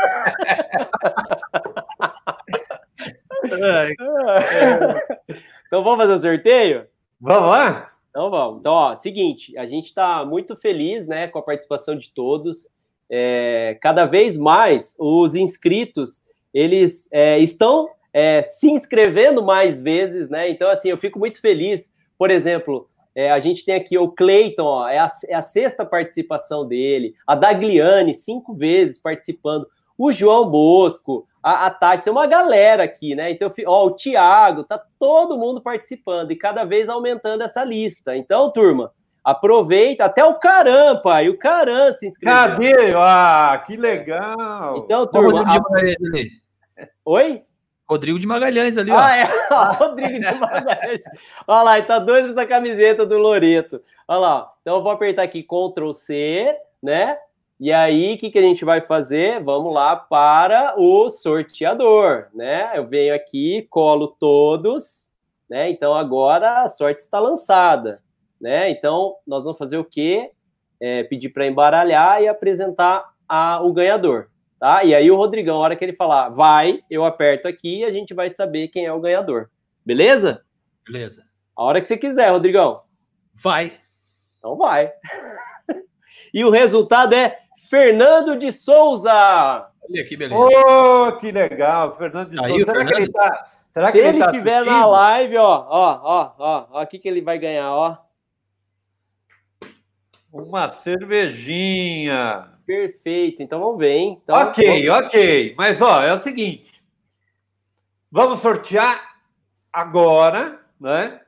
Então 5.66 5.82
vamos 5.82 5.98
fazer 5.98 6.12
o 6.12 6.20
sorteio? 6.20 6.86
Vamos 7.20 7.50
lá? 7.50 7.90
Então 8.08 8.30
vamos. 8.30 8.60
Então, 8.60 8.72
ó, 8.72 8.94
seguinte, 8.94 9.58
a 9.58 9.66
gente 9.66 9.86
está 9.86 10.24
muito 10.24 10.56
feliz, 10.56 11.04
né, 11.06 11.26
com 11.26 11.40
a 11.40 11.42
participação 11.42 11.96
de 11.96 12.12
todos. 12.12 12.68
É, 13.10 13.76
cada 13.82 14.06
vez 14.06 14.38
mais 14.38 14.94
os 15.00 15.34
inscritos 15.34 16.22
eles 16.54 17.08
é, 17.12 17.38
estão 17.40 17.88
é, 18.12 18.40
se 18.42 18.70
inscrevendo 18.70 19.42
mais 19.42 19.82
vezes, 19.82 20.30
né? 20.30 20.48
Então, 20.48 20.70
assim, 20.70 20.88
eu 20.88 20.96
fico 20.96 21.18
muito 21.18 21.40
feliz. 21.40 21.92
Por 22.18 22.30
exemplo, 22.30 22.88
é, 23.14 23.30
a 23.30 23.38
gente 23.38 23.64
tem 23.64 23.74
aqui 23.74 23.96
o 23.96 24.10
Cleiton, 24.10 24.64
ó, 24.64 24.88
é, 24.88 24.98
a, 24.98 25.08
é 25.28 25.34
a 25.34 25.42
sexta 25.42 25.84
participação 25.84 26.66
dele, 26.66 27.14
a 27.26 27.34
Dagliane, 27.34 28.12
cinco 28.12 28.54
vezes 28.54 28.98
participando, 28.98 29.66
o 29.96 30.10
João 30.10 30.50
Bosco, 30.50 31.26
a, 31.40 31.66
a 31.66 31.70
Tati, 31.70 32.04
tem 32.04 32.12
uma 32.12 32.26
galera 32.26 32.82
aqui, 32.82 33.14
né? 33.14 33.30
Então, 33.30 33.52
ó, 33.66 33.86
o 33.86 33.92
Thiago, 33.92 34.64
tá 34.64 34.82
todo 34.98 35.38
mundo 35.38 35.60
participando 35.60 36.32
e 36.32 36.36
cada 36.36 36.64
vez 36.64 36.88
aumentando 36.88 37.42
essa 37.42 37.62
lista. 37.62 38.16
Então, 38.16 38.50
turma, 38.50 38.90
aproveita, 39.22 40.06
até 40.06 40.24
o 40.24 40.34
Caram, 40.34 41.00
pai, 41.00 41.28
o 41.28 41.38
Caram 41.38 41.92
se 41.94 42.08
inscreveu. 42.08 42.36
Cadê? 42.36 42.96
Ah, 42.96 43.62
que 43.64 43.76
legal! 43.76 44.78
Então, 44.78 45.06
turma, 45.06 45.44
a- 45.46 45.60
oi? 47.04 47.42
Rodrigo 47.88 48.18
de 48.18 48.26
Magalhães 48.26 48.78
ali, 48.78 48.90
ó. 48.90 48.98
Ah, 48.98 49.16
é, 49.16 49.24
Rodrigo 49.78 50.18
de 50.20 50.34
Magalhães. 50.34 51.02
Olha 51.46 51.62
lá, 51.62 51.78
ele 51.78 51.86
tá 51.86 51.98
doido 51.98 52.28
nessa 52.28 52.46
camiseta 52.46 53.04
do 53.04 53.18
Loreto. 53.18 53.82
Olha 54.08 54.18
lá, 54.18 54.52
então 54.60 54.76
eu 54.76 54.82
vou 54.82 54.92
apertar 54.92 55.22
aqui 55.22 55.42
Ctrl 55.42 55.92
C, 55.92 56.56
né? 56.82 57.18
E 57.60 57.72
aí, 57.72 58.14
o 58.14 58.18
que, 58.18 58.30
que 58.30 58.38
a 58.38 58.42
gente 58.42 58.64
vai 58.64 58.80
fazer? 58.80 59.42
Vamos 59.42 59.72
lá 59.72 59.94
para 59.94 60.74
o 60.76 61.08
sorteador, 61.08 62.26
né? 62.34 62.72
Eu 62.74 62.86
venho 62.86 63.14
aqui, 63.14 63.66
colo 63.70 64.08
todos, 64.08 65.10
né? 65.48 65.70
Então 65.70 65.94
agora 65.94 66.62
a 66.62 66.68
sorte 66.68 67.00
está 67.00 67.20
lançada, 67.20 68.02
né? 68.40 68.70
Então 68.70 69.16
nós 69.26 69.44
vamos 69.44 69.58
fazer 69.58 69.78
o 69.78 69.84
quê? 69.84 70.30
É, 70.80 71.04
pedir 71.04 71.28
para 71.28 71.46
embaralhar 71.46 72.20
e 72.20 72.28
apresentar 72.28 73.04
a, 73.28 73.62
o 73.62 73.72
ganhador, 73.72 74.28
tá? 74.64 74.82
E 74.82 74.94
aí 74.94 75.10
o 75.10 75.16
Rodrigão, 75.16 75.56
a 75.56 75.60
hora 75.60 75.76
que 75.76 75.84
ele 75.84 75.92
falar 75.92 76.30
vai, 76.30 76.80
eu 76.88 77.04
aperto 77.04 77.46
aqui 77.46 77.80
e 77.80 77.84
a 77.84 77.90
gente 77.90 78.14
vai 78.14 78.32
saber 78.32 78.68
quem 78.68 78.86
é 78.86 78.92
o 78.92 79.00
ganhador. 79.00 79.50
Beleza? 79.84 80.42
Beleza. 80.86 81.26
A 81.54 81.62
hora 81.62 81.82
que 81.82 81.86
você 81.86 81.98
quiser, 81.98 82.30
Rodrigão. 82.30 82.80
Vai. 83.34 83.74
Então 84.38 84.56
vai. 84.56 84.90
e 86.32 86.42
o 86.42 86.50
resultado 86.50 87.14
é 87.14 87.40
Fernando 87.68 88.38
de 88.38 88.50
Souza. 88.50 89.12
Olha 89.12 90.04
que 90.08 90.16
beleza. 90.16 90.40
Oh, 90.40 91.12
que 91.18 91.30
legal, 91.30 91.94
Fernando 91.96 92.30
de 92.30 92.40
Aí, 92.42 92.52
Souza. 92.52 92.62
o 92.62 92.64
Será 92.64 92.84
que 92.86 92.94
Fernando? 92.94 93.02
ele 93.02 93.12
tá? 93.12 93.46
Será 93.68 93.86
Se 93.88 93.92
que 93.92 93.98
ele 93.98 94.18
tá 94.18 94.26
estiver 94.26 94.64
na 94.64 94.72
assistindo? 94.72 94.90
live, 94.90 95.36
ó, 95.36 95.66
ó, 95.68 96.00
ó, 96.02 96.34
ó, 96.38 96.66
ó, 96.70 96.82
o 96.82 96.86
que, 96.86 96.98
que 96.98 97.06
ele 97.06 97.20
vai 97.20 97.38
ganhar, 97.38 97.70
ó. 97.70 97.98
Uma 100.32 100.72
cervejinha. 100.72 102.53
Perfeito. 102.66 103.42
Então 103.42 103.60
vamos 103.60 103.78
ver, 103.78 103.92
hein? 103.92 104.20
Então, 104.22 104.36
ok, 104.36 104.88
ok. 104.90 105.54
Mas 105.56 105.80
ó, 105.82 106.02
é 106.02 106.12
o 106.12 106.18
seguinte. 106.18 106.82
Vamos 108.10 108.40
sortear 108.40 109.02
agora, 109.72 110.60
né? 110.80 111.20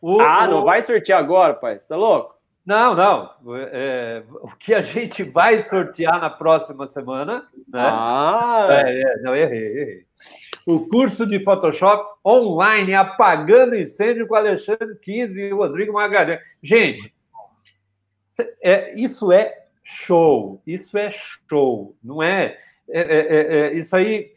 O- 0.00 0.20
Ah, 0.20 0.44
o- 0.44 0.50
não 0.50 0.64
vai 0.64 0.80
sortear 0.82 1.18
agora, 1.18 1.54
pai? 1.54 1.78
Você 1.78 1.88
tá 1.88 1.96
louco? 1.96 2.36
Não, 2.64 2.94
não. 2.94 3.30
É, 3.72 4.22
o 4.42 4.48
que 4.56 4.74
a 4.74 4.82
gente 4.82 5.22
vai 5.22 5.62
sortear 5.62 6.20
na 6.20 6.28
próxima 6.28 6.86
semana, 6.86 7.46
né? 7.66 7.80
Ah, 7.82 8.66
É, 8.70 9.00
é, 9.00 9.16
não, 9.22 9.34
errei, 9.34 9.78
errei. 9.80 10.06
O 10.66 10.86
curso 10.86 11.26
de 11.26 11.42
Photoshop 11.42 12.18
online, 12.24 12.94
apagando 12.94 13.74
incêndio 13.74 14.26
com 14.26 14.34
Alexandre 14.34 14.96
Kiz 15.00 15.34
e 15.36 15.50
Rodrigo 15.50 15.92
Magalhães. 15.94 16.40
Gente, 16.62 17.14
É, 18.62 18.94
isso 18.94 19.32
é 19.32 19.66
show, 19.90 20.60
isso 20.66 20.98
é 20.98 21.08
show, 21.10 21.96
não 22.04 22.22
é, 22.22 22.58
é, 22.90 23.00
é, 23.00 23.02
é, 23.20 23.68
é 23.68 23.74
isso 23.74 23.96
aí. 23.96 24.30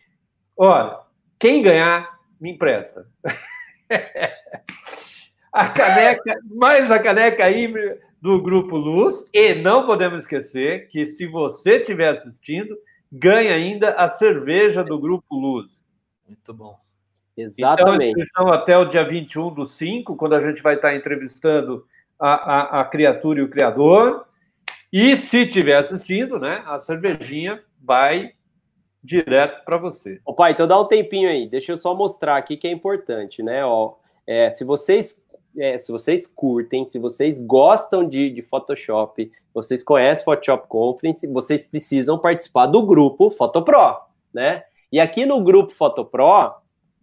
Olha, 0.56 0.98
quem 1.38 1.62
ganhar 1.62 2.18
me 2.40 2.52
empresta. 2.52 3.06
a 5.52 5.68
caneca, 5.70 6.40
mais 6.46 6.90
a 6.90 7.00
caneca 7.00 7.44
aí 7.44 7.68
do 8.22 8.42
Grupo 8.42 8.78
Luz. 8.78 9.26
E 9.34 9.56
não 9.56 9.86
podemos 9.86 10.20
esquecer 10.20 10.88
que 10.88 11.06
se 11.06 11.28
você 11.28 11.78
estiver 11.78 12.10
assistindo, 12.10 12.78
ganha 13.12 13.54
ainda 13.54 13.90
a 13.96 14.10
cerveja 14.10 14.86
do 14.86 14.98
Grupo 14.98 15.36
Luz. 15.36 15.78
Muito 16.26 16.54
bom. 16.54 16.80
Exatamente. 17.36 18.22
Então, 18.22 18.54
até 18.54 18.78
o 18.78 18.86
dia 18.86 19.04
21 19.04 19.54
do 19.54 19.66
5, 19.66 20.16
quando 20.16 20.36
a 20.36 20.42
gente 20.42 20.62
vai 20.62 20.76
estar 20.76 20.96
entrevistando 20.96 21.86
a, 22.18 22.34
a, 22.34 22.82
a 22.82 22.86
criatura 22.86 23.40
e 23.40 23.44
o 23.44 23.50
criador. 23.50 24.31
E 24.92 25.16
se 25.16 25.46
estiver 25.46 25.78
assistindo, 25.78 26.38
né, 26.38 26.64
a 26.66 26.80
cervejinha 26.80 27.62
vai 27.82 28.34
direto 29.04 29.64
para 29.64 29.78
você. 29.78 30.20
Ô, 30.26 30.34
pai, 30.34 30.52
então 30.52 30.68
dá 30.68 30.80
um 30.80 30.86
tempinho 30.86 31.30
aí. 31.30 31.48
Deixa 31.48 31.72
eu 31.72 31.78
só 31.78 31.96
mostrar 31.96 32.38
aqui 32.38 32.58
que 32.58 32.68
é 32.68 32.72
importante, 32.72 33.42
né? 33.42 33.66
Ó, 33.66 33.96
é, 34.28 34.50
se 34.50 34.64
vocês 34.64 35.22
é, 35.58 35.78
se 35.78 35.92
vocês 35.92 36.26
curtem, 36.26 36.86
se 36.86 36.98
vocês 36.98 37.40
gostam 37.40 38.08
de, 38.08 38.30
de 38.30 38.42
Photoshop, 38.42 39.32
vocês 39.54 39.84
conhecem 39.84 40.24
Photoshop 40.24 40.68
Conference, 40.68 41.28
vocês 41.28 41.68
precisam 41.68 42.18
participar 42.18 42.68
do 42.68 42.86
grupo 42.86 43.30
Photopro, 43.30 43.98
né? 44.34 44.64
E 44.92 45.00
aqui 45.00 45.26
no 45.26 45.42
grupo 45.44 45.74
Photopro, 45.74 46.54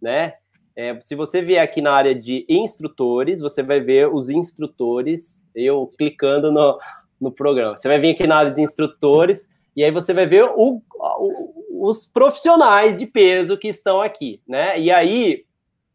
né? 0.01 0.35
É, 0.75 0.99
se 1.01 1.15
você 1.15 1.43
vier 1.43 1.63
aqui 1.63 1.83
na 1.83 1.93
área 1.93 2.15
de 2.15 2.47
instrutores, 2.49 3.41
você 3.41 3.63
vai 3.63 3.81
ver 3.81 4.09
os 4.09 4.31
instrutores, 4.31 5.45
eu 5.55 5.93
clicando 5.99 6.53
no, 6.53 6.79
no 7.21 7.33
programa. 7.33 7.77
Você 7.77 7.89
vai 7.89 7.99
vir 7.99 8.11
aqui 8.11 8.27
na 8.27 8.37
área 8.37 8.51
de 8.51 8.61
instrutores, 8.61 9.49
e 9.77 9.85
aí 9.85 9.91
você 9.91 10.13
vai 10.13 10.27
ver 10.27 10.45
o, 10.45 10.83
o, 10.95 11.89
os 11.89 12.07
profissionais 12.07 12.99
de 12.99 13.07
peso 13.07 13.57
que 13.57 13.69
estão 13.69 14.01
aqui, 14.01 14.41
né? 14.47 14.79
E 14.79 14.91
aí, 14.91 15.45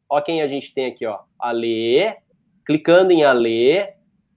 ó 0.09 0.21
quem 0.21 0.41
a 0.41 0.47
gente 0.47 0.73
tem 0.73 0.85
aqui, 0.85 1.05
ó. 1.05 1.19
Ale, 1.39 2.15
clicando 2.65 3.11
em 3.11 3.23
Ale, 3.23 3.87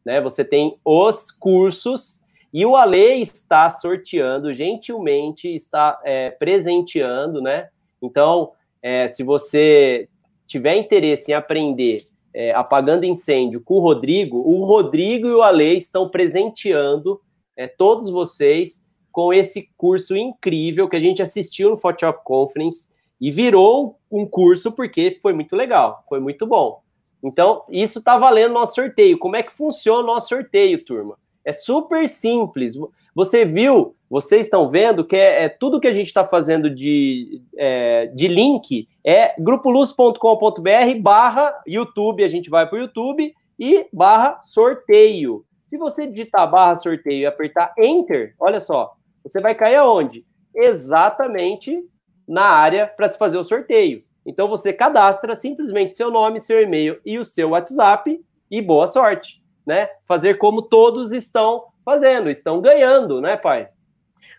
né? 0.05 0.21
Você 0.21 0.45
tem 0.45 0.79
os 0.85 1.31
cursos 1.31 2.25
e 2.53 2.65
o 2.65 2.75
Ale 2.75 3.21
está 3.21 3.69
sorteando, 3.69 4.53
gentilmente 4.53 5.47
está 5.49 6.01
é, 6.05 6.31
presenteando, 6.31 7.43
né? 7.43 7.69
Então, 8.01 8.53
é, 8.83 9.09
se 9.09 9.23
você 9.23 10.09
tiver 10.47 10.77
interesse 10.77 11.33
em 11.33 11.35
aprender 11.35 12.09
é, 12.37 12.53
apagando 12.53 13.05
incêndio 13.05 13.63
com 13.63 13.77
o 13.77 13.81
Rodrigo, 13.81 14.37
o 14.37 14.63
Rodrigo 14.67 15.27
e 15.27 15.33
o 15.33 15.41
Ale 15.41 15.75
estão 15.75 16.07
presenteando 16.11 17.19
é, 17.57 17.67
todos 17.67 18.11
vocês 18.11 18.85
com 19.11 19.33
esse 19.33 19.71
curso 19.75 20.15
incrível 20.15 20.87
que 20.87 20.97
a 20.97 21.01
gente 21.01 21.23
assistiu 21.23 21.71
no 21.71 21.79
Photoshop 21.79 22.23
Conference 22.23 22.91
e 23.19 23.31
virou 23.31 23.99
um 24.13 24.27
curso 24.27 24.71
porque 24.71 25.19
foi 25.23 25.33
muito 25.33 25.57
legal, 25.57 26.05
foi 26.11 26.21
muito 26.21 26.47
bom. 26.47 26.83
Então, 27.23 27.65
isso 27.71 28.01
está 28.01 28.19
valendo 28.19 28.53
nosso 28.53 28.75
sorteio. 28.75 29.19
Como 29.19 29.35
é 29.35 29.43
que 29.43 29.51
funciona 29.51 30.01
o 30.01 30.07
nosso 30.07 30.29
sorteio, 30.29 30.85
turma? 30.85 31.17
É 31.43 31.53
super 31.53 32.07
simples. 32.07 32.75
Você 33.17 33.47
viu, 33.47 33.97
vocês 34.11 34.45
estão 34.45 34.69
vendo 34.69 35.03
que 35.03 35.17
é, 35.17 35.45
é 35.45 35.49
tudo 35.49 35.81
que 35.81 35.89
a 35.89 35.95
gente 35.95 36.09
está 36.09 36.23
fazendo 36.23 36.69
de, 36.69 37.41
é, 37.57 38.09
de 38.09 38.29
link 38.29 38.87
é 39.03 39.35
grupoluz.com.br 39.41 41.01
barra 41.01 41.63
YouTube, 41.67 42.23
a 42.23 42.29
gente 42.29 42.51
vai 42.51 42.69
para 42.69 42.77
o 42.77 42.83
YouTube 42.83 43.35
e 43.59 43.87
barra 43.91 44.39
sorteio. 44.43 45.47
Se 45.65 45.79
você 45.79 46.07
digitar 46.07 46.51
barra 46.51 46.77
sorteio 46.77 47.21
e 47.21 47.25
apertar 47.25 47.73
Enter, 47.79 48.35
olha 48.39 48.61
só, 48.61 48.95
você 49.25 49.41
vai 49.41 49.55
cair 49.55 49.77
aonde? 49.77 50.27
Exatamente 50.55 51.83
na 52.29 52.45
área 52.45 52.87
para 52.87 53.09
se 53.09 53.17
fazer 53.17 53.39
o 53.39 53.45
sorteio. 53.45 54.05
Então 54.27 54.47
você 54.47 54.75
cadastra 54.75 55.35
simplesmente 55.35 55.97
seu 55.97 56.11
nome, 56.11 56.39
seu 56.39 56.61
e-mail 56.61 57.01
e 57.03 57.19
o 57.19 57.25
seu 57.25 57.49
WhatsApp 57.51 58.23
e 58.51 58.61
boa 58.61 58.87
sorte, 58.87 59.43
né? 59.65 59.89
Fazer 60.05 60.37
como 60.37 60.61
todos 60.61 61.15
estão 61.15 61.65
fazendo, 61.87 62.29
estão 62.29 62.61
ganhando, 62.61 63.21
né, 63.21 63.37
pai? 63.37 63.69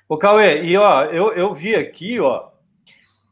O 0.09 0.17
Cauê, 0.17 0.63
e 0.63 0.75
ó, 0.75 1.05
eu, 1.05 1.31
eu 1.31 1.53
vi 1.53 1.73
aqui, 1.73 2.19
ó, 2.19 2.49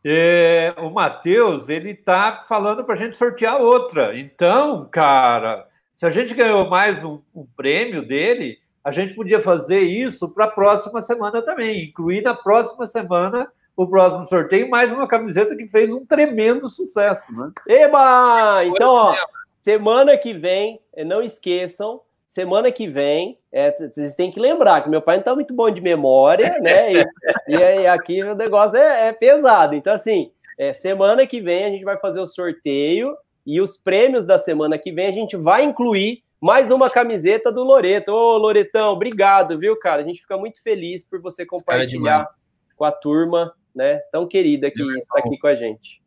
é, 0.06 0.74
o 0.78 0.90
Matheus, 0.90 1.68
ele 1.68 1.94
tá 1.94 2.46
falando 2.48 2.86
para 2.86 2.96
a 2.96 2.98
gente 2.98 3.18
sortear 3.18 3.60
outra. 3.60 4.18
Então, 4.18 4.88
cara, 4.90 5.68
se 5.94 6.06
a 6.06 6.10
gente 6.10 6.34
ganhou 6.34 6.70
mais 6.70 7.04
um, 7.04 7.20
um 7.36 7.46
prêmio 7.58 8.08
dele, 8.08 8.58
a 8.82 8.92
gente 8.92 9.14
podia 9.14 9.42
fazer 9.42 9.80
isso 9.80 10.30
para 10.30 10.46
a 10.46 10.52
próxima 10.52 11.02
semana 11.02 11.42
também, 11.42 11.86
incluir 11.86 12.22
na 12.22 12.34
próxima 12.34 12.88
semana 12.88 13.52
o 13.76 13.86
próximo 13.86 14.26
sorteio, 14.26 14.70
mais 14.70 14.94
uma 14.94 15.08
camiseta 15.08 15.56
que 15.56 15.68
fez 15.68 15.92
um 15.92 16.06
tremendo 16.06 16.70
sucesso, 16.70 17.34
né? 17.34 17.52
Eba! 17.68 18.64
Então, 18.64 18.94
ó, 18.94 19.16
semana 19.60 20.16
que 20.18 20.34
vem, 20.34 20.80
não 21.06 21.22
esqueçam, 21.22 22.00
semana 22.36 22.70
que 22.70 22.86
vem, 22.86 23.40
é, 23.50 23.72
vocês 23.72 24.14
têm 24.14 24.30
que 24.30 24.42
lembrar 24.42 24.82
que 24.82 24.90
meu 24.90 25.02
pai 25.02 25.16
não 25.16 25.22
está 25.22 25.34
muito 25.34 25.54
bom 25.54 25.72
de 25.72 25.80
memória, 25.80 26.60
né? 26.60 26.92
E, 26.92 27.06
e 27.48 27.88
aqui 27.88 28.22
o 28.22 28.36
negócio 28.36 28.78
é, 28.78 29.08
é, 29.08 29.14
pesado. 29.14 29.74
Então, 29.74 29.94
assim, 29.94 30.34
é, 30.60 30.74
semana 30.74 31.26
que 31.26 31.40
vem 31.40 31.64
a 31.64 31.70
gente 31.70 31.86
vai 31.86 31.98
fazer 31.98 32.20
o 32.20 32.28
sorteio 32.28 33.16
e 33.46 33.62
os 33.62 33.78
prêmios 33.78 34.26
da 34.26 34.38
semana 34.38 34.78
que 34.78 34.92
vem 34.92 35.08
a 35.08 35.14
gente 35.14 35.38
vai 35.38 35.64
incluir 35.64 36.24
mais 36.42 36.72
uma 36.72 36.90
camiseta 36.90 37.54
do 37.54 37.64
Loreto. 37.64 38.12
Ô, 38.12 38.38
Loretão, 38.38 38.92
obrigado, 38.92 39.58
viu, 39.58 39.80
cara? 39.80 40.02
A 40.02 40.06
gente 40.06 40.20
fica 40.20 40.38
muito 40.38 40.62
feliz 40.62 41.08
por 41.08 41.22
você 41.22 41.44
é 41.44 41.46
compartilhar 41.46 42.28
com 42.76 42.84
a 42.84 42.92
turma 42.92 43.54
né, 43.74 44.02
tão 44.12 44.28
querida 44.28 44.70
que 44.70 44.84
está 44.98 45.20
aqui 45.20 45.38
com 45.40 45.48
a 45.48 45.56
gente. 45.56 46.02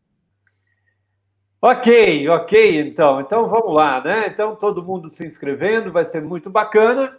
Ok, 1.61 2.29
ok, 2.29 2.81
então. 2.81 3.21
Então 3.21 3.49
vamos 3.49 3.75
lá, 3.75 4.03
né? 4.03 4.29
Então 4.29 4.55
todo 4.55 4.85
mundo 4.85 5.11
se 5.11 5.27
inscrevendo, 5.27 5.93
vai 5.93 6.05
ser 6.05 6.23
muito 6.23 6.49
bacana. 6.49 7.17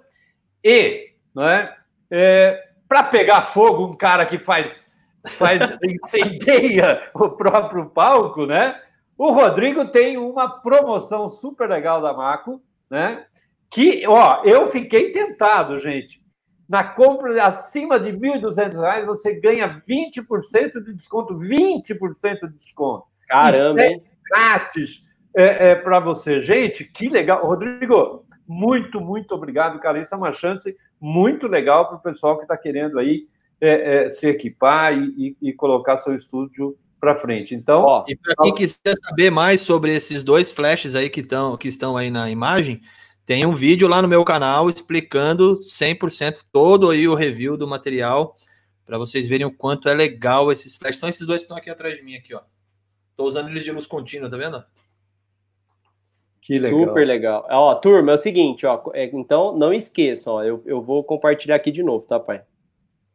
E, 0.64 1.11
né, 1.36 1.74
é, 2.10 2.70
para 2.88 3.03
pegar 3.03 3.44
fogo, 3.44 3.86
um 3.86 3.94
cara 3.94 4.26
que 4.26 4.40
faz, 4.40 4.88
faz 5.28 5.61
incendeia 5.84 7.10
o 7.14 7.30
próprio 7.30 7.90
palco, 7.90 8.45
né? 8.45 8.80
O 9.18 9.32
Rodrigo 9.32 9.86
tem 9.86 10.18
uma 10.18 10.48
promoção 10.61 11.28
super 11.28 11.70
legal 11.70 12.02
da 12.02 12.14
Maco, 12.14 12.61
né? 12.90 13.26
Que, 13.70 14.07
ó, 14.07 14.41
eu 14.45 14.66
fiquei 14.68 15.11
tentado, 15.11 15.78
gente. 15.78 16.24
Na 16.68 16.84
compra 16.84 17.45
acima 17.45 17.99
de 17.99 18.11
R$ 18.11 18.18
1.200, 18.18 19.06
você 19.06 19.34
ganha 19.34 19.82
20% 19.88 20.82
de 20.84 20.94
desconto. 20.94 21.36
20% 21.36 22.48
de 22.48 22.56
desconto. 22.56 23.06
Caramba, 23.28 23.82
é 23.82 23.91
hein? 23.91 24.03
Grátis 24.30 25.04
é, 25.36 25.72
é 25.72 25.76
para 25.76 26.00
você. 26.00 26.42
Gente, 26.42 26.84
que 26.84 27.10
legal. 27.10 27.46
Rodrigo, 27.46 28.26
muito, 28.48 29.00
muito 29.00 29.34
obrigado, 29.36 29.80
cara. 29.80 30.02
Isso 30.02 30.14
é 30.14 30.18
uma 30.18 30.34
chance 30.34 30.76
muito 31.00 31.48
legal 31.48 31.88
para 31.88 31.98
o 31.98 32.02
pessoal 32.02 32.38
que 32.38 32.44
está 32.44 32.58
querendo 32.58 33.00
aí 33.00 33.28
é, 33.62 34.06
é, 34.06 34.10
se 34.10 34.28
equipar 34.28 34.94
e, 34.94 35.36
e, 35.42 35.50
e, 35.50 35.54
colocar 35.54 35.98
seu 36.00 36.16
estúdio 36.16 36.78
para 37.00 37.18
frente. 37.18 37.54
Então, 37.54 37.84
Ó, 37.84 38.06
e 38.08 38.16
para 38.16 38.36
quem 38.44 38.54
quiser 38.54 38.96
saber 38.98 39.30
mais 39.30 39.62
sobre 39.62 39.94
esses 39.94 40.24
dois 40.24 40.52
flashes 40.52 40.96
aí 40.96 41.10
que, 41.10 41.24
tão, 41.24 41.56
que 41.58 41.68
estão 41.68 41.96
aí 41.96 42.10
na 42.10 42.30
imagem, 42.30 42.82
tem 43.26 43.46
um 43.46 43.56
vídeo 43.56 43.88
lá 43.88 44.02
no 44.02 44.08
meu 44.08 44.26
canal 44.26 44.70
explicando 44.70 45.60
100% 45.60 46.46
todo 46.52 46.90
aí 46.90 47.08
o 47.08 47.16
review 47.16 47.56
do 47.56 47.68
material 47.68 48.36
para 48.86 48.98
vocês 48.98 49.28
verem 49.28 49.46
o 49.46 49.56
quanto 49.56 49.88
é 49.88 49.94
legal 49.94 50.52
esses 50.52 50.76
flashes. 50.76 51.00
São 51.00 51.08
esses 51.08 51.28
dois 51.28 51.42
que 51.42 51.46
estão 51.46 51.58
aqui 51.58 51.70
atrás 51.70 51.96
de 51.96 52.02
mim 52.02 52.16
aqui, 52.16 52.34
ó. 52.34 52.42
Tô 53.20 53.26
usando 53.26 53.50
eles 53.50 53.66
de 53.66 53.72
luz 53.74 53.86
contínua, 53.86 54.30
tá 54.30 54.38
vendo? 54.38 54.64
Que 56.41 56.58
legal. 56.58 56.80
Super 56.80 57.06
legal. 57.06 57.46
Ó, 57.52 57.76
turma, 57.76 58.12
é 58.12 58.16
o 58.16 58.18
seguinte, 58.18 58.66
ó, 58.66 58.82
é, 58.94 59.10
então 59.14 59.58
não 59.58 59.74
esqueçam, 59.74 60.36
ó, 60.36 60.44
eu, 60.46 60.64
eu 60.66 60.82
vou 60.82 61.04
compartilhar 61.04 61.58
aqui 61.58 61.70
de 61.70 61.84
novo, 61.84 62.06
tá, 62.06 62.18
pai? 62.18 62.44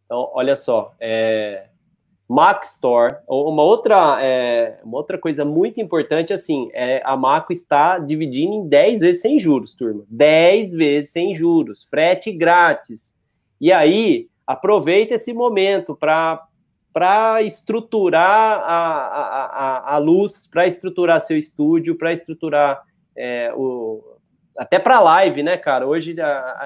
Então, 0.05 0.31
olha 0.35 0.57
só, 0.57 0.95
é, 1.01 1.69
Mac 2.29 2.65
Store. 2.65 3.17
Uma 3.27 3.63
outra, 3.63 4.23
é, 4.23 4.79
uma 4.85 4.99
outra 4.99 5.17
coisa 5.17 5.43
muito 5.43 5.81
importante, 5.81 6.35
assim, 6.35 6.69
é 6.75 7.01
a 7.03 7.17
Maco 7.17 7.51
está 7.51 7.99
dividindo 7.99 8.53
em 8.53 8.69
10 8.69 9.01
vezes 9.01 9.23
sem 9.23 9.39
juros, 9.39 9.73
turma. 9.75 10.05
10 10.11 10.75
vezes 10.75 11.13
sem 11.13 11.35
juros, 11.35 11.85
frete 11.85 12.31
grátis. 12.31 13.19
E 13.59 13.73
aí, 13.73 14.29
aproveita 14.47 15.15
esse 15.15 15.33
momento 15.33 15.97
para 15.97 16.47
estruturar 17.43 18.61
a, 18.61 18.97
a, 19.09 19.47
a, 19.47 19.95
a 19.95 19.99
luz, 19.99 20.47
para 20.47 20.67
estruturar 20.67 21.21
seu 21.21 21.39
estúdio, 21.39 21.97
para 21.97 22.13
estruturar 22.13 22.83
é, 23.17 23.53
o, 23.55 24.03
até 24.57 24.79
para 24.79 25.01
live, 25.01 25.43
né, 25.43 25.57
cara? 25.57 25.87
Hoje 25.87 26.15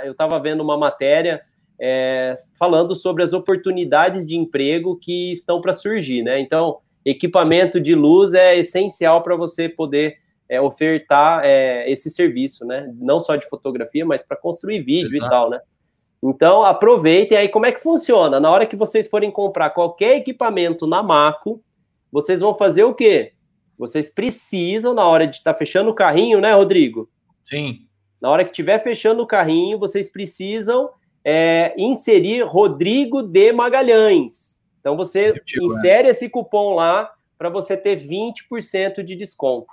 eu 0.05 0.13
estava 0.13 0.39
vendo 0.39 0.63
uma 0.63 0.77
matéria 0.77 1.43
é, 1.81 2.39
falando 2.59 2.95
sobre 2.95 3.23
as 3.23 3.33
oportunidades 3.33 4.27
de 4.27 4.37
emprego 4.37 4.97
que 4.97 5.33
estão 5.33 5.61
para 5.61 5.73
surgir, 5.73 6.23
né? 6.23 6.41
Então, 6.41 6.79
equipamento 7.05 7.81
de 7.81 7.95
luz 7.95 8.35
é 8.35 8.57
essencial 8.59 9.23
para 9.23 9.37
você 9.37 9.69
poder 9.69 10.19
é, 10.49 10.61
ofertar 10.61 11.43
é, 11.45 11.91
esse 11.91 12.11
serviço, 12.11 12.67
né? 12.67 12.93
Não 12.99 13.21
só 13.21 13.37
de 13.37 13.49
fotografia, 13.49 14.05
mas 14.05 14.23
para 14.23 14.37
construir 14.37 14.83
vídeo 14.83 15.17
Exato. 15.17 15.27
e 15.27 15.31
tal, 15.31 15.51
né? 15.51 15.61
Então, 16.23 16.65
aproveitem 16.65 17.39
aí 17.39 17.49
como 17.49 17.67
é 17.67 17.73
que 17.73 17.83
funciona. 17.83 18.41
Na 18.41 18.51
hora 18.51 18.67
que 18.67 18.77
vocês 18.77 19.07
forem 19.07 19.31
comprar 19.31 19.71
qualquer 19.71 20.17
equipamento 20.17 20.87
na 20.87 21.03
Maco, 21.03 21.63
vocês 22.11 22.41
vão 22.41 22.55
fazer 22.55 22.85
o 22.85 22.95
quê? 22.95 23.33
Vocês 23.79 24.13
precisam, 24.13 24.95
na 24.95 25.07
hora 25.07 25.27
de 25.27 25.37
estar 25.37 25.53
tá 25.53 25.59
fechando 25.59 25.91
o 25.91 25.95
carrinho, 25.95 26.41
né, 26.41 26.53
Rodrigo? 26.53 27.09
Sim. 27.45 27.87
Na 28.21 28.29
hora 28.31 28.45
que 28.45 28.51
estiver 28.51 28.79
fechando 28.81 29.23
o 29.23 29.27
carrinho, 29.27 29.79
vocês 29.79 30.11
precisam 30.11 30.91
é, 31.25 31.73
inserir 31.79 32.43
Rodrigo 32.43 33.23
de 33.23 33.53
Magalhães. 33.53 34.61
Então, 34.81 34.97
você 34.97 35.33
tipo, 35.45 35.67
insere 35.67 36.09
esse 36.09 36.29
cupom 36.29 36.75
lá 36.75 37.13
para 37.37 37.49
você 37.49 37.77
ter 37.77 38.05
20% 38.05 39.05
de 39.05 39.15
desconto. 39.15 39.69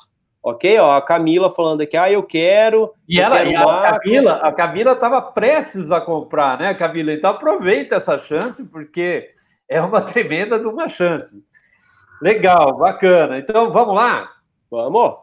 Ok? 0.46 0.78
Ó, 0.78 0.96
a 0.96 1.02
Camila 1.02 1.52
falando 1.52 1.82
aqui, 1.82 1.98
ah, 1.98 2.12
eu 2.12 2.22
quero. 2.22 2.94
E 3.10 3.18
eu 3.18 3.24
ela, 3.24 3.38
quero 3.38 3.50
e 3.50 3.56
a 3.56 4.00
Camila, 4.00 4.34
a 4.34 4.52
Camila 4.52 4.92
estava 4.92 5.20
prestes 5.20 5.90
a 5.90 6.00
comprar, 6.00 6.60
né, 6.60 6.72
Camila? 6.76 7.12
Então 7.12 7.32
aproveita 7.32 7.96
essa 7.96 8.16
chance, 8.16 8.64
porque 8.64 9.28
é 9.68 9.82
uma 9.82 10.02
tremenda 10.06 10.60
de 10.60 10.68
uma 10.68 10.88
chance. 10.88 11.44
Legal, 12.22 12.78
bacana. 12.78 13.40
Então 13.40 13.72
vamos 13.72 13.96
lá? 13.96 14.34
Vamos. 14.70 15.16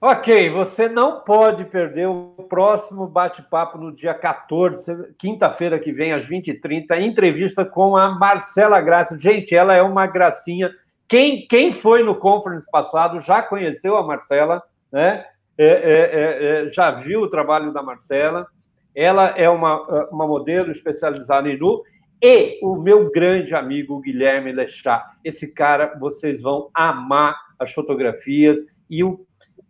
Ok, 0.00 0.50
você 0.50 0.88
não 0.88 1.20
pode 1.20 1.64
perder 1.66 2.08
o 2.08 2.34
próximo 2.48 3.06
bate-papo 3.06 3.78
no 3.78 3.94
dia 3.94 4.12
14, 4.12 5.14
quinta-feira 5.20 5.78
que 5.78 5.92
vem, 5.92 6.12
às 6.12 6.26
20h30, 6.26 7.00
entrevista 7.00 7.64
com 7.64 7.96
a 7.96 8.10
Marcela 8.10 8.80
Graça. 8.80 9.16
Gente, 9.16 9.54
ela 9.54 9.72
é 9.72 9.82
uma 9.82 10.08
gracinha 10.08 10.74
quem, 11.10 11.44
quem 11.48 11.72
foi 11.72 12.04
no 12.04 12.14
conference 12.14 12.64
passado 12.70 13.18
já 13.18 13.42
conheceu 13.42 13.96
a 13.96 14.06
Marcela, 14.06 14.62
né? 14.92 15.24
É, 15.58 15.66
é, 15.66 15.72
é, 15.72 16.66
é, 16.66 16.70
já 16.70 16.92
viu 16.92 17.22
o 17.22 17.28
trabalho 17.28 17.72
da 17.72 17.82
Marcela. 17.82 18.46
Ela 18.94 19.30
é 19.30 19.50
uma, 19.50 20.06
uma 20.12 20.24
modelo 20.24 20.70
especializada 20.70 21.50
em 21.50 21.58
nu. 21.58 21.82
E 22.22 22.60
o 22.62 22.76
meu 22.76 23.10
grande 23.10 23.56
amigo 23.56 24.00
Guilherme 24.00 24.52
Lechá. 24.52 25.04
Esse 25.24 25.48
cara, 25.48 25.98
vocês 25.98 26.40
vão 26.40 26.70
amar 26.72 27.36
as 27.58 27.72
fotografias 27.72 28.60
e 28.88 29.02
o, 29.02 29.26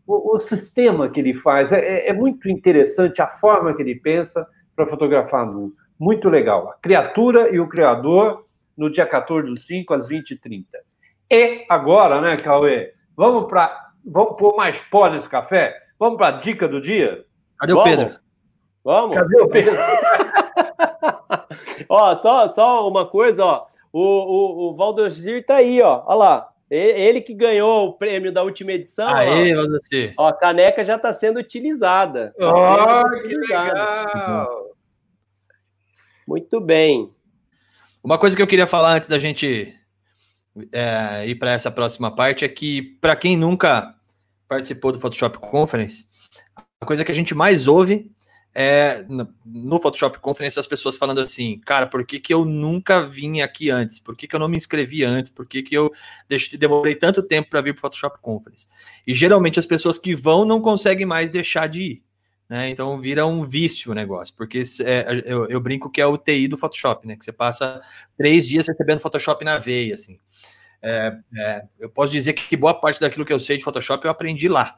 o, 0.06 0.36
o 0.36 0.40
sistema 0.40 1.08
que 1.08 1.20
ele 1.20 1.32
faz. 1.32 1.72
É, 1.72 1.78
é, 1.78 2.10
é 2.10 2.12
muito 2.12 2.50
interessante 2.50 3.22
a 3.22 3.26
forma 3.26 3.74
que 3.74 3.80
ele 3.80 3.94
pensa 3.94 4.46
para 4.76 4.86
fotografar 4.86 5.46
nu. 5.46 5.72
Muito 5.98 6.28
legal. 6.28 6.68
A 6.68 6.74
criatura 6.74 7.48
e 7.48 7.58
o 7.58 7.66
criador, 7.66 8.44
no 8.76 8.92
dia 8.92 9.06
14 9.06 9.48
do 9.48 9.56
5, 9.56 9.94
às 9.94 10.06
20h30. 10.06 10.66
E 11.30 11.64
agora, 11.68 12.20
né, 12.20 12.36
Cauê? 12.36 12.92
Vamos 13.16 13.48
para. 13.48 13.90
Vamos 14.04 14.36
pôr 14.36 14.56
mais 14.56 14.78
pó 14.90 15.08
nesse 15.08 15.28
café? 15.28 15.76
Vamos 15.98 16.16
para 16.16 16.28
a 16.28 16.38
dica 16.38 16.66
do 16.66 16.80
dia? 16.80 17.24
Cadê 17.58 17.74
Vamos. 17.74 17.92
o 17.92 17.96
Pedro? 17.96 18.18
Vamos? 18.82 19.14
Cadê 19.14 19.40
o 19.40 19.48
Pedro? 19.48 19.76
ó, 21.88 22.16
só, 22.16 22.48
só 22.48 22.88
uma 22.88 23.06
coisa, 23.06 23.44
ó. 23.44 23.66
O, 23.92 24.00
o, 24.00 24.70
o 24.70 24.76
Valdocir 24.76 25.44
tá 25.44 25.56
aí, 25.56 25.80
ó. 25.80 26.02
Olha 26.06 26.18
lá. 26.18 26.46
Ele 26.70 27.20
que 27.20 27.34
ganhou 27.34 27.88
o 27.88 27.92
prêmio 27.94 28.32
da 28.32 28.44
última 28.44 28.72
edição. 28.72 29.08
Aê, 29.08 29.54
Valdocir. 29.54 30.14
Ó, 30.16 30.28
a 30.28 30.32
caneca 30.32 30.84
já 30.84 30.96
está 30.96 31.12
sendo 31.12 31.40
utilizada. 31.40 32.32
Tá 32.38 32.52
oh, 32.52 33.08
sendo 33.08 33.28
que 33.28 33.36
legal! 33.36 34.70
Muito 36.26 36.60
bem. 36.60 37.12
Uma 38.02 38.18
coisa 38.18 38.36
que 38.36 38.42
eu 38.42 38.46
queria 38.46 38.68
falar 38.68 38.94
antes 38.94 39.08
da 39.08 39.18
gente 39.18 39.79
é, 40.72 41.26
ir 41.28 41.36
para 41.36 41.52
essa 41.52 41.70
próxima 41.70 42.14
parte 42.14 42.44
é 42.44 42.48
que, 42.48 42.82
para 43.00 43.16
quem 43.16 43.36
nunca 43.36 43.94
participou 44.48 44.92
do 44.92 45.00
Photoshop 45.00 45.38
Conference, 45.38 46.06
a 46.80 46.86
coisa 46.86 47.04
que 47.04 47.12
a 47.12 47.14
gente 47.14 47.34
mais 47.34 47.68
ouve 47.68 48.10
é 48.54 49.04
no 49.44 49.80
Photoshop 49.80 50.18
Conference 50.18 50.58
as 50.58 50.66
pessoas 50.66 50.96
falando 50.96 51.20
assim, 51.20 51.60
cara, 51.64 51.86
por 51.86 52.04
que, 52.04 52.18
que 52.18 52.34
eu 52.34 52.44
nunca 52.44 53.06
vim 53.06 53.40
aqui 53.40 53.70
antes? 53.70 54.00
Por 54.00 54.16
que, 54.16 54.26
que 54.26 54.34
eu 54.34 54.40
não 54.40 54.48
me 54.48 54.56
inscrevi 54.56 55.04
antes? 55.04 55.30
Por 55.30 55.46
que, 55.46 55.62
que 55.62 55.74
eu 55.74 55.92
deixei, 56.28 56.58
demorei 56.58 56.94
tanto 56.94 57.22
tempo 57.22 57.48
para 57.48 57.60
vir 57.60 57.74
para 57.74 57.78
o 57.78 57.82
Photoshop 57.82 58.18
Conference? 58.20 58.66
E 59.06 59.14
geralmente 59.14 59.58
as 59.58 59.66
pessoas 59.66 59.98
que 59.98 60.16
vão 60.16 60.44
não 60.44 60.60
conseguem 60.60 61.06
mais 61.06 61.30
deixar 61.30 61.68
de 61.68 61.82
ir. 61.82 62.02
Né? 62.48 62.68
Então 62.68 63.00
vira 63.00 63.24
um 63.24 63.46
vício 63.46 63.92
o 63.92 63.94
negócio, 63.94 64.34
porque 64.36 64.64
é, 64.80 65.22
eu, 65.24 65.46
eu, 65.46 65.60
brinco 65.60 65.88
que 65.88 66.00
é 66.00 66.06
o 66.06 66.18
TI 66.18 66.48
do 66.48 66.58
Photoshop, 66.58 67.06
né? 67.06 67.14
Que 67.14 67.24
você 67.24 67.30
passa 67.30 67.80
três 68.18 68.44
dias 68.44 68.66
recebendo 68.66 68.98
Photoshop 68.98 69.44
na 69.44 69.56
veia, 69.56 69.94
assim. 69.94 70.18
É, 70.82 71.16
é, 71.36 71.62
eu 71.78 71.90
posso 71.90 72.10
dizer 72.10 72.32
que 72.32 72.56
boa 72.56 72.74
parte 72.74 73.00
daquilo 73.00 73.24
que 73.24 73.32
eu 73.32 73.38
sei 73.38 73.58
de 73.58 73.64
Photoshop 73.64 74.04
eu 74.04 74.10
aprendi 74.10 74.48
lá. 74.48 74.76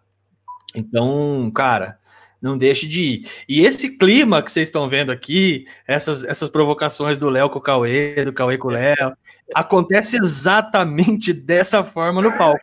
Então, 0.75 1.51
cara, 1.55 1.99
não 2.41 2.59
deixe 2.59 2.89
de 2.89 3.01
ir. 3.01 3.31
E 3.49 3.65
esse 3.65 3.97
clima 3.97 4.43
que 4.43 4.51
vocês 4.51 4.69
estão 4.69 4.89
vendo 4.89 5.13
aqui, 5.13 5.65
essas, 5.87 6.25
essas 6.25 6.49
provocações 6.49 7.17
do 7.17 7.31
Léo 7.31 7.49
com 7.49 7.61
o 7.61 7.63
Cauê, 7.63 8.25
do 8.25 8.33
Cauê 8.33 8.59
com 8.59 8.69
o 8.69 8.73
Léo, 8.73 9.17
acontece 9.55 10.17
exatamente 10.17 11.33
dessa 11.47 11.85
forma 11.85 12.21
no 12.21 12.37
palco. 12.37 12.61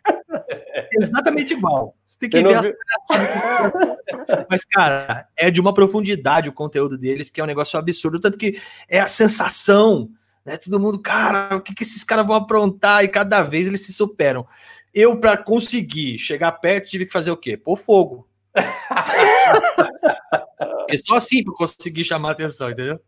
Exatamente 1.00 1.54
igual. 1.54 1.96
Você 2.04 2.18
tem 2.18 2.28
que 2.28 2.42
Você 2.42 2.62
ver 2.62 2.76
as 3.08 4.46
Mas, 4.50 4.64
cara, 4.64 5.26
é 5.36 5.50
de 5.50 5.60
uma 5.60 5.72
profundidade 5.72 6.48
o 6.48 6.52
conteúdo 6.52 6.98
deles, 6.98 7.30
que 7.30 7.40
é 7.40 7.44
um 7.44 7.46
negócio 7.46 7.78
absurdo. 7.78 8.20
Tanto 8.20 8.36
que 8.36 8.60
é 8.88 9.00
a 9.00 9.06
sensação 9.06 10.10
né? 10.44 10.56
Todo 10.56 10.80
mundo, 10.80 11.00
cara, 11.00 11.56
o 11.56 11.60
que, 11.60 11.74
que 11.74 11.82
esses 11.82 12.04
caras 12.04 12.26
vão 12.26 12.36
aprontar? 12.36 13.04
E 13.04 13.08
cada 13.08 13.42
vez 13.42 13.66
eles 13.66 13.84
se 13.84 13.92
superam. 13.92 14.46
Eu, 14.92 15.18
para 15.18 15.36
conseguir 15.36 16.18
chegar 16.18 16.52
perto, 16.52 16.88
tive 16.88 17.06
que 17.06 17.12
fazer 17.12 17.30
o 17.30 17.36
quê? 17.36 17.56
Pôr 17.56 17.76
fogo. 17.76 18.28
é 20.88 20.96
só 20.96 21.14
assim 21.14 21.44
para 21.44 21.54
conseguir 21.54 22.04
chamar 22.04 22.30
a 22.30 22.32
atenção, 22.32 22.70
entendeu? 22.70 23.00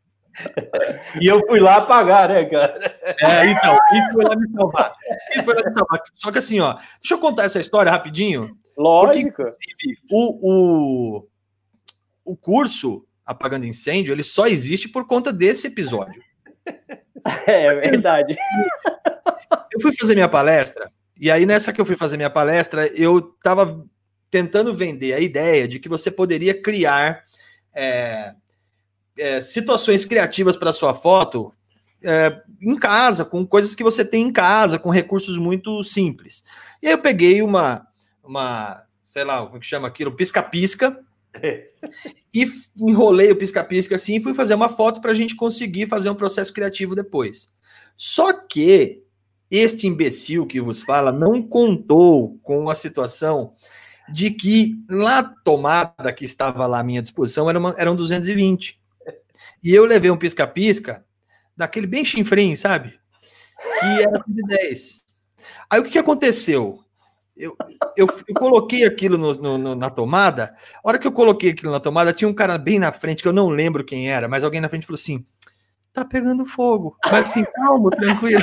E 1.20 1.26
eu 1.26 1.44
fui 1.46 1.60
lá 1.60 1.76
apagar, 1.76 2.28
né, 2.28 2.44
cara? 2.44 2.96
É, 3.20 3.50
então, 3.50 3.76
e 3.92 4.12
foi 4.12 4.24
lá 4.24 4.36
me 4.36 4.48
salvar. 4.48 4.94
E 5.32 5.42
foi 5.42 5.54
lá 5.54 5.62
me 5.62 5.70
salvar. 5.70 6.00
Só 6.14 6.32
que 6.32 6.38
assim, 6.38 6.60
ó, 6.60 6.74
deixa 6.74 7.14
eu 7.14 7.18
contar 7.18 7.44
essa 7.44 7.60
história 7.60 7.90
rapidinho. 7.90 8.56
Lógico. 8.76 9.42
Porque, 9.42 9.96
o, 10.10 11.16
o, 11.16 11.28
o 12.24 12.36
curso 12.36 13.06
Apagando 13.24 13.66
Incêndio, 13.66 14.12
ele 14.12 14.22
só 14.22 14.46
existe 14.46 14.88
por 14.88 15.06
conta 15.06 15.32
desse 15.32 15.68
episódio. 15.68 16.22
É, 17.46 17.66
é 17.66 17.74
verdade. 17.74 18.36
Eu 19.72 19.80
fui 19.80 19.94
fazer 19.96 20.14
minha 20.14 20.28
palestra, 20.28 20.90
e 21.18 21.30
aí 21.30 21.46
nessa 21.46 21.72
que 21.72 21.80
eu 21.80 21.86
fui 21.86 21.96
fazer 21.96 22.16
minha 22.16 22.30
palestra, 22.30 22.86
eu 22.88 23.18
estava 23.18 23.84
tentando 24.30 24.74
vender 24.74 25.12
a 25.12 25.20
ideia 25.20 25.68
de 25.68 25.78
que 25.78 25.88
você 25.88 26.10
poderia 26.10 26.54
criar 26.60 27.24
é, 27.74 28.34
é, 29.18 29.40
situações 29.40 30.04
criativas 30.04 30.56
para 30.56 30.72
sua 30.72 30.94
foto 30.94 31.52
é, 32.02 32.40
em 32.60 32.76
casa, 32.76 33.24
com 33.24 33.46
coisas 33.46 33.74
que 33.74 33.84
você 33.84 34.04
tem 34.04 34.28
em 34.28 34.32
casa, 34.32 34.78
com 34.78 34.90
recursos 34.90 35.36
muito 35.38 35.82
simples. 35.82 36.42
E 36.82 36.86
aí 36.86 36.92
eu 36.92 36.98
peguei 36.98 37.42
uma, 37.42 37.86
uma 38.24 38.82
sei 39.04 39.24
lá, 39.24 39.44
como 39.44 39.58
é 39.58 39.60
que 39.60 39.66
chama 39.66 39.86
aquilo? 39.86 40.16
Pisca-pisca, 40.16 40.98
e 42.34 42.46
enrolei 42.76 43.30
o 43.30 43.36
pisca-pisca 43.36 43.96
assim 43.96 44.16
e 44.16 44.22
fui 44.22 44.34
fazer 44.34 44.54
uma 44.54 44.68
foto 44.68 45.00
para 45.00 45.10
a 45.10 45.14
gente 45.14 45.34
conseguir 45.34 45.86
fazer 45.86 46.10
um 46.10 46.14
processo 46.14 46.52
criativo 46.52 46.94
depois. 46.94 47.50
Só 47.96 48.32
que 48.32 49.02
este 49.50 49.86
imbecil 49.86 50.46
que 50.46 50.60
vos 50.60 50.82
fala 50.82 51.12
não 51.12 51.42
contou 51.42 52.38
com 52.42 52.68
a 52.70 52.74
situação 52.74 53.54
de 54.12 54.30
que 54.30 54.82
na 54.88 55.22
tomada 55.22 56.12
que 56.12 56.24
estava 56.24 56.66
lá 56.66 56.80
à 56.80 56.84
minha 56.84 57.02
disposição 57.02 57.48
era 57.48 57.58
uma, 57.58 57.74
eram 57.78 57.94
220. 57.94 58.80
E 59.62 59.74
eu 59.74 59.84
levei 59.84 60.10
um 60.10 60.16
pisca-pisca 60.16 61.04
daquele 61.56 61.86
bem 61.86 62.04
chinfrim, 62.04 62.56
sabe? 62.56 62.98
Que 63.80 64.02
era 64.02 64.22
110. 64.26 65.02
Aí 65.70 65.80
o 65.80 65.84
que, 65.84 65.90
que 65.90 65.98
aconteceu? 65.98 66.82
Eu, 67.36 67.56
eu, 67.96 68.06
eu, 68.28 68.34
coloquei 68.34 68.84
aquilo 68.84 69.16
no, 69.16 69.58
no, 69.58 69.74
na 69.74 69.88
tomada. 69.88 70.54
A 70.76 70.88
hora 70.88 70.98
que 70.98 71.06
eu 71.06 71.12
coloquei 71.12 71.50
aquilo 71.50 71.72
na 71.72 71.80
tomada, 71.80 72.12
tinha 72.12 72.28
um 72.28 72.34
cara 72.34 72.58
bem 72.58 72.78
na 72.78 72.92
frente, 72.92 73.22
que 73.22 73.28
eu 73.28 73.32
não 73.32 73.48
lembro 73.48 73.84
quem 73.84 74.10
era, 74.10 74.28
mas 74.28 74.44
alguém 74.44 74.60
na 74.60 74.68
frente 74.68 74.86
falou 74.86 74.98
assim: 74.98 75.24
tá 75.92 76.04
pegando 76.04 76.44
fogo. 76.44 76.96
Mas 77.10 77.30
assim, 77.30 77.44
calmo, 77.44 77.90
tranquilo. 77.90 78.42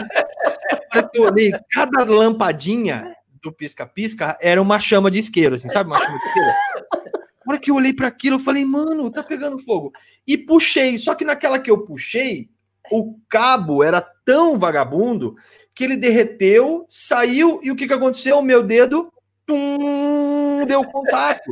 Eu 1.13 1.23
olhei, 1.23 1.51
cada 1.71 2.03
lampadinha 2.03 3.15
do 3.41 3.51
pisca-pisca 3.51 4.37
era 4.41 4.61
uma 4.61 4.79
chama 4.79 5.09
de 5.11 5.19
isqueiro, 5.19 5.55
assim, 5.55 5.69
sabe? 5.69 5.89
Uma 5.89 5.99
chama 5.99 6.17
de 6.17 6.25
isqueiro. 6.25 6.49
A 6.49 7.51
hora 7.51 7.59
que 7.59 7.71
eu 7.71 7.75
olhei 7.75 7.93
para 7.93 8.07
aquilo, 8.07 8.35
eu 8.35 8.39
falei, 8.39 8.65
mano, 8.65 9.09
tá 9.11 9.23
pegando 9.23 9.59
fogo. 9.59 9.91
E 10.27 10.37
puxei, 10.37 10.97
só 10.97 11.15
que 11.15 11.23
naquela 11.23 11.59
que 11.59 11.69
eu 11.69 11.83
puxei, 11.83 12.49
o 12.91 13.19
cabo 13.29 13.83
era 13.83 14.01
tão 14.25 14.57
vagabundo 14.57 15.35
que 15.73 15.83
ele 15.83 15.95
derreteu, 15.95 16.85
saiu, 16.89 17.59
e 17.63 17.71
o 17.71 17.75
que, 17.75 17.87
que 17.87 17.93
aconteceu? 17.93 18.37
O 18.37 18.43
meu 18.43 18.61
dedo 18.61 19.11
tum, 19.45 20.65
deu 20.67 20.83
contato. 20.83 21.51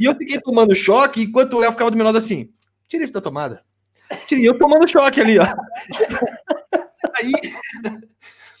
E 0.00 0.06
eu 0.06 0.14
fiquei 0.16 0.40
tomando 0.40 0.74
choque, 0.74 1.22
enquanto 1.22 1.54
o 1.54 1.58
Léo 1.58 1.72
ficava 1.72 1.90
do 1.90 1.96
meu 1.96 2.06
lado 2.06 2.18
assim, 2.18 2.50
tirei 2.88 3.10
da 3.10 3.20
tomada. 3.20 3.62
Tirei 4.26 4.48
eu 4.48 4.58
tomando 4.58 4.88
choque 4.88 5.20
ali, 5.20 5.38
ó. 5.38 5.44
Aí, 7.16 7.32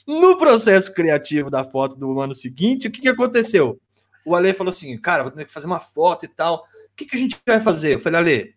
no 0.06 0.36
processo 0.36 0.92
criativo 0.92 1.50
da 1.50 1.64
foto 1.64 1.96
do 1.96 2.20
ano 2.20 2.34
seguinte, 2.34 2.88
o 2.88 2.90
que, 2.90 3.00
que 3.00 3.08
aconteceu? 3.08 3.80
O 4.24 4.34
Ale 4.34 4.52
falou 4.52 4.72
assim, 4.72 4.96
cara, 4.98 5.22
vou 5.22 5.32
ter 5.32 5.44
que 5.44 5.52
fazer 5.52 5.66
uma 5.66 5.80
foto 5.80 6.24
e 6.24 6.28
tal. 6.28 6.56
O 6.56 6.96
que, 6.96 7.04
que 7.04 7.16
a 7.16 7.18
gente 7.18 7.36
vai 7.46 7.60
fazer? 7.60 7.94
Eu 7.94 8.00
falei, 8.00 8.20
Ale, 8.20 8.54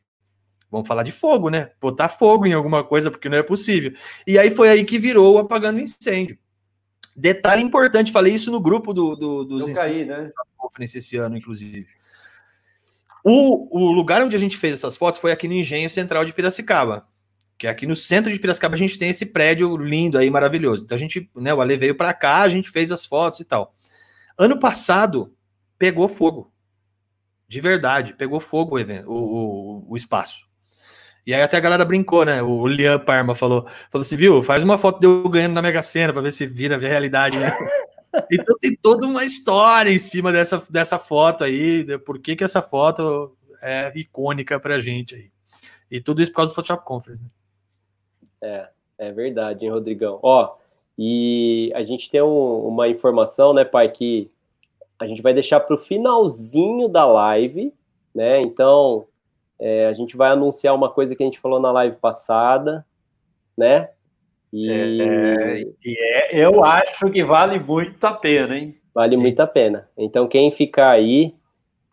Vamos 0.71 0.87
falar 0.87 1.03
de 1.03 1.11
fogo, 1.11 1.49
né? 1.49 1.71
Botar 1.79 2.09
fogo 2.09 2.45
em 2.45 2.53
alguma 2.53 2.83
coisa, 2.83 3.09
porque 3.09 3.29
não 3.29 3.37
é 3.37 3.43
possível. 3.43 3.93
E 4.25 4.37
aí 4.37 4.51
foi 4.51 4.69
aí 4.69 4.83
que 4.83 4.99
virou 4.99 5.35
o 5.35 5.37
apagando 5.37 5.79
incêndio. 5.79 6.37
Detalhe 7.15 7.63
importante, 7.63 8.11
falei 8.11 8.33
isso 8.33 8.51
no 8.51 8.59
grupo 8.59 8.93
do, 8.93 9.15
do, 9.15 9.43
dos 9.43 9.73
caí, 9.73 10.05
né? 10.05 10.31
conferência 10.55 10.99
esse 10.99 11.17
ano, 11.17 11.37
inclusive. 11.37 11.87
O, 13.23 13.87
o 13.87 13.91
lugar 13.91 14.23
onde 14.23 14.35
a 14.35 14.39
gente 14.39 14.55
fez 14.55 14.73
essas 14.75 14.95
fotos 14.95 15.19
foi 15.19 15.31
aqui 15.31 15.47
no 15.47 15.53
Engenho 15.53 15.89
Central 15.89 16.23
de 16.23 16.33
Piracicaba. 16.33 17.07
Que 17.57 17.65
é 17.65 17.69
aqui 17.69 17.87
no 17.87 17.95
centro 17.95 18.31
de 18.31 18.37
Piracicaba 18.37 18.75
a 18.75 18.77
gente 18.77 18.99
tem 18.99 19.09
esse 19.09 19.25
prédio 19.25 19.75
lindo 19.75 20.17
aí, 20.17 20.29
maravilhoso. 20.29 20.83
Então 20.83 20.95
a 20.95 20.99
gente, 20.99 21.29
né, 21.35 21.53
o 21.53 21.59
Ale 21.59 21.75
veio 21.75 21.95
para 21.95 22.13
cá, 22.13 22.41
a 22.41 22.49
gente 22.49 22.69
fez 22.69 22.91
as 22.91 23.05
fotos 23.05 23.39
e 23.39 23.45
tal. 23.45 23.75
Ano 24.37 24.59
passado 24.59 25.33
pegou 25.77 26.07
fogo. 26.07 26.53
De 27.47 27.59
verdade, 27.59 28.13
pegou 28.13 28.39
fogo 28.39 28.75
o 28.75 28.79
evento, 28.79 29.09
o, 29.09 29.15
o, 29.15 29.85
o 29.89 29.97
espaço. 29.97 30.46
E 31.27 31.33
aí 31.33 31.41
até 31.41 31.57
a 31.57 31.59
galera 31.59 31.83
brincou, 31.83 32.23
né? 32.23 32.41
O 32.41 32.65
Liam 32.65 32.97
Parma 32.97 33.35
falou, 33.35 33.67
falou 33.91 34.01
assim, 34.01 34.15
viu, 34.15 34.41
faz 34.41 34.63
uma 34.63 34.77
foto 34.77 34.97
de 35.01 35.05
eu 35.05 35.27
ganhando 35.27 35.55
na 35.55 35.61
Mega 35.61 35.83
Sena 35.83 36.13
para 36.13 36.21
ver 36.21 36.31
se 36.31 36.47
vira 36.47 36.77
realidade, 36.77 37.37
né? 37.37 37.51
Então 38.31 38.57
tem 38.59 38.75
toda 38.75 39.05
uma 39.05 39.23
história 39.23 39.91
em 39.91 39.99
cima 39.99 40.31
dessa, 40.31 40.65
dessa 40.69 40.97
foto 40.97 41.43
aí, 41.43 41.83
de 41.83 41.99
por 41.99 42.17
que, 42.17 42.35
que 42.35 42.43
essa 42.43 42.63
foto 42.63 43.35
é 43.61 43.91
icônica 43.95 44.59
pra 44.59 44.79
gente 44.79 45.13
aí. 45.13 45.29
E 45.91 46.01
tudo 46.01 46.21
isso 46.21 46.31
por 46.31 46.37
causa 46.37 46.51
do 46.51 46.55
Photoshop 46.55 46.83
Conference, 46.83 47.21
né? 47.21 47.29
É, 48.41 48.69
é 48.97 49.11
verdade, 49.11 49.65
hein, 49.65 49.71
Rodrigão? 49.71 50.19
Ó, 50.23 50.55
e 50.97 51.71
a 51.75 51.83
gente 51.83 52.09
tem 52.09 52.21
um, 52.23 52.67
uma 52.67 52.87
informação, 52.87 53.53
né, 53.53 53.63
pai, 53.63 53.89
que 53.89 54.31
a 54.97 55.05
gente 55.05 55.21
vai 55.21 55.33
deixar 55.33 55.59
para 55.59 55.75
o 55.75 55.79
finalzinho 55.79 56.87
da 56.87 57.05
live, 57.05 57.71
né? 58.15 58.41
Então, 58.41 59.05
é, 59.59 59.87
a 59.87 59.93
gente 59.93 60.15
vai 60.15 60.29
anunciar 60.31 60.75
uma 60.75 60.89
coisa 60.89 61.15
que 61.15 61.23
a 61.23 61.25
gente 61.25 61.39
falou 61.39 61.59
na 61.59 61.71
live 61.71 61.97
passada, 61.97 62.85
né? 63.57 63.89
E... 64.53 64.71
É, 64.71 66.37
é, 66.39 66.45
eu 66.45 66.63
acho 66.63 67.09
que 67.09 67.23
vale 67.23 67.59
muito 67.59 68.05
a 68.05 68.13
pena, 68.13 68.57
hein? 68.57 68.77
Vale 68.93 69.17
muito 69.17 69.39
a 69.39 69.47
pena. 69.47 69.89
Então, 69.97 70.27
quem 70.27 70.51
ficar 70.51 70.89
aí, 70.89 71.35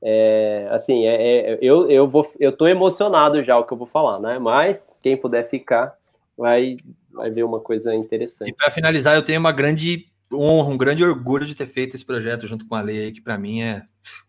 é, 0.02 0.68
assim, 0.70 1.06
é, 1.06 1.52
é, 1.52 1.58
eu, 1.60 1.90
eu, 1.90 2.08
vou, 2.08 2.30
eu 2.38 2.52
tô 2.52 2.66
emocionado 2.66 3.42
já 3.42 3.58
o 3.58 3.64
que 3.64 3.72
eu 3.72 3.78
vou 3.78 3.86
falar, 3.86 4.20
né? 4.20 4.38
Mas 4.38 4.94
quem 5.02 5.16
puder 5.16 5.48
ficar, 5.48 5.94
vai, 6.36 6.76
vai 7.12 7.30
ver 7.30 7.42
uma 7.42 7.60
coisa 7.60 7.94
interessante. 7.94 8.50
E 8.50 8.54
para 8.54 8.70
finalizar, 8.70 9.14
eu 9.14 9.24
tenho 9.24 9.40
uma 9.40 9.52
grande 9.52 10.06
honra, 10.32 10.70
um 10.70 10.78
grande 10.78 11.04
orgulho 11.04 11.46
de 11.46 11.54
ter 11.54 11.66
feito 11.66 11.94
esse 11.94 12.04
projeto 12.04 12.46
junto 12.46 12.66
com 12.66 12.74
a 12.74 12.80
Lei, 12.80 13.12
que 13.12 13.20
para 13.20 13.38
mim 13.38 13.62
é, 13.62 13.82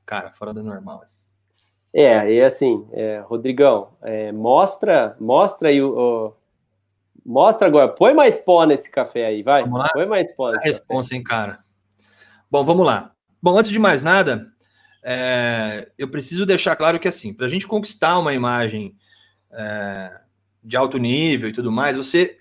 cara, 0.05 0.31
fora 0.31 0.53
do 0.53 0.63
normal. 0.63 1.01
Assim. 1.03 1.24
É, 1.97 2.29
e 2.29 2.41
assim, 2.43 2.85
é, 2.91 3.19
Rodrigão, 3.19 3.93
é, 4.01 4.33
mostra, 4.33 5.15
mostra 5.17 5.69
aí 5.69 5.81
o, 5.81 5.97
o, 5.97 6.33
Mostra 7.25 7.67
agora, 7.67 7.87
põe 7.87 8.13
mais 8.13 8.37
pó 8.37 8.65
nesse 8.65 8.91
café 8.91 9.25
aí, 9.25 9.41
vai. 9.41 9.63
Vamos 9.63 9.79
lá? 9.79 9.89
Põe 9.91 10.05
mais 10.05 10.31
pó 10.35 10.51
nesse 10.51 10.67
A 10.67 10.71
resposta, 10.71 11.15
hein, 11.15 11.23
cara. 11.23 11.59
Bom, 12.51 12.63
vamos 12.63 12.85
lá. 12.85 13.13
Bom, 13.41 13.57
antes 13.57 13.71
de 13.71 13.79
mais 13.79 14.03
nada, 14.03 14.47
é, 15.03 15.89
eu 15.97 16.07
preciso 16.07 16.45
deixar 16.45 16.75
claro 16.75 16.99
que, 16.99 17.07
assim, 17.07 17.33
para 17.33 17.47
a 17.47 17.49
gente 17.49 17.65
conquistar 17.65 18.19
uma 18.19 18.33
imagem 18.35 18.95
é, 19.51 20.11
de 20.63 20.77
alto 20.77 20.99
nível 20.99 21.49
e 21.49 21.53
tudo 21.53 21.71
mais, 21.71 21.97
você 21.97 22.37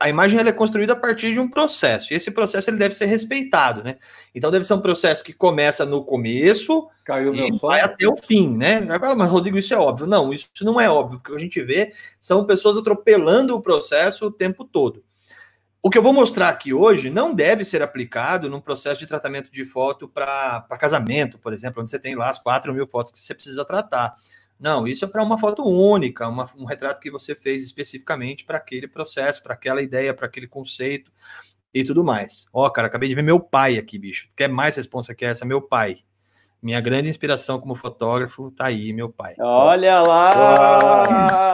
a 0.00 0.08
imagem 0.08 0.38
ela 0.38 0.50
é 0.50 0.52
construída 0.52 0.92
a 0.92 0.96
partir 0.96 1.32
de 1.32 1.40
um 1.40 1.48
processo, 1.50 2.12
e 2.12 2.16
esse 2.16 2.30
processo 2.30 2.70
ele 2.70 2.76
deve 2.76 2.94
ser 2.94 3.06
respeitado, 3.06 3.82
né? 3.82 3.96
Então 4.34 4.50
deve 4.50 4.64
ser 4.64 4.74
um 4.74 4.80
processo 4.80 5.24
que 5.24 5.32
começa 5.32 5.84
no 5.84 6.04
começo 6.04 6.88
Caiu 7.04 7.34
e 7.34 7.58
vai 7.58 7.80
até 7.80 8.06
o 8.06 8.14
fim, 8.14 8.56
né? 8.56 8.80
Mas, 9.16 9.30
Rodrigo, 9.30 9.58
isso 9.58 9.74
é 9.74 9.78
óbvio. 9.78 10.06
Não, 10.06 10.32
isso 10.32 10.50
não 10.62 10.80
é 10.80 10.88
óbvio, 10.88 11.18
porque 11.18 11.34
a 11.34 11.40
gente 11.40 11.60
vê 11.62 11.92
são 12.20 12.44
pessoas 12.44 12.76
atropelando 12.76 13.56
o 13.56 13.62
processo 13.62 14.26
o 14.26 14.30
tempo 14.30 14.64
todo. 14.64 15.02
O 15.80 15.90
que 15.90 15.96
eu 15.96 16.02
vou 16.02 16.12
mostrar 16.12 16.48
aqui 16.48 16.74
hoje 16.74 17.08
não 17.08 17.32
deve 17.32 17.64
ser 17.64 17.82
aplicado 17.82 18.50
num 18.50 18.60
processo 18.60 19.00
de 19.00 19.06
tratamento 19.06 19.50
de 19.50 19.64
foto 19.64 20.08
para 20.08 20.66
casamento, 20.78 21.38
por 21.38 21.52
exemplo, 21.52 21.80
onde 21.80 21.90
você 21.90 21.98
tem 21.98 22.14
lá 22.14 22.28
as 22.28 22.38
4 22.38 22.74
mil 22.74 22.86
fotos 22.86 23.10
que 23.10 23.18
você 23.18 23.32
precisa 23.32 23.64
tratar. 23.64 24.14
Não, 24.58 24.86
isso 24.86 25.04
é 25.04 25.08
para 25.08 25.22
uma 25.22 25.38
foto 25.38 25.62
única, 25.62 26.26
uma, 26.28 26.46
um 26.56 26.64
retrato 26.64 27.00
que 27.00 27.10
você 27.10 27.34
fez 27.34 27.62
especificamente 27.62 28.44
para 28.44 28.58
aquele 28.58 28.88
processo, 28.88 29.42
para 29.42 29.54
aquela 29.54 29.80
ideia, 29.80 30.12
para 30.12 30.26
aquele 30.26 30.48
conceito 30.48 31.12
e 31.72 31.84
tudo 31.84 32.02
mais. 32.02 32.46
Ó, 32.52 32.66
oh, 32.66 32.70
cara, 32.70 32.88
acabei 32.88 33.08
de 33.08 33.14
ver 33.14 33.22
meu 33.22 33.38
pai 33.38 33.78
aqui, 33.78 33.98
bicho. 33.98 34.28
Quer 34.36 34.48
mais 34.48 34.76
resposta 34.76 35.14
que 35.14 35.24
essa? 35.24 35.44
Meu 35.44 35.62
pai. 35.62 35.98
Minha 36.60 36.80
grande 36.80 37.08
inspiração 37.08 37.60
como 37.60 37.76
fotógrafo 37.76 38.50
tá 38.50 38.66
aí, 38.66 38.92
meu 38.92 39.08
pai. 39.08 39.36
Olha 39.38 40.00
lá! 40.02 41.52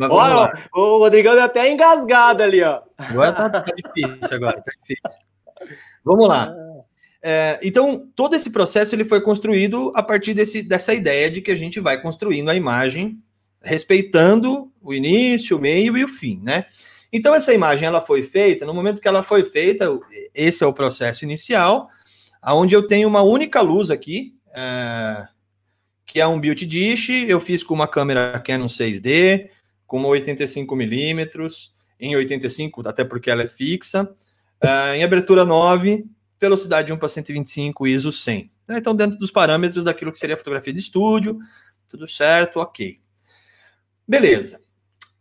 Olha, 0.00 0.34
lá. 0.34 0.52
o 0.72 0.98
Rodrigão 0.98 1.34
deu 1.34 1.44
até 1.44 1.70
engasgado 1.70 2.42
ali, 2.42 2.62
ó. 2.62 2.82
Agora 2.98 3.32
tá, 3.32 3.50
tá 3.50 3.64
difícil, 3.72 4.36
agora, 4.36 4.60
tá 4.60 4.72
difícil. 4.82 5.18
Vamos 6.04 6.26
lá. 6.26 6.52
É, 7.26 7.58
então, 7.62 8.06
todo 8.14 8.36
esse 8.36 8.50
processo 8.50 8.94
ele 8.94 9.02
foi 9.02 9.18
construído 9.22 9.90
a 9.94 10.02
partir 10.02 10.34
desse, 10.34 10.60
dessa 10.60 10.92
ideia 10.92 11.30
de 11.30 11.40
que 11.40 11.50
a 11.50 11.54
gente 11.54 11.80
vai 11.80 11.98
construindo 11.98 12.50
a 12.50 12.54
imagem 12.54 13.18
respeitando 13.62 14.70
o 14.82 14.92
início, 14.92 15.56
o 15.56 15.60
meio 15.60 15.96
e 15.96 16.04
o 16.04 16.08
fim, 16.08 16.38
né? 16.42 16.66
Então, 17.10 17.34
essa 17.34 17.54
imagem 17.54 17.88
ela 17.88 18.02
foi 18.02 18.22
feita, 18.22 18.66
no 18.66 18.74
momento 18.74 19.00
que 19.00 19.08
ela 19.08 19.22
foi 19.22 19.42
feita, 19.42 19.98
esse 20.34 20.62
é 20.62 20.66
o 20.66 20.72
processo 20.74 21.24
inicial, 21.24 21.88
onde 22.46 22.76
eu 22.76 22.86
tenho 22.86 23.08
uma 23.08 23.22
única 23.22 23.62
luz 23.62 23.90
aqui, 23.90 24.34
é, 24.54 25.26
que 26.04 26.20
é 26.20 26.26
um 26.26 26.38
Beauty 26.38 26.66
Dish, 26.66 27.08
eu 27.26 27.40
fiz 27.40 27.62
com 27.62 27.72
uma 27.72 27.88
câmera 27.88 28.38
Canon 28.40 28.66
6D, 28.66 29.48
com 29.86 29.96
uma 29.96 30.10
85mm, 30.10 31.70
em 31.98 32.16
85, 32.16 32.86
até 32.86 33.02
porque 33.02 33.30
ela 33.30 33.44
é 33.44 33.48
fixa, 33.48 34.10
é, 34.60 34.98
em 34.98 35.02
abertura 35.02 35.46
9, 35.46 36.04
velocidade 36.40 36.92
1 36.92 36.96
para 36.96 37.08
125, 37.08 37.86
ISO 37.86 38.12
100. 38.12 38.50
Né? 38.68 38.78
Então, 38.78 38.94
dentro 38.94 39.18
dos 39.18 39.30
parâmetros 39.30 39.84
daquilo 39.84 40.12
que 40.12 40.18
seria 40.18 40.36
fotografia 40.36 40.72
de 40.72 40.78
estúdio, 40.78 41.38
tudo 41.88 42.06
certo, 42.08 42.58
ok. 42.58 42.98
Beleza. 44.06 44.60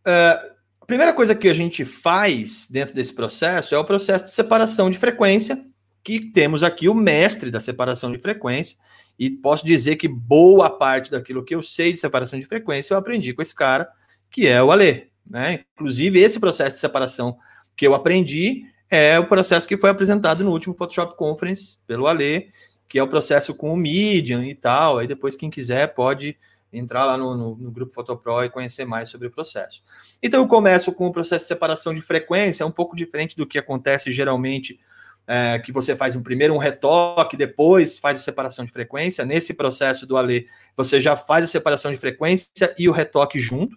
Uh, 0.05 0.53
a 0.81 0.85
primeira 0.85 1.13
coisa 1.13 1.33
que 1.33 1.47
a 1.47 1.53
gente 1.53 1.85
faz 1.85 2.67
dentro 2.69 2.93
desse 2.93 3.13
processo 3.13 3.73
é 3.73 3.77
o 3.77 3.85
processo 3.85 4.25
de 4.25 4.31
separação 4.31 4.89
de 4.89 4.97
frequência, 4.97 5.65
que 6.03 6.19
temos 6.19 6.63
aqui 6.63 6.89
o 6.89 6.93
mestre 6.93 7.49
da 7.49 7.61
separação 7.61 8.11
de 8.11 8.19
frequência, 8.19 8.77
e 9.17 9.29
posso 9.29 9.65
dizer 9.65 9.95
que 9.95 10.07
boa 10.07 10.69
parte 10.69 11.09
daquilo 11.09 11.43
que 11.43 11.55
eu 11.55 11.61
sei 11.61 11.93
de 11.93 11.99
separação 11.99 12.37
de 12.37 12.45
frequência 12.45 12.93
eu 12.93 12.97
aprendi 12.97 13.33
com 13.33 13.41
esse 13.41 13.55
cara, 13.55 13.87
que 14.29 14.47
é 14.47 14.61
o 14.61 14.71
Ale. 14.71 15.09
Né? 15.25 15.63
Inclusive, 15.73 16.19
esse 16.19 16.39
processo 16.39 16.71
de 16.71 16.79
separação 16.79 17.37
que 17.75 17.87
eu 17.87 17.93
aprendi 17.93 18.65
é 18.95 19.17
o 19.17 19.25
processo 19.25 19.67
que 19.67 19.75
foi 19.75 19.89
apresentado 19.89 20.43
no 20.43 20.51
último 20.51 20.75
Photoshop 20.75 21.17
Conference 21.17 21.79
pelo 21.87 22.05
Ale, 22.05 22.51
que 22.87 22.99
é 22.99 23.03
o 23.03 23.07
processo 23.07 23.55
com 23.55 23.73
o 23.73 23.75
Medium 23.75 24.43
e 24.43 24.53
tal. 24.53 24.99
Aí 24.99 25.07
depois, 25.07 25.35
quem 25.35 25.49
quiser, 25.49 25.95
pode 25.95 26.37
entrar 26.71 27.03
lá 27.03 27.17
no, 27.17 27.35
no, 27.35 27.55
no 27.55 27.71
grupo 27.71 27.91
Photopro 27.91 28.43
e 28.43 28.49
conhecer 28.51 28.85
mais 28.85 29.09
sobre 29.09 29.27
o 29.27 29.31
processo. 29.31 29.83
Então, 30.21 30.41
eu 30.41 30.47
começo 30.47 30.91
com 30.91 31.07
o 31.07 31.11
processo 31.11 31.43
de 31.43 31.47
separação 31.47 31.93
de 31.93 32.01
frequência, 32.01 32.63
é 32.63 32.67
um 32.67 32.71
pouco 32.71 32.95
diferente 32.95 33.35
do 33.35 33.47
que 33.47 33.57
acontece 33.57 34.11
geralmente, 34.11 34.79
é, 35.25 35.57
que 35.57 35.71
você 35.71 35.95
faz 35.95 36.15
um 36.15 36.21
primeiro 36.21 36.53
um 36.53 36.59
retoque, 36.59 37.35
depois 37.35 37.97
faz 37.97 38.19
a 38.19 38.21
separação 38.21 38.63
de 38.63 38.71
frequência. 38.71 39.25
Nesse 39.25 39.55
processo 39.55 40.05
do 40.05 40.17
Ale, 40.17 40.45
você 40.77 41.01
já 41.01 41.15
faz 41.15 41.45
a 41.45 41.47
separação 41.47 41.91
de 41.91 41.97
frequência 41.97 42.75
e 42.77 42.87
o 42.87 42.91
retoque 42.91 43.39
junto. 43.39 43.75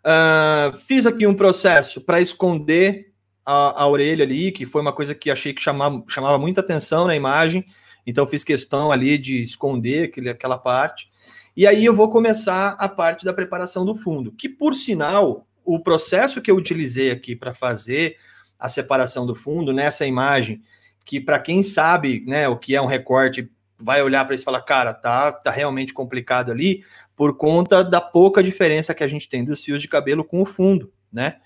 Uh, 0.00 0.74
fiz 0.86 1.04
aqui 1.04 1.26
um 1.26 1.34
processo 1.34 2.00
para 2.00 2.20
esconder 2.20 3.15
a, 3.46 3.84
a, 3.84 3.88
orelha 3.88 4.24
ali, 4.24 4.50
que 4.50 4.66
foi 4.66 4.82
uma 4.82 4.92
coisa 4.92 5.14
que 5.14 5.30
achei 5.30 5.54
que 5.54 5.62
chamava, 5.62 6.02
chamava 6.08 6.36
muita 6.36 6.60
atenção 6.60 7.06
na 7.06 7.14
imagem, 7.14 7.64
então 8.04 8.26
fiz 8.26 8.42
questão 8.42 8.90
ali 8.90 9.16
de 9.16 9.40
esconder 9.40 10.08
aquele, 10.08 10.28
aquela 10.28 10.58
parte. 10.58 11.08
E 11.56 11.66
aí 11.66 11.84
eu 11.84 11.94
vou 11.94 12.10
começar 12.10 12.70
a 12.78 12.88
parte 12.88 13.24
da 13.24 13.32
preparação 13.32 13.84
do 13.84 13.94
fundo, 13.94 14.32
que 14.32 14.48
por 14.48 14.74
sinal, 14.74 15.46
o 15.64 15.80
processo 15.80 16.42
que 16.42 16.50
eu 16.50 16.56
utilizei 16.56 17.10
aqui 17.12 17.36
para 17.36 17.54
fazer 17.54 18.16
a 18.58 18.68
separação 18.68 19.24
do 19.24 19.34
fundo 19.34 19.72
nessa 19.72 20.04
imagem, 20.04 20.60
que 21.04 21.20
para 21.20 21.38
quem 21.38 21.62
sabe, 21.62 22.24
né, 22.26 22.48
o 22.48 22.56
que 22.56 22.74
é 22.74 22.82
um 22.82 22.86
recorte, 22.86 23.48
vai 23.78 24.02
olhar 24.02 24.24
para 24.24 24.34
isso 24.34 24.42
e 24.42 24.44
falar, 24.44 24.62
cara, 24.62 24.92
tá, 24.92 25.30
tá 25.30 25.50
realmente 25.50 25.94
complicado 25.94 26.50
ali, 26.50 26.82
por 27.14 27.36
conta 27.36 27.84
da 27.84 28.00
pouca 28.00 28.42
diferença 28.42 28.94
que 28.94 29.04
a 29.04 29.08
gente 29.08 29.28
tem 29.28 29.44
dos 29.44 29.62
fios 29.62 29.80
de 29.80 29.88
cabelo 29.88 30.24
com 30.24 30.42
o 30.42 30.44
fundo, 30.44 30.92
né? 31.12 31.36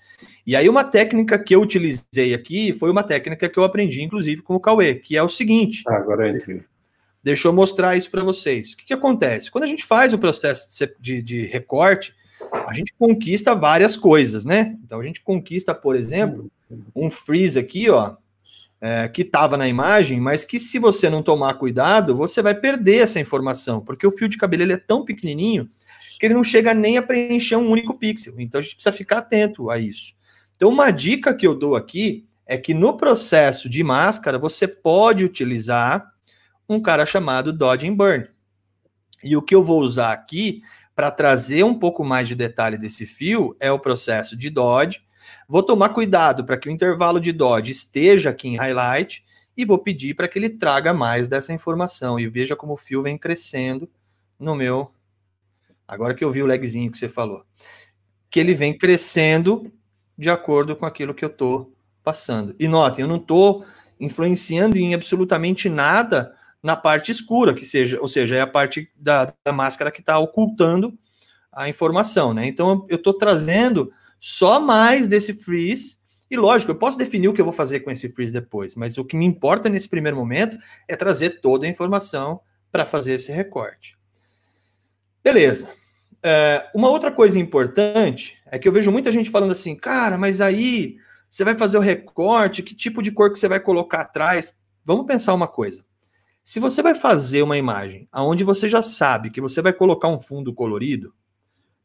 E 0.45 0.55
aí, 0.55 0.67
uma 0.67 0.83
técnica 0.83 1.37
que 1.37 1.55
eu 1.55 1.61
utilizei 1.61 2.33
aqui 2.33 2.73
foi 2.73 2.89
uma 2.89 3.03
técnica 3.03 3.47
que 3.47 3.57
eu 3.57 3.63
aprendi, 3.63 4.01
inclusive, 4.01 4.41
com 4.41 4.55
o 4.55 4.59
Cauê, 4.59 4.95
que 4.95 5.15
é 5.15 5.23
o 5.23 5.29
seguinte. 5.29 5.83
Ah, 5.87 5.95
agora 5.95 6.27
é 6.27 6.31
incrível. 6.31 6.63
Deixa 7.23 7.47
eu 7.47 7.53
mostrar 7.53 7.95
isso 7.95 8.09
para 8.09 8.23
vocês. 8.23 8.73
O 8.73 8.77
que, 8.77 8.85
que, 8.85 8.93
acontece? 8.93 9.51
Quando 9.51 9.65
a 9.65 9.67
gente 9.67 9.85
faz 9.85 10.13
o 10.13 10.17
processo 10.17 10.67
de, 10.99 11.21
de, 11.21 11.45
recorte, 11.45 12.15
a 12.67 12.73
gente 12.73 12.93
conquista 12.97 13.53
várias 13.53 13.95
coisas, 13.95 14.43
né? 14.43 14.75
Então, 14.83 14.99
a 14.99 15.03
gente 15.03 15.21
conquista, 15.21 15.75
por 15.75 15.95
exemplo, 15.95 16.49
um 16.95 17.11
freeze 17.11 17.59
aqui, 17.59 17.89
ó, 17.89 18.15
é, 18.81 19.07
que 19.07 19.21
estava 19.21 19.55
na 19.55 19.67
imagem, 19.67 20.19
mas 20.19 20.43
que 20.43 20.59
se 20.59 20.79
você 20.79 21.09
não 21.09 21.21
tomar 21.21 21.53
cuidado, 21.53 22.15
você 22.15 22.41
vai 22.41 22.55
perder 22.55 23.03
essa 23.03 23.19
informação, 23.19 23.79
porque 23.79 24.07
o 24.07 24.11
fio 24.11 24.27
de 24.27 24.37
cabelo 24.37 24.63
ele 24.63 24.73
é 24.73 24.77
tão 24.77 25.05
pequenininho 25.05 25.69
que 26.21 26.27
ele 26.27 26.35
não 26.35 26.43
chega 26.43 26.71
nem 26.71 26.99
a 26.99 27.01
preencher 27.01 27.55
um 27.55 27.67
único 27.67 27.95
pixel. 27.95 28.35
Então 28.37 28.59
a 28.59 28.61
gente 28.61 28.75
precisa 28.75 28.95
ficar 28.95 29.17
atento 29.17 29.71
a 29.71 29.79
isso. 29.79 30.13
Então, 30.55 30.69
uma 30.69 30.91
dica 30.91 31.33
que 31.33 31.47
eu 31.47 31.55
dou 31.55 31.75
aqui 31.75 32.27
é 32.45 32.59
que 32.59 32.75
no 32.75 32.95
processo 32.95 33.67
de 33.67 33.83
máscara 33.83 34.37
você 34.37 34.67
pode 34.67 35.25
utilizar 35.25 36.13
um 36.69 36.79
cara 36.79 37.07
chamado 37.07 37.51
Dodge 37.51 37.87
and 37.87 37.95
Burn. 37.95 38.27
E 39.23 39.35
o 39.35 39.41
que 39.41 39.55
eu 39.55 39.63
vou 39.63 39.81
usar 39.81 40.11
aqui 40.11 40.61
para 40.95 41.09
trazer 41.09 41.63
um 41.63 41.73
pouco 41.73 42.05
mais 42.05 42.27
de 42.27 42.35
detalhe 42.35 42.77
desse 42.77 43.07
fio 43.07 43.57
é 43.59 43.71
o 43.71 43.79
processo 43.79 44.37
de 44.37 44.51
Dodge. 44.51 45.01
Vou 45.47 45.63
tomar 45.63 45.89
cuidado 45.89 46.45
para 46.45 46.55
que 46.55 46.69
o 46.69 46.71
intervalo 46.71 47.19
de 47.19 47.31
Dodge 47.31 47.71
esteja 47.71 48.29
aqui 48.29 48.47
em 48.47 48.57
highlight 48.57 49.23
e 49.57 49.65
vou 49.65 49.79
pedir 49.79 50.13
para 50.13 50.27
que 50.27 50.37
ele 50.37 50.49
traga 50.51 50.93
mais 50.93 51.27
dessa 51.27 51.51
informação 51.51 52.19
e 52.19 52.27
veja 52.27 52.55
como 52.55 52.73
o 52.73 52.77
fio 52.77 53.01
vem 53.01 53.17
crescendo 53.17 53.89
no 54.39 54.53
meu. 54.53 54.93
Agora 55.91 56.15
que 56.15 56.23
eu 56.23 56.31
vi 56.31 56.41
o 56.41 56.45
legzinho 56.45 56.89
que 56.89 56.97
você 56.97 57.09
falou, 57.09 57.43
que 58.29 58.39
ele 58.39 58.55
vem 58.55 58.77
crescendo 58.77 59.69
de 60.17 60.29
acordo 60.29 60.73
com 60.73 60.85
aquilo 60.85 61.13
que 61.13 61.25
eu 61.25 61.27
estou 61.27 61.75
passando. 62.01 62.55
E 62.57 62.65
notem, 62.65 63.03
eu 63.03 63.09
não 63.09 63.17
estou 63.17 63.65
influenciando 63.99 64.77
em 64.77 64.93
absolutamente 64.93 65.67
nada 65.67 66.33
na 66.63 66.77
parte 66.77 67.11
escura, 67.11 67.53
que 67.53 67.65
seja, 67.65 67.99
ou 67.99 68.07
seja, 68.07 68.37
é 68.37 68.41
a 68.41 68.47
parte 68.47 68.89
da, 68.95 69.33
da 69.43 69.51
máscara 69.51 69.91
que 69.91 69.99
está 69.99 70.17
ocultando 70.17 70.97
a 71.51 71.67
informação, 71.67 72.33
né? 72.33 72.47
Então 72.47 72.85
eu 72.87 72.95
estou 72.95 73.13
trazendo 73.13 73.91
só 74.17 74.61
mais 74.61 75.09
desse 75.09 75.33
freeze. 75.33 75.97
E 76.29 76.37
lógico, 76.37 76.71
eu 76.71 76.77
posso 76.77 76.97
definir 76.97 77.27
o 77.27 77.33
que 77.33 77.41
eu 77.41 77.45
vou 77.45 77.53
fazer 77.53 77.81
com 77.81 77.91
esse 77.91 78.07
freeze 78.07 78.31
depois, 78.31 78.77
mas 78.77 78.97
o 78.97 79.03
que 79.03 79.17
me 79.17 79.25
importa 79.25 79.67
nesse 79.67 79.89
primeiro 79.89 80.15
momento 80.15 80.57
é 80.87 80.95
trazer 80.95 81.41
toda 81.41 81.65
a 81.65 81.69
informação 81.69 82.39
para 82.71 82.85
fazer 82.85 83.15
esse 83.15 83.29
recorte. 83.33 83.97
Beleza. 85.21 85.80
É, 86.23 86.69
uma 86.73 86.89
outra 86.89 87.11
coisa 87.11 87.39
importante 87.39 88.37
é 88.45 88.59
que 88.59 88.67
eu 88.67 88.71
vejo 88.71 88.91
muita 88.91 89.11
gente 89.11 89.29
falando 89.29 89.51
assim, 89.51 89.75
cara, 89.75 90.17
mas 90.17 90.39
aí 90.39 90.97
você 91.29 91.43
vai 91.43 91.55
fazer 91.55 91.77
o 91.77 91.81
recorte, 91.81 92.61
que 92.61 92.75
tipo 92.75 93.01
de 93.01 93.11
cor 93.11 93.31
que 93.31 93.39
você 93.39 93.47
vai 93.47 93.59
colocar 93.59 94.01
atrás? 94.01 94.55
Vamos 94.85 95.05
pensar 95.05 95.33
uma 95.33 95.47
coisa. 95.47 95.83
Se 96.43 96.59
você 96.59 96.81
vai 96.81 96.95
fazer 96.95 97.41
uma 97.41 97.57
imagem 97.57 98.07
aonde 98.11 98.43
você 98.43 98.67
já 98.67 98.81
sabe 98.81 99.29
que 99.29 99.41
você 99.41 99.61
vai 99.61 99.73
colocar 99.73 100.07
um 100.07 100.19
fundo 100.19 100.53
colorido, 100.53 101.13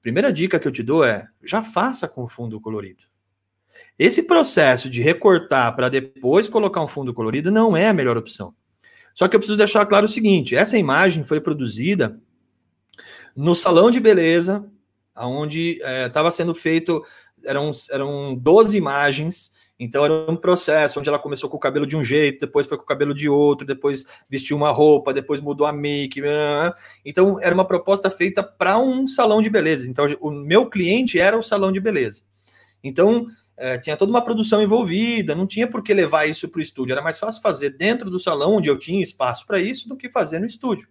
primeira 0.03 0.33
dica 0.33 0.59
que 0.59 0.67
eu 0.67 0.73
te 0.73 0.83
dou 0.83 1.05
é 1.05 1.29
já 1.43 1.63
faça 1.63 2.09
com 2.09 2.29
fundo 2.29 2.61
colorido. 2.61 3.05
Esse 3.99 4.23
processo 4.23 4.91
de 4.91 5.01
recortar 5.01 5.75
para 5.75 5.89
depois 5.89 6.49
colocar 6.49 6.83
um 6.83 6.89
fundo 6.89 7.15
colorido 7.15 7.51
não 7.51 7.77
é 7.77 7.89
a 7.89 7.95
melhor 7.95 8.17
opção. 8.17 8.55
Só 9.15 9.27
que 9.27 9.35
eu 9.35 9.41
preciso 9.41 9.57
deixar 9.57 9.87
claro 9.87 10.05
o 10.05 10.09
seguinte: 10.09 10.55
essa 10.55 10.77
imagem 10.77 11.25
foi 11.25 11.41
produzida 11.41 12.21
no 13.37 13.55
salão 13.55 13.91
de 13.91 14.01
beleza, 14.01 14.65
onde 15.17 15.81
estava 16.07 16.29
é, 16.29 16.31
sendo 16.31 16.55
feito, 16.55 17.05
eram, 17.45 17.71
eram 17.91 18.35
12 18.35 18.77
imagens 18.77 19.55
então 19.79 20.05
era 20.05 20.31
um 20.31 20.37
processo 20.37 20.99
onde 20.99 21.09
ela 21.09 21.19
começou 21.19 21.51
com 21.51 21.57
o 21.57 21.61
cabelo 21.61 21.87
de 21.87 21.97
um 21.97 22.03
jeito, 22.03 22.41
depois 22.41 22.67
foi 22.67 22.79
com 22.79 22.85
o 22.85 22.87
cabelo 22.87 23.15
de 23.15 23.29
outro, 23.29 23.67
depois 23.67 24.05
vestiu 24.29 24.57
uma 24.57 24.71
roupa, 24.71 25.13
depois 25.13 25.41
mudou 25.41 25.67
a 25.67 25.73
make. 25.73 26.23
Então 27.05 27.39
era 27.41 27.55
uma 27.55 27.65
proposta 27.65 28.11
feita 28.11 28.43
para 28.43 28.79
um 28.79 29.07
salão 29.07 29.43
de 29.43 29.51
beleza. 29.51 29.89
Então 29.89 30.07
o 30.21 30.31
meu 30.31 30.69
cliente 30.71 31.21
era 31.21 31.37
o 31.37 31.43
salão 31.43 31.71
de 31.71 31.81
beleza. 31.81 32.23
Então 32.83 33.27
é, 33.57 33.77
tinha 33.79 33.97
toda 33.97 34.11
uma 34.11 34.25
produção 34.25 34.63
envolvida, 34.63 35.35
não 35.35 35.47
tinha 35.47 35.69
por 35.69 35.83
que 35.83 35.93
levar 35.93 36.27
isso 36.27 36.49
para 36.49 36.59
o 36.59 36.63
estúdio. 36.63 36.93
Era 36.93 37.03
mais 37.03 37.19
fácil 37.19 37.43
fazer 37.43 37.71
dentro 37.71 38.09
do 38.11 38.19
salão, 38.19 38.57
onde 38.57 38.71
eu 38.71 38.79
tinha 38.79 39.03
espaço 39.03 39.47
para 39.47 39.61
isso, 39.61 39.89
do 39.89 39.97
que 39.97 40.11
fazer 40.11 40.39
no 40.39 40.47
estúdio. 40.47 40.89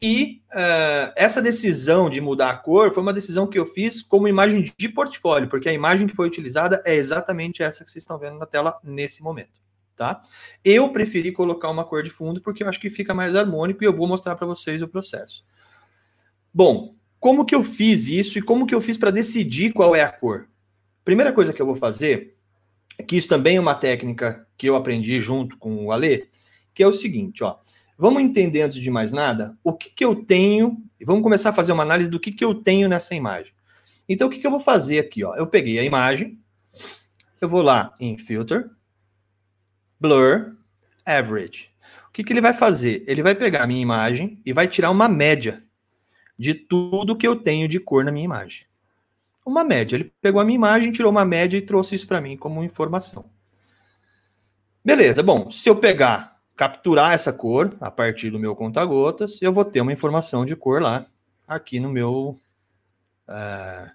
E 0.00 0.42
uh, 0.52 1.12
essa 1.16 1.40
decisão 1.40 2.10
de 2.10 2.20
mudar 2.20 2.50
a 2.50 2.56
cor 2.56 2.92
foi 2.92 3.02
uma 3.02 3.12
decisão 3.12 3.46
que 3.46 3.58
eu 3.58 3.64
fiz 3.64 4.02
como 4.02 4.28
imagem 4.28 4.72
de 4.76 4.88
portfólio, 4.88 5.48
porque 5.48 5.68
a 5.68 5.72
imagem 5.72 6.06
que 6.06 6.14
foi 6.14 6.26
utilizada 6.26 6.82
é 6.84 6.94
exatamente 6.94 7.62
essa 7.62 7.82
que 7.82 7.90
vocês 7.90 8.02
estão 8.02 8.18
vendo 8.18 8.38
na 8.38 8.46
tela 8.46 8.78
nesse 8.84 9.22
momento. 9.22 9.60
Tá? 9.96 10.22
Eu 10.62 10.90
preferi 10.90 11.32
colocar 11.32 11.70
uma 11.70 11.82
cor 11.82 12.02
de 12.02 12.10
fundo 12.10 12.42
porque 12.42 12.62
eu 12.62 12.68
acho 12.68 12.78
que 12.78 12.90
fica 12.90 13.14
mais 13.14 13.34
harmônico 13.34 13.82
e 13.82 13.86
eu 13.86 13.96
vou 13.96 14.06
mostrar 14.06 14.36
para 14.36 14.46
vocês 14.46 14.82
o 14.82 14.88
processo. 14.88 15.42
Bom, 16.52 16.94
como 17.18 17.46
que 17.46 17.54
eu 17.54 17.64
fiz 17.64 18.06
isso 18.06 18.38
e 18.38 18.42
como 18.42 18.66
que 18.66 18.74
eu 18.74 18.80
fiz 18.80 18.98
para 18.98 19.10
decidir 19.10 19.72
qual 19.72 19.96
é 19.96 20.02
a 20.02 20.12
cor? 20.12 20.48
Primeira 21.02 21.32
coisa 21.32 21.52
que 21.52 21.62
eu 21.62 21.66
vou 21.66 21.76
fazer, 21.76 22.36
que 23.06 23.16
isso 23.16 23.28
também 23.28 23.56
é 23.56 23.60
uma 23.60 23.74
técnica 23.74 24.46
que 24.56 24.68
eu 24.68 24.76
aprendi 24.76 25.18
junto 25.20 25.56
com 25.56 25.86
o 25.86 25.92
Ale, 25.92 26.28
que 26.74 26.82
é 26.82 26.86
o 26.86 26.92
seguinte, 26.92 27.42
ó. 27.42 27.56
Vamos 27.98 28.22
entender, 28.22 28.62
antes 28.62 28.78
de 28.78 28.90
mais 28.90 29.10
nada, 29.10 29.56
o 29.64 29.72
que, 29.72 29.88
que 29.88 30.04
eu 30.04 30.14
tenho, 30.14 30.82
vamos 31.04 31.22
começar 31.22 31.50
a 31.50 31.54
fazer 31.54 31.72
uma 31.72 31.82
análise 31.82 32.10
do 32.10 32.20
que, 32.20 32.30
que 32.30 32.44
eu 32.44 32.54
tenho 32.54 32.88
nessa 32.88 33.14
imagem. 33.14 33.52
Então, 34.08 34.28
o 34.28 34.30
que, 34.30 34.38
que 34.38 34.46
eu 34.46 34.50
vou 34.50 34.60
fazer 34.60 34.98
aqui? 34.98 35.24
Ó? 35.24 35.34
Eu 35.34 35.46
peguei 35.46 35.78
a 35.78 35.84
imagem, 35.84 36.38
eu 37.40 37.48
vou 37.48 37.62
lá 37.62 37.94
em 37.98 38.18
Filter, 38.18 38.70
Blur, 39.98 40.56
Average. 41.04 41.70
O 42.08 42.12
que, 42.12 42.22
que 42.22 42.32
ele 42.32 42.40
vai 42.40 42.52
fazer? 42.52 43.04
Ele 43.06 43.22
vai 43.22 43.34
pegar 43.34 43.62
a 43.62 43.66
minha 43.66 43.80
imagem 43.80 44.40
e 44.44 44.52
vai 44.52 44.68
tirar 44.68 44.90
uma 44.90 45.08
média 45.08 45.62
de 46.38 46.54
tudo 46.54 47.16
que 47.16 47.26
eu 47.26 47.36
tenho 47.36 47.68
de 47.68 47.80
cor 47.80 48.04
na 48.04 48.12
minha 48.12 48.24
imagem. 48.24 48.66
Uma 49.44 49.64
média. 49.64 49.96
Ele 49.96 50.12
pegou 50.20 50.40
a 50.40 50.44
minha 50.44 50.56
imagem, 50.56 50.92
tirou 50.92 51.10
uma 51.10 51.24
média 51.24 51.56
e 51.56 51.62
trouxe 51.62 51.94
isso 51.94 52.06
para 52.06 52.20
mim 52.20 52.36
como 52.36 52.62
informação. 52.64 53.30
Beleza, 54.84 55.22
bom, 55.22 55.50
se 55.50 55.68
eu 55.68 55.76
pegar 55.76 56.35
capturar 56.56 57.12
essa 57.12 57.32
cor 57.32 57.76
a 57.80 57.90
partir 57.90 58.30
do 58.30 58.38
meu 58.38 58.56
conta-gotas, 58.56 59.40
eu 59.42 59.52
vou 59.52 59.64
ter 59.64 59.82
uma 59.82 59.92
informação 59.92 60.44
de 60.44 60.56
cor 60.56 60.80
lá, 60.80 61.06
aqui 61.46 61.78
no 61.78 61.90
meu 61.90 62.40
uh, 63.28 63.90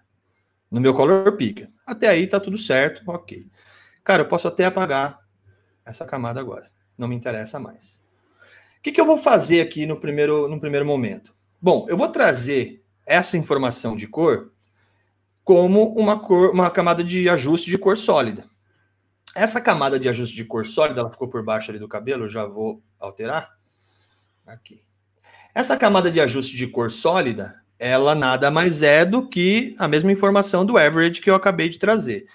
no 0.69 0.79
meu 0.79 0.93
color 0.93 1.35
picker. 1.35 1.69
Até 1.85 2.07
aí 2.07 2.27
tá 2.27 2.39
tudo 2.39 2.57
certo, 2.57 3.01
ok. 3.07 3.47
Cara, 4.03 4.21
eu 4.21 4.27
posso 4.27 4.47
até 4.47 4.65
apagar 4.65 5.19
essa 5.83 6.05
camada 6.05 6.39
agora, 6.39 6.71
não 6.97 7.07
me 7.07 7.15
interessa 7.15 7.59
mais. 7.59 8.01
O 8.77 8.83
que, 8.83 8.91
que 8.91 9.01
eu 9.01 9.05
vou 9.05 9.17
fazer 9.17 9.61
aqui 9.61 9.85
no 9.85 9.99
primeiro, 9.99 10.47
no 10.47 10.59
primeiro 10.59 10.85
momento? 10.85 11.33
Bom, 11.61 11.85
eu 11.89 11.97
vou 11.97 12.07
trazer 12.07 12.83
essa 13.05 13.37
informação 13.37 13.95
de 13.95 14.07
cor 14.07 14.51
como 15.43 15.93
uma 15.93 16.19
cor, 16.19 16.51
uma 16.51 16.69
camada 16.69 17.03
de 17.03 17.27
ajuste 17.27 17.69
de 17.69 17.77
cor 17.77 17.97
sólida. 17.97 18.45
Essa 19.35 19.61
camada 19.61 19.97
de 19.97 20.09
ajuste 20.09 20.35
de 20.35 20.43
cor 20.43 20.65
sólida, 20.65 21.01
ela 21.01 21.11
ficou 21.11 21.27
por 21.27 21.43
baixo 21.43 21.71
ali 21.71 21.79
do 21.79 21.87
cabelo, 21.87 22.25
eu 22.25 22.29
já 22.29 22.45
vou 22.45 22.83
alterar. 22.99 23.49
Aqui. 24.45 24.83
Essa 25.55 25.77
camada 25.77 26.11
de 26.11 26.19
ajuste 26.19 26.57
de 26.57 26.67
cor 26.67 26.91
sólida, 26.91 27.61
ela 27.79 28.13
nada 28.13 28.51
mais 28.51 28.83
é 28.83 29.05
do 29.05 29.27
que 29.27 29.75
a 29.77 29.87
mesma 29.87 30.11
informação 30.11 30.65
do 30.65 30.77
average 30.77 31.21
que 31.21 31.29
eu 31.29 31.35
acabei 31.35 31.69
de 31.69 31.79
trazer. 31.79 32.27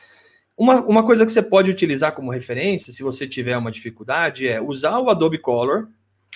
Uma, 0.56 0.80
uma 0.82 1.04
coisa 1.04 1.26
que 1.26 1.32
você 1.32 1.42
pode 1.42 1.70
utilizar 1.70 2.12
como 2.12 2.32
referência, 2.32 2.92
se 2.92 3.02
você 3.02 3.28
tiver 3.28 3.56
uma 3.58 3.70
dificuldade, 3.70 4.48
é 4.48 4.60
usar 4.60 4.98
o 4.98 5.10
Adobe 5.10 5.38
Color, 5.38 5.88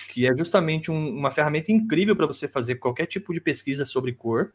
que 0.09 0.27
é 0.27 0.37
justamente 0.37 0.91
um, 0.91 1.09
uma 1.09 1.31
ferramenta 1.31 1.71
incrível 1.71 2.15
para 2.15 2.27
você 2.27 2.47
fazer 2.47 2.75
qualquer 2.75 3.07
tipo 3.07 3.33
de 3.33 3.41
pesquisa 3.41 3.83
sobre 3.83 4.13
cor, 4.13 4.51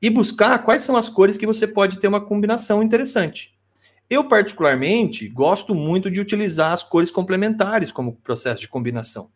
e 0.00 0.10
buscar 0.10 0.58
quais 0.62 0.82
são 0.82 0.94
as 0.94 1.08
cores 1.08 1.38
que 1.38 1.46
você 1.46 1.66
pode 1.66 1.98
ter 1.98 2.06
uma 2.06 2.20
combinação 2.20 2.82
interessante. 2.82 3.55
Eu, 4.08 4.28
particularmente, 4.28 5.28
gosto 5.28 5.74
muito 5.74 6.10
de 6.10 6.20
utilizar 6.20 6.72
as 6.72 6.82
cores 6.82 7.10
complementares 7.10 7.90
como 7.90 8.14
processo 8.16 8.60
de 8.60 8.68
combinação. 8.68 9.30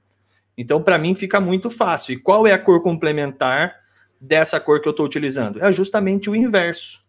Então, 0.57 0.83
para 0.83 0.99
mim, 0.99 1.15
fica 1.15 1.41
muito 1.41 1.69
fácil. 1.69 2.13
E 2.13 2.19
qual 2.19 2.47
é 2.47 2.53
a 2.53 2.59
cor 2.59 2.83
complementar 2.83 3.75
dessa 4.21 4.61
cor 4.61 4.81
que 4.81 4.87
eu 4.87 4.93
estou 4.93 5.07
utilizando? 5.07 5.63
É 5.63 5.73
justamente 5.73 6.31
o 6.31 6.37
inverso. 6.37 7.05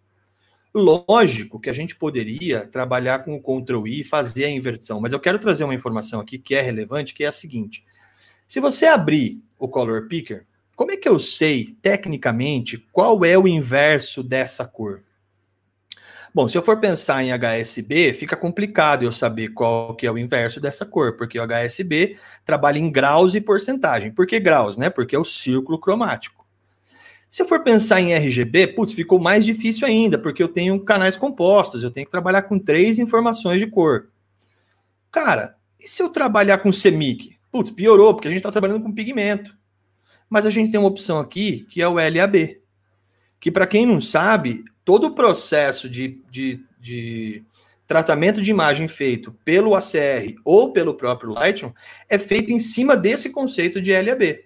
Lógico 0.74 1.60
que 1.60 1.70
a 1.70 1.74
gente 1.74 1.96
poderia 1.96 2.66
trabalhar 2.66 3.26
com 3.26 3.36
o 3.36 3.42
Ctrl 3.42 3.86
I 3.88 4.00
e 4.00 4.04
fazer 4.06 4.46
a 4.46 4.50
inversão, 4.50 5.02
mas 5.02 5.12
eu 5.12 5.20
quero 5.20 5.38
trazer 5.38 5.66
uma 5.66 5.76
informação 5.76 6.22
aqui 6.22 6.38
que 6.40 6.56
é 6.56 6.62
relevante, 6.62 7.14
que 7.14 7.26
é 7.26 7.28
a 7.28 7.32
seguinte. 7.32 7.84
Se 8.48 8.60
você 8.62 8.86
abrir 8.86 9.44
o 9.60 9.68
Color 9.68 10.08
Picker, 10.08 10.46
como 10.76 10.92
é 10.92 10.98
que 10.98 11.10
eu 11.10 11.20
sei, 11.20 11.76
tecnicamente, 11.82 12.78
qual 12.92 13.26
é 13.26 13.38
o 13.38 13.48
inverso 13.48 14.24
dessa 14.24 14.66
cor? 14.66 15.04
Bom, 16.34 16.48
se 16.48 16.58
eu 16.58 16.62
for 16.62 16.80
pensar 16.80 17.22
em 17.22 17.32
HSB, 17.32 18.14
fica 18.14 18.38
complicado 18.38 19.03
eu 19.03 19.12
saber 19.12 19.49
qual 19.49 19.94
que 19.95 20.08
é 20.08 20.12
o 20.12 20.18
inverso 20.18 20.62
dessa 20.62 20.86
cor, 20.86 21.18
porque 21.18 21.38
o 21.38 21.45
HSB 21.45 22.18
trabalha 22.45 22.80
em 22.80 22.90
graus 22.90 23.36
e 23.36 23.41
porcentagem. 23.41 24.12
Por 24.12 24.26
que 24.26 24.40
graus, 24.40 24.78
né? 24.78 24.90
Porque 24.90 25.14
é 25.14 25.20
o 25.20 25.26
círculo 25.26 25.78
cromático. 25.78 26.45
Se 27.30 27.41
eu 27.41 27.48
for 27.48 27.64
pensar 27.64 27.99
em 27.99 28.14
RGB, 28.14 28.68
putz, 28.68 28.94
ficou 28.94 29.20
mais 29.20 29.45
difícil 29.45 29.86
ainda, 29.86 30.18
porque 30.18 30.41
eu 30.41 30.48
tenho 30.48 30.80
canais 30.80 31.18
compostos, 31.18 31.84
eu 31.84 31.91
tenho 31.91 32.06
que 32.06 32.12
trabalhar 32.12 32.44
com 32.44 32.58
três 32.58 32.98
informações 32.98 33.60
de 33.60 33.68
cor. 33.68 34.08
Cara, 35.12 35.58
e 35.78 35.88
se 35.88 36.02
eu 36.02 36.10
trabalhar 36.10 36.60
com 36.60 36.72
CMYK? 36.72 37.38
Putz, 37.52 37.72
piorou, 37.72 38.14
porque 38.14 38.30
a 38.30 38.32
gente 38.32 38.40
está 38.40 38.52
trabalhando 38.52 38.82
com 38.82 38.94
pigmento. 38.94 39.53
Mas 40.30 40.45
a 40.45 40.49
gente 40.49 40.72
tem 40.72 40.80
uma 40.80 40.88
opção 40.88 41.20
aqui, 41.20 41.66
que 41.70 41.82
é 41.82 41.88
o 41.88 41.95
LAB, 41.95 42.62
que 43.38 43.52
para 43.52 43.68
quem 43.68 43.86
não 43.86 43.99
sabe, 43.99 44.64
todo 44.84 45.08
o 45.08 45.16
processo 45.16 45.90
de, 45.90 46.22
de, 46.30 46.64
de 46.80 47.44
tratamento 47.88 48.41
de 48.41 48.49
imagem 48.49 48.88
feito 48.88 49.32
pelo 49.44 49.76
ACR 49.76 50.36
ou 50.44 50.72
pelo 50.72 50.94
próprio 50.94 51.32
Lightroom 51.32 51.74
é 52.10 52.18
feito 52.18 52.52
em 52.52 52.60
cima 52.60 52.95
desse 52.95 53.30
conceito 53.30 53.82
de 53.82 53.91
LAB. 53.91 54.45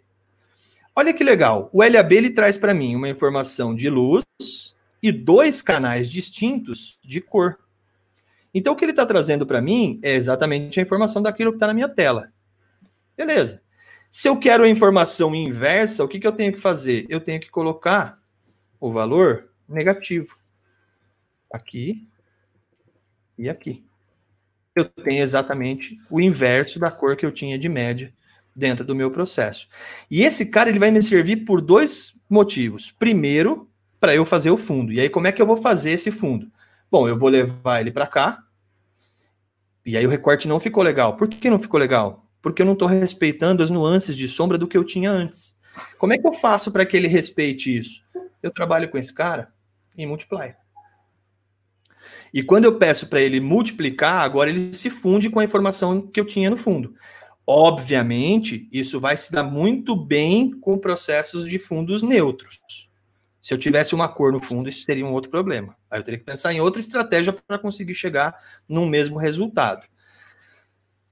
Olha 0.96 1.14
que 1.14 1.24
legal. 1.24 1.70
O 1.74 1.84
LAB 1.84 2.14
ele 2.14 2.30
traz 2.30 2.58
para 2.58 2.74
mim 2.74 2.96
uma 2.96 3.10
informação 3.10 3.76
de 3.76 3.90
luz 3.90 4.24
e 5.02 5.12
dois 5.12 5.62
canais 5.62 6.10
distintos 6.10 6.98
de 7.04 7.22
cor. 7.22 7.60
Então, 8.54 8.74
o 8.74 8.76
que 8.76 8.86
ele 8.86 8.94
está 8.94 9.06
trazendo 9.06 9.46
para 9.46 9.62
mim 9.62 10.00
é 10.02 10.16
exatamente 10.16 10.80
a 10.80 10.84
informação 10.84 11.22
daquilo 11.22 11.52
que 11.52 11.58
está 11.58 11.68
na 11.68 11.74
minha 11.74 11.90
tela. 11.90 12.32
Beleza. 13.16 13.62
Se 14.10 14.30
eu 14.30 14.40
quero 14.40 14.64
a 14.64 14.70
informação 14.70 15.36
inversa, 15.36 16.04
o 16.04 16.08
que, 16.08 16.20
que 16.20 16.26
eu 16.26 16.32
tenho 16.32 16.54
que 16.54 16.60
fazer? 16.60 17.06
Eu 17.10 17.20
tenho 17.20 17.42
que 17.42 17.50
colocar 17.50 18.18
o 18.80 18.90
valor 18.90 19.50
negativo. 19.68 20.38
Aqui 21.52 22.08
e 23.38 23.50
aqui. 23.50 23.84
Eu 24.76 24.86
tenho 24.86 25.24
exatamente 25.24 25.98
o 26.10 26.20
inverso 26.20 26.80
da 26.80 26.92
cor 26.92 27.16
que 27.16 27.26
eu 27.26 27.32
tinha 27.32 27.58
de 27.58 27.70
média 27.70 28.14
dentro 28.56 28.86
do 28.86 28.96
meu 28.96 29.12
processo. 29.12 29.68
E 30.10 30.22
esse 30.22 30.48
cara 30.48 30.70
ele 30.70 30.80
vai 30.80 30.92
me 30.92 31.02
servir 31.02 31.38
por 31.46 31.62
dois 31.62 32.14
motivos. 32.30 32.92
Primeiro, 32.92 33.70
para 34.00 34.16
eu 34.16 34.26
fazer 34.26 34.52
o 34.52 34.58
fundo. 34.58 34.92
E 34.92 35.00
aí 35.00 35.10
como 35.10 35.28
é 35.28 35.32
que 35.32 35.42
eu 35.42 35.46
vou 35.46 35.58
fazer 35.58 35.92
esse 35.92 36.12
fundo? 36.12 36.52
Bom, 36.92 37.08
eu 37.08 37.18
vou 37.18 37.30
levar 37.30 37.82
ele 37.82 37.92
para 37.92 38.08
cá. 38.08 38.44
E 39.86 39.96
aí 39.96 40.06
o 40.06 40.10
recorte 40.10 40.48
não 40.48 40.60
ficou 40.60 40.84
legal. 40.84 41.16
Por 41.16 41.28
que 41.28 41.50
não 41.50 41.60
ficou 41.60 41.80
legal? 41.80 42.26
Porque 42.42 42.62
eu 42.62 42.66
não 42.66 42.74
estou 42.74 42.88
respeitando 42.88 43.64
as 43.64 43.70
nuances 43.70 44.16
de 44.16 44.28
sombra 44.28 44.58
do 44.58 44.68
que 44.68 44.78
eu 44.78 44.84
tinha 44.84 45.12
antes. 45.12 45.58
Como 45.98 46.14
é 46.14 46.18
que 46.18 46.28
eu 46.28 46.34
faço 46.34 46.72
para 46.72 46.86
que 46.86 46.96
ele 46.96 47.08
respeite 47.08 47.78
isso? 47.78 48.04
Eu 48.42 48.52
trabalho 48.52 48.90
com 48.90 48.98
esse 48.98 49.14
cara 49.14 49.55
em 49.98 50.08
multiply. 50.08 50.54
E 52.34 52.44
quando 52.44 52.66
eu 52.66 52.78
peço 52.78 53.08
para 53.08 53.22
ele 53.22 53.40
multiplicar, 53.40 54.22
agora 54.22 54.50
ele 54.50 54.74
se 54.74 54.90
funde 54.90 55.30
com 55.30 55.40
a 55.40 55.44
informação 55.44 56.02
que 56.02 56.20
eu 56.20 56.26
tinha 56.26 56.50
no 56.50 56.58
fundo. 56.58 56.94
Obviamente, 57.48 58.68
isso 58.72 59.00
vai 59.00 59.16
se 59.16 59.32
dar 59.32 59.44
muito 59.44 59.96
bem 59.96 60.52
com 60.52 60.78
processos 60.78 61.48
de 61.48 61.60
fundos 61.60 62.02
neutros. 62.02 62.60
Se 63.40 63.54
eu 63.54 63.58
tivesse 63.58 63.94
uma 63.94 64.10
cor 64.10 64.34
no 64.34 64.42
fundo, 64.42 64.68
isso 64.68 64.84
seria 64.84 65.06
um 65.06 65.14
outro 65.14 65.30
problema. 65.30 65.78
Aí 65.90 66.00
eu 66.00 66.04
teria 66.04 66.18
que 66.18 66.26
pensar 66.26 66.52
em 66.52 66.60
outra 66.60 66.82
estratégia 66.82 67.32
para 67.32 67.60
conseguir 67.60 67.94
chegar 67.94 68.36
no 68.68 68.86
mesmo 68.88 69.18
resultado. 69.18 69.86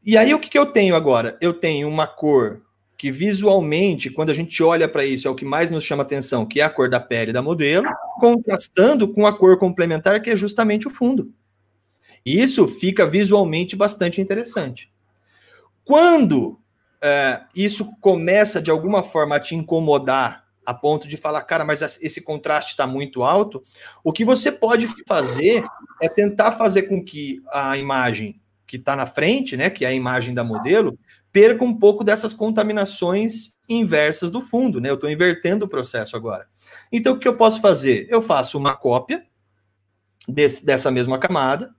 E 0.04 0.18
aí 0.18 0.34
o 0.34 0.40
que, 0.40 0.50
que 0.50 0.58
eu 0.58 0.66
tenho 0.66 0.96
agora? 0.96 1.38
Eu 1.40 1.54
tenho 1.54 1.88
uma 1.88 2.08
cor 2.08 2.64
que 2.98 3.11
visualmente, 3.11 4.10
quando 4.10 4.30
a 4.30 4.34
gente 4.34 4.61
olha 4.64 4.88
para 4.88 5.06
isso, 5.06 5.28
é 5.28 5.32
o 5.32 5.36
que 5.36 5.45
mais 5.45 5.70
nos 5.70 5.84
chama 5.84 6.03
atenção, 6.03 6.45
que 6.45 6.61
é 6.61 6.64
a 6.64 6.70
cor 6.70 6.90
da 6.90 6.99
pele 6.99 7.34
da 7.34 7.41
modelo, 7.41 7.88
contrastando 8.20 9.07
com 9.07 9.26
a 9.26 9.38
cor 9.38 9.57
complementar, 9.57 10.22
que 10.22 10.30
é 10.30 10.36
justamente 10.36 10.88
o 10.88 10.91
fundo. 10.91 11.34
E 12.26 12.40
isso 12.40 12.68
fica 12.68 13.06
visualmente 13.06 13.76
bastante 13.76 14.22
interessante. 14.22 14.91
Quando 15.84 16.60
é, 17.02 17.41
isso 17.53 17.94
começa 17.99 18.61
de 18.61 18.72
alguma 18.72 19.03
forma 19.03 19.36
a 19.36 19.40
te 19.40 19.56
incomodar, 19.56 20.44
a 20.65 20.74
ponto 20.74 21.07
de 21.07 21.18
falar, 21.18 21.41
cara, 21.41 21.65
mas 21.65 21.82
esse 22.02 22.22
contraste 22.22 22.72
está 22.72 22.88
muito 22.88 23.24
alto, 23.24 23.61
o 24.02 24.14
que 24.14 24.24
você 24.24 24.49
pode 24.49 24.88
fazer 25.06 25.65
é 26.02 26.07
tentar 26.07 26.53
fazer 26.53 26.84
com 26.84 27.03
que 27.03 27.41
a 27.52 27.78
imagem 27.78 28.40
que 28.65 28.78
está 28.78 28.95
na 28.95 29.06
frente, 29.06 29.57
né, 29.57 29.70
que 29.70 29.84
é 29.84 29.90
a 29.90 29.94
imagem 29.94 30.34
da 30.34 30.44
modelo, 30.44 30.98
perca 31.34 31.66
um 31.66 31.76
pouco 31.76 32.04
dessas 32.04 32.32
contaminações 32.32 33.56
inversas 33.68 34.30
do 34.30 34.40
fundo, 34.40 34.80
né? 34.80 34.92
Eu 34.92 34.94
estou 34.94 35.10
invertendo 35.10 35.66
o 35.66 35.68
processo 35.68 36.16
agora. 36.16 36.48
Então, 36.92 37.16
o 37.16 37.20
que 37.20 37.28
eu 37.28 37.36
posso 37.36 37.60
fazer? 37.60 38.08
Eu 38.08 38.22
faço 38.22 38.56
uma 38.56 38.78
cópia 38.78 39.26
desse, 40.28 40.64
dessa 40.64 40.92
mesma 40.92 41.20
camada, 41.20 41.74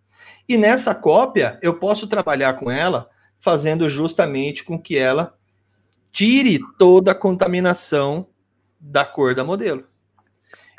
e 0.49 0.59
nessa 0.59 0.93
cópia 0.95 1.59
eu 1.63 1.79
posso 1.79 2.09
trabalhar 2.09 2.55
com 2.55 2.71
ela 2.71 3.09
fazendo 3.39 3.89
justamente 3.89 4.65
com 4.65 4.79
que 4.79 4.99
ela 4.99 5.35
tire 6.11 6.59
toda 6.77 7.13
a 7.13 7.15
contaminação 7.15 8.27
da 8.79 9.05
cor 9.05 9.35
da 9.35 9.45
modelo. 9.45 9.85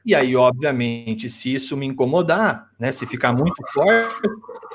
E 0.06 0.14
aí, 0.14 0.36
obviamente, 0.36 1.27
se 1.30 1.52
isso 1.53 1.76
me 1.76 1.88
incomodar, 1.88 2.69
né, 2.80 2.91
se 2.91 3.07
ficar 3.07 3.34
muito 3.34 3.61
forte, 3.73 4.22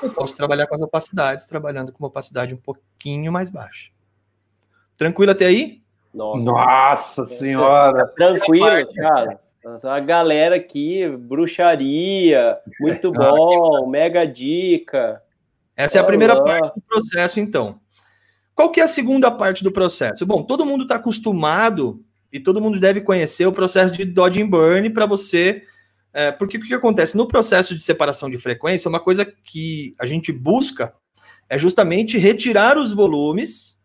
eu 0.03 0.11
posso 0.11 0.35
trabalhar 0.35 0.67
com 0.67 0.75
as 0.75 0.81
opacidades, 0.81 1.45
trabalhando 1.45 1.93
com 1.93 2.03
uma 2.03 2.09
opacidade 2.09 2.53
um 2.53 2.57
pouquinho 2.57 3.31
mais 3.31 3.49
baixa. 3.49 3.91
Tranquilo 4.97 5.31
até 5.31 5.45
aí? 5.45 5.81
Nossa, 6.13 6.43
Nossa 6.43 7.25
senhora! 7.25 8.07
Tranquilo, 8.07 8.93
cara. 8.93 9.39
A 9.85 9.99
galera 10.01 10.55
aqui, 10.57 11.07
bruxaria, 11.07 12.57
muito 12.79 13.07
ah, 13.09 13.11
bom, 13.11 13.89
mega 13.89 14.25
dica. 14.25 15.21
Essa 15.77 15.99
é 15.99 16.01
a 16.01 16.03
primeira 16.03 16.43
parte 16.43 16.75
do 16.75 16.81
processo, 16.81 17.39
então. 17.39 17.79
Qual 18.53 18.69
que 18.69 18.81
é 18.81 18.83
a 18.83 18.87
segunda 18.87 19.31
parte 19.31 19.63
do 19.63 19.71
processo? 19.71 20.25
Bom, 20.25 20.43
todo 20.43 20.65
mundo 20.65 20.83
está 20.83 20.95
acostumado 20.95 22.03
e 22.31 22.39
todo 22.39 22.61
mundo 22.61 22.79
deve 22.79 23.01
conhecer 23.01 23.45
o 23.45 23.51
processo 23.51 23.95
de 23.95 24.05
dodge 24.05 24.41
and 24.41 24.47
burn 24.47 24.89
para 24.91 25.05
você. 25.05 25.63
É, 26.13 26.31
porque 26.31 26.57
o 26.57 26.61
que 26.61 26.73
acontece? 26.73 27.15
No 27.15 27.27
processo 27.27 27.75
de 27.75 27.83
separação 27.83 28.29
de 28.29 28.37
frequência, 28.37 28.89
uma 28.89 28.99
coisa 28.99 29.25
que 29.25 29.95
a 29.99 30.05
gente 30.05 30.31
busca 30.31 30.93
é 31.49 31.57
justamente 31.57 32.17
retirar 32.17 32.77
os 32.77 32.93
volumes 32.93 33.79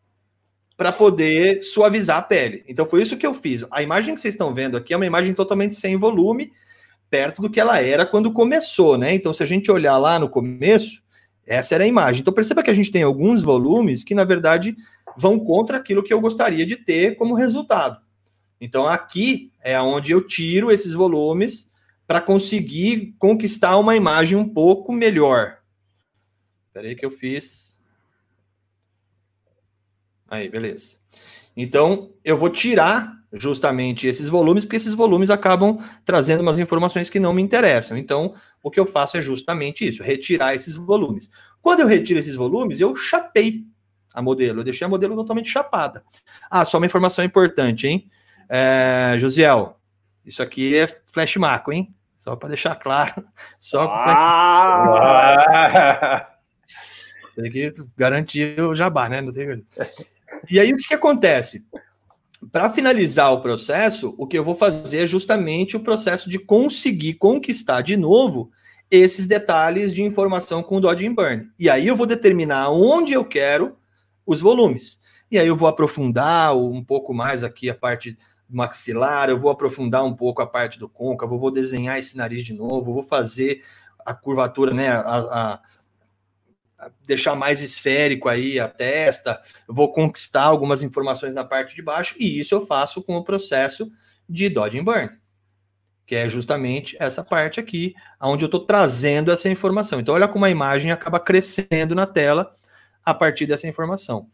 para 0.77 0.93
poder 0.93 1.62
suavizar 1.62 2.18
a 2.18 2.23
pele. 2.23 2.64
Então 2.68 2.85
foi 2.86 3.02
isso 3.02 3.16
que 3.16 3.27
eu 3.27 3.32
fiz. 3.32 3.64
A 3.70 3.82
imagem 3.82 4.14
que 4.14 4.20
vocês 4.20 4.35
estão 4.35 4.55
vendo 4.55 4.77
aqui 4.77 4.93
é 4.93 4.97
uma 4.97 5.06
imagem 5.06 5.35
totalmente 5.35 5.74
sem 5.74 5.97
volume, 5.97 6.52
perto 7.09 7.40
do 7.40 7.48
que 7.48 7.59
ela 7.59 7.81
era 7.81 8.05
quando 8.05 8.32
começou, 8.32 8.98
né? 8.98 9.14
Então 9.14 9.32
se 9.32 9.43
a 9.43 9.47
gente 9.47 9.70
olhar 9.70 9.97
lá 9.97 10.18
no 10.18 10.28
começo, 10.28 11.02
essa 11.47 11.74
era 11.74 11.85
a 11.85 11.86
imagem. 11.86 12.20
Então 12.20 12.35
perceba 12.35 12.62
que 12.62 12.70
a 12.70 12.74
gente 12.74 12.93
tem 12.93 13.02
alguns 13.02 13.40
volumes 13.40 14.05
que, 14.05 14.14
na 14.14 14.24
verdade, 14.24 14.77
vão 15.16 15.39
contra 15.39 15.78
aquilo 15.78 16.02
que 16.02 16.12
eu 16.12 16.20
gostaria 16.20 16.66
de 16.66 16.77
ter 16.77 17.16
como 17.16 17.35
resultado. 17.35 18.06
Então 18.61 18.87
aqui 18.87 19.53
é 19.62 19.81
onde 19.81 20.12
eu 20.12 20.27
tiro 20.27 20.70
esses 20.70 20.93
volumes 20.93 21.70
para 22.07 22.20
conseguir 22.20 23.15
conquistar 23.19 23.77
uma 23.78 23.97
imagem 23.97 24.37
um 24.39 24.49
pouco 24.49 24.93
melhor. 24.93 25.59
Espera 26.69 26.89
aí 26.89 26.95
que 26.95 27.05
eu 27.05 27.11
fiz. 27.11 27.74
Aí, 30.28 30.49
beleza. 30.49 30.97
Então, 31.57 32.12
eu 32.24 32.37
vou 32.37 32.51
tirar 32.51 33.16
justamente 33.33 34.07
esses 34.07 34.28
volumes, 34.28 34.65
porque 34.65 34.77
esses 34.77 34.95
volumes 34.95 35.31
acabam 35.31 35.78
trazendo 36.05 36.41
umas 36.41 36.59
informações 36.59 37.11
que 37.11 37.20
não 37.20 37.33
me 37.33 37.43
interessam. 37.43 37.97
Então, 37.97 38.35
o 38.62 38.70
que 38.70 38.78
eu 38.78 38.87
faço 38.87 39.16
é 39.16 39.23
justamente 39.23 39.87
isso, 39.87 40.03
retirar 40.03 40.55
esses 40.55 40.74
volumes. 40.74 41.31
Quando 41.62 41.81
eu 41.81 41.87
retiro 41.87 42.20
esses 42.20 42.37
volumes, 42.37 42.81
eu 42.81 42.95
chapei 42.95 43.65
a 44.12 44.23
modelo, 44.23 44.61
eu 44.61 44.65
deixei 44.65 44.85
a 44.85 44.89
modelo 44.89 45.15
totalmente 45.15 45.51
chapada. 45.51 46.05
Ah, 46.51 46.65
só 46.65 46.78
uma 46.78 46.87
informação 46.87 47.24
importante, 47.24 47.87
hein? 47.87 48.09
É, 48.48 49.16
Josiel, 49.18 49.78
isso 50.24 50.43
aqui 50.43 50.77
é 50.77 50.86
flash 51.12 51.36
marco, 51.36 51.73
hein? 51.73 51.94
Só 52.16 52.35
para 52.35 52.48
deixar 52.51 52.74
claro. 52.77 53.24
Só 53.60 53.86
com 53.86 53.94
ah! 53.94 55.36
Tem 57.36 57.51
que 57.51 57.73
garantir 57.97 58.60
o 58.60 58.74
jabá, 58.74 59.09
né? 59.09 59.20
Não 59.20 59.32
tem... 59.32 59.64
E 60.51 60.59
aí 60.59 60.73
o 60.73 60.77
que, 60.77 60.89
que 60.89 60.94
acontece? 60.94 61.66
Para 62.51 62.70
finalizar 62.70 63.32
o 63.32 63.40
processo, 63.40 64.14
o 64.18 64.27
que 64.27 64.39
eu 64.39 64.44
vou 64.44 64.55
fazer 64.55 65.02
é 65.02 65.06
justamente 65.06 65.77
o 65.77 65.81
processo 65.81 66.31
de 66.31 66.39
conseguir 66.39 67.14
conquistar 67.14 67.82
de 67.82 67.97
novo 67.97 68.51
esses 68.90 69.27
detalhes 69.27 69.94
de 69.94 70.02
informação 70.02 70.62
com 70.62 70.77
o 70.77 70.81
Dodge 70.81 71.09
Burn. 71.09 71.48
E 71.59 71.68
aí 71.68 71.86
eu 71.86 71.97
vou 71.97 72.06
determinar 72.06 72.70
onde 72.70 73.12
eu 73.12 73.24
quero 73.24 73.77
os 74.24 74.40
volumes. 74.40 74.98
E 75.31 75.39
aí 75.39 75.47
eu 75.47 75.56
vou 75.56 75.68
aprofundar 75.68 76.56
um 76.56 76.82
pouco 76.85 77.12
mais 77.12 77.43
aqui 77.43 77.68
a 77.68 77.74
parte 77.74 78.16
maxilar, 78.48 79.28
eu 79.28 79.39
vou 79.39 79.51
aprofundar 79.51 80.05
um 80.05 80.14
pouco 80.14 80.43
a 80.43 80.47
parte 80.47 80.78
do 80.78 80.89
côncavo, 80.89 81.39
vou 81.39 81.51
desenhar 81.51 81.98
esse 81.98 82.16
nariz 82.16 82.44
de 82.44 82.52
novo, 82.52 82.93
vou 82.93 83.02
fazer 83.02 83.64
a 84.05 84.14
curvatura, 84.14 84.73
né, 84.73 84.89
a, 84.89 85.01
a, 85.01 85.60
a 86.78 86.90
deixar 87.05 87.35
mais 87.35 87.60
esférico 87.60 88.28
aí 88.28 88.60
a 88.60 88.68
testa, 88.68 89.40
vou 89.66 89.93
conquistar 89.93 90.44
algumas 90.44 90.82
informações 90.82 91.35
na 91.35 91.44
parte 91.44 91.74
de 91.74 91.82
baixo, 91.82 92.14
e 92.18 92.39
isso 92.39 92.55
eu 92.55 92.64
faço 92.64 93.02
com 93.02 93.16
o 93.16 93.24
processo 93.24 93.90
de 94.28 94.48
Dodge 94.48 94.81
Burn 94.81 95.10
que 96.06 96.14
é 96.14 96.28
justamente 96.28 96.97
essa 97.01 97.24
parte 97.24 97.59
aqui, 97.59 97.94
onde 98.23 98.44
eu 98.44 98.47
estou 98.47 98.64
trazendo 98.64 99.32
essa 99.32 99.48
informação. 99.48 99.98
Então, 99.98 100.14
olha 100.14 100.28
como 100.28 100.44
a 100.44 100.51
imagem 100.51 100.93
acaba 100.93 101.18
crescendo 101.18 101.97
na 101.97 102.06
tela 102.06 102.52
a 103.05 103.12
partir 103.12 103.44
dessa 103.44 103.66
informação. 103.66 104.28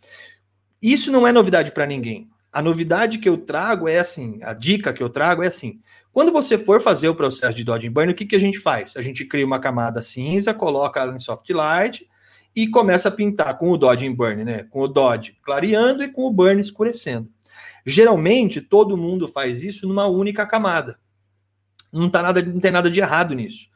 Isso 0.82 1.10
não 1.10 1.26
é 1.26 1.32
novidade 1.32 1.72
para 1.72 1.86
ninguém. 1.86 2.28
A 2.53 2.61
novidade 2.61 3.19
que 3.19 3.29
eu 3.29 3.39
trago 3.39 3.89
é 3.89 3.99
assim, 3.99 4.39
a 4.43 4.53
dica 4.53 4.93
que 4.93 5.03
eu 5.03 5.09
trago 5.09 5.43
é 5.43 5.47
assim. 5.47 5.81
Quando 6.12 6.31
você 6.31 6.59
for 6.59 6.83
fazer 6.83 7.09
o 7.09 7.15
processo 7.15 7.57
de 7.57 7.65
Dodge 7.65 7.89
Burn, 7.89 8.12
o 8.12 8.15
que, 8.15 8.27
que 8.27 8.37
a 8.37 8.39
gente 8.41 8.59
faz? 8.59 8.95
A 8.97 9.03
gente 9.03 9.24
cria 9.24 9.47
uma 9.47 9.59
camada 9.59 10.03
cinza, 10.03 10.53
coloca 10.53 11.01
ela 11.01 11.16
em 11.16 11.19
soft 11.19 11.49
light 11.49 12.07
e 12.55 12.69
começa 12.69 13.09
a 13.09 13.12
pintar 13.12 13.57
com 13.57 13.70
o 13.70 13.79
Dodge 13.79 14.09
Burn, 14.11 14.45
né? 14.45 14.65
Com 14.65 14.81
o 14.81 14.89
Dodge 14.89 15.39
clareando 15.43 16.03
e 16.03 16.12
com 16.12 16.27
o 16.27 16.31
Burn 16.31 16.61
escurecendo. 16.61 17.31
Geralmente, 17.87 18.61
todo 18.61 18.99
mundo 18.99 19.27
faz 19.27 19.65
isso 19.65 19.89
numa 19.89 20.07
única 20.07 20.45
camada. 20.45 20.99
Não, 21.91 22.11
tá 22.11 22.23
nada, 22.23 22.43
não 22.43 22.61
tem 22.61 22.70
nada 22.70 22.91
de 22.91 23.01
errado 23.01 23.35
nisso. 23.35 23.69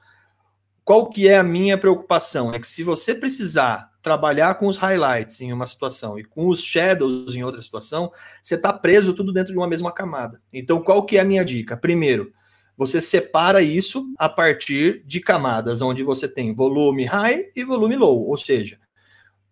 Qual 0.85 1.09
que 1.09 1.27
é 1.27 1.39
a 1.39 1.43
minha 1.43 1.78
preocupação? 1.78 2.53
É 2.53 2.61
que 2.61 2.69
se 2.69 2.85
você 2.85 3.15
precisar 3.15 3.90
trabalhar 4.07 4.55
com 4.55 4.69
os 4.69 4.77
highlights 4.77 5.41
em 5.41 5.53
uma 5.53 5.66
situação 5.66 6.16
e 6.16 6.23
com 6.23 6.47
os 6.47 6.62
shadows 6.62 7.35
em 7.35 7.43
outra 7.43 7.61
situação, 7.61 8.12
você 8.41 8.55
está 8.55 8.73
preso 8.73 9.12
tudo 9.12 9.33
dentro 9.33 9.51
de 9.51 9.59
uma 9.59 9.66
mesma 9.66 9.91
camada. 9.91 10.41
Então, 10.53 10.81
qual 10.81 11.05
que 11.05 11.16
é 11.16 11.20
a 11.20 11.24
minha 11.24 11.45
dica? 11.45 11.77
Primeiro, 11.77 12.33
você 12.77 13.01
separa 13.01 13.61
isso 13.62 14.07
a 14.16 14.28
partir 14.28 15.03
de 15.05 15.19
camadas 15.19 15.83
onde 15.83 16.05
você 16.05 16.28
tem 16.28 16.55
volume 16.55 17.05
high 17.05 17.51
e 17.57 17.65
volume 17.65 17.97
low, 17.97 18.28
ou 18.28 18.37
seja, 18.37 18.78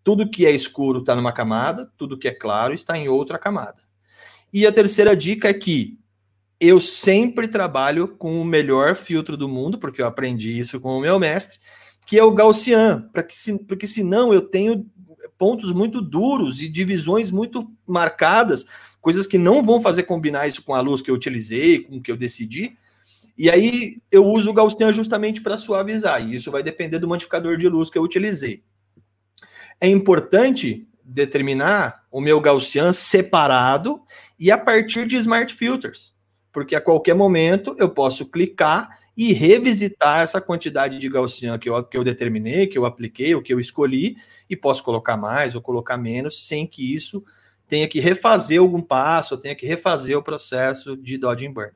tudo 0.04 0.30
que 0.30 0.46
é 0.46 0.52
escuro 0.52 1.00
está 1.00 1.16
numa 1.16 1.32
camada, 1.32 1.90
tudo 1.96 2.16
que 2.16 2.28
é 2.28 2.32
claro 2.32 2.72
está 2.72 2.96
em 2.96 3.08
outra 3.08 3.40
camada. 3.40 3.82
E 4.52 4.68
a 4.68 4.70
terceira 4.70 5.16
dica 5.16 5.48
é 5.48 5.54
que 5.54 5.98
eu 6.60 6.80
sempre 6.80 7.48
trabalho 7.48 8.06
com 8.06 8.40
o 8.40 8.44
melhor 8.44 8.94
filtro 8.94 9.36
do 9.36 9.48
mundo, 9.48 9.78
porque 9.78 10.00
eu 10.00 10.06
aprendi 10.06 10.56
isso 10.56 10.78
com 10.78 10.96
o 10.96 11.00
meu 11.00 11.18
mestre, 11.18 11.58
que 12.06 12.18
é 12.18 12.24
o 12.24 12.32
Gaussian, 12.32 13.08
para 13.12 13.22
que 13.22 13.36
se, 13.36 13.58
porque 13.64 13.86
senão 13.86 14.32
eu 14.32 14.42
tenho 14.42 14.86
pontos 15.38 15.72
muito 15.72 16.00
duros 16.00 16.60
e 16.60 16.68
divisões 16.68 17.30
muito 17.30 17.70
marcadas, 17.86 18.66
coisas 19.00 19.26
que 19.26 19.38
não 19.38 19.62
vão 19.62 19.80
fazer 19.80 20.04
combinar 20.04 20.46
isso 20.46 20.62
com 20.62 20.74
a 20.74 20.80
luz 20.80 21.02
que 21.02 21.10
eu 21.10 21.14
utilizei, 21.14 21.80
com 21.80 21.96
o 21.96 22.02
que 22.02 22.10
eu 22.10 22.16
decidi. 22.16 22.76
E 23.36 23.50
aí 23.50 24.00
eu 24.10 24.24
uso 24.26 24.50
o 24.50 24.54
Gaussian 24.54 24.92
justamente 24.92 25.40
para 25.40 25.56
suavizar, 25.56 26.24
e 26.24 26.36
isso 26.36 26.50
vai 26.50 26.62
depender 26.62 26.98
do 26.98 27.08
modificador 27.08 27.56
de 27.56 27.68
luz 27.68 27.90
que 27.90 27.98
eu 27.98 28.02
utilizei. 28.02 28.62
É 29.80 29.88
importante 29.88 30.86
determinar 31.02 32.04
o 32.10 32.20
meu 32.20 32.40
Gaussian 32.40 32.92
separado 32.92 34.00
e 34.38 34.50
a 34.50 34.56
partir 34.56 35.06
de 35.06 35.16
Smart 35.16 35.52
Filters, 35.52 36.14
porque 36.52 36.76
a 36.76 36.80
qualquer 36.80 37.14
momento 37.14 37.74
eu 37.78 37.90
posso 37.90 38.30
clicar 38.30 38.98
e 39.16 39.32
revisitar 39.32 40.20
essa 40.20 40.40
quantidade 40.40 40.98
de 40.98 41.08
Gaussian 41.08 41.58
que 41.58 41.68
eu, 41.68 41.84
que 41.84 41.96
eu 41.96 42.04
determinei, 42.04 42.66
que 42.66 42.76
eu 42.76 42.84
apliquei, 42.84 43.34
o 43.34 43.42
que 43.42 43.52
eu 43.52 43.60
escolhi, 43.60 44.16
e 44.50 44.56
posso 44.56 44.82
colocar 44.82 45.16
mais 45.16 45.54
ou 45.54 45.62
colocar 45.62 45.96
menos, 45.96 46.46
sem 46.46 46.66
que 46.66 46.94
isso 46.94 47.24
tenha 47.68 47.88
que 47.88 48.00
refazer 48.00 48.60
algum 48.60 48.82
passo, 48.82 49.38
tenha 49.38 49.54
que 49.54 49.66
refazer 49.66 50.16
o 50.18 50.22
processo 50.22 50.96
de 50.96 51.16
Dodge 51.16 51.48
Burn. 51.48 51.72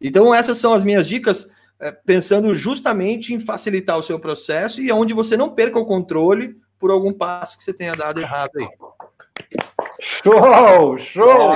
Então, 0.00 0.32
essas 0.32 0.58
são 0.58 0.72
as 0.72 0.84
minhas 0.84 1.08
dicas, 1.08 1.50
é, 1.80 1.90
pensando 1.90 2.54
justamente 2.54 3.34
em 3.34 3.40
facilitar 3.40 3.98
o 3.98 4.02
seu 4.02 4.18
processo 4.18 4.80
e 4.80 4.92
onde 4.92 5.12
você 5.12 5.36
não 5.36 5.50
perca 5.50 5.78
o 5.78 5.86
controle 5.86 6.56
por 6.78 6.90
algum 6.90 7.12
passo 7.12 7.58
que 7.58 7.64
você 7.64 7.72
tenha 7.72 7.96
dado 7.96 8.20
errado 8.20 8.52
aí. 8.56 8.68
Show, 10.00 10.96
show! 10.98 11.50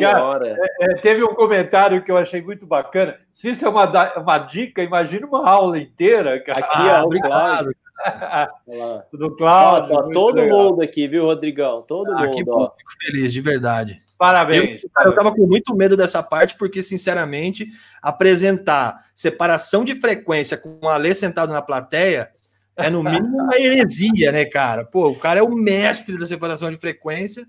Cara, 0.00 0.48
é, 0.48 0.84
é, 0.84 0.94
teve 0.96 1.22
um 1.22 1.34
comentário 1.34 2.02
que 2.02 2.10
eu 2.10 2.16
achei 2.16 2.42
muito 2.42 2.66
bacana. 2.66 3.16
Se 3.32 3.50
isso 3.50 3.64
é 3.64 3.68
uma, 3.68 4.18
uma 4.18 4.38
dica, 4.38 4.82
imagina 4.82 5.26
uma 5.26 5.48
aula 5.48 5.78
inteira, 5.78 6.40
cara. 6.40 6.58
Aqui, 6.58 6.88
ah, 6.88 7.02
ó, 7.02 7.06
obrigado. 7.06 7.70
Do 9.12 9.36
Cláudio. 9.36 9.96
Ó, 9.96 10.02
todo 10.12 10.36
legal. 10.36 10.70
mundo 10.70 10.82
aqui, 10.82 11.06
viu, 11.06 11.24
Rodrigão? 11.24 11.82
Todo 11.82 12.10
ah, 12.12 12.22
mundo. 12.22 12.30
Aqui, 12.30 12.44
ó. 12.48 12.70
Fico 12.76 12.90
feliz, 13.00 13.32
de 13.32 13.40
verdade. 13.40 14.02
Parabéns. 14.18 14.82
Eu, 14.82 14.90
cara, 14.90 15.08
eu 15.08 15.14
tava 15.14 15.32
com 15.32 15.46
muito 15.46 15.74
medo 15.76 15.96
dessa 15.96 16.22
parte, 16.22 16.56
porque, 16.56 16.82
sinceramente, 16.82 17.68
apresentar 18.02 19.04
separação 19.14 19.84
de 19.84 19.94
frequência 19.94 20.56
com 20.56 20.78
o 20.82 20.88
Alê 20.88 21.14
sentado 21.14 21.52
na 21.52 21.62
plateia 21.62 22.30
é, 22.76 22.90
no 22.90 23.02
mínimo, 23.02 23.42
uma 23.42 23.58
heresia, 23.58 24.30
né, 24.30 24.44
cara? 24.44 24.84
Pô, 24.84 25.08
o 25.08 25.18
cara 25.18 25.40
é 25.40 25.42
o 25.42 25.50
mestre 25.50 26.16
da 26.16 26.26
separação 26.26 26.70
de 26.70 26.78
frequência, 26.78 27.46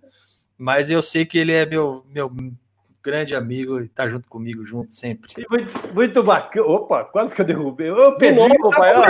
mas 0.60 0.90
eu 0.90 1.02
sei 1.02 1.26
que 1.26 1.38
ele 1.38 1.53
é 1.53 1.65
meu, 1.65 2.03
meu 2.14 2.30
grande 3.02 3.34
amigo 3.34 3.80
e 3.80 3.88
tá 3.88 4.10
junto 4.10 4.27
comigo, 4.27 4.65
junto 4.65 4.91
sempre. 4.91 5.31
Muito, 5.49 5.95
muito 5.95 6.23
bacana. 6.23 6.68
Opa, 6.68 7.06
quase 7.06 7.34
que 7.34 7.41
eu 7.41 7.45
derrubei. 7.45 7.90
Ô, 7.90 8.18
Pedro, 8.18 8.49
tá 8.49 8.77
pai, 8.77 8.94
ó, 8.94 9.02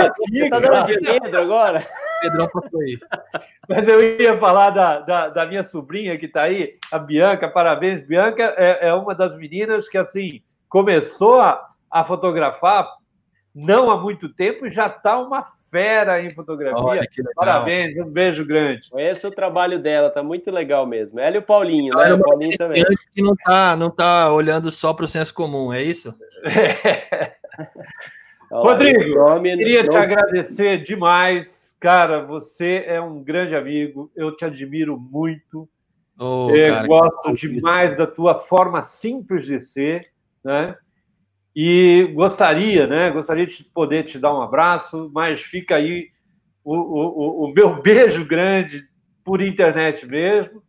tá 0.48 0.60
dando 0.60 0.86
de 0.86 1.00
Pedro 1.00 1.40
agora? 1.40 1.86
Pedrão 2.20 2.48
passou 2.48 2.80
aí. 2.80 2.98
Mas 3.68 3.88
eu 3.88 4.20
ia 4.20 4.38
falar 4.38 4.70
da, 4.70 5.00
da, 5.00 5.28
da, 5.28 5.46
minha 5.46 5.62
sobrinha 5.62 6.16
que 6.18 6.28
tá 6.28 6.42
aí, 6.42 6.76
a 6.92 6.98
Bianca, 6.98 7.48
parabéns. 7.48 8.00
Bianca 8.00 8.54
é, 8.56 8.88
é 8.88 8.94
uma 8.94 9.14
das 9.14 9.36
meninas 9.36 9.88
que, 9.88 9.98
assim, 9.98 10.40
começou 10.68 11.40
a, 11.40 11.68
a 11.90 12.04
fotografar 12.04 12.88
não 13.54 13.90
há 13.90 14.00
muito 14.00 14.28
tempo 14.28 14.68
já 14.68 14.86
está 14.86 15.18
uma 15.18 15.42
fera 15.70 16.22
em 16.22 16.30
fotografia. 16.30 17.08
Parabéns, 17.34 17.96
um 17.98 18.10
beijo 18.10 18.44
grande. 18.44 18.88
Conheço 18.90 19.28
o 19.28 19.30
trabalho 19.30 19.78
dela, 19.78 20.10
tá 20.10 20.22
muito 20.22 20.50
legal 20.50 20.86
mesmo. 20.86 21.18
Ela 21.20 21.36
e 21.36 21.38
o 21.38 21.42
Paulinho, 21.42 21.94
né? 21.94 22.12
O 22.12 22.20
Paulinho 22.20 22.56
também. 22.56 22.82
Que 23.14 23.22
não 23.22 23.34
tá, 23.34 23.76
não 23.76 23.90
tá 23.90 24.32
olhando 24.32 24.70
só 24.70 24.92
para 24.92 25.04
o 25.04 25.08
senso 25.08 25.34
comum, 25.34 25.72
é 25.72 25.82
isso? 25.82 26.14
É. 28.52 28.56
Rodrigo, 28.56 29.14
nome, 29.14 29.56
queria 29.56 29.88
te 29.88 29.96
agradecer 29.96 30.82
demais. 30.82 31.72
Cara, 31.78 32.26
você 32.26 32.84
é 32.84 33.00
um 33.00 33.22
grande 33.22 33.54
amigo, 33.54 34.10
eu 34.16 34.34
te 34.34 34.44
admiro 34.44 34.98
muito. 34.98 35.68
Oh, 36.18 36.50
eu 36.50 36.74
cara, 36.74 36.86
gosto 36.86 37.32
demais 37.34 37.96
da 37.96 38.06
tua 38.06 38.34
forma 38.34 38.82
simples 38.82 39.46
de 39.46 39.60
ser, 39.60 40.10
né? 40.42 40.76
E 41.54 42.10
gostaria, 42.14 42.86
né? 42.86 43.10
Gostaria 43.10 43.46
de 43.46 43.64
poder 43.64 44.04
te 44.04 44.18
dar 44.18 44.34
um 44.34 44.42
abraço, 44.42 45.10
mas 45.12 45.42
fica 45.42 45.76
aí 45.76 46.10
o, 46.64 46.74
o, 46.74 47.44
o 47.44 47.54
meu 47.54 47.80
beijo 47.82 48.24
grande 48.24 48.88
por 49.24 49.40
internet 49.40 50.06
mesmo. 50.06 50.62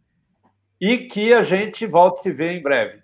E 0.80 0.98
que 0.98 1.34
a 1.34 1.44
gente 1.44 1.86
volte 1.86 2.20
a 2.20 2.24
se 2.24 2.32
ver 2.32 2.53
em 2.53 2.62
breve. 2.62 3.01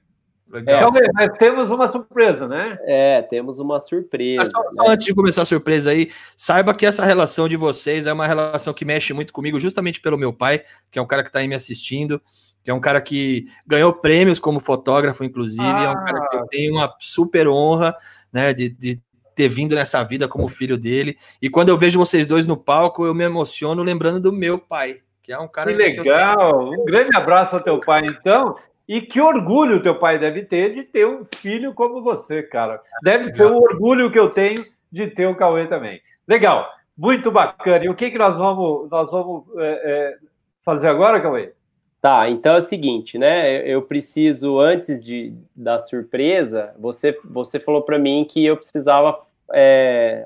Legal. 0.49 0.90
Então, 0.90 1.11
mas 1.14 1.38
temos 1.38 1.69
uma 1.69 1.88
surpresa, 1.90 2.48
né? 2.48 2.78
É, 2.84 3.22
temos 3.22 3.60
uma 3.60 3.80
surpresa. 3.80 4.45
Só, 4.45 4.61
né? 4.61 4.69
só, 4.76 4.88
antes 4.88 5.06
de 5.06 5.14
começar 5.14 5.41
a 5.41 5.45
surpresa 5.45 5.91
aí, 5.91 6.10
saiba 6.36 6.74
que 6.74 6.86
essa 6.86 7.03
relação 7.03 7.49
de 7.49 7.57
vocês 7.57 8.07
é 8.07 8.14
uma 8.14 8.26
relação 8.26 8.74
que 8.74 8.86
mexe 8.86 9.14
muito 9.14 9.34
comigo, 9.34 9.60
justamente 9.60 9.99
pelo 9.99 10.18
meu 10.18 10.32
pai, 10.32 10.64
que 10.90 10.98
é 10.98 11.02
um 11.02 11.07
cara 11.07 11.22
que 11.22 11.30
está 11.30 11.40
aí 11.40 11.48
me 11.48 11.56
assistindo 11.56 12.22
que 12.68 12.72
é 12.72 12.74
um 12.74 12.82
cara 12.82 12.99
que 12.99 13.48
ganhou 13.65 13.94
prêmios 13.94 14.41
como 14.41 14.60
fotógrafo, 14.60 15.24
inclusive, 15.24 15.64
ah. 15.64 15.84
é 15.86 15.90
um 15.90 16.03
cara 16.03 16.28
que 16.28 16.49
tem 16.49 16.69
uma 16.69 16.94
super 16.99 17.48
honra, 17.48 17.95
né, 18.30 18.53
de, 18.53 18.68
de 18.68 18.99
ter 19.34 19.48
vindo 19.48 19.74
nessa 19.74 20.03
vida 20.03 20.28
como 20.28 20.49
filho 20.49 20.78
dele. 20.78 21.15
E 21.41 21.49
quando 21.49 21.69
eu 21.69 21.78
vejo 21.78 21.98
vocês 21.98 22.28
dois 22.28 22.45
no 22.45 22.57
palco, 22.57 23.06
eu 23.06 23.14
me 23.14 23.24
emociono 23.24 23.84
lembrando 23.84 24.19
do 24.19 24.34
meu 24.34 24.60
pai, 24.60 24.99
que 25.24 25.32
é 25.32 25.40
um 25.40 25.48
cara 25.48 25.72
que 25.72 25.78
legal. 25.78 26.69
Que 26.69 26.82
Um 26.82 26.84
grande 26.84 27.15
abraço 27.15 27.56
ao 27.56 27.61
teu 27.61 27.80
pai, 27.80 28.06
então. 28.06 28.57
E 28.88 29.01
que 29.01 29.19
orgulho 29.19 29.84
teu 29.84 29.99
pai 29.99 30.18
deve 30.18 30.43
ter 30.43 30.73
de 30.73 30.84
ter 30.84 31.05
um 31.05 31.26
filho 31.35 31.73
como 31.73 32.01
você, 32.01 32.41
cara. 32.41 32.81
Deve 33.03 33.34
ser 33.34 33.45
o 33.45 33.57
orgulho 33.57 34.11
que 34.11 34.18
eu 34.18 34.30
tenho 34.30 34.64
de 34.91 35.07
ter 35.07 35.27
o 35.27 35.35
Cauê 35.35 35.68
também. 35.68 36.01
Legal, 36.27 36.69
muito 36.97 37.30
bacana. 37.30 37.84
E 37.84 37.89
o 37.89 37.95
que, 37.95 38.09
que 38.09 38.18
nós 38.18 38.38
vamos, 38.38 38.89
nós 38.89 39.11
vamos 39.11 39.43
é, 39.57 39.81
é, 39.84 40.18
fazer 40.64 40.88
agora, 40.88 41.19
Cauê? 41.19 41.51
Tá, 41.99 42.30
então 42.30 42.53
é 42.53 42.57
o 42.59 42.61
seguinte, 42.61 43.18
né? 43.18 43.68
Eu 43.68 43.81
preciso, 43.81 44.59
antes 44.59 45.03
de, 45.03 45.34
da 45.55 45.80
surpresa, 45.80 46.73
você, 46.80 47.19
você 47.26 47.59
falou 47.59 47.81
para 47.81 47.97
mim 47.97 48.26
que 48.30 48.45
eu 48.45 48.55
precisava 48.55 49.19
é, 49.53 50.26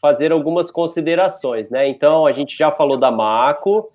fazer 0.00 0.32
algumas 0.32 0.70
considerações, 0.70 1.70
né? 1.70 1.88
Então, 1.88 2.26
a 2.26 2.32
gente 2.32 2.56
já 2.56 2.70
falou 2.70 2.98
da 2.98 3.10
Maco, 3.10 3.90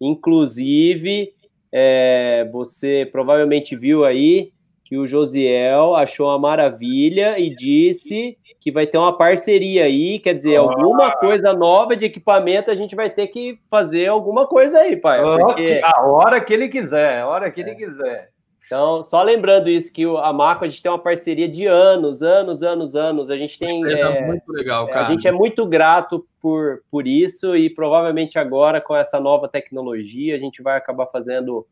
inclusive, 0.00 1.34
é, 1.72 2.48
você 2.52 3.08
provavelmente 3.10 3.74
viu 3.74 4.04
aí 4.04 4.52
que 4.84 4.98
o 4.98 5.06
Josiel 5.06 5.96
achou 5.96 6.28
uma 6.28 6.38
maravilha 6.38 7.38
e 7.38 7.48
disse 7.48 8.36
que 8.60 8.70
vai 8.70 8.86
ter 8.86 8.98
uma 8.98 9.16
parceria 9.16 9.84
aí, 9.84 10.18
quer 10.18 10.34
dizer, 10.34 10.56
ah. 10.56 10.60
alguma 10.60 11.10
coisa 11.16 11.52
nova 11.52 11.96
de 11.96 12.04
equipamento 12.04 12.70
a 12.70 12.74
gente 12.74 12.94
vai 12.94 13.10
ter 13.10 13.28
que 13.28 13.58
fazer 13.70 14.06
alguma 14.06 14.46
coisa 14.46 14.78
aí, 14.78 14.96
pai. 14.96 15.20
Porque... 15.38 15.80
A 15.82 16.02
hora 16.02 16.40
que 16.40 16.52
ele 16.52 16.68
quiser, 16.68 17.20
a 17.20 17.26
hora 17.26 17.50
que 17.50 17.60
é. 17.60 17.64
ele 17.64 17.74
quiser. 17.74 18.31
Então, 18.72 19.04
só 19.04 19.22
lembrando 19.22 19.68
isso, 19.68 19.92
que 19.92 20.02
a 20.02 20.32
Marco, 20.32 20.64
a 20.64 20.68
gente 20.68 20.80
tem 20.80 20.90
uma 20.90 20.98
parceria 20.98 21.46
de 21.46 21.66
anos, 21.66 22.22
anos, 22.22 22.62
anos, 22.62 22.96
anos. 22.96 23.28
A 23.28 23.36
gente 23.36 23.58
tem. 23.58 23.84
É, 23.84 24.00
é 24.00 24.26
muito 24.26 24.50
legal, 24.50 24.86
cara. 24.86 25.08
A 25.08 25.10
gente 25.10 25.28
é 25.28 25.30
muito 25.30 25.66
grato 25.66 26.26
por, 26.40 26.82
por 26.90 27.06
isso 27.06 27.54
e 27.54 27.68
provavelmente 27.68 28.38
agora, 28.38 28.80
com 28.80 28.96
essa 28.96 29.20
nova 29.20 29.46
tecnologia, 29.46 30.34
a 30.34 30.38
gente 30.38 30.62
vai 30.62 30.74
acabar 30.74 31.04
fazendo 31.08 31.66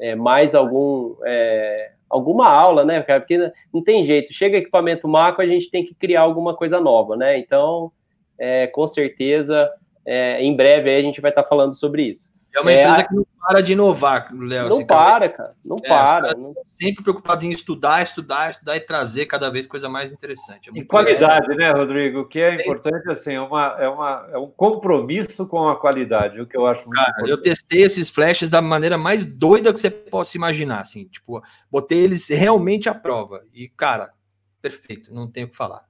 é, 0.00 0.14
mais 0.14 0.54
algum, 0.54 1.16
é, 1.26 1.92
alguma 2.08 2.48
aula, 2.48 2.86
né, 2.86 3.02
cara? 3.02 3.20
Porque 3.20 3.52
não 3.70 3.84
tem 3.84 4.02
jeito. 4.02 4.32
Chega 4.32 4.56
equipamento 4.56 5.06
macro, 5.06 5.42
a 5.42 5.46
gente 5.46 5.70
tem 5.70 5.84
que 5.84 5.94
criar 5.94 6.22
alguma 6.22 6.56
coisa 6.56 6.80
nova, 6.80 7.18
né? 7.18 7.38
Então, 7.38 7.92
é, 8.38 8.66
com 8.66 8.86
certeza, 8.86 9.70
é, 10.06 10.42
em 10.42 10.56
breve 10.56 10.88
a 10.88 11.02
gente 11.02 11.20
vai 11.20 11.30
estar 11.30 11.44
falando 11.44 11.74
sobre 11.74 12.04
isso. 12.04 12.34
É 12.56 12.60
uma 12.60 12.72
empresa 12.72 13.04
que 13.04 13.14
não 13.14 13.26
para 13.38 13.60
de 13.60 13.72
inovar, 13.72 14.28
Léo. 14.34 14.68
Não 14.68 14.84
para, 14.84 15.28
cara. 15.28 15.54
Não 15.64 15.76
é, 15.76 15.88
para. 15.88 16.34
Não... 16.34 16.54
Sempre 16.66 17.02
preocupados 17.02 17.44
em 17.44 17.50
estudar, 17.50 18.02
estudar, 18.02 18.50
estudar 18.50 18.76
e 18.76 18.80
trazer 18.80 19.26
cada 19.26 19.50
vez 19.50 19.66
coisa 19.66 19.88
mais 19.88 20.12
interessante. 20.12 20.70
É 20.70 20.78
e 20.78 20.84
qualidade, 20.84 21.48
legal. 21.48 21.74
né, 21.74 21.78
Rodrigo? 21.78 22.20
O 22.20 22.24
que 22.26 22.40
é 22.40 22.54
importante, 22.54 23.08
assim, 23.10 23.34
é, 23.34 23.40
uma, 23.40 23.76
é, 23.78 23.88
uma, 23.88 24.28
é 24.32 24.38
um 24.38 24.48
compromisso 24.48 25.46
com 25.46 25.68
a 25.68 25.76
qualidade, 25.76 26.40
o 26.40 26.46
que 26.46 26.56
eu 26.56 26.66
acho 26.66 26.86
muito 26.86 26.96
cara, 26.96 27.10
importante. 27.10 27.30
Eu 27.30 27.42
testei 27.42 27.82
esses 27.82 28.10
flashes 28.10 28.50
da 28.50 28.62
maneira 28.62 28.96
mais 28.98 29.24
doida 29.24 29.72
que 29.72 29.78
você 29.78 29.90
possa 29.90 30.36
imaginar, 30.36 30.80
assim, 30.80 31.04
tipo, 31.04 31.42
botei 31.70 31.98
eles 31.98 32.26
realmente 32.28 32.88
à 32.88 32.94
prova. 32.94 33.44
E, 33.54 33.68
cara, 33.68 34.12
perfeito, 34.60 35.14
não 35.14 35.30
tenho 35.30 35.46
o 35.46 35.50
que 35.50 35.56
falar. 35.56 35.84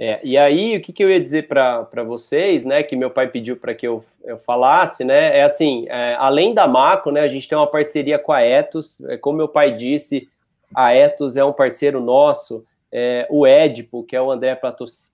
É, 0.00 0.20
e 0.22 0.38
aí, 0.38 0.76
o 0.76 0.80
que, 0.80 0.92
que 0.92 1.02
eu 1.02 1.10
ia 1.10 1.20
dizer 1.20 1.48
para 1.48 2.04
vocês, 2.06 2.64
né, 2.64 2.84
que 2.84 2.94
meu 2.94 3.10
pai 3.10 3.26
pediu 3.26 3.56
para 3.56 3.74
que 3.74 3.84
eu, 3.84 4.04
eu 4.22 4.38
falasse, 4.38 5.02
né, 5.02 5.38
é 5.38 5.42
assim, 5.42 5.86
é, 5.88 6.14
além 6.14 6.54
da 6.54 6.68
Maco, 6.68 7.10
né, 7.10 7.20
a 7.22 7.26
gente 7.26 7.48
tem 7.48 7.58
uma 7.58 7.66
parceria 7.66 8.16
com 8.16 8.30
a 8.30 8.40
Etos, 8.40 9.00
é, 9.06 9.16
como 9.16 9.38
meu 9.38 9.48
pai 9.48 9.76
disse, 9.76 10.28
a 10.72 10.94
Etos 10.94 11.36
é 11.36 11.44
um 11.44 11.52
parceiro 11.52 12.00
nosso, 12.00 12.64
é, 12.92 13.26
o 13.28 13.44
Edipo, 13.44 14.04
que 14.04 14.14
é 14.14 14.22
o 14.22 14.30
André 14.30 14.56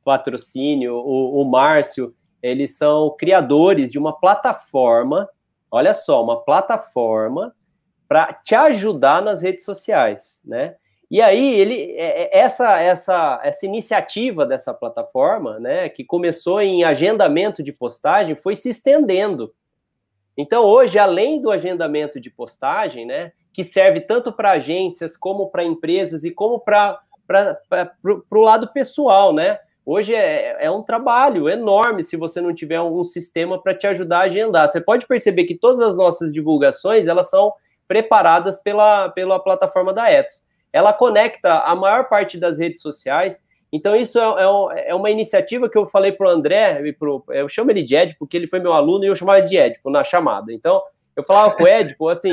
Patrocínio, 0.04 0.96
o, 0.96 1.40
o 1.40 1.44
Márcio, 1.46 2.14
eles 2.42 2.76
são 2.76 3.08
criadores 3.18 3.90
de 3.90 3.98
uma 3.98 4.12
plataforma, 4.12 5.26
olha 5.70 5.94
só, 5.94 6.22
uma 6.22 6.42
plataforma 6.42 7.54
para 8.06 8.34
te 8.34 8.54
ajudar 8.54 9.22
nas 9.22 9.42
redes 9.42 9.64
sociais, 9.64 10.42
né, 10.44 10.74
e 11.14 11.22
aí 11.22 11.54
ele 11.54 11.92
é, 11.92 12.24
é, 12.24 12.38
essa 12.40 12.80
essa 12.80 13.40
essa 13.44 13.64
iniciativa 13.64 14.44
dessa 14.44 14.74
plataforma, 14.74 15.60
né, 15.60 15.88
que 15.88 16.02
começou 16.02 16.60
em 16.60 16.82
agendamento 16.82 17.62
de 17.62 17.72
postagem, 17.72 18.34
foi 18.34 18.56
se 18.56 18.70
estendendo. 18.70 19.54
Então 20.36 20.64
hoje, 20.64 20.98
além 20.98 21.40
do 21.40 21.52
agendamento 21.52 22.18
de 22.18 22.30
postagem, 22.30 23.06
né, 23.06 23.30
que 23.52 23.62
serve 23.62 24.00
tanto 24.00 24.32
para 24.32 24.50
agências 24.50 25.16
como 25.16 25.50
para 25.50 25.62
empresas 25.62 26.24
e 26.24 26.32
como 26.32 26.58
para 26.58 27.00
o 28.32 28.40
lado 28.40 28.72
pessoal, 28.72 29.32
né? 29.32 29.60
Hoje 29.86 30.12
é, 30.12 30.64
é, 30.64 30.68
um 30.68 30.82
trabalho 30.82 31.48
enorme 31.48 32.02
se 32.02 32.16
você 32.16 32.40
não 32.40 32.52
tiver 32.52 32.80
um 32.80 33.04
sistema 33.04 33.62
para 33.62 33.72
te 33.72 33.86
ajudar 33.86 34.18
a 34.18 34.22
agendar. 34.22 34.68
Você 34.68 34.80
pode 34.80 35.06
perceber 35.06 35.44
que 35.44 35.54
todas 35.54 35.78
as 35.80 35.96
nossas 35.96 36.32
divulgações 36.32 37.06
elas 37.06 37.30
são 37.30 37.52
preparadas 37.86 38.60
pela, 38.60 39.10
pela 39.10 39.38
plataforma 39.38 39.92
da 39.92 40.10
Etos 40.10 40.52
ela 40.74 40.92
conecta 40.92 41.60
a 41.60 41.72
maior 41.76 42.08
parte 42.08 42.36
das 42.36 42.58
redes 42.58 42.82
sociais. 42.82 43.40
Então, 43.72 43.94
isso 43.94 44.18
é, 44.18 44.24
é, 44.24 44.90
é 44.90 44.94
uma 44.94 45.08
iniciativa 45.08 45.68
que 45.70 45.78
eu 45.78 45.86
falei 45.86 46.10
para 46.10 46.26
o 46.26 46.30
André, 46.30 46.92
pro, 46.98 47.24
eu 47.28 47.48
chamo 47.48 47.70
ele 47.70 47.84
de 47.84 47.94
Ed, 47.94 48.16
porque 48.18 48.36
ele 48.36 48.48
foi 48.48 48.58
meu 48.58 48.72
aluno 48.72 49.04
e 49.04 49.06
eu 49.06 49.14
chamava 49.14 49.40
de 49.40 49.56
Ed 49.56 49.78
na 49.84 50.02
chamada. 50.02 50.52
Então, 50.52 50.82
eu 51.14 51.22
falava 51.22 51.54
com 51.54 51.62
o 51.62 51.68
Edipo 51.68 52.08
assim, 52.08 52.30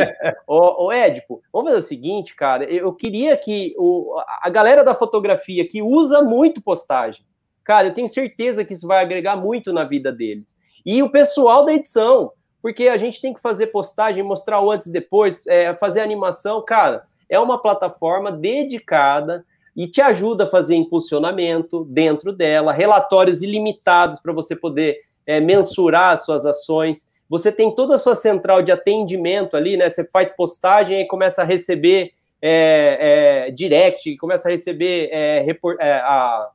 ô, 0.47 0.85
ô 0.85 0.91
Edipo, 0.91 1.39
vamos 1.53 1.69
fazer 1.69 1.85
o 1.85 1.87
seguinte, 1.87 2.35
cara, 2.35 2.63
eu 2.63 2.91
queria 2.93 3.37
que 3.37 3.75
o, 3.77 4.19
a 4.41 4.49
galera 4.49 4.83
da 4.83 4.95
fotografia 4.95 5.67
que 5.67 5.83
usa 5.83 6.23
muito 6.23 6.63
postagem, 6.63 7.23
cara, 7.63 7.89
eu 7.89 7.93
tenho 7.93 8.07
certeza 8.07 8.65
que 8.65 8.73
isso 8.73 8.87
vai 8.87 9.03
agregar 9.03 9.35
muito 9.35 9.71
na 9.71 9.83
vida 9.83 10.11
deles. 10.11 10.57
E 10.83 11.03
o 11.03 11.11
pessoal 11.11 11.63
da 11.63 11.73
edição, 11.73 12.31
porque 12.59 12.87
a 12.87 12.97
gente 12.97 13.21
tem 13.21 13.35
que 13.35 13.39
fazer 13.39 13.67
postagem, 13.67 14.23
mostrar 14.23 14.59
o 14.61 14.71
antes 14.71 14.87
e 14.87 14.91
depois, 14.91 15.45
é, 15.45 15.75
fazer 15.75 16.01
animação, 16.01 16.59
cara, 16.65 17.05
é 17.31 17.39
uma 17.39 17.59
plataforma 17.59 18.29
dedicada 18.29 19.45
e 19.75 19.87
te 19.87 20.01
ajuda 20.01 20.43
a 20.43 20.47
fazer 20.47 20.75
impulsionamento 20.75 21.85
dentro 21.85 22.33
dela, 22.33 22.73
relatórios 22.73 23.41
ilimitados 23.41 24.19
para 24.19 24.33
você 24.33 24.53
poder 24.53 24.99
é, 25.25 25.39
mensurar 25.39 26.11
as 26.11 26.25
suas 26.25 26.45
ações. 26.45 27.09
Você 27.29 27.49
tem 27.49 27.73
toda 27.73 27.95
a 27.95 27.97
sua 27.97 28.15
central 28.15 28.61
de 28.61 28.73
atendimento 28.73 29.55
ali, 29.55 29.77
né? 29.77 29.89
Você 29.89 30.03
faz 30.03 30.29
postagem 30.29 30.99
e 30.99 31.07
começa 31.07 31.41
a 31.41 31.45
receber 31.45 32.11
é, 32.41 33.45
é, 33.47 33.51
direct, 33.51 34.17
começa 34.17 34.49
a 34.49 34.51
receber 34.51 35.07
é, 35.09 35.39
report, 35.39 35.79
é, 35.79 35.93
a, 35.93 36.49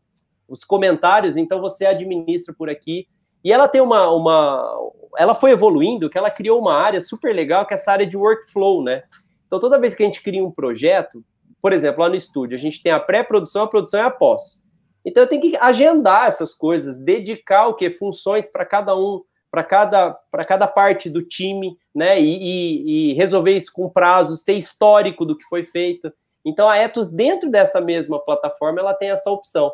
os 0.46 0.62
comentários, 0.62 1.38
então 1.38 1.58
você 1.58 1.86
administra 1.86 2.52
por 2.52 2.68
aqui. 2.68 3.08
E 3.42 3.50
ela 3.50 3.66
tem 3.66 3.80
uma, 3.80 4.10
uma. 4.10 4.76
Ela 5.16 5.34
foi 5.34 5.52
evoluindo, 5.52 6.10
que 6.10 6.18
ela 6.18 6.30
criou 6.30 6.60
uma 6.60 6.74
área 6.74 7.00
super 7.00 7.34
legal, 7.34 7.64
que 7.64 7.72
é 7.72 7.76
essa 7.76 7.92
área 7.92 8.06
de 8.06 8.16
workflow, 8.16 8.82
né? 8.82 9.04
Então, 9.46 9.58
toda 9.58 9.78
vez 9.78 9.94
que 9.94 10.02
a 10.02 10.06
gente 10.06 10.22
cria 10.22 10.44
um 10.44 10.50
projeto, 10.50 11.24
por 11.62 11.72
exemplo, 11.72 12.02
lá 12.02 12.08
no 12.08 12.14
estúdio, 12.14 12.56
a 12.56 12.58
gente 12.58 12.82
tem 12.82 12.92
a 12.92 13.00
pré-produção, 13.00 13.62
a 13.62 13.68
produção 13.68 14.00
e 14.00 14.02
a 14.02 14.10
pós. 14.10 14.64
Então, 15.04 15.22
eu 15.22 15.28
tenho 15.28 15.42
que 15.42 15.56
agendar 15.56 16.26
essas 16.26 16.52
coisas, 16.52 16.96
dedicar 16.96 17.68
o 17.68 17.74
que 17.74 17.90
funções 17.90 18.50
para 18.50 18.64
cada 18.64 18.96
um, 18.96 19.22
para 19.50 19.62
cada, 19.62 20.18
cada 20.46 20.66
parte 20.66 21.08
do 21.08 21.22
time, 21.22 21.78
né? 21.94 22.20
E, 22.20 22.36
e, 22.36 23.10
e, 23.10 23.14
resolver 23.14 23.52
isso 23.52 23.72
com 23.72 23.88
prazos, 23.88 24.42
ter 24.42 24.54
histórico 24.54 25.24
do 25.24 25.36
que 25.36 25.44
foi 25.44 25.64
feito. 25.64 26.12
Então, 26.44 26.68
a 26.68 26.76
Etos, 26.76 27.08
dentro 27.08 27.50
dessa 27.50 27.80
mesma 27.80 28.18
plataforma, 28.18 28.80
ela 28.80 28.94
tem 28.94 29.10
essa 29.10 29.30
opção. 29.30 29.72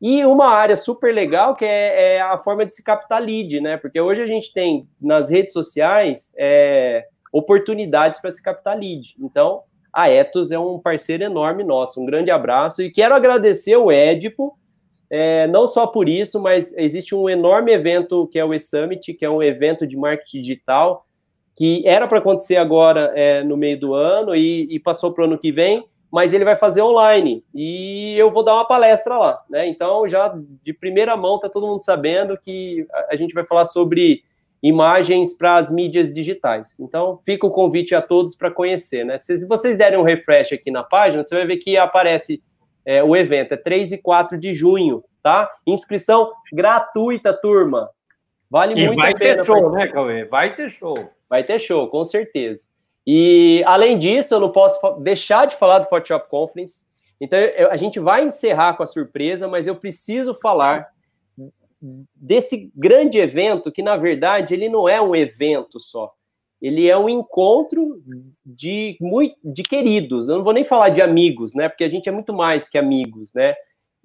E 0.00 0.24
uma 0.26 0.48
área 0.48 0.76
super 0.76 1.12
legal 1.12 1.56
que 1.56 1.64
é, 1.64 2.16
é 2.16 2.20
a 2.20 2.38
forma 2.38 2.66
de 2.66 2.74
se 2.74 2.84
captar 2.84 3.20
lead, 3.20 3.60
né? 3.60 3.78
Porque 3.78 4.00
hoje 4.00 4.20
a 4.20 4.26
gente 4.26 4.52
tem 4.52 4.86
nas 5.00 5.30
redes 5.30 5.54
sociais 5.54 6.34
é, 6.36 7.06
oportunidades 7.32 8.20
para 8.20 8.30
se 8.30 8.42
captar 8.42 8.78
lead. 8.78 9.14
Então, 9.18 9.62
a 9.92 10.10
Etos 10.10 10.50
é 10.50 10.58
um 10.58 10.78
parceiro 10.78 11.24
enorme 11.24 11.64
nosso. 11.64 12.00
Um 12.00 12.06
grande 12.06 12.30
abraço 12.30 12.82
e 12.82 12.90
quero 12.90 13.14
agradecer 13.14 13.76
o 13.76 13.90
Edipo, 13.90 14.56
é, 15.08 15.46
não 15.46 15.66
só 15.66 15.86
por 15.86 16.08
isso, 16.08 16.40
mas 16.40 16.74
existe 16.76 17.14
um 17.14 17.30
enorme 17.30 17.72
evento 17.72 18.26
que 18.28 18.38
é 18.38 18.44
o 18.44 18.52
E-Summit, 18.52 19.14
que 19.14 19.24
é 19.24 19.30
um 19.30 19.42
evento 19.42 19.86
de 19.86 19.96
marketing 19.96 20.40
digital, 20.40 21.06
que 21.54 21.82
era 21.86 22.06
para 22.06 22.18
acontecer 22.18 22.56
agora 22.56 23.12
é, 23.14 23.42
no 23.42 23.56
meio 23.56 23.80
do 23.80 23.94
ano 23.94 24.36
e, 24.36 24.68
e 24.70 24.78
passou 24.78 25.12
para 25.12 25.22
o 25.22 25.24
ano 25.24 25.38
que 25.38 25.50
vem, 25.50 25.84
mas 26.10 26.34
ele 26.34 26.44
vai 26.44 26.56
fazer 26.56 26.82
online 26.82 27.42
e 27.54 28.14
eu 28.18 28.30
vou 28.30 28.42
dar 28.42 28.54
uma 28.54 28.66
palestra 28.66 29.16
lá, 29.16 29.42
né? 29.48 29.66
Então, 29.66 30.06
já 30.06 30.34
de 30.62 30.72
primeira 30.72 31.16
mão, 31.16 31.40
tá 31.40 31.48
todo 31.48 31.66
mundo 31.66 31.82
sabendo 31.82 32.38
que 32.38 32.86
a 33.08 33.16
gente 33.16 33.32
vai 33.32 33.44
falar 33.44 33.64
sobre 33.64 34.22
imagens 34.62 35.36
para 35.36 35.56
as 35.56 35.70
mídias 35.70 36.12
digitais. 36.12 36.80
Então, 36.80 37.20
fica 37.24 37.46
o 37.46 37.50
convite 37.50 37.94
a 37.94 38.02
todos 38.02 38.34
para 38.34 38.50
conhecer, 38.50 39.04
né? 39.04 39.18
Se 39.18 39.46
vocês 39.46 39.76
derem 39.76 39.98
um 39.98 40.02
refresh 40.02 40.52
aqui 40.52 40.70
na 40.70 40.82
página, 40.82 41.22
você 41.22 41.34
vai 41.34 41.46
ver 41.46 41.58
que 41.58 41.76
aparece 41.76 42.42
é, 42.84 43.02
o 43.02 43.14
evento, 43.16 43.52
é 43.52 43.56
3 43.56 43.92
e 43.92 43.98
4 43.98 44.38
de 44.38 44.52
junho, 44.52 45.04
tá? 45.22 45.50
Inscrição 45.66 46.32
gratuita, 46.52 47.32
turma. 47.32 47.90
Vale 48.50 48.80
e 48.80 48.86
muito 48.86 49.00
a 49.00 49.06
pena. 49.06 49.18
Vai 49.18 49.36
ter 49.36 49.44
show, 49.44 49.72
né, 49.72 49.88
Cauê? 49.88 50.24
Vai 50.24 50.54
ter 50.54 50.70
show. 50.70 51.10
Vai 51.28 51.44
ter 51.44 51.58
show, 51.58 51.88
com 51.88 52.04
certeza. 52.04 52.62
E, 53.06 53.62
além 53.66 53.98
disso, 53.98 54.34
eu 54.34 54.40
não 54.40 54.50
posso 54.50 54.78
deixar 55.00 55.46
de 55.46 55.56
falar 55.56 55.80
do 55.80 55.88
Photoshop 55.88 56.28
Conference. 56.28 56.86
Então, 57.20 57.38
eu, 57.38 57.70
a 57.70 57.76
gente 57.76 57.98
vai 58.00 58.24
encerrar 58.24 58.74
com 58.74 58.82
a 58.82 58.86
surpresa, 58.86 59.48
mas 59.48 59.66
eu 59.66 59.76
preciso 59.76 60.34
falar 60.34 60.88
desse 62.14 62.70
grande 62.74 63.18
evento 63.18 63.70
que, 63.70 63.82
na 63.82 63.96
verdade, 63.96 64.54
ele 64.54 64.68
não 64.68 64.88
é 64.88 65.00
um 65.00 65.14
evento 65.14 65.78
só. 65.78 66.12
Ele 66.60 66.88
é 66.88 66.96
um 66.96 67.08
encontro 67.08 68.02
de, 68.44 68.96
muito, 69.00 69.36
de 69.44 69.62
queridos. 69.62 70.28
Eu 70.28 70.36
não 70.36 70.44
vou 70.44 70.54
nem 70.54 70.64
falar 70.64 70.88
de 70.88 71.02
amigos, 71.02 71.54
né? 71.54 71.68
Porque 71.68 71.84
a 71.84 71.88
gente 71.88 72.08
é 72.08 72.12
muito 72.12 72.32
mais 72.32 72.68
que 72.68 72.78
amigos, 72.78 73.34
né? 73.34 73.54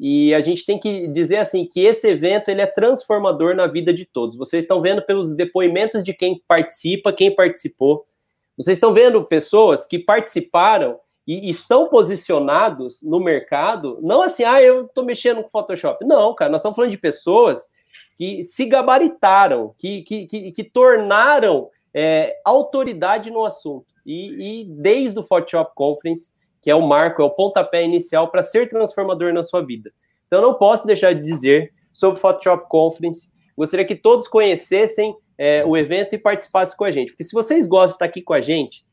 E 0.04 0.34
a 0.34 0.42
gente 0.42 0.66
tem 0.66 0.80
que 0.80 1.08
dizer 1.08 1.38
assim 1.38 1.66
que 1.66 1.80
esse 1.80 2.08
evento 2.08 2.50
ele 2.50 2.62
é 2.62 2.66
transformador 2.66 3.56
na 3.56 3.68
vida 3.68 3.94
de 3.94 4.06
todos. 4.06 4.36
Vocês 4.36 4.64
estão 4.64 4.82
vendo 4.82 5.02
pelos 5.02 5.36
depoimentos 5.36 6.04
de 6.04 6.14
quem 6.14 6.42
participa, 6.48 7.14
quem 7.14 7.34
participou. 7.34 8.06
Vocês 8.58 8.78
estão 8.78 8.94
vendo 8.94 9.24
pessoas 9.24 9.86
que 9.86 10.00
participaram 10.00 11.00
e 11.32 11.50
estão 11.50 11.88
posicionados 11.88 13.02
no 13.02 13.20
mercado, 13.20 13.98
não 14.02 14.22
assim, 14.22 14.44
ah, 14.44 14.62
eu 14.62 14.86
estou 14.86 15.06
mexendo 15.06 15.42
com 15.42 15.50
Photoshop. 15.50 16.04
Não, 16.04 16.36
cara, 16.36 16.52
nós 16.52 16.60
estamos 16.60 16.76
falando 16.76 16.92
de 16.92 16.98
pessoas 16.98 17.70
que 18.18 18.44
se 18.44 18.66
gabaritaram, 18.66 19.74
que, 19.78 20.02
que, 20.02 20.26
que, 20.26 20.52
que 20.52 20.64
tornaram 20.64 21.70
é, 21.94 22.36
autoridade 22.44 23.32
no 23.32 23.46
assunto. 23.46 23.86
E, 24.06 24.64
e, 24.64 24.66
desde 24.66 25.20
o 25.20 25.24
Photoshop 25.24 25.72
Conference, 25.74 26.34
que 26.62 26.70
é 26.70 26.76
o 26.76 26.82
marco, 26.82 27.22
é 27.22 27.26
o 27.26 27.30
pontapé 27.30 27.84
inicial 27.84 28.30
para 28.30 28.44
ser 28.44 28.70
transformador 28.70 29.34
na 29.34 29.42
sua 29.42 29.62
vida. 29.66 29.92
Então, 30.28 30.42
não 30.42 30.56
posso 30.56 30.86
deixar 30.86 31.14
de 31.14 31.22
dizer 31.22 31.74
sobre 31.94 32.18
o 32.18 32.22
Photoshop 32.22 32.68
Conference. 32.70 33.32
Gostaria 33.58 33.86
que 33.86 33.96
todos 33.96 34.28
conhecessem 34.28 35.16
é, 35.38 35.64
o 35.66 35.78
evento 35.78 36.14
e 36.14 36.18
participassem 36.18 36.76
com 36.76 36.84
a 36.84 36.92
gente. 36.92 37.12
Porque 37.12 37.24
se 37.24 37.34
vocês 37.34 37.68
gostam 37.68 37.88
de 37.88 37.94
estar 37.94 38.06
aqui 38.06 38.22
com 38.22 38.34
a 38.34 38.42
gente, 38.42 38.86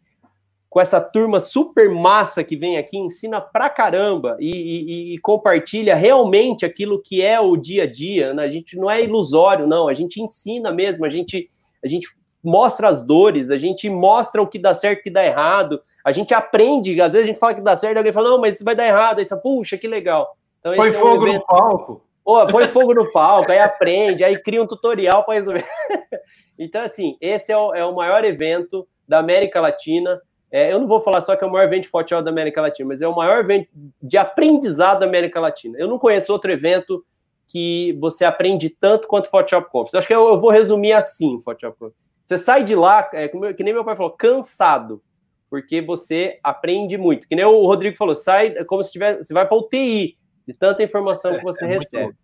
com 0.70 0.80
essa 0.80 1.00
turma 1.00 1.40
super 1.40 1.88
massa 1.88 2.44
que 2.44 2.54
vem 2.54 2.76
aqui, 2.76 2.98
ensina 2.98 3.40
pra 3.40 3.70
caramba 3.70 4.36
e, 4.38 4.50
e, 4.50 5.14
e, 5.14 5.18
compartilha 5.18 5.94
realmente 5.94 6.66
aquilo 6.66 7.00
que 7.00 7.22
é 7.22 7.40
o 7.40 7.56
dia 7.56 7.84
a 7.84 7.86
dia. 7.86 8.34
Né? 8.34 8.44
A 8.44 8.48
gente 8.48 8.76
não 8.76 8.90
é 8.90 9.02
ilusório, 9.02 9.66
não. 9.66 9.88
A 9.88 9.94
gente 9.94 10.20
ensina 10.20 10.70
mesmo, 10.70 11.06
a 11.06 11.08
gente, 11.08 11.50
a 11.82 11.88
gente 11.88 12.08
mostra 12.44 12.88
as 12.88 13.04
dores, 13.04 13.50
a 13.50 13.56
gente 13.56 13.88
mostra 13.88 14.42
o 14.42 14.46
que 14.46 14.58
dá 14.58 14.74
certo 14.74 14.98
e 14.98 15.00
o 15.00 15.02
que 15.04 15.10
dá 15.10 15.24
errado. 15.24 15.80
A 16.04 16.12
gente 16.12 16.34
aprende, 16.34 17.00
às 17.00 17.14
vezes 17.14 17.24
a 17.24 17.30
gente 17.30 17.40
fala 17.40 17.54
que 17.54 17.62
dá 17.62 17.74
certo, 17.74 17.96
alguém 17.96 18.12
fala, 18.12 18.30
não, 18.30 18.40
mas 18.40 18.56
isso 18.56 18.64
vai 18.64 18.74
dar 18.74 18.86
errado. 18.86 19.20
Aí 19.20 19.24
você, 19.24 19.36
puxa, 19.36 19.78
que 19.78 19.88
legal. 19.88 20.36
Então, 20.60 20.74
põe 20.74 20.88
é 20.88 20.90
um 20.90 21.00
fogo 21.00 21.26
no 21.26 21.46
palco. 21.46 22.02
Põe 22.50 22.68
fogo 22.68 22.92
no 22.92 23.10
palco, 23.10 23.50
aí 23.50 23.58
aprende, 23.58 24.22
aí 24.22 24.38
cria 24.42 24.62
um 24.62 24.66
tutorial 24.66 25.24
para 25.24 25.34
resolver. 25.34 25.64
então, 26.58 26.82
assim, 26.82 27.16
esse 27.22 27.50
é 27.50 27.56
o, 27.56 27.74
é 27.74 27.82
o 27.86 27.94
maior 27.94 28.22
evento 28.22 28.86
da 29.08 29.18
América 29.18 29.62
Latina 29.62 30.20
é, 30.50 30.72
eu 30.72 30.78
não 30.78 30.86
vou 30.86 31.00
falar 31.00 31.20
só 31.20 31.36
que 31.36 31.44
é 31.44 31.46
o 31.46 31.52
maior 31.52 31.64
evento 31.64 31.82
de 31.82 31.88
futebol 31.88 32.22
da 32.22 32.30
América 32.30 32.60
Latina, 32.60 32.88
mas 32.88 33.02
é 33.02 33.08
o 33.08 33.14
maior 33.14 33.38
evento 33.38 33.68
de 34.02 34.16
aprendizado 34.16 35.00
da 35.00 35.06
América 35.06 35.38
Latina. 35.40 35.76
Eu 35.78 35.88
não 35.88 35.98
conheço 35.98 36.32
outro 36.32 36.50
evento 36.50 37.04
que 37.46 37.96
você 38.00 38.24
aprende 38.24 38.70
tanto 38.70 39.08
quanto 39.08 39.26
o 39.26 39.30
Photoshop 39.30 39.70
Conference. 39.70 39.96
Acho 39.96 40.06
que 40.06 40.14
eu, 40.14 40.28
eu, 40.28 40.40
vou 40.40 40.50
resumir 40.50 40.92
assim 40.92 41.36
o 41.36 41.40
Photoshop 41.40 41.78
Conference. 41.78 41.98
Você 42.24 42.38
sai 42.38 42.64
de 42.64 42.74
lá, 42.74 43.08
é, 43.12 43.28
que 43.28 43.62
nem 43.62 43.72
meu 43.72 43.84
pai 43.84 43.96
falou, 43.96 44.12
cansado, 44.12 45.02
porque 45.50 45.80
você 45.80 46.38
aprende 46.42 46.96
muito. 46.98 47.26
Que 47.26 47.34
nem 47.34 47.44
o 47.44 47.66
Rodrigo 47.66 47.96
falou, 47.96 48.14
sai 48.14 48.52
como 48.64 48.82
se 48.82 48.92
tivesse, 48.92 49.24
você 49.24 49.34
vai 49.34 49.46
para 49.46 49.56
UTI 49.56 50.16
de 50.46 50.54
tanta 50.54 50.82
informação 50.82 51.36
que 51.36 51.44
você 51.44 51.64
é, 51.64 51.68
é 51.68 51.78
recebe. 51.78 52.14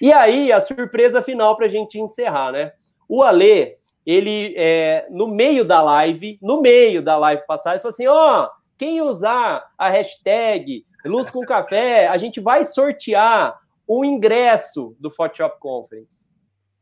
E 0.00 0.12
aí, 0.12 0.50
a 0.50 0.60
surpresa 0.60 1.22
final 1.22 1.56
para 1.56 1.66
a 1.66 1.68
gente 1.68 1.98
encerrar, 1.98 2.52
né? 2.52 2.72
O 3.08 3.22
Ale, 3.22 3.76
ele, 4.06 4.54
é, 4.56 5.06
no 5.10 5.28
meio 5.28 5.64
da 5.64 5.80
live, 5.80 6.38
no 6.42 6.60
meio 6.60 7.02
da 7.02 7.16
live 7.16 7.46
passada, 7.46 7.76
ele 7.76 7.82
falou 7.82 7.92
assim: 7.92 8.06
ó, 8.06 8.44
oh, 8.44 8.50
quem 8.76 9.00
usar 9.00 9.64
a 9.78 9.88
hashtag 9.88 10.84
Luz 11.04 11.30
com 11.30 11.40
Café, 11.40 12.06
a 12.08 12.16
gente 12.16 12.40
vai 12.40 12.64
sortear 12.64 13.58
o 13.86 14.04
ingresso 14.04 14.96
do 15.00 15.10
Photoshop 15.10 15.58
Conference. 15.58 16.26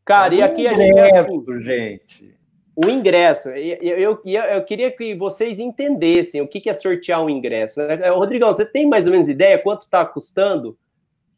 Cara, 0.05 0.35
e 0.35 0.43
aqui 0.43 0.67
a 0.67 0.75
gente. 0.75 0.91
Ingresso, 0.91 1.61
gente. 1.61 2.41
O 2.77 2.89
ingresso. 2.89 3.49
Eu, 3.51 4.21
eu, 4.23 4.23
eu, 4.25 4.65
queria 4.65 4.91
que 4.91 5.15
vocês 5.15 5.59
entendessem 5.59 6.41
o 6.41 6.49
que 6.49 6.69
é 6.69 6.75
sortear 6.75 7.23
um 7.23 7.31
ingresso. 7.31 7.81
Né? 7.81 8.09
Rodrigão, 8.11 8.53
você 8.53 8.65
tem 8.65 8.87
mais 8.87 9.07
ou 9.07 9.13
menos 9.13 9.29
ideia 9.29 9.59
quanto 9.59 9.83
está 9.83 10.05
custando 10.05 10.79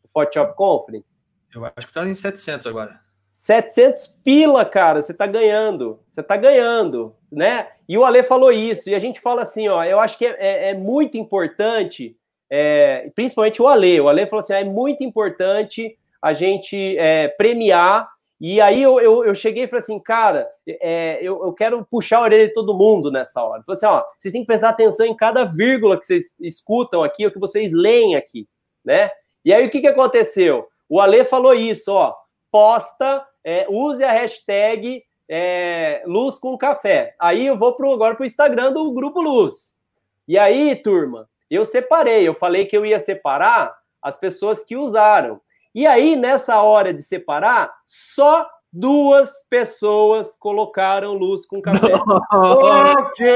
o 0.02 0.08
Photoshop 0.12 0.56
Conference? 0.56 1.22
Eu 1.54 1.64
acho 1.64 1.86
que 1.86 1.90
está 1.90 2.08
em 2.08 2.14
700 2.14 2.66
agora. 2.66 3.00
700 3.32 4.14
pila, 4.22 4.62
cara, 4.62 5.00
você 5.00 5.12
está 5.12 5.26
ganhando. 5.26 5.98
Você 6.10 6.20
está 6.20 6.36
ganhando, 6.36 7.16
né? 7.30 7.68
E 7.88 7.96
o 7.96 8.04
Ale 8.04 8.22
falou 8.22 8.52
isso. 8.52 8.90
E 8.90 8.94
a 8.94 8.98
gente 8.98 9.20
fala 9.20 9.40
assim, 9.40 9.68
ó, 9.68 9.82
eu 9.82 9.98
acho 9.98 10.18
que 10.18 10.26
é, 10.26 10.36
é, 10.38 10.70
é 10.70 10.74
muito 10.74 11.16
importante, 11.16 12.14
é, 12.50 13.10
principalmente 13.14 13.62
o 13.62 13.66
Ale. 13.66 14.00
O 14.02 14.08
Ale 14.08 14.26
falou 14.26 14.40
assim, 14.40 14.52
ah, 14.52 14.60
é 14.60 14.64
muito 14.64 15.02
importante 15.02 15.96
a 16.20 16.34
gente 16.34 16.96
é, 16.98 17.28
premiar 17.28 18.06
e 18.44 18.60
aí 18.60 18.82
eu, 18.82 19.00
eu, 19.00 19.24
eu, 19.24 19.34
cheguei 19.36 19.62
e 19.62 19.66
falei 19.68 19.84
assim, 19.84 20.00
cara, 20.00 20.50
é, 20.68 21.20
eu, 21.22 21.44
eu 21.44 21.52
quero 21.52 21.86
puxar 21.88 22.18
a 22.18 22.22
orelha 22.22 22.48
de 22.48 22.52
todo 22.52 22.76
mundo 22.76 23.08
nessa 23.08 23.40
hora. 23.40 23.62
Falei 23.62 23.76
assim, 23.76 23.86
ó, 23.86 24.04
vocês 24.18 24.32
têm 24.32 24.40
que 24.40 24.48
prestar 24.48 24.70
atenção 24.70 25.06
em 25.06 25.14
cada 25.14 25.44
vírgula 25.44 25.96
que 25.96 26.04
vocês 26.04 26.24
escutam 26.40 27.04
aqui, 27.04 27.24
ou 27.24 27.30
que 27.30 27.38
vocês 27.38 27.70
leem 27.72 28.16
aqui, 28.16 28.48
né? 28.84 29.10
E 29.44 29.54
aí 29.54 29.64
o 29.64 29.70
que, 29.70 29.80
que 29.80 29.86
aconteceu? 29.86 30.66
O 30.88 31.00
Ale 31.00 31.24
falou 31.24 31.54
isso, 31.54 31.92
ó, 31.92 32.12
posta, 32.52 33.26
é, 33.42 33.66
use 33.68 34.04
a 34.04 34.12
hashtag 34.12 35.02
é, 35.28 36.02
Luz 36.06 36.38
com 36.38 36.58
Café. 36.58 37.16
Aí 37.18 37.46
eu 37.46 37.58
vou 37.58 37.74
pro, 37.74 37.92
agora 37.92 38.14
para 38.14 38.22
o 38.22 38.26
Instagram 38.26 38.70
do 38.70 38.92
Grupo 38.92 39.22
Luz. 39.22 39.78
E 40.28 40.38
aí, 40.38 40.76
turma, 40.76 41.28
eu 41.50 41.64
separei, 41.64 42.28
eu 42.28 42.34
falei 42.34 42.66
que 42.66 42.76
eu 42.76 42.84
ia 42.84 42.98
separar 42.98 43.74
as 44.00 44.18
pessoas 44.18 44.62
que 44.64 44.76
usaram. 44.76 45.40
E 45.74 45.86
aí, 45.86 46.14
nessa 46.14 46.62
hora 46.62 46.92
de 46.92 47.02
separar, 47.02 47.72
só 47.86 48.46
duas 48.70 49.44
pessoas 49.48 50.36
colocaram 50.36 51.14
luz 51.14 51.46
com 51.46 51.62
café. 51.62 51.92
ok! 52.32 53.26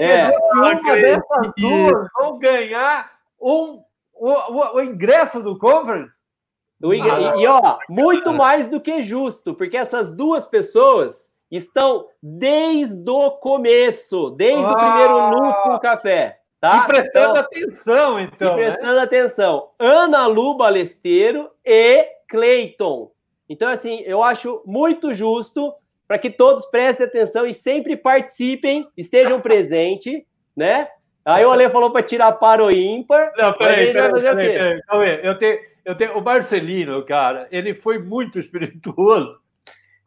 É. 0.00 0.30
Uma 0.54 0.74
dessas 0.74 1.52
duas 1.58 2.08
vão 2.18 2.38
ganhar 2.38 3.12
um, 3.40 3.82
o, 4.14 4.30
o, 4.30 4.76
o 4.76 4.80
ingresso 4.80 5.42
do 5.42 5.58
conference? 5.58 6.16
Do, 6.78 6.92
e, 6.92 6.98
e, 6.98 7.46
ó, 7.46 7.78
muito 7.88 8.32
mais 8.32 8.68
do 8.68 8.80
que 8.80 9.02
justo, 9.02 9.54
porque 9.54 9.76
essas 9.76 10.14
duas 10.14 10.46
pessoas 10.46 11.30
estão 11.50 12.06
desde 12.22 13.08
o 13.08 13.30
começo, 13.30 14.30
desde 14.30 14.64
ah. 14.64 14.70
o 14.70 14.74
primeiro 14.74 15.30
luz 15.30 15.54
com 15.62 15.78
café. 15.78 16.40
Tá? 16.60 16.84
E 16.84 16.86
prestando 16.86 17.30
então, 17.30 17.42
atenção, 17.42 18.20
então. 18.20 18.52
E 18.52 18.56
né? 18.56 18.64
prestando 18.64 18.96
né? 18.96 19.02
atenção. 19.02 19.70
Ana 19.78 20.26
Lu 20.26 20.56
Balesteiro 20.56 21.50
e 21.64 22.04
Cleiton. 22.28 23.10
Então, 23.48 23.68
assim, 23.68 24.02
eu 24.04 24.22
acho 24.22 24.62
muito 24.66 25.14
justo 25.14 25.72
para 26.08 26.18
que 26.18 26.30
todos 26.30 26.66
prestem 26.66 27.06
atenção 27.06 27.46
e 27.46 27.52
sempre 27.52 27.96
participem, 27.96 28.88
estejam 28.96 29.40
presentes, 29.40 30.22
né? 30.56 30.88
Aí 31.24 31.44
o 31.44 31.50
Ale 31.50 31.68
falou 31.70 31.90
para 31.90 32.04
tirar 32.04 32.32
para 32.32 32.64
o 32.64 32.70
ímpar. 32.70 33.32
Não, 33.36 33.52
peraí, 33.52 33.92
peraí, 33.92 34.12
peraí, 34.12 34.36
peraí, 34.36 34.82
peraí. 34.86 35.20
Eu 35.24 35.36
tenho, 35.36 35.58
eu 35.86 35.94
tenho, 35.94 36.18
o 36.18 36.20
Marcelino, 36.20 37.00
cara, 37.04 37.46
ele 37.52 37.72
foi 37.72 37.96
muito 37.96 38.40
espirituoso 38.40 39.38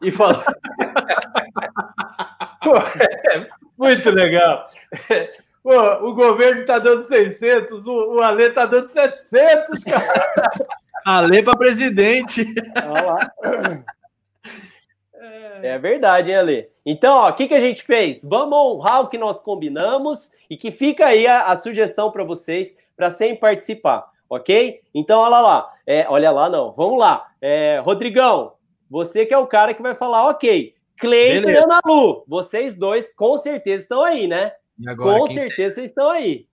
e 0.01 0.11
falou. 0.11 0.43
muito 3.77 4.09
legal. 4.09 4.69
Pô, 5.63 5.81
o 6.05 6.13
governo 6.13 6.61
está 6.61 6.79
dando 6.79 7.07
600, 7.07 7.87
o, 7.87 8.15
o 8.15 8.21
Ale 8.21 8.43
está 8.43 8.65
dando 8.65 8.89
700, 8.89 9.83
cara. 9.85 10.51
Ale 11.05 11.41
para 11.43 11.57
presidente. 11.57 12.45
Lá. 12.75 13.31
É 15.61 15.79
verdade, 15.79 16.29
hein, 16.29 16.37
Ale? 16.37 16.69
Então, 16.85 17.25
o 17.25 17.33
que, 17.33 17.47
que 17.47 17.53
a 17.53 17.61
gente 17.61 17.83
fez? 17.83 18.21
Vamos 18.21 18.57
honrar 18.57 19.01
o 19.01 19.07
que 19.07 19.17
nós 19.17 19.39
combinamos 19.39 20.29
e 20.49 20.57
que 20.57 20.71
fica 20.71 21.05
aí 21.05 21.25
a, 21.25 21.47
a 21.47 21.55
sugestão 21.55 22.11
para 22.11 22.25
vocês 22.25 22.75
para 22.97 23.09
sempre 23.09 23.39
participar, 23.39 24.09
ok? 24.29 24.81
Então, 24.93 25.19
olha 25.19 25.39
lá. 25.39 25.73
É, 25.85 26.05
olha 26.07 26.31
lá, 26.31 26.47
não. 26.47 26.71
Vamos 26.73 26.99
lá. 26.99 27.31
É, 27.41 27.79
Rodrigão, 27.79 28.53
você 28.89 29.25
que 29.25 29.33
é 29.33 29.37
o 29.37 29.47
cara 29.47 29.73
que 29.73 29.81
vai 29.81 29.95
falar, 29.95 30.29
ok. 30.29 30.75
Cleiton 30.99 31.49
e 31.49 31.55
Ana 31.55 31.79
Lu, 31.85 32.23
vocês 32.27 32.77
dois 32.77 33.13
com 33.13 33.37
certeza 33.37 33.83
estão 33.83 34.03
aí, 34.03 34.27
né? 34.27 34.51
Agora, 34.87 35.19
Com 35.19 35.27
certeza 35.27 35.75
vocês 35.75 35.89
estão 35.89 36.09
aí. 36.09 36.45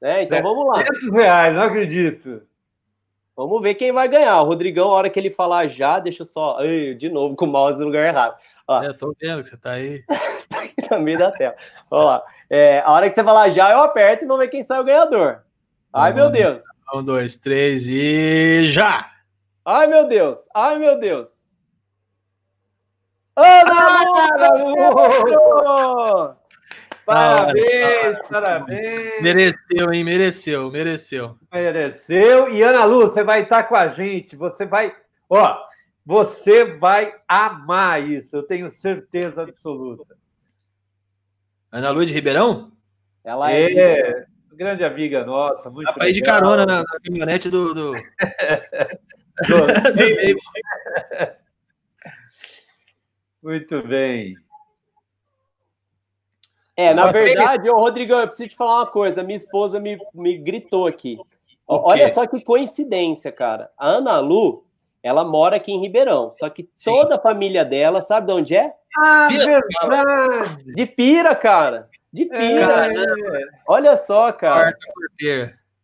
Né? 0.00 0.22
Então 0.22 0.42
vamos 0.42 0.66
lá. 0.66 0.76
700 0.76 1.12
reais, 1.12 1.54
não 1.54 1.62
acredito. 1.62 2.42
Vamos 3.36 3.62
ver 3.62 3.74
quem 3.74 3.92
vai 3.92 4.08
ganhar. 4.08 4.40
O 4.42 4.46
Rodrigão, 4.46 4.90
a 4.90 4.94
hora 4.94 5.10
que 5.10 5.18
ele 5.18 5.30
falar 5.30 5.68
já, 5.68 5.98
deixa 5.98 6.22
eu 6.22 6.26
só. 6.26 6.58
Ai, 6.58 6.94
de 6.94 7.08
novo, 7.08 7.36
com 7.36 7.44
o 7.44 7.48
mouse 7.48 7.78
no 7.78 7.86
lugar 7.86 8.06
errado. 8.06 8.36
Ó. 8.66 8.82
É, 8.82 8.88
eu 8.88 8.94
tô 8.94 9.14
vendo 9.20 9.42
que 9.42 9.48
você 9.48 9.56
tá 9.56 9.72
aí. 9.72 10.02
tá 10.48 10.60
aqui 10.62 10.74
no 10.90 11.00
meio 11.00 11.18
da 11.18 11.30
tela. 11.30 11.54
Vamos 11.88 12.06
lá. 12.06 12.24
É, 12.50 12.80
a 12.80 12.92
hora 12.92 13.08
que 13.08 13.14
você 13.14 13.24
falar 13.24 13.48
já, 13.50 13.70
eu 13.70 13.78
aperto 13.78 14.24
e 14.24 14.26
vamos 14.26 14.44
ver 14.44 14.50
quem 14.50 14.62
sai 14.62 14.80
o 14.80 14.84
ganhador. 14.84 15.42
Ai, 15.92 16.12
meu 16.12 16.30
Deus. 16.30 16.62
Um, 16.94 17.02
dois, 17.02 17.36
três 17.36 17.86
e 17.86 18.66
já! 18.66 19.10
Ai, 19.64 19.86
meu 19.86 20.08
Deus! 20.08 20.38
Ai, 20.54 20.78
meu 20.78 20.98
Deus! 20.98 21.30
Ana 23.36 23.72
ah, 26.26 26.36
Parabéns, 27.04 28.18
parabéns. 28.28 29.22
Mereceu, 29.22 29.92
hein? 29.92 30.04
Mereceu, 30.04 30.70
mereceu. 30.70 31.38
Mereceu. 31.52 32.50
E 32.50 32.62
Ana 32.62 32.84
Lu, 32.84 33.02
você 33.02 33.22
vai 33.22 33.42
estar 33.42 33.62
com 33.62 33.76
a 33.76 33.88
gente. 33.88 34.34
Você 34.36 34.66
vai. 34.66 34.94
Ó, 35.28 35.56
você 36.04 36.64
vai 36.64 37.14
amar 37.28 38.02
isso, 38.02 38.34
eu 38.34 38.42
tenho 38.42 38.70
certeza 38.70 39.42
absoluta. 39.42 40.16
Ana 41.70 41.90
Lu 41.90 42.04
de 42.04 42.14
Ribeirão? 42.14 42.72
Ela 43.22 43.52
é, 43.52 43.72
é 43.72 44.26
grande 44.58 44.84
amiga 44.84 45.24
nossa. 45.24 45.70
Muito 45.70 45.90
ir 46.04 46.12
de 46.12 46.20
carona 46.20 46.66
na, 46.66 46.78
na 46.78 47.00
caminhonete 47.02 47.48
do. 47.48 47.72
do... 47.72 47.92
do, 49.46 49.58
muito 53.42 53.86
bem. 53.86 54.36
É, 56.76 56.92
na 56.92 57.10
verdade, 57.10 57.70
ô, 57.70 57.78
Rodrigão, 57.78 58.20
eu 58.20 58.26
preciso 58.26 58.50
te 58.50 58.56
falar 58.56 58.80
uma 58.80 58.86
coisa. 58.86 59.22
Minha 59.22 59.36
esposa 59.36 59.80
me, 59.80 59.98
me 60.14 60.36
gritou 60.36 60.86
aqui. 60.86 61.18
Olha 61.66 62.08
só 62.08 62.26
que 62.26 62.40
coincidência, 62.40 63.30
cara. 63.30 63.70
A 63.76 63.88
Ana 63.88 64.18
Lu, 64.20 64.64
ela 65.02 65.24
mora 65.24 65.56
aqui 65.56 65.72
em 65.72 65.80
Ribeirão. 65.80 66.32
Só 66.32 66.48
que 66.48 66.68
Sim. 66.74 66.92
toda 66.92 67.16
a 67.16 67.20
família 67.20 67.64
dela, 67.64 68.00
sabe 68.00 68.28
de 68.28 68.32
onde 68.32 68.56
é? 68.56 68.72
Ah, 68.96 69.28
verdade! 69.28 70.72
De 70.74 70.86
Pira, 70.86 71.34
cara. 71.34 71.87
De 72.12 72.24
Pira. 72.24 72.86
É, 72.86 73.48
Olha 73.66 73.96
só, 73.96 74.32
cara. 74.32 74.76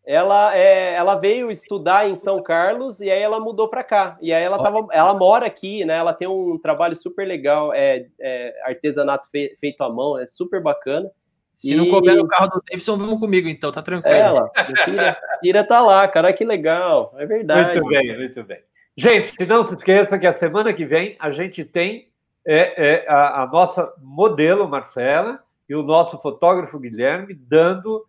Ela, 0.07 0.55
é, 0.55 0.95
ela 0.95 1.15
veio 1.15 1.51
estudar 1.51 2.09
em 2.09 2.15
São 2.15 2.43
Carlos 2.43 3.01
e 3.01 3.11
aí 3.11 3.23
ela 3.23 3.41
mudou 3.41 3.69
para 3.69 3.83
cá. 3.83 4.19
E 4.21 4.35
aí 4.35 4.43
ela, 4.43 4.63
tava, 4.63 4.87
ela 4.93 5.15
mora 5.15 5.47
aqui, 5.47 5.85
né? 5.85 5.97
Ela 5.97 6.13
tem 6.13 6.29
um 6.29 6.59
trabalho 6.59 6.95
super 6.95 7.27
legal, 7.27 7.73
é, 7.73 8.07
é 8.21 8.55
artesanato 8.65 9.31
fe, 9.31 9.57
feito 9.59 9.83
à 9.83 9.89
mão, 9.89 10.19
é 10.19 10.27
super 10.27 10.63
bacana. 10.63 11.11
Se 11.57 11.73
e... 11.73 11.77
não 11.77 11.89
couber 11.89 12.19
o 12.19 12.29
carro 12.29 12.49
do 12.49 12.63
Davidson, 12.69 12.99
vamos 12.99 13.19
comigo, 13.19 13.49
então, 13.49 13.73
tá 13.73 13.81
tranquilo. 13.81 14.15
Ela, 14.15 14.51
Ira, 14.87 15.19
Ira 15.43 15.65
tá 15.65 15.81
lá, 15.81 16.07
cara, 16.07 16.33
que 16.33 16.45
legal, 16.45 17.15
é 17.17 17.25
verdade. 17.25 17.81
Muito 17.81 17.89
bem, 17.89 18.19
muito 18.19 18.45
bem. 18.45 18.59
Gente, 18.97 19.47
não 19.47 19.65
se 19.65 19.75
esqueça 19.75 20.19
que 20.19 20.27
a 20.27 20.33
semana 20.33 20.73
que 20.73 20.85
vem 20.85 21.17
a 21.19 21.31
gente 21.31 21.65
tem 21.65 22.09
é, 22.47 23.05
é 23.05 23.09
a, 23.09 23.43
a 23.43 23.47
nossa 23.47 23.91
modelo, 24.03 24.69
Marcela, 24.69 25.41
e 25.69 25.75
o 25.75 25.83
nosso 25.83 26.19
fotógrafo 26.21 26.79
Guilherme 26.79 27.35
dando 27.35 28.05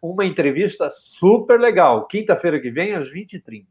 uma 0.00 0.24
entrevista 0.24 0.90
super 0.92 1.58
legal. 1.58 2.06
Quinta-feira 2.06 2.60
que 2.60 2.70
vem, 2.70 2.94
às 2.94 3.10
20h30. 3.10 3.66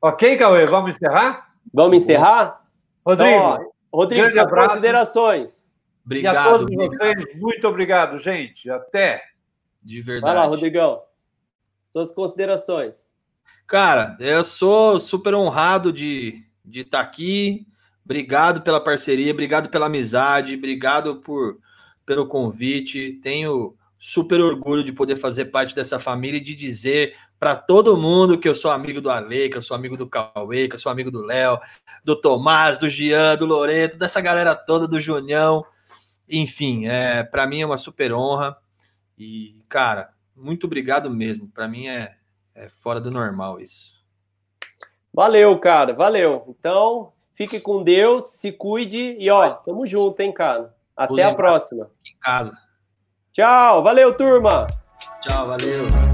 Ok, 0.00 0.36
Cauê? 0.36 0.64
Vamos 0.66 0.96
encerrar? 0.96 1.54
Vamos 1.72 2.02
encerrar? 2.02 2.62
Rodrigo, 3.04 3.30
então, 3.30 3.70
ó, 3.92 3.98
Rodrigo, 3.98 4.22
grande 4.22 4.38
abraço. 4.38 4.68
considerações. 4.70 5.72
Obrigado. 6.04 6.34
E 6.34 6.38
a 6.38 6.44
todos 6.44 6.74
vocês, 6.74 7.40
muito 7.40 7.68
obrigado, 7.68 8.18
gente. 8.18 8.70
Até. 8.70 9.22
De 9.82 10.00
verdade. 10.00 10.34
Vai 10.34 10.34
lá, 10.34 10.44
Rodrigão. 10.44 11.02
Suas 11.84 12.12
considerações. 12.12 13.08
Cara, 13.66 14.16
eu 14.20 14.44
sou 14.44 14.98
super 15.00 15.34
honrado 15.34 15.92
de 15.92 16.44
estar 16.64 16.64
de 16.64 16.84
tá 16.84 17.00
aqui. 17.00 17.66
Obrigado 18.04 18.62
pela 18.62 18.82
parceria, 18.82 19.32
obrigado 19.32 19.68
pela 19.68 19.86
amizade, 19.86 20.56
obrigado 20.56 21.20
por, 21.20 21.58
pelo 22.04 22.26
convite. 22.26 23.18
Tenho 23.22 23.74
super 23.98 24.40
orgulho 24.40 24.82
de 24.82 24.92
poder 24.92 25.16
fazer 25.16 25.46
parte 25.46 25.74
dessa 25.74 25.98
família 25.98 26.38
e 26.38 26.42
de 26.42 26.54
dizer 26.54 27.14
para 27.38 27.56
todo 27.56 27.96
mundo 27.96 28.38
que 28.38 28.48
eu 28.48 28.54
sou 28.54 28.70
amigo 28.70 29.00
do 29.00 29.10
Ale, 29.10 29.48
que 29.48 29.56
eu 29.56 29.62
sou 29.62 29.76
amigo 29.76 29.96
do 29.96 30.08
Cauê, 30.08 30.68
que 30.68 30.76
eu 30.76 30.78
sou 30.78 30.92
amigo 30.92 31.10
do 31.10 31.24
Léo, 31.24 31.58
do 32.04 32.14
Tomás, 32.14 32.78
do 32.78 32.88
Gian, 32.88 33.36
do 33.36 33.46
Loreto, 33.46 33.96
dessa 33.96 34.20
galera 34.20 34.54
toda, 34.54 34.86
do 34.86 35.00
Junião. 35.00 35.64
Enfim, 36.28 36.86
é, 36.86 37.24
para 37.24 37.46
mim 37.46 37.60
é 37.60 37.66
uma 37.66 37.78
super 37.78 38.12
honra. 38.12 38.56
E, 39.18 39.56
cara, 39.68 40.10
muito 40.36 40.66
obrigado 40.66 41.10
mesmo. 41.10 41.48
Para 41.48 41.66
mim 41.66 41.88
é, 41.88 42.14
é 42.54 42.68
fora 42.68 43.00
do 43.00 43.10
normal 43.10 43.60
isso. 43.60 44.00
Valeu, 45.12 45.58
cara, 45.58 45.92
valeu. 45.92 46.44
Então, 46.48 47.12
fique 47.34 47.60
com 47.60 47.82
Deus, 47.82 48.24
se 48.24 48.50
cuide 48.52 49.16
e 49.18 49.28
ó, 49.28 49.52
tamo 49.52 49.84
junto, 49.84 50.20
hein, 50.20 50.32
cara. 50.32 50.74
Até 50.96 51.24
a 51.24 51.34
próxima. 51.34 51.90
Em 52.06 52.16
casa. 52.20 52.56
Tchau, 53.32 53.82
valeu, 53.82 54.14
turma. 54.14 54.66
Tchau, 55.20 55.46
valeu. 55.46 56.11